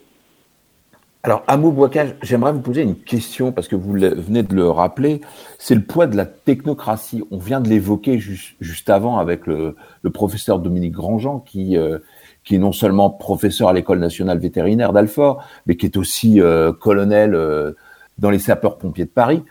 Alors, 1.25 1.43
Amo 1.49 1.73
Boicage, 1.73 2.15
j'aimerais 2.23 2.53
vous 2.53 2.61
poser 2.61 2.83
une 2.83 2.95
question 2.95 3.51
parce 3.51 3.67
que 3.67 3.75
vous 3.75 3.93
venez 3.93 4.45
de 4.45 4.55
le 4.55 4.71
rappeler. 4.71 5.21
C'est 5.59 5.75
le 5.75 5.83
poids 5.83 6.07
de 6.07 6.17
la 6.17 6.27
technocratie. 6.27 7.25
On 7.33 7.39
vient 7.39 7.61
de 7.61 7.69
l'évoquer 7.69 8.21
juste, 8.21 8.89
avant 8.89 9.19
avec 9.19 9.47
le, 9.49 9.75
professeur 10.15 10.61
Dominique 10.61 10.93
Grandjean, 10.93 11.41
qui, 11.41 11.77
euh, 11.77 11.99
qui 12.45 12.55
est 12.55 12.59
non 12.59 12.71
seulement 12.71 13.11
professeur 13.11 13.69
à 13.69 13.73
l'école 13.73 13.99
nationale 13.99 14.39
vétérinaire 14.39 14.93
d'Alfort, 14.93 15.45
mais 15.67 15.77
qui 15.77 15.87
est 15.87 15.97
aussi 15.97 16.41
euh, 16.41 16.73
colonel 16.73 17.35
euh, 17.35 17.73
dans 18.19 18.31
les 18.31 18.39
sapeurs-pompiers 18.39 19.07
de 19.07 19.11
Paris. 19.11 19.43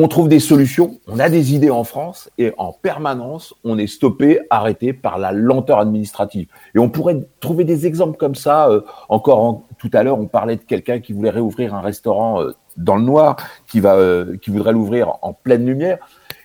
On 0.00 0.06
trouve 0.06 0.28
des 0.28 0.38
solutions, 0.38 1.00
on 1.08 1.18
a 1.18 1.28
des 1.28 1.54
idées 1.54 1.70
en 1.70 1.82
France 1.82 2.30
et 2.38 2.52
en 2.56 2.72
permanence, 2.72 3.54
on 3.64 3.78
est 3.78 3.88
stoppé, 3.88 4.38
arrêté 4.48 4.92
par 4.92 5.18
la 5.18 5.32
lenteur 5.32 5.80
administrative. 5.80 6.46
Et 6.76 6.78
on 6.78 6.88
pourrait 6.88 7.16
trouver 7.40 7.64
des 7.64 7.84
exemples 7.84 8.16
comme 8.16 8.36
ça. 8.36 8.68
Euh, 8.68 8.82
encore 9.08 9.64
tout 9.78 9.90
à 9.92 10.04
l'heure, 10.04 10.18
on 10.18 10.26
parlait 10.26 10.54
de 10.54 10.62
quelqu'un 10.62 11.00
qui 11.00 11.12
voulait 11.12 11.30
réouvrir 11.30 11.74
un 11.74 11.80
restaurant 11.80 12.40
euh, 12.40 12.52
dans 12.76 12.94
le 12.94 13.02
noir, 13.02 13.36
euh, 13.74 14.36
qui 14.36 14.50
voudrait 14.50 14.72
l'ouvrir 14.72 15.14
en 15.22 15.32
pleine 15.32 15.66
lumière, 15.66 15.98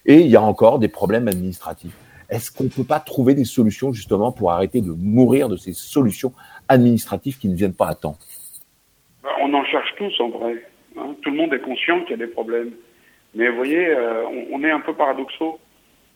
et 0.08 0.22
il 0.22 0.28
y 0.28 0.36
a 0.36 0.42
encore 0.42 0.80
des 0.80 0.88
problèmes 0.88 1.28
administratifs. 1.28 1.96
Est-ce 2.32 2.52
qu'on 2.52 2.64
ne 2.64 2.70
peut 2.70 2.84
pas 2.84 3.00
trouver 3.00 3.36
des 3.36 3.46
solutions 3.46 3.94
justement 3.94 4.32
pour 4.32 4.52
arrêter 4.52 4.82
de 4.82 4.92
mourir 4.98 5.48
de 5.48 5.58
ces 5.58 5.74
solutions 5.74 6.34
administratives 6.68 7.38
qui 7.38 7.50
ne 7.50 7.56
viennent 7.56 7.76
pas 7.76 7.90
à 7.90 7.94
temps? 7.94 8.18
Ben, 9.22 9.30
On 9.44 9.54
en 9.54 9.64
cherche 9.66 9.94
tous 9.96 10.20
en 10.22 10.30
vrai. 10.30 10.66
Hein. 10.98 11.16
Tout 11.22 11.30
le 11.30 11.38
monde 11.38 11.54
est 11.54 11.62
conscient 11.62 12.02
qu'il 12.02 12.12
y 12.12 12.14
a 12.14 12.26
des 12.26 12.32
problèmes. 12.32 12.72
Mais 13.36 13.50
vous 13.50 13.56
voyez, 13.56 13.88
euh, 13.88 14.26
on, 14.52 14.64
est 14.64 14.72
un 14.72 14.80
peu 14.80 14.94
paradoxaux. 14.94 15.60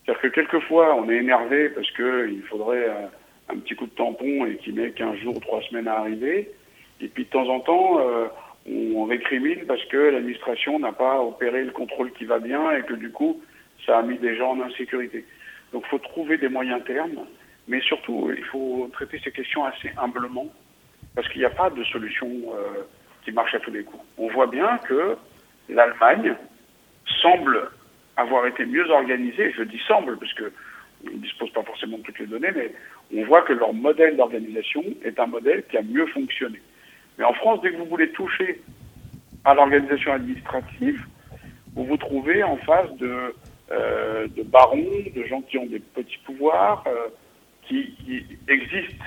C'est-à-dire 0.06 0.22
que 0.22 0.27
quelquefois, 0.27 0.95
on 0.95 1.10
est 1.10 1.18
énervé 1.18 1.69
parce 1.69 1.89
qu'il 1.91 2.44
faudrait 2.49 2.88
euh, 2.88 3.07
un, 3.49 3.57
petit 3.57 3.76
coup 3.76 3.85
de 3.85 3.91
tampon 3.91 4.45
et 4.45 4.57
qu'il 4.57 4.76
met 4.76 4.91
15 4.91 5.18
jours, 5.18 5.39
3 5.39 5.61
semaines 5.64 5.88
à 5.88 5.99
arriver. 5.99 6.52
Et 7.02 7.07
puis 7.07 7.26
de 7.26 7.30
temps 7.30 7.48
en 7.49 7.60
temps, 7.60 7.99
euh, 7.99 8.27
on 8.68 9.06
récrimine 9.06 9.65
parce 9.65 9.84
que 9.85 9.98
l'administration 9.98 10.80
n'a 10.80 10.91
pas 10.91 11.22
opéré 11.22 11.64
le 11.64 11.72
contrôle 11.72 12.11
qui 12.14 12.26
va 12.26 12.39
bien 12.39 12.72
et 12.72 12.84
que 12.84 12.94
du 12.94 13.11
coup, 13.11 13.41
ça 13.85 13.99
a 13.99 14.02
mis 14.03 14.18
des 14.18 14.35
gens 14.35 14.52
en 14.52 14.61
insécurité. 14.61 15.26
Donc 15.73 15.84
il 15.85 15.89
faut 15.89 15.99
trouver 15.99 16.38
des 16.38 16.49
moyens 16.49 16.84
termes, 16.85 17.26
mais 17.68 17.81
surtout, 17.81 18.31
il 18.35 18.44
faut 18.45 18.89
traiter 18.94 19.19
ces 19.23 19.31
questions 19.31 19.65
assez 19.65 19.91
humblement 19.98 20.48
parce 21.15 21.27
qu'il 21.30 21.39
n'y 21.39 21.45
a 21.45 21.52
pas 21.52 21.69
de 21.69 21.84
solution 21.85 22.30
qui 23.23 23.31
marche 23.31 23.53
à 23.53 23.60
tous 23.60 23.72
les 23.72 23.84
coups. 23.84 24.03
On 24.18 24.27
voit 24.30 24.48
bien 24.48 24.77
que 24.88 25.18
l'Allemagne, 25.69 26.35
semble 27.21 27.69
avoir 28.15 28.45
été 28.47 28.65
mieux 28.65 28.89
organisés. 28.89 29.53
Je 29.55 29.63
dis 29.63 29.79
semble 29.88 30.17
parce 30.17 30.34
que 30.34 30.51
ne 31.03 31.17
disposent 31.17 31.51
pas 31.51 31.63
forcément 31.63 31.97
de 31.97 32.03
toutes 32.03 32.19
les 32.19 32.25
données, 32.25 32.51
mais 32.55 32.71
on 33.15 33.25
voit 33.25 33.43
que 33.43 33.53
leur 33.53 33.73
modèle 33.73 34.17
d'organisation 34.17 34.84
est 35.03 35.19
un 35.19 35.27
modèle 35.27 35.63
qui 35.69 35.77
a 35.77 35.81
mieux 35.81 36.07
fonctionné. 36.07 36.61
Mais 37.17 37.23
en 37.23 37.34
France, 37.34 37.61
dès 37.61 37.71
que 37.71 37.77
vous 37.77 37.85
voulez 37.85 38.09
toucher 38.11 38.61
à 39.45 39.53
l'organisation 39.53 40.13
administrative, 40.13 41.05
vous 41.75 41.85
vous 41.85 41.97
trouvez 41.97 42.43
en 42.43 42.57
face 42.57 42.91
de, 42.97 43.35
euh, 43.71 44.27
de 44.35 44.43
barons, 44.43 45.03
de 45.15 45.23
gens 45.25 45.41
qui 45.41 45.57
ont 45.57 45.65
des 45.65 45.79
petits 45.79 46.17
pouvoirs, 46.25 46.84
euh, 46.88 47.09
qui, 47.67 47.95
existent 48.47 49.05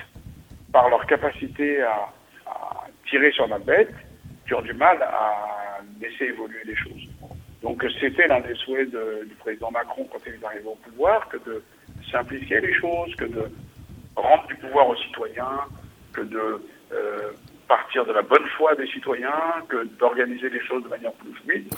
par 0.71 0.89
leur 0.89 1.05
capacité 1.05 1.81
à, 1.81 2.13
à 2.45 2.87
tirer 3.09 3.31
sur 3.31 3.47
la 3.47 3.59
bête, 3.59 3.93
qui 4.47 4.53
ont 4.53 4.61
du 4.61 4.73
mal 4.73 5.01
à 5.01 5.79
laisser 5.99 6.25
évoluer 6.25 6.61
les 6.65 6.75
choses. 6.75 7.10
Donc 7.61 7.85
c'était 7.99 8.27
l'un 8.27 8.39
des 8.39 8.55
souhaits 8.55 8.89
du 8.89 9.35
président 9.35 9.71
Macron 9.71 10.07
quand 10.11 10.19
il 10.25 10.33
est 10.33 10.45
arrivé 10.45 10.65
au 10.65 10.75
pouvoir, 10.75 11.27
que 11.29 11.37
de 11.37 11.63
simplifier 12.11 12.59
les 12.59 12.73
choses, 12.73 13.15
que 13.15 13.25
de 13.25 13.43
rendre 14.15 14.47
du 14.47 14.55
pouvoir 14.55 14.89
aux 14.89 14.95
citoyens, 14.95 15.59
que 16.13 16.21
de 16.21 16.61
euh, 16.91 17.31
partir 17.67 18.05
de 18.05 18.11
la 18.11 18.21
bonne 18.21 18.45
foi 18.57 18.75
des 18.75 18.87
citoyens, 18.87 19.63
que 19.69 19.87
d'organiser 19.99 20.49
les 20.49 20.61
choses 20.61 20.83
de 20.83 20.89
manière 20.89 21.13
plus 21.13 21.33
fluide. 21.43 21.73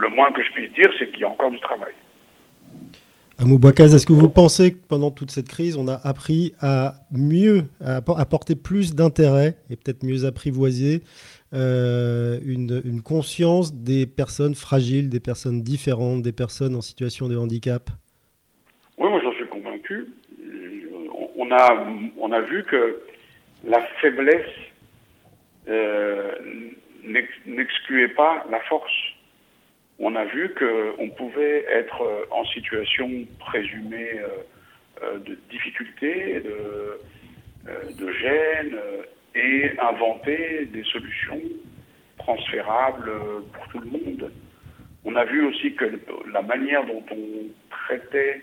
Le 0.00 0.08
moins 0.08 0.32
que 0.32 0.42
je 0.42 0.50
puisse 0.52 0.72
dire, 0.72 0.90
c'est 0.98 1.10
qu'il 1.10 1.20
y 1.20 1.24
a 1.24 1.28
encore 1.28 1.50
du 1.50 1.60
travail. 1.60 1.92
Amou 3.40 3.60
est-ce 3.64 4.04
que 4.04 4.12
vous 4.12 4.28
pensez 4.28 4.72
que 4.72 4.78
pendant 4.88 5.12
toute 5.12 5.30
cette 5.30 5.46
crise, 5.46 5.76
on 5.76 5.86
a 5.86 5.94
appris 5.94 6.54
à 6.60 6.94
mieux, 7.12 7.66
à 7.80 7.98
apporter 7.98 8.56
plus 8.56 8.96
d'intérêt 8.96 9.56
et 9.70 9.76
peut-être 9.76 10.02
mieux 10.02 10.24
apprivoiser 10.24 11.04
euh, 11.54 12.38
une, 12.44 13.00
conscience 13.02 13.72
des 13.74 14.06
personnes 14.06 14.54
fragiles, 14.54 15.08
des 15.08 15.20
personnes 15.20 15.62
différentes, 15.62 16.20
des 16.22 16.32
personnes 16.32 16.74
en 16.74 16.82
situation 16.82 17.26
de 17.28 17.36
handicap 17.36 17.88
Oui, 18.98 19.08
moi 19.08 19.20
j'en 19.22 19.32
suis 19.32 19.46
convaincu. 19.46 20.08
On 21.36 21.50
a, 21.50 21.86
on 22.18 22.32
a 22.32 22.40
vu 22.42 22.64
que 22.64 23.00
la 23.64 23.80
faiblesse 24.00 24.50
euh, 25.68 26.34
n'excluait 27.46 28.08
pas 28.08 28.44
la 28.50 28.60
force. 28.60 28.92
On 29.98 30.14
a 30.16 30.26
vu 30.26 30.54
qu'on 30.54 31.08
pouvait 31.10 31.64
être 31.72 32.26
en 32.30 32.44
situation 32.44 33.10
présumée 33.40 34.20
euh, 35.02 35.18
de 35.18 35.38
difficulté, 35.50 36.40
de, 36.40 37.00
de 37.94 38.12
gêne, 38.12 38.76
et 39.38 39.78
inventer 39.78 40.66
des 40.66 40.82
solutions 40.84 41.40
transférables 42.18 43.10
pour 43.52 43.68
tout 43.68 43.78
le 43.78 43.90
monde. 43.90 44.32
On 45.04 45.14
a 45.14 45.24
vu 45.24 45.46
aussi 45.46 45.74
que 45.74 45.84
la 46.32 46.42
manière 46.42 46.84
dont 46.84 47.04
on 47.10 47.46
traitait 47.70 48.42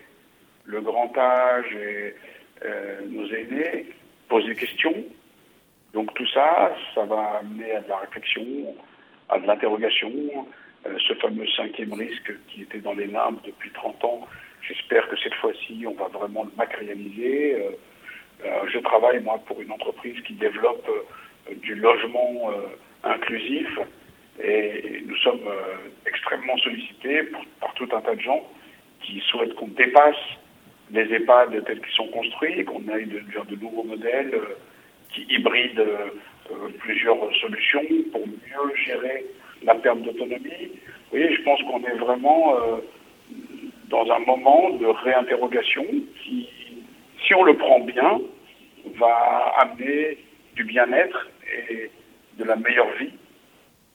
le 0.64 0.82
grand 0.82 1.16
âge 1.18 1.72
et 1.74 2.16
euh, 2.64 3.02
nos 3.10 3.28
aînés 3.28 3.88
pose 4.30 4.46
des 4.46 4.56
questions. 4.56 4.96
Donc 5.94 6.14
tout 6.14 6.28
ça, 6.28 6.76
ça 6.94 7.06
va 7.06 7.40
amener 7.42 7.72
à 7.72 7.82
de 7.82 7.90
la 7.90 7.98
réflexion, 7.98 8.76
à 9.30 9.40
de 9.40 9.46
l'interrogation. 9.46 10.12
Euh, 10.88 10.98
ce 11.08 11.14
fameux 11.16 11.48
cinquième 11.56 11.94
risque 11.94 12.32
qui 12.48 12.62
était 12.62 12.80
dans 12.80 12.94
les 12.94 13.08
limbes 13.08 13.40
depuis 13.46 13.72
30 13.72 14.04
ans, 14.04 14.28
j'espère 14.62 15.08
que 15.08 15.18
cette 15.18 15.34
fois-ci, 15.36 15.84
on 15.88 15.94
va 15.94 16.08
vraiment 16.08 16.44
le 16.44 16.52
matérialiser. 16.58 17.56
Euh, 17.56 17.70
euh, 17.70 17.72
je 18.72 18.80
travaille, 18.80 19.22
moi, 19.22 19.40
pour 19.46 19.62
une 19.62 19.72
entreprise 19.72 20.20
qui 20.24 20.34
développe 20.34 20.88
euh, 20.90 21.56
du 21.56 21.76
logement 21.76 22.52
euh, 22.52 22.68
inclusif 23.04 23.68
et 24.44 25.04
nous 25.06 25.16
sommes 25.18 25.48
extrêmement 26.06 26.58
sollicités 26.58 27.22
par 27.62 27.74
tout 27.76 27.88
un 27.94 28.02
tas 28.02 28.16
de 28.16 28.20
gens 28.20 28.46
qui 29.02 29.22
souhaitent 29.22 29.56
qu'on 29.56 29.68
dépasse 29.68 30.18
les 30.92 31.04
EHPAD 31.14 31.64
tels 31.64 31.80
qu'ils 31.80 31.94
sont 31.94 32.08
construits, 32.08 32.66
qu'on 32.66 32.86
aille 32.90 33.06
vers 33.34 33.46
de 33.46 33.56
nouveaux 33.56 33.84
modèles 33.84 34.38
qui 35.14 35.26
hybrident 35.30 35.86
plusieurs 36.80 37.34
solutions 37.40 37.86
pour 38.12 38.28
mieux 38.28 38.76
gérer 38.76 39.26
la 39.64 39.76
perte 39.76 40.02
d'autonomie. 40.02 40.68
Vous 40.68 41.12
voyez, 41.12 41.34
je 41.34 41.42
pense 41.44 41.62
qu'on 41.62 41.82
est 41.86 41.96
vraiment 41.96 42.58
dans 43.90 44.12
un 44.12 44.20
moment 44.20 44.72
de 44.72 44.86
réinterrogation 44.86 45.86
qui, 46.22 46.50
si 47.26 47.34
on 47.34 47.44
le 47.44 47.56
prend 47.56 47.80
bien, 47.80 48.20
va 48.98 49.54
amener 49.60 50.18
du 50.56 50.64
bien-être 50.64 51.28
et 51.70 51.92
de 52.38 52.44
la 52.44 52.56
meilleure 52.56 52.92
vie 52.98 53.14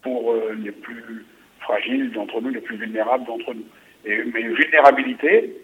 pour 0.03 0.33
euh, 0.33 0.57
les 0.59 0.73
plus 0.73 1.25
fragiles 1.61 2.11
d'entre 2.12 2.41
nous, 2.41 2.51
les 2.51 2.61
plus 2.61 2.77
vulnérables 2.77 3.25
d'entre 3.27 3.55
nous. 3.55 3.67
Mais 4.05 4.43
vulnérabilité 4.43 5.57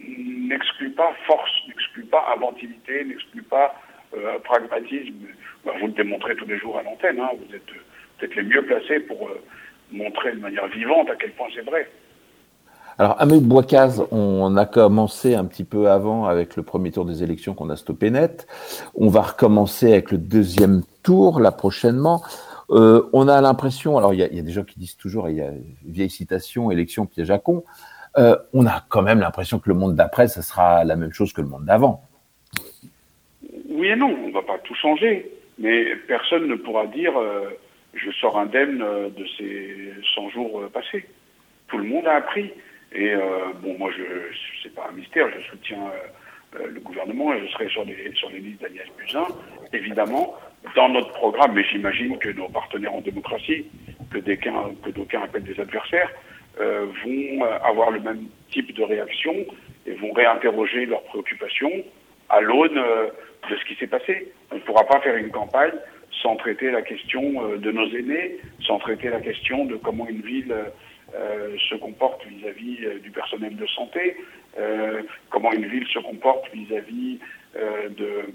n'exclut 0.00 0.90
pas 0.90 1.14
force, 1.26 1.50
n'exclut 1.68 2.04
pas 2.04 2.32
inventivité, 2.36 3.04
n'exclut 3.04 3.42
pas 3.42 3.74
euh, 4.16 4.38
pragmatisme. 4.40 5.14
Bah, 5.64 5.72
vous 5.78 5.86
le 5.86 5.92
démontrez 5.92 6.34
tous 6.36 6.46
les 6.46 6.58
jours 6.58 6.78
à 6.78 6.82
l'antenne, 6.82 7.20
hein. 7.20 7.30
vous 7.34 7.54
êtes 7.54 7.66
peut-être 8.18 8.34
les 8.34 8.42
mieux 8.42 8.62
placés 8.62 9.00
pour 9.00 9.28
euh, 9.28 9.40
montrer 9.92 10.32
de 10.32 10.40
manière 10.40 10.66
vivante 10.68 11.10
à 11.10 11.16
quel 11.16 11.32
point 11.32 11.48
c'est 11.54 11.64
vrai. 11.64 11.88
Alors, 13.00 13.16
Amélie 13.18 13.40
Boicaz, 13.40 14.06
on 14.10 14.58
a 14.58 14.66
commencé 14.66 15.34
un 15.34 15.46
petit 15.46 15.64
peu 15.64 15.88
avant 15.88 16.26
avec 16.26 16.54
le 16.54 16.62
premier 16.62 16.92
tour 16.92 17.06
des 17.06 17.22
élections 17.22 17.54
qu'on 17.54 17.70
a 17.70 17.76
stoppé 17.76 18.10
net. 18.10 18.46
On 18.94 19.08
va 19.08 19.22
recommencer 19.22 19.90
avec 19.90 20.10
le 20.10 20.18
deuxième 20.18 20.82
tour, 21.02 21.40
là, 21.40 21.50
prochainement. 21.50 22.22
Euh, 22.68 23.08
on 23.14 23.26
a 23.26 23.40
l'impression, 23.40 23.96
alors 23.96 24.12
il 24.12 24.20
y 24.20 24.22
a, 24.22 24.28
des 24.28 24.50
gens 24.50 24.64
qui 24.64 24.78
disent 24.78 24.98
toujours, 24.98 25.30
il 25.30 25.36
y 25.36 25.40
a 25.40 25.48
vieille 25.82 26.10
citation, 26.10 26.70
élection 26.70 27.06
piège 27.06 27.30
à 27.30 27.38
con. 27.38 27.64
Euh, 28.18 28.36
on 28.52 28.66
a 28.66 28.84
quand 28.90 29.00
même 29.00 29.20
l'impression 29.20 29.60
que 29.60 29.70
le 29.70 29.76
monde 29.76 29.96
d'après, 29.96 30.28
ça 30.28 30.42
sera 30.42 30.84
la 30.84 30.96
même 30.96 31.14
chose 31.14 31.32
que 31.32 31.40
le 31.40 31.48
monde 31.48 31.64
d'avant. 31.64 32.06
Oui 33.70 33.88
et 33.88 33.96
non, 33.96 34.14
on 34.24 34.28
ne 34.28 34.32
va 34.34 34.42
pas 34.42 34.58
tout 34.58 34.74
changer, 34.74 35.32
mais 35.58 35.96
personne 36.06 36.46
ne 36.48 36.54
pourra 36.54 36.86
dire 36.86 37.18
euh, 37.18 37.48
je 37.94 38.10
sors 38.10 38.38
indemne 38.38 38.80
de 39.16 39.24
ces 39.38 39.90
100 40.16 40.28
jours 40.28 40.64
passés. 40.70 41.06
Tout 41.68 41.78
le 41.78 41.84
monde 41.84 42.06
a 42.06 42.16
appris. 42.16 42.52
Et 42.92 43.10
euh, 43.12 43.52
bon, 43.62 43.76
moi, 43.78 43.90
je 43.96 44.02
c'est 44.62 44.74
pas 44.74 44.88
un 44.88 44.92
mystère, 44.92 45.28
je 45.36 45.40
soutiens 45.50 45.86
euh, 45.86 46.60
euh, 46.60 46.66
le 46.72 46.80
gouvernement 46.80 47.32
et 47.32 47.40
je 47.40 47.52
serai 47.52 47.68
sur 47.68 47.84
les 47.84 48.12
sur 48.14 48.30
les 48.30 48.40
listes 48.40 48.60
d'Agnès 48.60 48.86
Buzyn, 48.98 49.26
évidemment, 49.72 50.34
dans 50.74 50.88
notre 50.88 51.12
programme. 51.12 51.52
Mais 51.54 51.64
j'imagine 51.64 52.18
que 52.18 52.30
nos 52.30 52.48
partenaires 52.48 52.94
en 52.94 53.00
démocratie, 53.00 53.66
que 54.10 54.18
d'aucuns 54.18 54.72
que 54.82 55.16
appellent 55.16 55.44
des 55.44 55.60
adversaires, 55.60 56.10
vont 56.58 57.44
avoir 57.64 57.90
le 57.90 58.00
même 58.00 58.26
type 58.50 58.74
de 58.74 58.82
réaction 58.82 59.34
et 59.86 59.92
vont 59.92 60.12
réinterroger 60.12 60.84
leurs 60.84 61.04
préoccupations 61.04 61.72
à 62.28 62.40
l'aune 62.40 62.74
de 62.74 63.56
ce 63.56 63.64
qui 63.66 63.76
s'est 63.76 63.86
passé. 63.86 64.32
On 64.50 64.56
ne 64.56 64.60
pourra 64.60 64.84
pas 64.84 65.00
faire 65.00 65.16
une 65.16 65.30
campagne 65.30 65.72
sans 66.22 66.36
traiter 66.36 66.70
la 66.70 66.82
question 66.82 67.56
de 67.56 67.70
nos 67.70 67.88
aînés, 67.94 68.38
sans 68.66 68.78
traiter 68.78 69.08
la 69.08 69.20
question 69.20 69.64
de 69.64 69.76
comment 69.76 70.06
une 70.08 70.20
ville 70.20 70.52
euh, 70.52 70.64
se 71.70 71.74
comporte 71.76 72.24
vis-à-vis 72.26 72.84
euh, 72.84 72.98
du 73.00 73.10
personnel 73.10 73.56
de 73.56 73.66
santé, 73.66 74.16
euh, 74.58 75.02
comment 75.30 75.52
une 75.52 75.66
ville 75.66 75.86
se 75.86 75.98
comporte 75.98 76.44
vis-à-vis 76.52 77.18
de, 77.98 78.26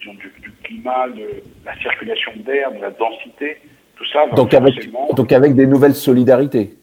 du, 0.00 0.52
climat, 0.64 1.08
de 1.08 1.42
la 1.64 1.76
circulation 1.78 2.32
d'air, 2.38 2.72
de 2.72 2.80
la 2.80 2.90
densité. 2.90 3.58
Tout 3.96 4.04
ça 4.12 4.26
donc, 4.34 4.54
avec, 4.54 4.74
donc 5.14 5.30
avec 5.32 5.54
des 5.54 5.66
nouvelles 5.66 5.94
solidarités. 5.94 6.74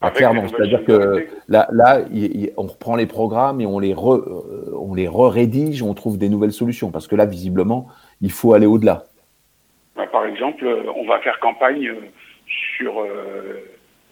Ah, 0.00 0.10
clairement, 0.10 0.46
c'est-à-dire 0.48 0.84
que 0.84 1.26
là, 1.48 1.68
là 1.72 2.00
on 2.56 2.66
reprend 2.66 2.96
les 2.96 3.06
programmes 3.06 3.60
et 3.60 3.66
on 3.66 3.78
les, 3.78 3.94
re, 3.94 4.14
euh, 4.14 4.76
on 4.78 4.94
les 4.94 5.08
rédige 5.08 5.82
on 5.82 5.94
trouve 5.94 6.18
des 6.18 6.28
nouvelles 6.28 6.52
solutions. 6.52 6.90
Parce 6.90 7.06
que 7.06 7.16
là, 7.16 7.26
visiblement, 7.26 7.88
il 8.20 8.30
faut 8.30 8.54
aller 8.54 8.66
au-delà. 8.66 9.04
Bah, 9.96 10.06
par 10.06 10.24
exemple, 10.26 10.66
on 10.96 11.06
va 11.06 11.18
faire 11.20 11.38
campagne 11.40 11.92
sur 12.76 13.00
euh, 13.00 13.60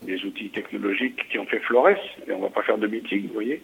les 0.07 0.25
outils 0.25 0.51
technologiques 0.51 1.29
qui 1.29 1.39
ont 1.39 1.47
fait 1.47 1.61
Flores, 1.61 1.89
et 2.27 2.33
on 2.33 2.41
va 2.41 2.51
pas 2.51 2.63
faire 2.63 2.79
de 2.79 2.87
meeting, 2.87 3.29
vous 3.29 3.35
voyez. 3.35 3.63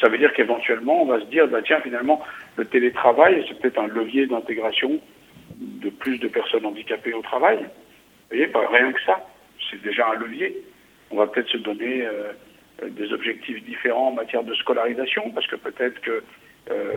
Ça 0.00 0.08
veut 0.08 0.18
dire 0.18 0.32
qu'éventuellement, 0.34 1.02
on 1.02 1.06
va 1.06 1.20
se 1.20 1.26
dire, 1.26 1.48
bah, 1.48 1.62
tiens, 1.64 1.80
finalement, 1.80 2.22
le 2.56 2.64
télétravail, 2.64 3.44
c'est 3.48 3.58
peut-être 3.58 3.80
un 3.80 3.88
levier 3.88 4.26
d'intégration 4.26 5.00
de 5.56 5.90
plus 5.90 6.18
de 6.18 6.28
personnes 6.28 6.64
handicapées 6.64 7.12
au 7.12 7.22
travail. 7.22 7.58
Vous 7.58 8.36
voyez, 8.36 8.46
pas 8.46 8.66
rien 8.68 8.92
que 8.92 9.02
ça, 9.02 9.26
c'est 9.68 9.82
déjà 9.82 10.08
un 10.10 10.14
levier 10.14 10.62
on 11.10 11.16
va 11.16 11.26
peut-être 11.26 11.48
se 11.48 11.58
donner 11.58 12.06
euh, 12.06 12.32
des 12.88 13.12
objectifs 13.12 13.62
différents 13.64 14.08
en 14.08 14.12
matière 14.12 14.44
de 14.44 14.54
scolarisation, 14.54 15.30
parce 15.30 15.46
que 15.46 15.56
peut-être 15.56 16.00
que, 16.00 16.22
euh, 16.70 16.92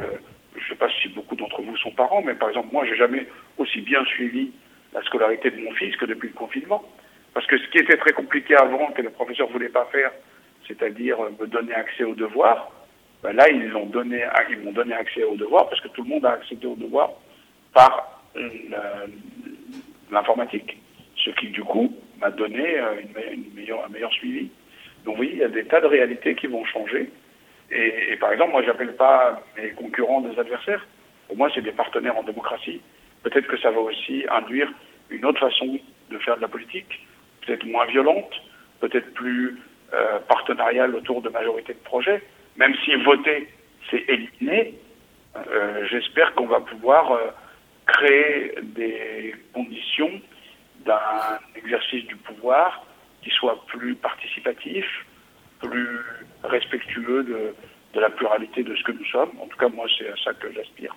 je 0.56 0.64
ne 0.64 0.70
sais 0.70 0.76
pas 0.76 0.90
si 1.02 1.10
beaucoup 1.10 1.36
d'entre 1.36 1.62
vous 1.62 1.76
sont 1.78 1.92
parents, 1.92 2.22
mais 2.22 2.36
par 2.36 2.50
exemple, 2.50 2.70
moi, 2.72 2.86
j'ai 2.86 2.96
jamais 2.96 3.28
aussi 3.58 3.82
bien 3.82 4.04
suivi 4.06 4.52
la 4.94 5.02
scolarité 5.04 5.50
de 5.50 5.60
mon 5.60 5.72
fils 5.74 5.96
que 5.98 6.06
depuis 6.06 6.28
le 6.28 6.36
confinement. 6.36 6.84
Parce 7.34 7.48
que 7.48 7.58
ce 7.58 7.68
qui 7.70 7.80
était 7.80 7.98
très 7.98 8.14
compliqué 8.14 8.56
avant, 8.56 8.92
que 8.92 9.02
le 9.02 9.10
professeur 9.10 9.48
voulait 9.50 9.70
pas 9.70 9.86
faire, 9.92 10.12
c'est-à-dire 10.68 11.18
me 11.40 11.48
donner 11.48 11.74
accès 11.74 12.04
aux 12.04 12.16
devoirs, 12.16 12.72
ben 13.24 13.34
là, 13.34 13.50
ils 13.50 13.70
m'ont 13.70 13.86
donné, 13.86 14.26
ils 14.50 14.60
m'ont 14.60 14.72
donné 14.72 14.94
accès 14.94 15.24
aux 15.24 15.36
devoirs 15.36 15.70
parce 15.70 15.82
que 15.82 15.88
tout 15.90 16.04
le 16.04 16.10
monde 16.10 16.26
a 16.26 16.34
accédé 16.34 16.68
aux 16.68 16.76
devoirs 16.76 17.12
par 17.74 18.22
l'informatique. 20.12 20.78
Ce 21.16 21.30
qui, 21.32 21.48
du 21.48 21.64
coup, 21.64 21.96
m'a 22.20 22.32
donné 22.32 22.80
euh, 22.80 22.96
un 22.96 23.90
meilleur 23.90 24.12
suivi. 24.14 24.50
Donc 25.06 25.18
oui, 25.20 25.30
il 25.34 25.40
y 25.40 25.44
a 25.44 25.48
des 25.48 25.66
tas 25.66 25.82
de 25.82 25.88
réalités 25.88 26.36
qui 26.36 26.48
vont 26.48 26.66
changer. 26.66 27.10
Et, 27.72 28.16
par 28.18 28.32
exemple, 28.32 28.52
moi, 28.52 28.62
j'appelle 28.64 28.96
pas 28.96 29.42
mes 29.58 29.72
concurrents 29.72 30.22
des 30.22 30.38
adversaires. 30.38 30.86
Pour 31.28 31.38
moi, 31.38 31.50
c'est 31.56 31.62
des 31.62 31.72
partenaires 31.72 32.18
en 32.18 32.24
démocratie. 32.24 32.82
Peut-être 33.24 33.48
que 33.48 33.58
ça 33.58 33.72
va 33.72 33.80
aussi 33.80 34.26
induire 34.30 34.72
une 35.10 35.26
autre 35.26 35.40
façon 35.40 35.80
de 36.12 36.18
faire 36.20 36.36
de 36.36 36.42
la 36.42 36.48
politique, 36.48 37.06
peut-être 37.46 37.66
moins 37.66 37.86
violente, 37.86 38.34
peut-être 38.80 39.14
plus 39.14 39.58
euh, 39.94 40.20
partenariale 40.28 40.96
autour 40.96 41.22
de 41.22 41.30
majorités 41.30 41.74
de 41.74 41.80
projets. 41.80 42.22
Même 42.58 42.76
si 42.84 42.96
voter, 42.96 43.48
c'est 43.90 44.04
éliminé, 44.08 44.76
euh, 45.36 45.88
j'espère 45.90 46.34
qu'on 46.36 46.48
va 46.48 46.62
pouvoir 46.62 47.20
créer 47.86 48.54
des 48.62 49.36
conditions 49.54 50.22
d'un 50.86 51.40
exercice 51.56 52.06
du 52.06 52.16
pouvoir 52.16 52.86
qui 53.22 53.30
soit 53.32 53.66
plus 53.68 53.96
participatif, 53.96 54.86
plus 55.62 56.00
respectueux 56.44 57.24
de, 57.24 58.00
la 58.00 58.10
pluralité 58.10 58.64
de 58.64 58.76
ce 58.76 58.84
que 58.84 58.92
nous 58.92 59.06
sommes. 59.06 59.32
En 59.40 59.48
tout 59.48 59.58
cas, 59.58 59.70
moi, 59.70 59.86
c'est 59.98 60.10
à 60.10 60.16
ça 60.24 60.34
que 60.34 60.52
j'aspire. 60.52 60.96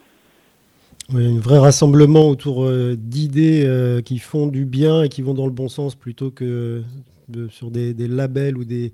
Un 1.14 1.38
vrai 1.38 1.58
rassemblement 1.58 2.28
autour 2.28 2.64
euh, 2.64 2.96
d'idées 2.98 3.64
euh, 3.64 4.00
qui 4.02 4.18
font 4.18 4.48
du 4.48 4.64
bien 4.64 5.04
et 5.04 5.08
qui 5.08 5.22
vont 5.22 5.34
dans 5.34 5.46
le 5.46 5.52
bon 5.52 5.68
sens 5.68 5.94
plutôt 5.94 6.30
que 6.30 6.82
sur 7.50 7.70
des, 7.70 7.94
labels 7.94 8.56
ou 8.56 8.64
des, 8.64 8.92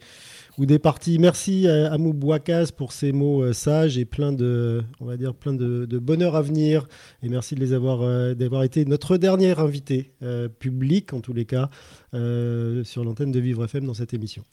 ou 0.59 0.67
des 0.67 0.79
partis. 0.79 1.19
Merci 1.19 1.69
à, 1.69 1.97
Bouakas 1.99 2.71
pour 2.77 2.93
ces 2.93 3.13
mots 3.13 3.43
euh, 3.43 3.53
sages 3.53 3.99
et 3.99 4.05
plein 4.05 4.33
de, 4.33 4.83
on 5.01 5.07
va 5.07 5.17
dire, 5.17 5.35
plein 5.35 5.55
de, 5.55 5.87
bonheur 5.99 6.37
à 6.37 6.43
venir. 6.43 6.87
Et 7.23 7.29
merci 7.29 7.57
avoir, 7.73 8.03
euh, 8.03 8.35
d'avoir 8.35 8.65
été 8.65 8.85
notre 8.85 9.17
dernier 9.17 9.59
invité 9.59 10.13
euh, 10.23 10.49
public, 10.49 11.13
en 11.13 11.21
tous 11.21 11.33
les 11.33 11.45
cas, 11.45 11.71
sur 12.13 13.05
l'antenne 13.05 13.33
de 13.33 13.41
Vivre 13.41 13.65
FM 13.65 13.87
dans 13.87 13.95
cette 13.95 14.15
émission. 14.15 14.45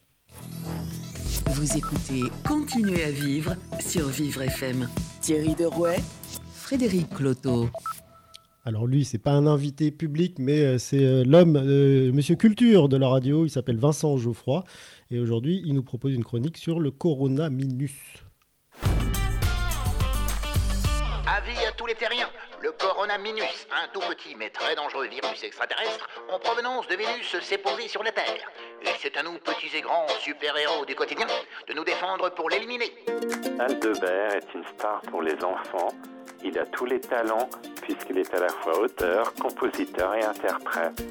Vous 1.48 1.77
écoutez 1.77 2.23
Continuez 2.48 3.03
à 3.03 3.11
vivre 3.11 3.56
sur 3.80 4.07
Vivre 4.07 4.44
FM. 4.44 4.88
Thierry 5.19 5.56
Derouet, 5.56 5.98
Frédéric 6.69 7.09
Cloteau. 7.09 7.67
Alors 8.63 8.85
lui, 8.85 9.03
c'est 9.03 9.17
pas 9.17 9.31
un 9.31 9.47
invité 9.47 9.89
public, 9.89 10.35
mais 10.37 10.61
euh, 10.61 10.77
c'est 10.77 11.03
euh, 11.03 11.23
l'homme, 11.25 11.55
euh, 11.55 12.11
Monsieur 12.13 12.35
Culture 12.35 12.89
de 12.89 12.95
la 12.95 13.09
radio. 13.09 13.43
Il 13.43 13.49
s'appelle 13.49 13.77
Vincent 13.77 14.15
Geoffroy. 14.17 14.63
Et 15.09 15.17
aujourd'hui, 15.17 15.63
il 15.65 15.73
nous 15.73 15.81
propose 15.81 16.13
une 16.13 16.23
chronique 16.23 16.57
sur 16.57 16.79
le 16.79 16.91
Corona 16.91 17.49
Minus. 17.49 17.93
Avis 21.38 21.65
à 21.65 21.72
tous 21.73 21.85
les 21.85 21.95
terriens. 21.95 22.30
Le 22.61 22.72
Corona 22.72 23.18
Minus, 23.18 23.68
un 23.72 23.88
tout 23.93 24.01
petit 24.01 24.35
mais 24.35 24.49
très 24.49 24.76
dangereux 24.76 25.07
virus 25.07 25.43
extraterrestre 25.43 26.07
en 26.31 26.39
provenance 26.39 26.88
de 26.88 26.95
Vénus, 26.95 27.39
s'est 27.41 27.57
posé 27.57 27.88
sur 27.88 28.03
la 28.03 28.11
Terre. 28.11 28.49
Et 28.81 28.89
c'est 28.99 29.15
à 29.18 29.23
nous, 29.23 29.38
petits 29.39 29.76
et 29.76 29.81
grands 29.81 30.07
super-héros 30.19 30.85
du 30.85 30.95
quotidien, 30.95 31.27
de 31.68 31.73
nous 31.73 31.84
défendre 31.84 32.30
pour 32.30 32.49
l'éliminer. 32.49 32.93
Aldebert 33.60 34.35
est 34.35 34.53
une 34.53 34.65
star 34.65 35.01
pour 35.01 35.22
les 35.22 35.35
enfants 35.43 35.89
il 36.43 36.57
a 36.57 36.65
tous 36.65 36.85
les 36.85 36.99
talents 36.99 37.49
puisqu'il 37.81 38.18
est 38.18 38.34
à 38.34 38.39
la 38.39 38.49
fois 38.49 38.80
auteur, 38.80 39.34
compositeur 39.34 40.15
et 40.15 40.23
interprète. 40.23 41.01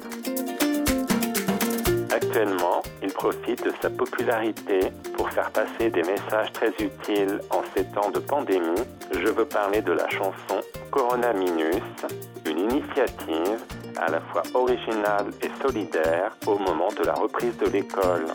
Actuellement, 2.11 2.78
il 3.09 3.13
profite 3.13 3.63
de 3.63 3.73
sa 3.81 3.89
popularité 3.89 4.91
pour 5.17 5.31
faire 5.31 5.49
passer 5.51 5.89
des 5.89 6.03
messages 6.03 6.51
très 6.53 6.69
utiles 6.79 7.41
en 7.49 7.63
ces 7.75 7.83
temps 7.85 8.11
de 8.11 8.19
pandémie. 8.19 8.83
Je 9.11 9.29
veux 9.29 9.45
parler 9.45 9.81
de 9.81 9.93
la 9.93 10.07
chanson 10.09 10.61
Corona 10.91 11.33
Minus, 11.33 11.81
une 12.45 12.59
initiative 12.59 13.57
à 13.97 14.11
la 14.11 14.21
fois 14.21 14.43
originale 14.53 15.25
et 15.41 15.49
solidaire 15.59 16.37
au 16.45 16.59
moment 16.59 16.89
de 16.99 17.03
la 17.03 17.13
reprise 17.13 17.57
de 17.57 17.67
l'école. 17.69 18.27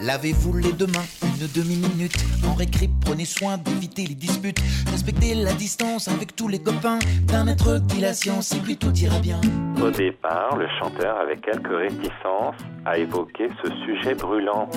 Lavez-vous 0.00 0.56
les 0.56 0.72
deux 0.72 0.86
mains 0.86 1.23
une 1.40 1.46
demi-minute. 1.48 2.16
En 2.46 2.54
récré, 2.54 2.88
prenez 3.04 3.24
soin 3.24 3.58
d'éviter 3.58 4.06
les 4.06 4.14
disputes. 4.14 4.60
Respectez 4.90 5.34
la 5.34 5.52
distance 5.52 6.08
avec 6.08 6.36
tous 6.36 6.48
les 6.48 6.58
copains. 6.60 6.98
D'un 7.26 7.44
maître 7.44 7.78
dit 7.78 8.00
la 8.00 8.14
science 8.14 8.52
et 8.52 8.58
puis 8.58 8.76
tout 8.76 8.92
ira 8.94 9.18
bien. 9.18 9.40
Au 9.82 9.90
départ, 9.90 10.56
le 10.56 10.66
chanteur, 10.78 11.18
avec 11.18 11.42
quelques 11.42 11.76
réticences, 11.76 12.56
a 12.84 12.98
évoqué 12.98 13.48
ce 13.62 13.70
sujet 13.84 14.14
brûlant. 14.14 14.68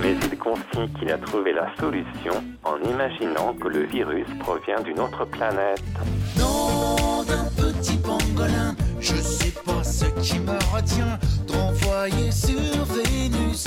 Mais 0.00 0.16
il 0.30 0.38
confie 0.38 0.92
qu'il 0.98 1.10
a 1.12 1.18
trouvé 1.18 1.52
la 1.52 1.70
solution 1.78 2.42
en 2.64 2.76
imaginant 2.90 3.54
que 3.54 3.68
le 3.68 3.84
virus 3.84 4.26
provient 4.40 4.80
d'une 4.82 4.98
autre 4.98 5.24
planète. 5.26 5.82
Non, 6.38 7.22
d'un 7.22 7.44
petit 7.56 7.96
pangolin, 7.98 8.74
je 8.98 9.14
sais 9.14 9.52
pas 9.64 9.84
ce 9.84 10.06
qui 10.20 10.40
me 10.40 10.56
retient 10.74 11.18
sur 12.30 12.84
Vénus 12.84 13.64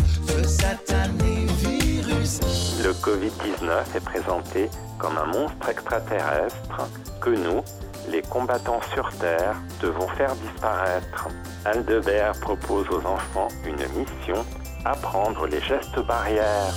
virus. 1.59 2.39
Le 2.83 2.91
Covid-19 2.93 3.95
est 3.95 4.03
présenté 4.03 4.69
comme 4.97 5.17
un 5.17 5.25
monstre 5.25 5.69
extraterrestre 5.69 6.89
que 7.21 7.29
nous, 7.29 7.63
les 8.09 8.21
combattants 8.21 8.81
sur 8.93 9.09
Terre, 9.17 9.55
devons 9.81 10.07
faire 10.09 10.35
disparaître. 10.35 11.27
Aldebert 11.65 12.33
propose 12.41 12.87
aux 12.89 13.05
enfants 13.05 13.47
une 13.65 13.75
mission 13.99 14.45
apprendre 14.83 15.47
les 15.47 15.61
gestes 15.61 15.99
barrières. 16.05 16.73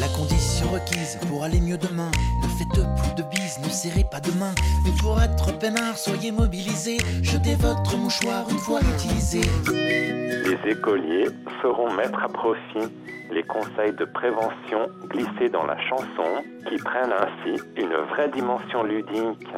La 0.00 0.06
condition 0.08 0.68
requise 0.68 1.18
pour 1.28 1.42
aller 1.42 1.60
mieux 1.60 1.76
demain. 1.76 2.10
Ne 2.42 2.48
faites 2.48 2.68
plus 2.68 3.14
de 3.16 3.28
bises, 3.30 3.58
ne 3.58 3.68
serrez 3.68 4.04
pas 4.08 4.20
de 4.20 4.30
main. 4.38 4.54
Mais 4.84 4.92
pour 5.00 5.20
être 5.20 5.58
peinard, 5.58 5.96
soyez 5.96 6.30
mobilisés. 6.30 6.98
Jetez 7.22 7.56
votre 7.56 7.96
mouchoir 7.96 8.48
une 8.48 8.58
fois 8.58 8.80
utilisé. 8.80 9.40
Les 9.66 10.70
écoliers 10.70 11.26
sauront 11.60 11.92
mettre 11.94 12.22
à 12.22 12.28
profit 12.28 12.92
les 13.32 13.42
conseils 13.42 13.92
de 13.92 14.04
prévention 14.04 14.88
glissés 15.08 15.48
dans 15.50 15.64
la 15.64 15.76
chanson 15.88 16.44
qui 16.68 16.76
prennent 16.76 17.12
ainsi 17.12 17.60
une 17.76 17.94
vraie 18.10 18.30
dimension 18.30 18.84
ludique. 18.84 19.48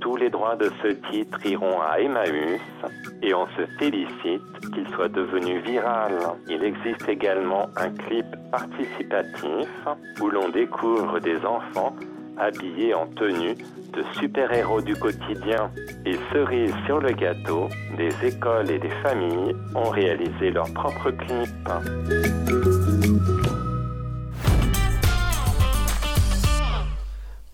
Tous 0.00 0.16
les 0.16 0.30
droits 0.30 0.56
de 0.56 0.70
ce 0.82 0.88
titre 1.10 1.44
iront 1.44 1.80
à 1.80 2.00
Emmaüs 2.00 2.60
et 3.22 3.34
on 3.34 3.46
se 3.48 3.66
félicite 3.78 4.42
qu'il 4.72 4.88
soit 4.94 5.08
devenu 5.08 5.60
viral. 5.60 6.12
Il 6.48 6.62
existe 6.62 7.08
également 7.08 7.68
un 7.76 7.90
clip 7.90 8.26
participatif 8.50 9.68
où 10.20 10.28
l'on 10.28 10.48
découvre 10.48 11.18
des 11.20 11.44
enfants 11.44 11.94
habillés 12.38 12.94
en 12.94 13.06
tenue 13.06 13.54
de 13.54 14.04
super-héros 14.18 14.80
du 14.80 14.94
quotidien. 14.96 15.70
Et 16.06 16.16
cerise 16.32 16.74
sur 16.86 17.00
le 17.00 17.12
gâteau, 17.12 17.68
des 17.96 18.14
écoles 18.26 18.70
et 18.70 18.78
des 18.78 18.92
familles 19.02 19.56
ont 19.74 19.90
réalisé 19.90 20.50
leur 20.50 20.72
propre 20.72 21.10
clip. 21.10 21.48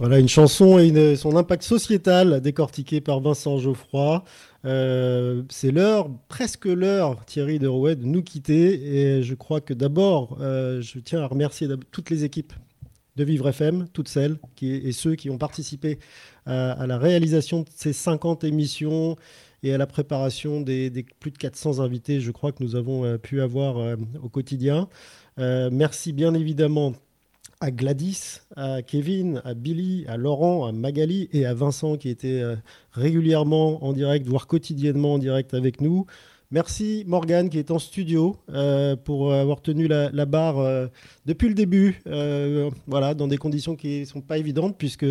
Voilà 0.05 0.19
une 0.19 0.29
chanson 0.29 0.79
et 0.79 1.17
son 1.17 1.35
impact 1.35 1.63
sociétal 1.63 2.43
décortiqué 2.43 3.01
par 3.01 3.21
Vincent 3.21 3.57
Geoffroy. 3.57 4.23
Euh, 4.67 5.45
c'est 5.49 5.71
l'heure, 5.71 6.11
presque 6.29 6.67
l'heure, 6.67 7.25
Thierry 7.25 7.59
de 7.59 7.69
de 7.69 8.05
nous 8.05 8.23
quitter. 8.23 8.97
Et 8.97 9.23
je 9.23 9.35
crois 9.35 9.63
que 9.63 9.73
d'abord, 9.73 10.37
euh, 10.43 10.83
je 10.83 10.99
tiens 10.99 11.23
à 11.23 11.27
remercier 11.27 11.67
toutes 11.91 12.11
les 12.11 12.23
équipes 12.23 12.53
de 13.17 13.25
Vivre 13.25 13.49
FM, 13.49 13.89
toutes 13.95 14.09
celles 14.09 14.37
et 14.61 14.93
ceux 14.93 15.15
qui 15.15 15.31
ont 15.31 15.39
participé 15.39 15.99
à, 16.45 16.87
la 16.87 16.99
réalisation 16.99 17.63
de 17.63 17.69
ces 17.75 17.95
50 17.95 18.45
émissions 18.45 19.17
et 19.63 19.73
à 19.73 19.79
la 19.79 19.87
préparation 19.87 20.61
des, 20.61 20.91
plus 21.19 21.31
de 21.31 21.39
400 21.39 21.81
invités, 21.81 22.21
je 22.21 22.31
crois, 22.31 22.53
que 22.53 22.63
nous 22.63 22.77
avons 22.77 23.07
euh, 23.07 23.17
pu 23.17 23.41
avoir 23.41 23.97
au 24.23 24.29
quotidien. 24.29 24.87
Merci 25.39 26.13
bien 26.13 26.35
évidemment 26.35 26.93
à 27.65 27.71
Gladys, 27.71 28.43
à 28.57 28.83
Kevin, 28.83 29.41
à 29.43 29.55
Billy, 29.55 30.05
à 30.07 30.19
Laurent, 30.19 30.67
à 30.67 30.73
Magali 30.73 31.31
et 31.33 31.47
à 31.47 31.55
Vincent 31.55 31.97
qui 31.97 32.11
étaient 32.11 32.43
euh, 32.43 32.57
régulièrement 32.93 33.83
en 33.83 33.95
direct, 33.95 34.27
voire 34.27 34.47
quotidiennement 34.47 35.15
en 35.15 35.19
direct 35.19 35.55
avec 35.55 35.81
nous. 35.81 36.05
Merci 36.51 37.05
Morgane 37.07 37.49
qui 37.49 37.59
est 37.59 37.71
en 37.71 37.79
studio 37.79 38.37
euh, 38.53 38.97
pour 38.97 39.33
avoir 39.33 39.63
tenu 39.63 39.89
la, 39.89 40.27
barre 40.27 40.59
euh, 40.59 40.89
depuis 41.25 41.49
le 41.49 41.55
début, 41.55 42.03
voilà, 42.87 43.15
dans 43.15 43.29
des 43.29 43.39
conditions 43.39 43.77
qui 43.77 44.01
ne 44.01 44.05
sont 44.05 44.21
pas 44.21 44.37
évidentes 44.37 44.77
puisque 44.77 45.07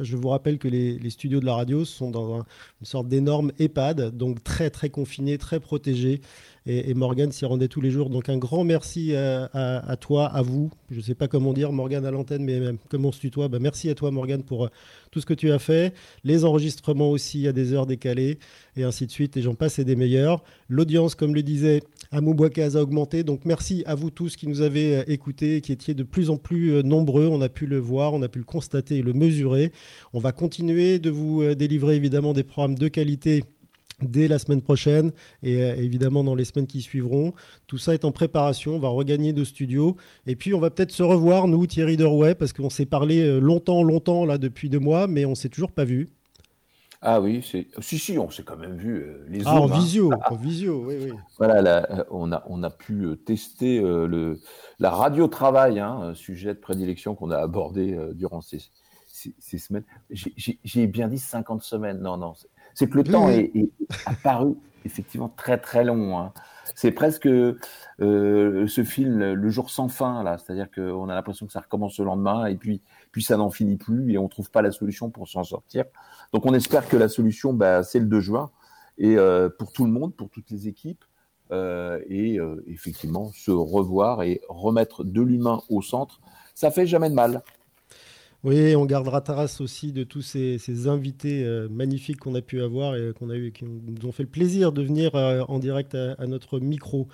je 0.00 0.16
vous 0.16 0.28
rappelle 0.28 0.58
que 0.58 0.68
les, 0.68 1.10
studios 1.10 1.40
de 1.40 1.46
la 1.46 1.54
radio 1.54 1.84
sont 1.84 2.12
dans 2.12 2.36
un- 2.36 2.46
une 2.80 2.86
sorte 2.86 3.08
d'énorme 3.08 3.50
EHPAD, 3.58 4.16
donc 4.16 4.44
très 4.44 4.70
très 4.70 4.88
confinés, 4.88 5.36
très 5.36 5.58
protégés. 5.58 6.20
Et, 6.68 6.90
et 6.90 6.94
Morgane 6.94 7.32
s'y 7.32 7.46
rendait 7.46 7.66
tous 7.66 7.80
les 7.80 7.90
jours. 7.90 8.10
Donc 8.10 8.28
un 8.28 8.36
grand 8.36 8.62
merci 8.62 9.14
à, 9.16 9.96
toi, 9.96 10.26
à 10.26 10.42
vous. 10.42 10.70
Je 10.90 10.96
ne 10.96 11.02
sais 11.02 11.14
pas 11.14 11.26
comment 11.26 11.52
dire 11.52 11.72
Morgane 11.72 12.04
à 12.04 12.10
l'antenne, 12.10 12.44
mais 12.44 12.60
comme 12.90 13.06
on 13.06 13.12
se 13.12 13.20
tutoie, 13.20 13.48
bah, 13.48 13.58
merci 13.58 13.88
à 13.88 13.94
toi 13.94 14.10
Morgane 14.10 14.42
pour 14.42 14.66
euh, 14.66 14.68
tout 15.10 15.20
ce 15.20 15.26
que 15.26 15.34
tu 15.34 15.50
as 15.50 15.58
fait. 15.58 15.94
Les 16.24 16.44
enregistrements 16.44 17.10
aussi 17.10 17.48
à 17.48 17.52
des 17.52 17.72
heures 17.72 17.86
décalées, 17.86 18.38
et 18.76 18.84
ainsi 18.84 19.06
de 19.06 19.10
suite. 19.10 19.36
Et 19.36 19.42
j'en 19.42 19.54
passe 19.54 19.78
et 19.78 19.84
des 19.84 19.96
meilleurs. 19.96 20.44
L'audience, 20.68 21.14
comme 21.14 21.34
le 21.34 21.42
disait 21.42 21.82
Amou 22.10 22.34
Bouakaz, 22.34 22.76
a 22.76 22.82
augmenté. 22.82 23.24
Donc 23.24 23.46
merci 23.46 23.82
à 23.86 23.94
vous 23.94 24.10
tous 24.10 24.36
qui 24.36 24.46
nous 24.46 24.60
avez 24.60 24.98
euh, 24.98 25.04
écoutés, 25.06 25.62
qui 25.62 25.72
étiez 25.72 25.94
de 25.94 26.02
plus 26.02 26.28
en 26.28 26.36
plus 26.36 26.72
euh, 26.72 26.82
nombreux. 26.82 27.26
On 27.26 27.40
a 27.40 27.48
pu 27.48 27.66
le 27.66 27.78
voir, 27.78 28.12
on 28.12 28.22
a 28.22 28.28
pu 28.28 28.38
le 28.38 28.44
constater 28.44 28.98
et 28.98 29.02
le 29.02 29.14
mesurer. 29.14 29.72
On 30.12 30.18
va 30.18 30.32
continuer 30.32 30.98
de 30.98 31.08
vous 31.08 31.54
délivrer 31.54 31.96
évidemment 31.96 32.34
des 32.34 32.44
programmes 32.44 32.76
de 32.76 32.88
qualité 32.88 33.44
dès 34.02 34.28
la 34.28 34.38
semaine 34.38 34.62
prochaine 34.62 35.12
et 35.42 35.62
euh, 35.62 35.76
évidemment 35.76 36.24
dans 36.24 36.34
les 36.34 36.44
semaines 36.44 36.66
qui 36.66 36.82
suivront. 36.82 37.32
Tout 37.66 37.78
ça 37.78 37.94
est 37.94 38.04
en 38.04 38.12
préparation, 38.12 38.76
on 38.76 38.78
va 38.78 38.88
regagner 38.88 39.32
de 39.32 39.44
studios 39.44 39.96
et 40.26 40.36
puis 40.36 40.54
on 40.54 40.60
va 40.60 40.70
peut-être 40.70 40.92
se 40.92 41.02
revoir, 41.02 41.48
nous, 41.48 41.66
Thierry 41.66 41.96
Derouet, 41.96 42.34
parce 42.34 42.52
qu'on 42.52 42.70
s'est 42.70 42.86
parlé 42.86 43.20
euh, 43.20 43.38
longtemps, 43.38 43.82
longtemps, 43.82 44.24
là, 44.24 44.38
depuis 44.38 44.68
deux 44.68 44.78
mois, 44.80 45.06
mais 45.06 45.24
on 45.24 45.34
s'est 45.34 45.48
toujours 45.48 45.72
pas 45.72 45.84
vu. 45.84 46.08
Ah 47.00 47.20
oui, 47.20 47.46
c'est... 47.48 47.68
si, 47.80 47.98
si, 47.98 48.18
on 48.18 48.28
s'est 48.28 48.42
quand 48.42 48.56
même 48.56 48.76
vu 48.76 48.96
euh, 48.96 49.24
les 49.28 49.42
Ah, 49.46 49.54
en 49.54 49.68
Zooms, 49.68 49.72
hein. 49.72 49.78
visio, 49.78 50.10
en 50.30 50.34
visio, 50.34 50.84
oui, 50.84 50.96
oui. 51.00 51.12
Voilà, 51.38 51.62
là, 51.62 52.06
on, 52.10 52.32
a, 52.32 52.42
on 52.48 52.62
a 52.64 52.70
pu 52.70 53.06
tester 53.24 53.78
euh, 53.78 54.08
le, 54.08 54.40
la 54.80 54.90
radio-travail, 54.90 55.78
hein, 55.78 55.92
un 56.02 56.14
sujet 56.14 56.54
de 56.54 56.58
prédilection 56.58 57.14
qu'on 57.14 57.30
a 57.30 57.38
abordé 57.38 57.94
euh, 57.94 58.12
durant 58.14 58.40
ces, 58.40 58.58
ces, 59.06 59.32
ces 59.38 59.58
semaines. 59.58 59.84
J'ai 60.10 60.86
bien 60.88 61.06
dit 61.06 61.20
50 61.20 61.62
semaines. 61.62 62.00
Non, 62.00 62.16
non, 62.16 62.34
c'est- 62.78 62.88
que 62.88 62.96
le 62.96 63.04
temps 63.04 63.28
est, 63.28 63.50
est 63.54 63.70
apparu 64.06 64.54
effectivement 64.84 65.28
très 65.36 65.58
très 65.58 65.84
long. 65.84 66.18
hein. 66.18 66.32
C'est 66.74 66.92
presque 66.92 67.26
euh, 67.26 68.66
ce 68.68 68.84
film 68.84 69.18
Le 69.32 69.50
jour 69.50 69.70
sans 69.70 69.88
fin, 69.88 70.22
là. 70.22 70.38
C'est-à-dire 70.38 70.70
qu'on 70.70 71.08
a 71.08 71.14
l'impression 71.14 71.46
que 71.46 71.52
ça 71.52 71.60
recommence 71.60 71.98
le 71.98 72.04
lendemain 72.04 72.46
et 72.46 72.56
puis, 72.56 72.80
puis 73.10 73.22
ça 73.22 73.36
n'en 73.36 73.50
finit 73.50 73.76
plus 73.76 74.12
et 74.12 74.18
on 74.18 74.28
trouve 74.28 74.50
pas 74.50 74.62
la 74.62 74.70
solution 74.70 75.10
pour 75.10 75.28
s'en 75.28 75.44
sortir. 75.44 75.84
Donc 76.32 76.46
on 76.46 76.54
espère 76.54 76.86
que 76.88 76.96
la 76.96 77.08
solution, 77.08 77.52
bah, 77.52 77.82
c'est 77.82 77.98
le 77.98 78.06
2 78.06 78.20
juin 78.20 78.50
et 78.98 79.16
euh, 79.16 79.48
pour 79.48 79.72
tout 79.72 79.84
le 79.84 79.90
monde, 79.90 80.14
pour 80.14 80.30
toutes 80.30 80.50
les 80.50 80.68
équipes, 80.68 81.04
euh, 81.50 82.00
et 82.08 82.38
effectivement 82.66 83.30
se 83.32 83.50
revoir 83.50 84.22
et 84.22 84.40
remettre 84.48 85.02
de 85.04 85.22
l'humain 85.22 85.60
au 85.70 85.80
centre, 85.82 86.20
ça 86.54 86.70
fait 86.70 86.86
jamais 86.86 87.08
de 87.10 87.14
mal. 87.14 87.42
Oui, 88.44 88.76
on 88.76 88.86
gardera 88.86 89.20
trace 89.20 89.60
aussi 89.60 89.92
de 89.92 90.04
tous 90.04 90.22
ces, 90.22 90.58
ces 90.58 90.86
invités 90.86 91.44
euh, 91.44 91.68
magnifiques 91.68 92.18
qu'on 92.20 92.36
a 92.36 92.40
pu 92.40 92.62
avoir 92.62 92.94
et 92.96 93.12
qu'on 93.18 93.30
a 93.30 93.36
eu, 93.36 93.50
qui 93.50 93.64
nous 93.64 94.06
ont 94.06 94.12
fait 94.12 94.22
le 94.22 94.28
plaisir 94.28 94.70
de 94.72 94.80
venir 94.82 95.14
euh, 95.16 95.42
en 95.48 95.58
direct 95.58 95.96
à, 95.96 96.12
à 96.12 96.26
notre 96.28 96.60
micro. 96.60 97.08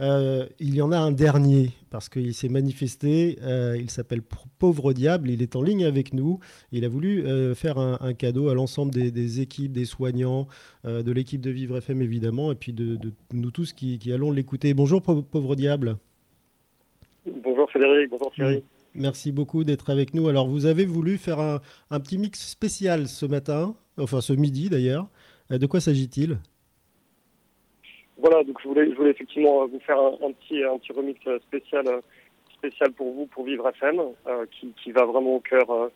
Euh, 0.00 0.44
il 0.58 0.74
y 0.74 0.82
en 0.82 0.90
a 0.90 0.98
un 0.98 1.12
dernier 1.12 1.70
parce 1.88 2.08
qu'il 2.08 2.34
s'est 2.34 2.48
manifesté. 2.48 3.38
il 3.78 3.88
s'appelle 3.90 4.22
Pauvre 4.58 4.92
Diable. 4.92 5.30
Il 5.30 5.40
est 5.40 5.54
en 5.56 5.62
ligne 5.62 5.84
avec 5.86 6.12
nous. 6.12 6.40
Il 6.72 6.84
a 6.84 6.88
voulu 6.88 7.24
faire 7.54 7.78
un, 7.78 7.96
un 8.02 8.12
cadeau 8.12 8.48
à 8.50 8.54
l'ensemble 8.54 8.92
des, 8.92 9.10
des 9.10 9.40
équipes, 9.40 9.72
des 9.72 9.86
soignants, 9.86 10.48
de 10.84 11.12
l'équipe 11.12 11.40
de 11.40 11.48
Vivre 11.50 11.78
FM 11.78 12.02
évidemment, 12.02 12.52
et 12.52 12.56
puis 12.56 12.74
de, 12.74 12.96
de 12.96 13.12
nous 13.32 13.50
tous 13.50 13.72
qui, 13.72 13.98
qui 13.98 14.12
allons 14.12 14.32
l'écouter. 14.32 14.74
Bonjour, 14.74 15.00
Pau- 15.00 15.22
Pauvre 15.22 15.56
Diable. 15.56 15.96
Bonjour 17.42 17.70
Frédéric, 17.70 18.10
bonjour 18.10 18.30
Thierry. 18.34 18.62
Merci 18.98 19.32
beaucoup 19.32 19.64
d'être 19.64 19.90
avec 19.90 20.14
nous. 20.14 20.28
Alors, 20.28 20.48
vous 20.48 20.66
avez 20.66 20.84
voulu 20.84 21.18
faire 21.18 21.40
un, 21.40 22.00
petit 22.00 22.18
mix 22.18 22.48
spécial 22.48 23.08
ce 23.08 23.26
matin, 23.26 23.74
enfin 23.98 24.20
ce 24.20 24.32
midi 24.32 24.68
d'ailleurs. 24.68 25.08
Euh, 25.50 25.58
De 25.58 25.66
quoi 25.66 25.80
s'agit-il? 25.80 26.38
Voilà, 28.18 28.42
donc 28.44 28.58
je 28.62 28.68
voulais, 28.68 29.10
effectivement 29.10 29.62
euh, 29.62 29.66
vous 29.66 29.80
faire 29.80 29.98
un, 29.98 30.32
petit, 30.32 30.62
un 30.64 30.78
petit 30.78 30.92
remix 30.92 31.20
euh, 31.26 31.38
spécial, 31.40 31.84
spécial 32.54 32.92
pour 32.92 33.12
vous, 33.12 33.26
pour 33.26 33.44
Vivre 33.44 33.68
FM, 33.68 34.00
euh, 34.26 34.46
qui, 34.50 34.90
va 34.90 35.04
vraiment 35.04 35.36
au 35.36 35.40
cœur, 35.40 35.90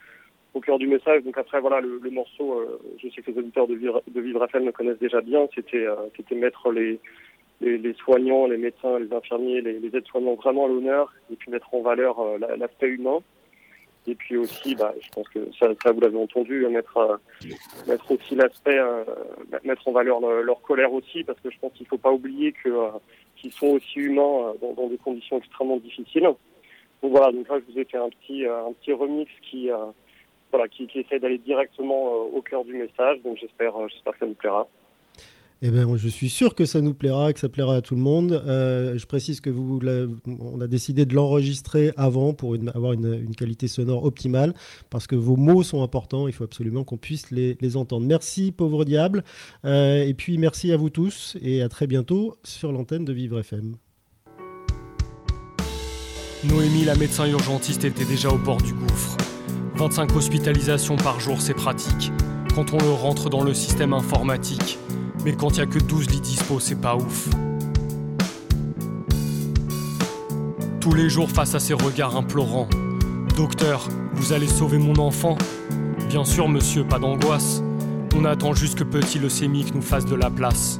au 0.52 0.60
cœur 0.60 0.78
du 0.78 0.86
message. 0.86 1.22
Donc 1.24 1.38
après, 1.38 1.60
voilà, 1.60 1.80
le, 1.80 2.10
morceau, 2.10 2.62
je 3.02 3.08
sais 3.08 3.22
que 3.22 3.30
les 3.30 3.38
auditeurs 3.38 3.66
de 3.66 3.74
Vivre, 3.74 4.02
de 4.06 4.20
Vivre 4.20 4.44
FM 4.44 4.66
le 4.66 4.72
connaissent 4.72 4.98
déjà 4.98 5.22
bien. 5.22 5.48
C'était 5.54 5.86
mettre 6.34 6.70
les, 6.70 7.00
les, 7.60 7.94
soignants, 7.94 8.46
les 8.46 8.56
médecins, 8.56 8.98
les 8.98 9.12
infirmiers, 9.12 9.60
les, 9.60 9.94
aides-soignants 9.94 10.34
vraiment 10.34 10.64
à 10.64 10.68
l'honneur, 10.68 11.12
et 11.30 11.36
puis 11.36 11.50
mettre 11.50 11.72
en 11.74 11.82
valeur 11.82 12.18
euh, 12.20 12.38
la- 12.38 12.56
l'aspect 12.56 12.88
humain. 12.88 13.18
Et 14.06 14.14
puis 14.14 14.38
aussi, 14.38 14.74
bah, 14.74 14.94
je 14.98 15.08
pense 15.10 15.28
que 15.28 15.40
ça, 15.58 15.92
vous 15.92 16.00
l'avez 16.00 16.16
entendu, 16.16 16.66
mettre, 16.68 16.96
euh, 16.96 17.16
mettre 17.86 18.10
aussi 18.10 18.34
l'aspect, 18.34 18.78
euh, 18.78 19.04
mettre 19.62 19.86
en 19.86 19.92
valeur 19.92 20.20
le- 20.20 20.42
leur 20.42 20.62
colère 20.62 20.92
aussi, 20.92 21.22
parce 21.22 21.38
que 21.40 21.50
je 21.50 21.58
pense 21.58 21.72
qu'il 21.74 21.86
faut 21.86 21.98
pas 21.98 22.10
oublier 22.10 22.54
qu'ils 22.62 23.52
sont 23.52 23.66
aussi 23.68 23.98
humains 24.00 24.54
dans, 24.62 24.88
des 24.88 24.96
conditions 24.96 25.36
extrêmement 25.36 25.76
difficiles. 25.76 26.22
Donc 27.02 27.12
voilà, 27.12 27.30
donc 27.30 27.46
là 27.48 27.58
je 27.58 27.72
vous 27.72 27.78
ai 27.78 27.84
fait 27.84 27.96
un 27.98 28.08
petit 28.10 28.44
un 28.46 28.72
petit 28.74 28.92
remix 28.92 29.30
qui 29.50 29.70
voilà 30.50 30.68
qui, 30.68 30.86
qui 30.86 31.00
essaie 31.00 31.18
d'aller 31.18 31.38
directement 31.38 32.12
au 32.12 32.42
cœur 32.42 32.64
du 32.64 32.74
message. 32.74 33.20
Donc 33.22 33.38
j'espère 33.38 33.72
j'espère 33.88 34.12
que 34.14 34.18
ça 34.18 34.26
vous 34.26 34.34
plaira. 34.34 34.68
Eh 35.62 35.70
bien, 35.70 35.86
je 35.94 36.08
suis 36.08 36.30
sûr 36.30 36.54
que 36.54 36.64
ça 36.64 36.80
nous 36.80 36.94
plaira, 36.94 37.34
que 37.34 37.40
ça 37.40 37.50
plaira 37.50 37.76
à 37.76 37.80
tout 37.82 37.94
le 37.94 38.00
monde. 38.00 38.32
Euh, 38.46 38.96
je 38.96 39.06
précise 39.06 39.42
que 39.42 39.50
vous, 39.50 39.78
on 40.26 40.58
a 40.58 40.66
décidé 40.66 41.04
de 41.04 41.14
l'enregistrer 41.14 41.92
avant 41.98 42.32
pour 42.32 42.56
avoir 42.74 42.94
une, 42.94 43.34
qualité 43.36 43.68
sonore 43.68 44.04
optimale, 44.04 44.54
parce 44.88 45.06
que 45.06 45.16
vos 45.16 45.36
mots 45.36 45.62
sont 45.62 45.82
importants. 45.82 46.28
Il 46.28 46.32
faut 46.32 46.44
absolument 46.44 46.82
qu'on 46.82 46.96
puisse 46.96 47.30
les, 47.30 47.58
les 47.60 47.76
entendre. 47.76 48.06
Merci, 48.06 48.52
pauvre 48.52 48.86
diable. 48.86 49.22
Euh, 49.66 50.02
et 50.02 50.14
puis, 50.14 50.38
merci 50.38 50.72
à 50.72 50.78
vous 50.78 50.88
tous 50.88 51.36
et 51.42 51.60
à 51.60 51.68
très 51.68 51.86
bientôt 51.86 52.38
sur 52.42 52.72
l'antenne 52.72 53.04
de 53.04 53.12
Vivre 53.12 53.40
FM. 53.40 53.76
Noémie, 56.44 56.86
la 56.86 56.94
médecin 56.94 57.26
urgentiste, 57.26 57.84
était 57.84 58.06
déjà 58.06 58.30
au 58.30 58.38
bord 58.38 58.62
du 58.62 58.72
gouffre. 58.72 59.18
25 59.74 60.16
hospitalisations 60.16 60.96
par 60.96 61.20
jour, 61.20 61.38
c'est 61.42 61.52
pratique. 61.52 62.12
Quand 62.54 62.72
on 62.72 62.78
le 62.78 62.90
rentre 62.90 63.28
dans 63.28 63.44
le 63.44 63.52
système 63.52 63.92
informatique. 63.92 64.78
Mais 65.24 65.34
quand 65.34 65.50
il 65.50 65.58
y 65.58 65.60
a 65.60 65.66
que 65.66 65.78
12 65.78 66.10
lits 66.10 66.20
dispo, 66.20 66.60
c'est 66.60 66.80
pas 66.80 66.96
ouf. 66.96 67.28
Tous 70.80 70.94
les 70.94 71.10
jours 71.10 71.30
face 71.30 71.54
à 71.54 71.58
ces 71.58 71.74
regards 71.74 72.16
implorants. 72.16 72.68
Docteur, 73.36 73.86
vous 74.14 74.32
allez 74.32 74.48
sauver 74.48 74.78
mon 74.78 74.96
enfant? 74.96 75.36
Bien 76.08 76.24
sûr, 76.24 76.48
monsieur, 76.48 76.84
pas 76.84 76.98
d'angoisse. 76.98 77.62
On 78.16 78.24
attend 78.24 78.54
juste 78.54 78.78
que 78.78 78.84
petit 78.84 79.18
leucémique 79.18 79.74
nous 79.74 79.82
fasse 79.82 80.06
de 80.06 80.14
la 80.14 80.30
place. 80.30 80.78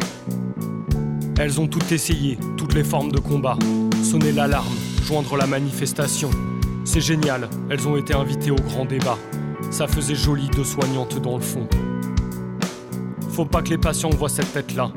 Elles 1.39 1.61
ont 1.61 1.69
toutes 1.69 1.93
essayé, 1.93 2.39
toutes 2.57 2.75
les 2.75 2.85
formes 2.85 3.13
de 3.13 3.21
combat. 3.21 3.57
Sonner 4.03 4.33
l'alarme, 4.33 4.75
joindre 5.05 5.37
la 5.37 5.47
manifestation. 5.47 6.31
C'est 6.85 7.01
génial, 7.01 7.49
elles 7.71 7.87
ont 7.87 7.97
été 7.97 8.15
invitées 8.15 8.51
au 8.51 8.57
grand 8.57 8.85
débat. 8.85 9.19
Ça 9.71 9.87
faisait 9.87 10.15
joli 10.15 10.49
de 10.49 10.65
soignantes 10.65 11.21
dans 11.21 11.37
le 11.37 11.43
fond. 11.43 11.69
Faut 13.41 13.47
pas 13.47 13.63
que 13.63 13.71
les 13.71 13.79
patients 13.79 14.11
voient 14.11 14.29
cette 14.29 14.53
tête-là. 14.53 14.93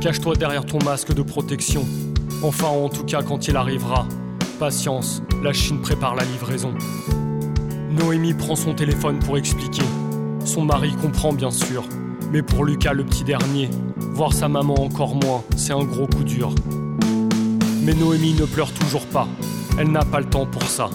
Cache-toi 0.00 0.36
derrière 0.36 0.64
ton 0.64 0.78
masque 0.84 1.12
de 1.12 1.22
protection. 1.22 1.84
Enfin, 2.44 2.68
en 2.68 2.88
tout 2.88 3.02
cas, 3.02 3.22
quand 3.24 3.48
il 3.48 3.56
arrivera. 3.56 4.06
Patience, 4.60 5.20
la 5.42 5.52
Chine 5.52 5.80
prépare 5.80 6.14
la 6.14 6.22
livraison. 6.22 6.72
Noémie 7.90 8.34
prend 8.34 8.54
son 8.54 8.72
téléphone 8.72 9.18
pour 9.18 9.36
expliquer. 9.36 9.82
Son 10.44 10.62
mari 10.64 10.92
comprend 11.02 11.32
bien 11.32 11.50
sûr. 11.50 11.82
Mais 12.30 12.40
pour 12.40 12.64
Lucas, 12.64 12.92
le 12.92 13.02
petit 13.02 13.24
dernier, 13.24 13.68
voir 14.12 14.32
sa 14.32 14.46
maman 14.46 14.80
encore 14.80 15.16
moins, 15.16 15.42
c'est 15.56 15.72
un 15.72 15.82
gros 15.82 16.06
coup 16.06 16.22
dur. 16.22 16.54
Mais 17.82 17.94
Noémie 17.94 18.34
ne 18.34 18.44
pleure 18.44 18.70
toujours 18.70 19.06
pas. 19.06 19.26
Elle 19.76 19.90
n'a 19.90 20.04
pas 20.04 20.20
le 20.20 20.26
temps 20.26 20.46
pour 20.46 20.62
ça. 20.62 20.88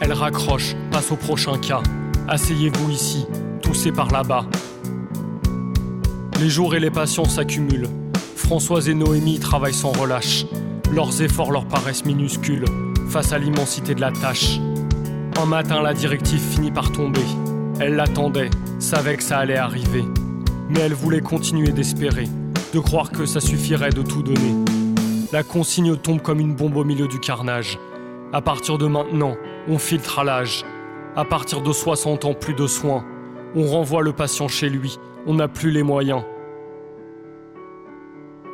Elle 0.00 0.12
raccroche, 0.12 0.74
passe 0.90 1.12
au 1.12 1.16
prochain 1.16 1.56
cas. 1.58 1.80
Asseyez-vous 2.26 2.90
ici, 2.90 3.24
toussez 3.62 3.92
par 3.92 4.10
là-bas. 4.10 4.46
Les 6.40 6.48
jours 6.48 6.74
et 6.74 6.80
les 6.80 6.90
patients 6.90 7.26
s'accumulent. 7.26 7.88
Françoise 8.34 8.88
et 8.88 8.94
Noémie 8.94 9.38
travaillent 9.38 9.74
sans 9.74 9.92
relâche. 9.92 10.46
Leurs 10.90 11.20
efforts 11.20 11.52
leur 11.52 11.66
paraissent 11.66 12.06
minuscules 12.06 12.64
face 13.10 13.34
à 13.34 13.38
l'immensité 13.38 13.94
de 13.94 14.00
la 14.00 14.10
tâche. 14.10 14.58
Un 15.38 15.44
matin, 15.44 15.82
la 15.82 15.92
directive 15.92 16.40
finit 16.40 16.70
par 16.70 16.92
tomber. 16.92 17.20
Elle 17.78 17.94
l'attendait, 17.96 18.48
savait 18.78 19.18
que 19.18 19.22
ça 19.22 19.36
allait 19.36 19.58
arriver. 19.58 20.02
Mais 20.70 20.80
elle 20.80 20.94
voulait 20.94 21.20
continuer 21.20 21.72
d'espérer, 21.72 22.26
de 22.72 22.78
croire 22.78 23.10
que 23.10 23.26
ça 23.26 23.40
suffirait 23.40 23.90
de 23.90 24.00
tout 24.00 24.22
donner. 24.22 24.54
La 25.32 25.42
consigne 25.42 25.94
tombe 25.96 26.22
comme 26.22 26.40
une 26.40 26.54
bombe 26.54 26.78
au 26.78 26.84
milieu 26.84 27.06
du 27.06 27.20
carnage. 27.20 27.78
À 28.32 28.40
partir 28.40 28.78
de 28.78 28.86
maintenant, 28.86 29.36
on 29.68 29.76
filtre 29.76 30.20
à 30.20 30.24
l'âge. 30.24 30.64
À 31.16 31.26
partir 31.26 31.60
de 31.60 31.70
60 31.70 32.24
ans, 32.24 32.32
plus 32.32 32.54
de 32.54 32.66
soins. 32.66 33.04
On 33.54 33.66
renvoie 33.66 34.00
le 34.00 34.14
patient 34.14 34.48
chez 34.48 34.70
lui. 34.70 34.98
On 35.26 35.34
n'a 35.34 35.48
plus 35.48 35.70
les 35.70 35.82
moyens. 35.82 36.22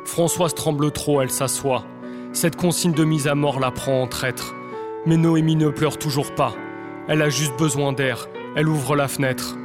Françoise 0.05 0.53
tremble 0.53 0.91
trop, 0.91 1.21
elle 1.21 1.29
s'assoit. 1.29 1.85
Cette 2.33 2.55
consigne 2.55 2.93
de 2.93 3.03
mise 3.03 3.27
à 3.27 3.35
mort 3.35 3.59
la 3.59 3.71
prend 3.71 4.01
en 4.01 4.07
traître. 4.07 4.53
Mais 5.05 5.17
Noémie 5.17 5.55
ne 5.55 5.69
pleure 5.69 5.97
toujours 5.97 6.33
pas. 6.35 6.53
Elle 7.07 7.21
a 7.21 7.29
juste 7.29 7.57
besoin 7.57 7.93
d'air. 7.93 8.27
Elle 8.55 8.67
ouvre 8.67 8.95
la 8.95 9.07
fenêtre. 9.07 9.55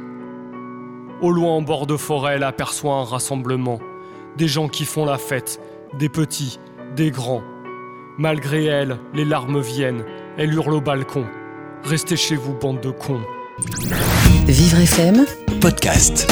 Au 1.21 1.31
loin, 1.31 1.51
en 1.51 1.61
bord 1.61 1.87
de 1.87 1.97
forêt, 1.97 2.35
elle 2.35 2.43
aperçoit 2.43 2.95
un 2.95 3.03
rassemblement. 3.03 3.79
Des 4.37 4.47
gens 4.47 4.67
qui 4.67 4.85
font 4.85 5.05
la 5.05 5.17
fête, 5.17 5.59
des 5.97 6.09
petits, 6.09 6.59
des 6.95 7.11
grands. 7.11 7.43
Malgré 8.17 8.65
elle, 8.65 8.97
les 9.13 9.25
larmes 9.25 9.59
viennent. 9.59 10.05
Elle 10.37 10.53
hurle 10.53 10.73
au 10.73 10.81
balcon. 10.81 11.25
Restez 11.83 12.15
chez 12.15 12.35
vous, 12.35 12.53
bande 12.53 12.81
de 12.81 12.91
cons. 12.91 13.21
Vivre 14.47 14.79
FM 14.79 15.25
Podcast. 15.61 16.27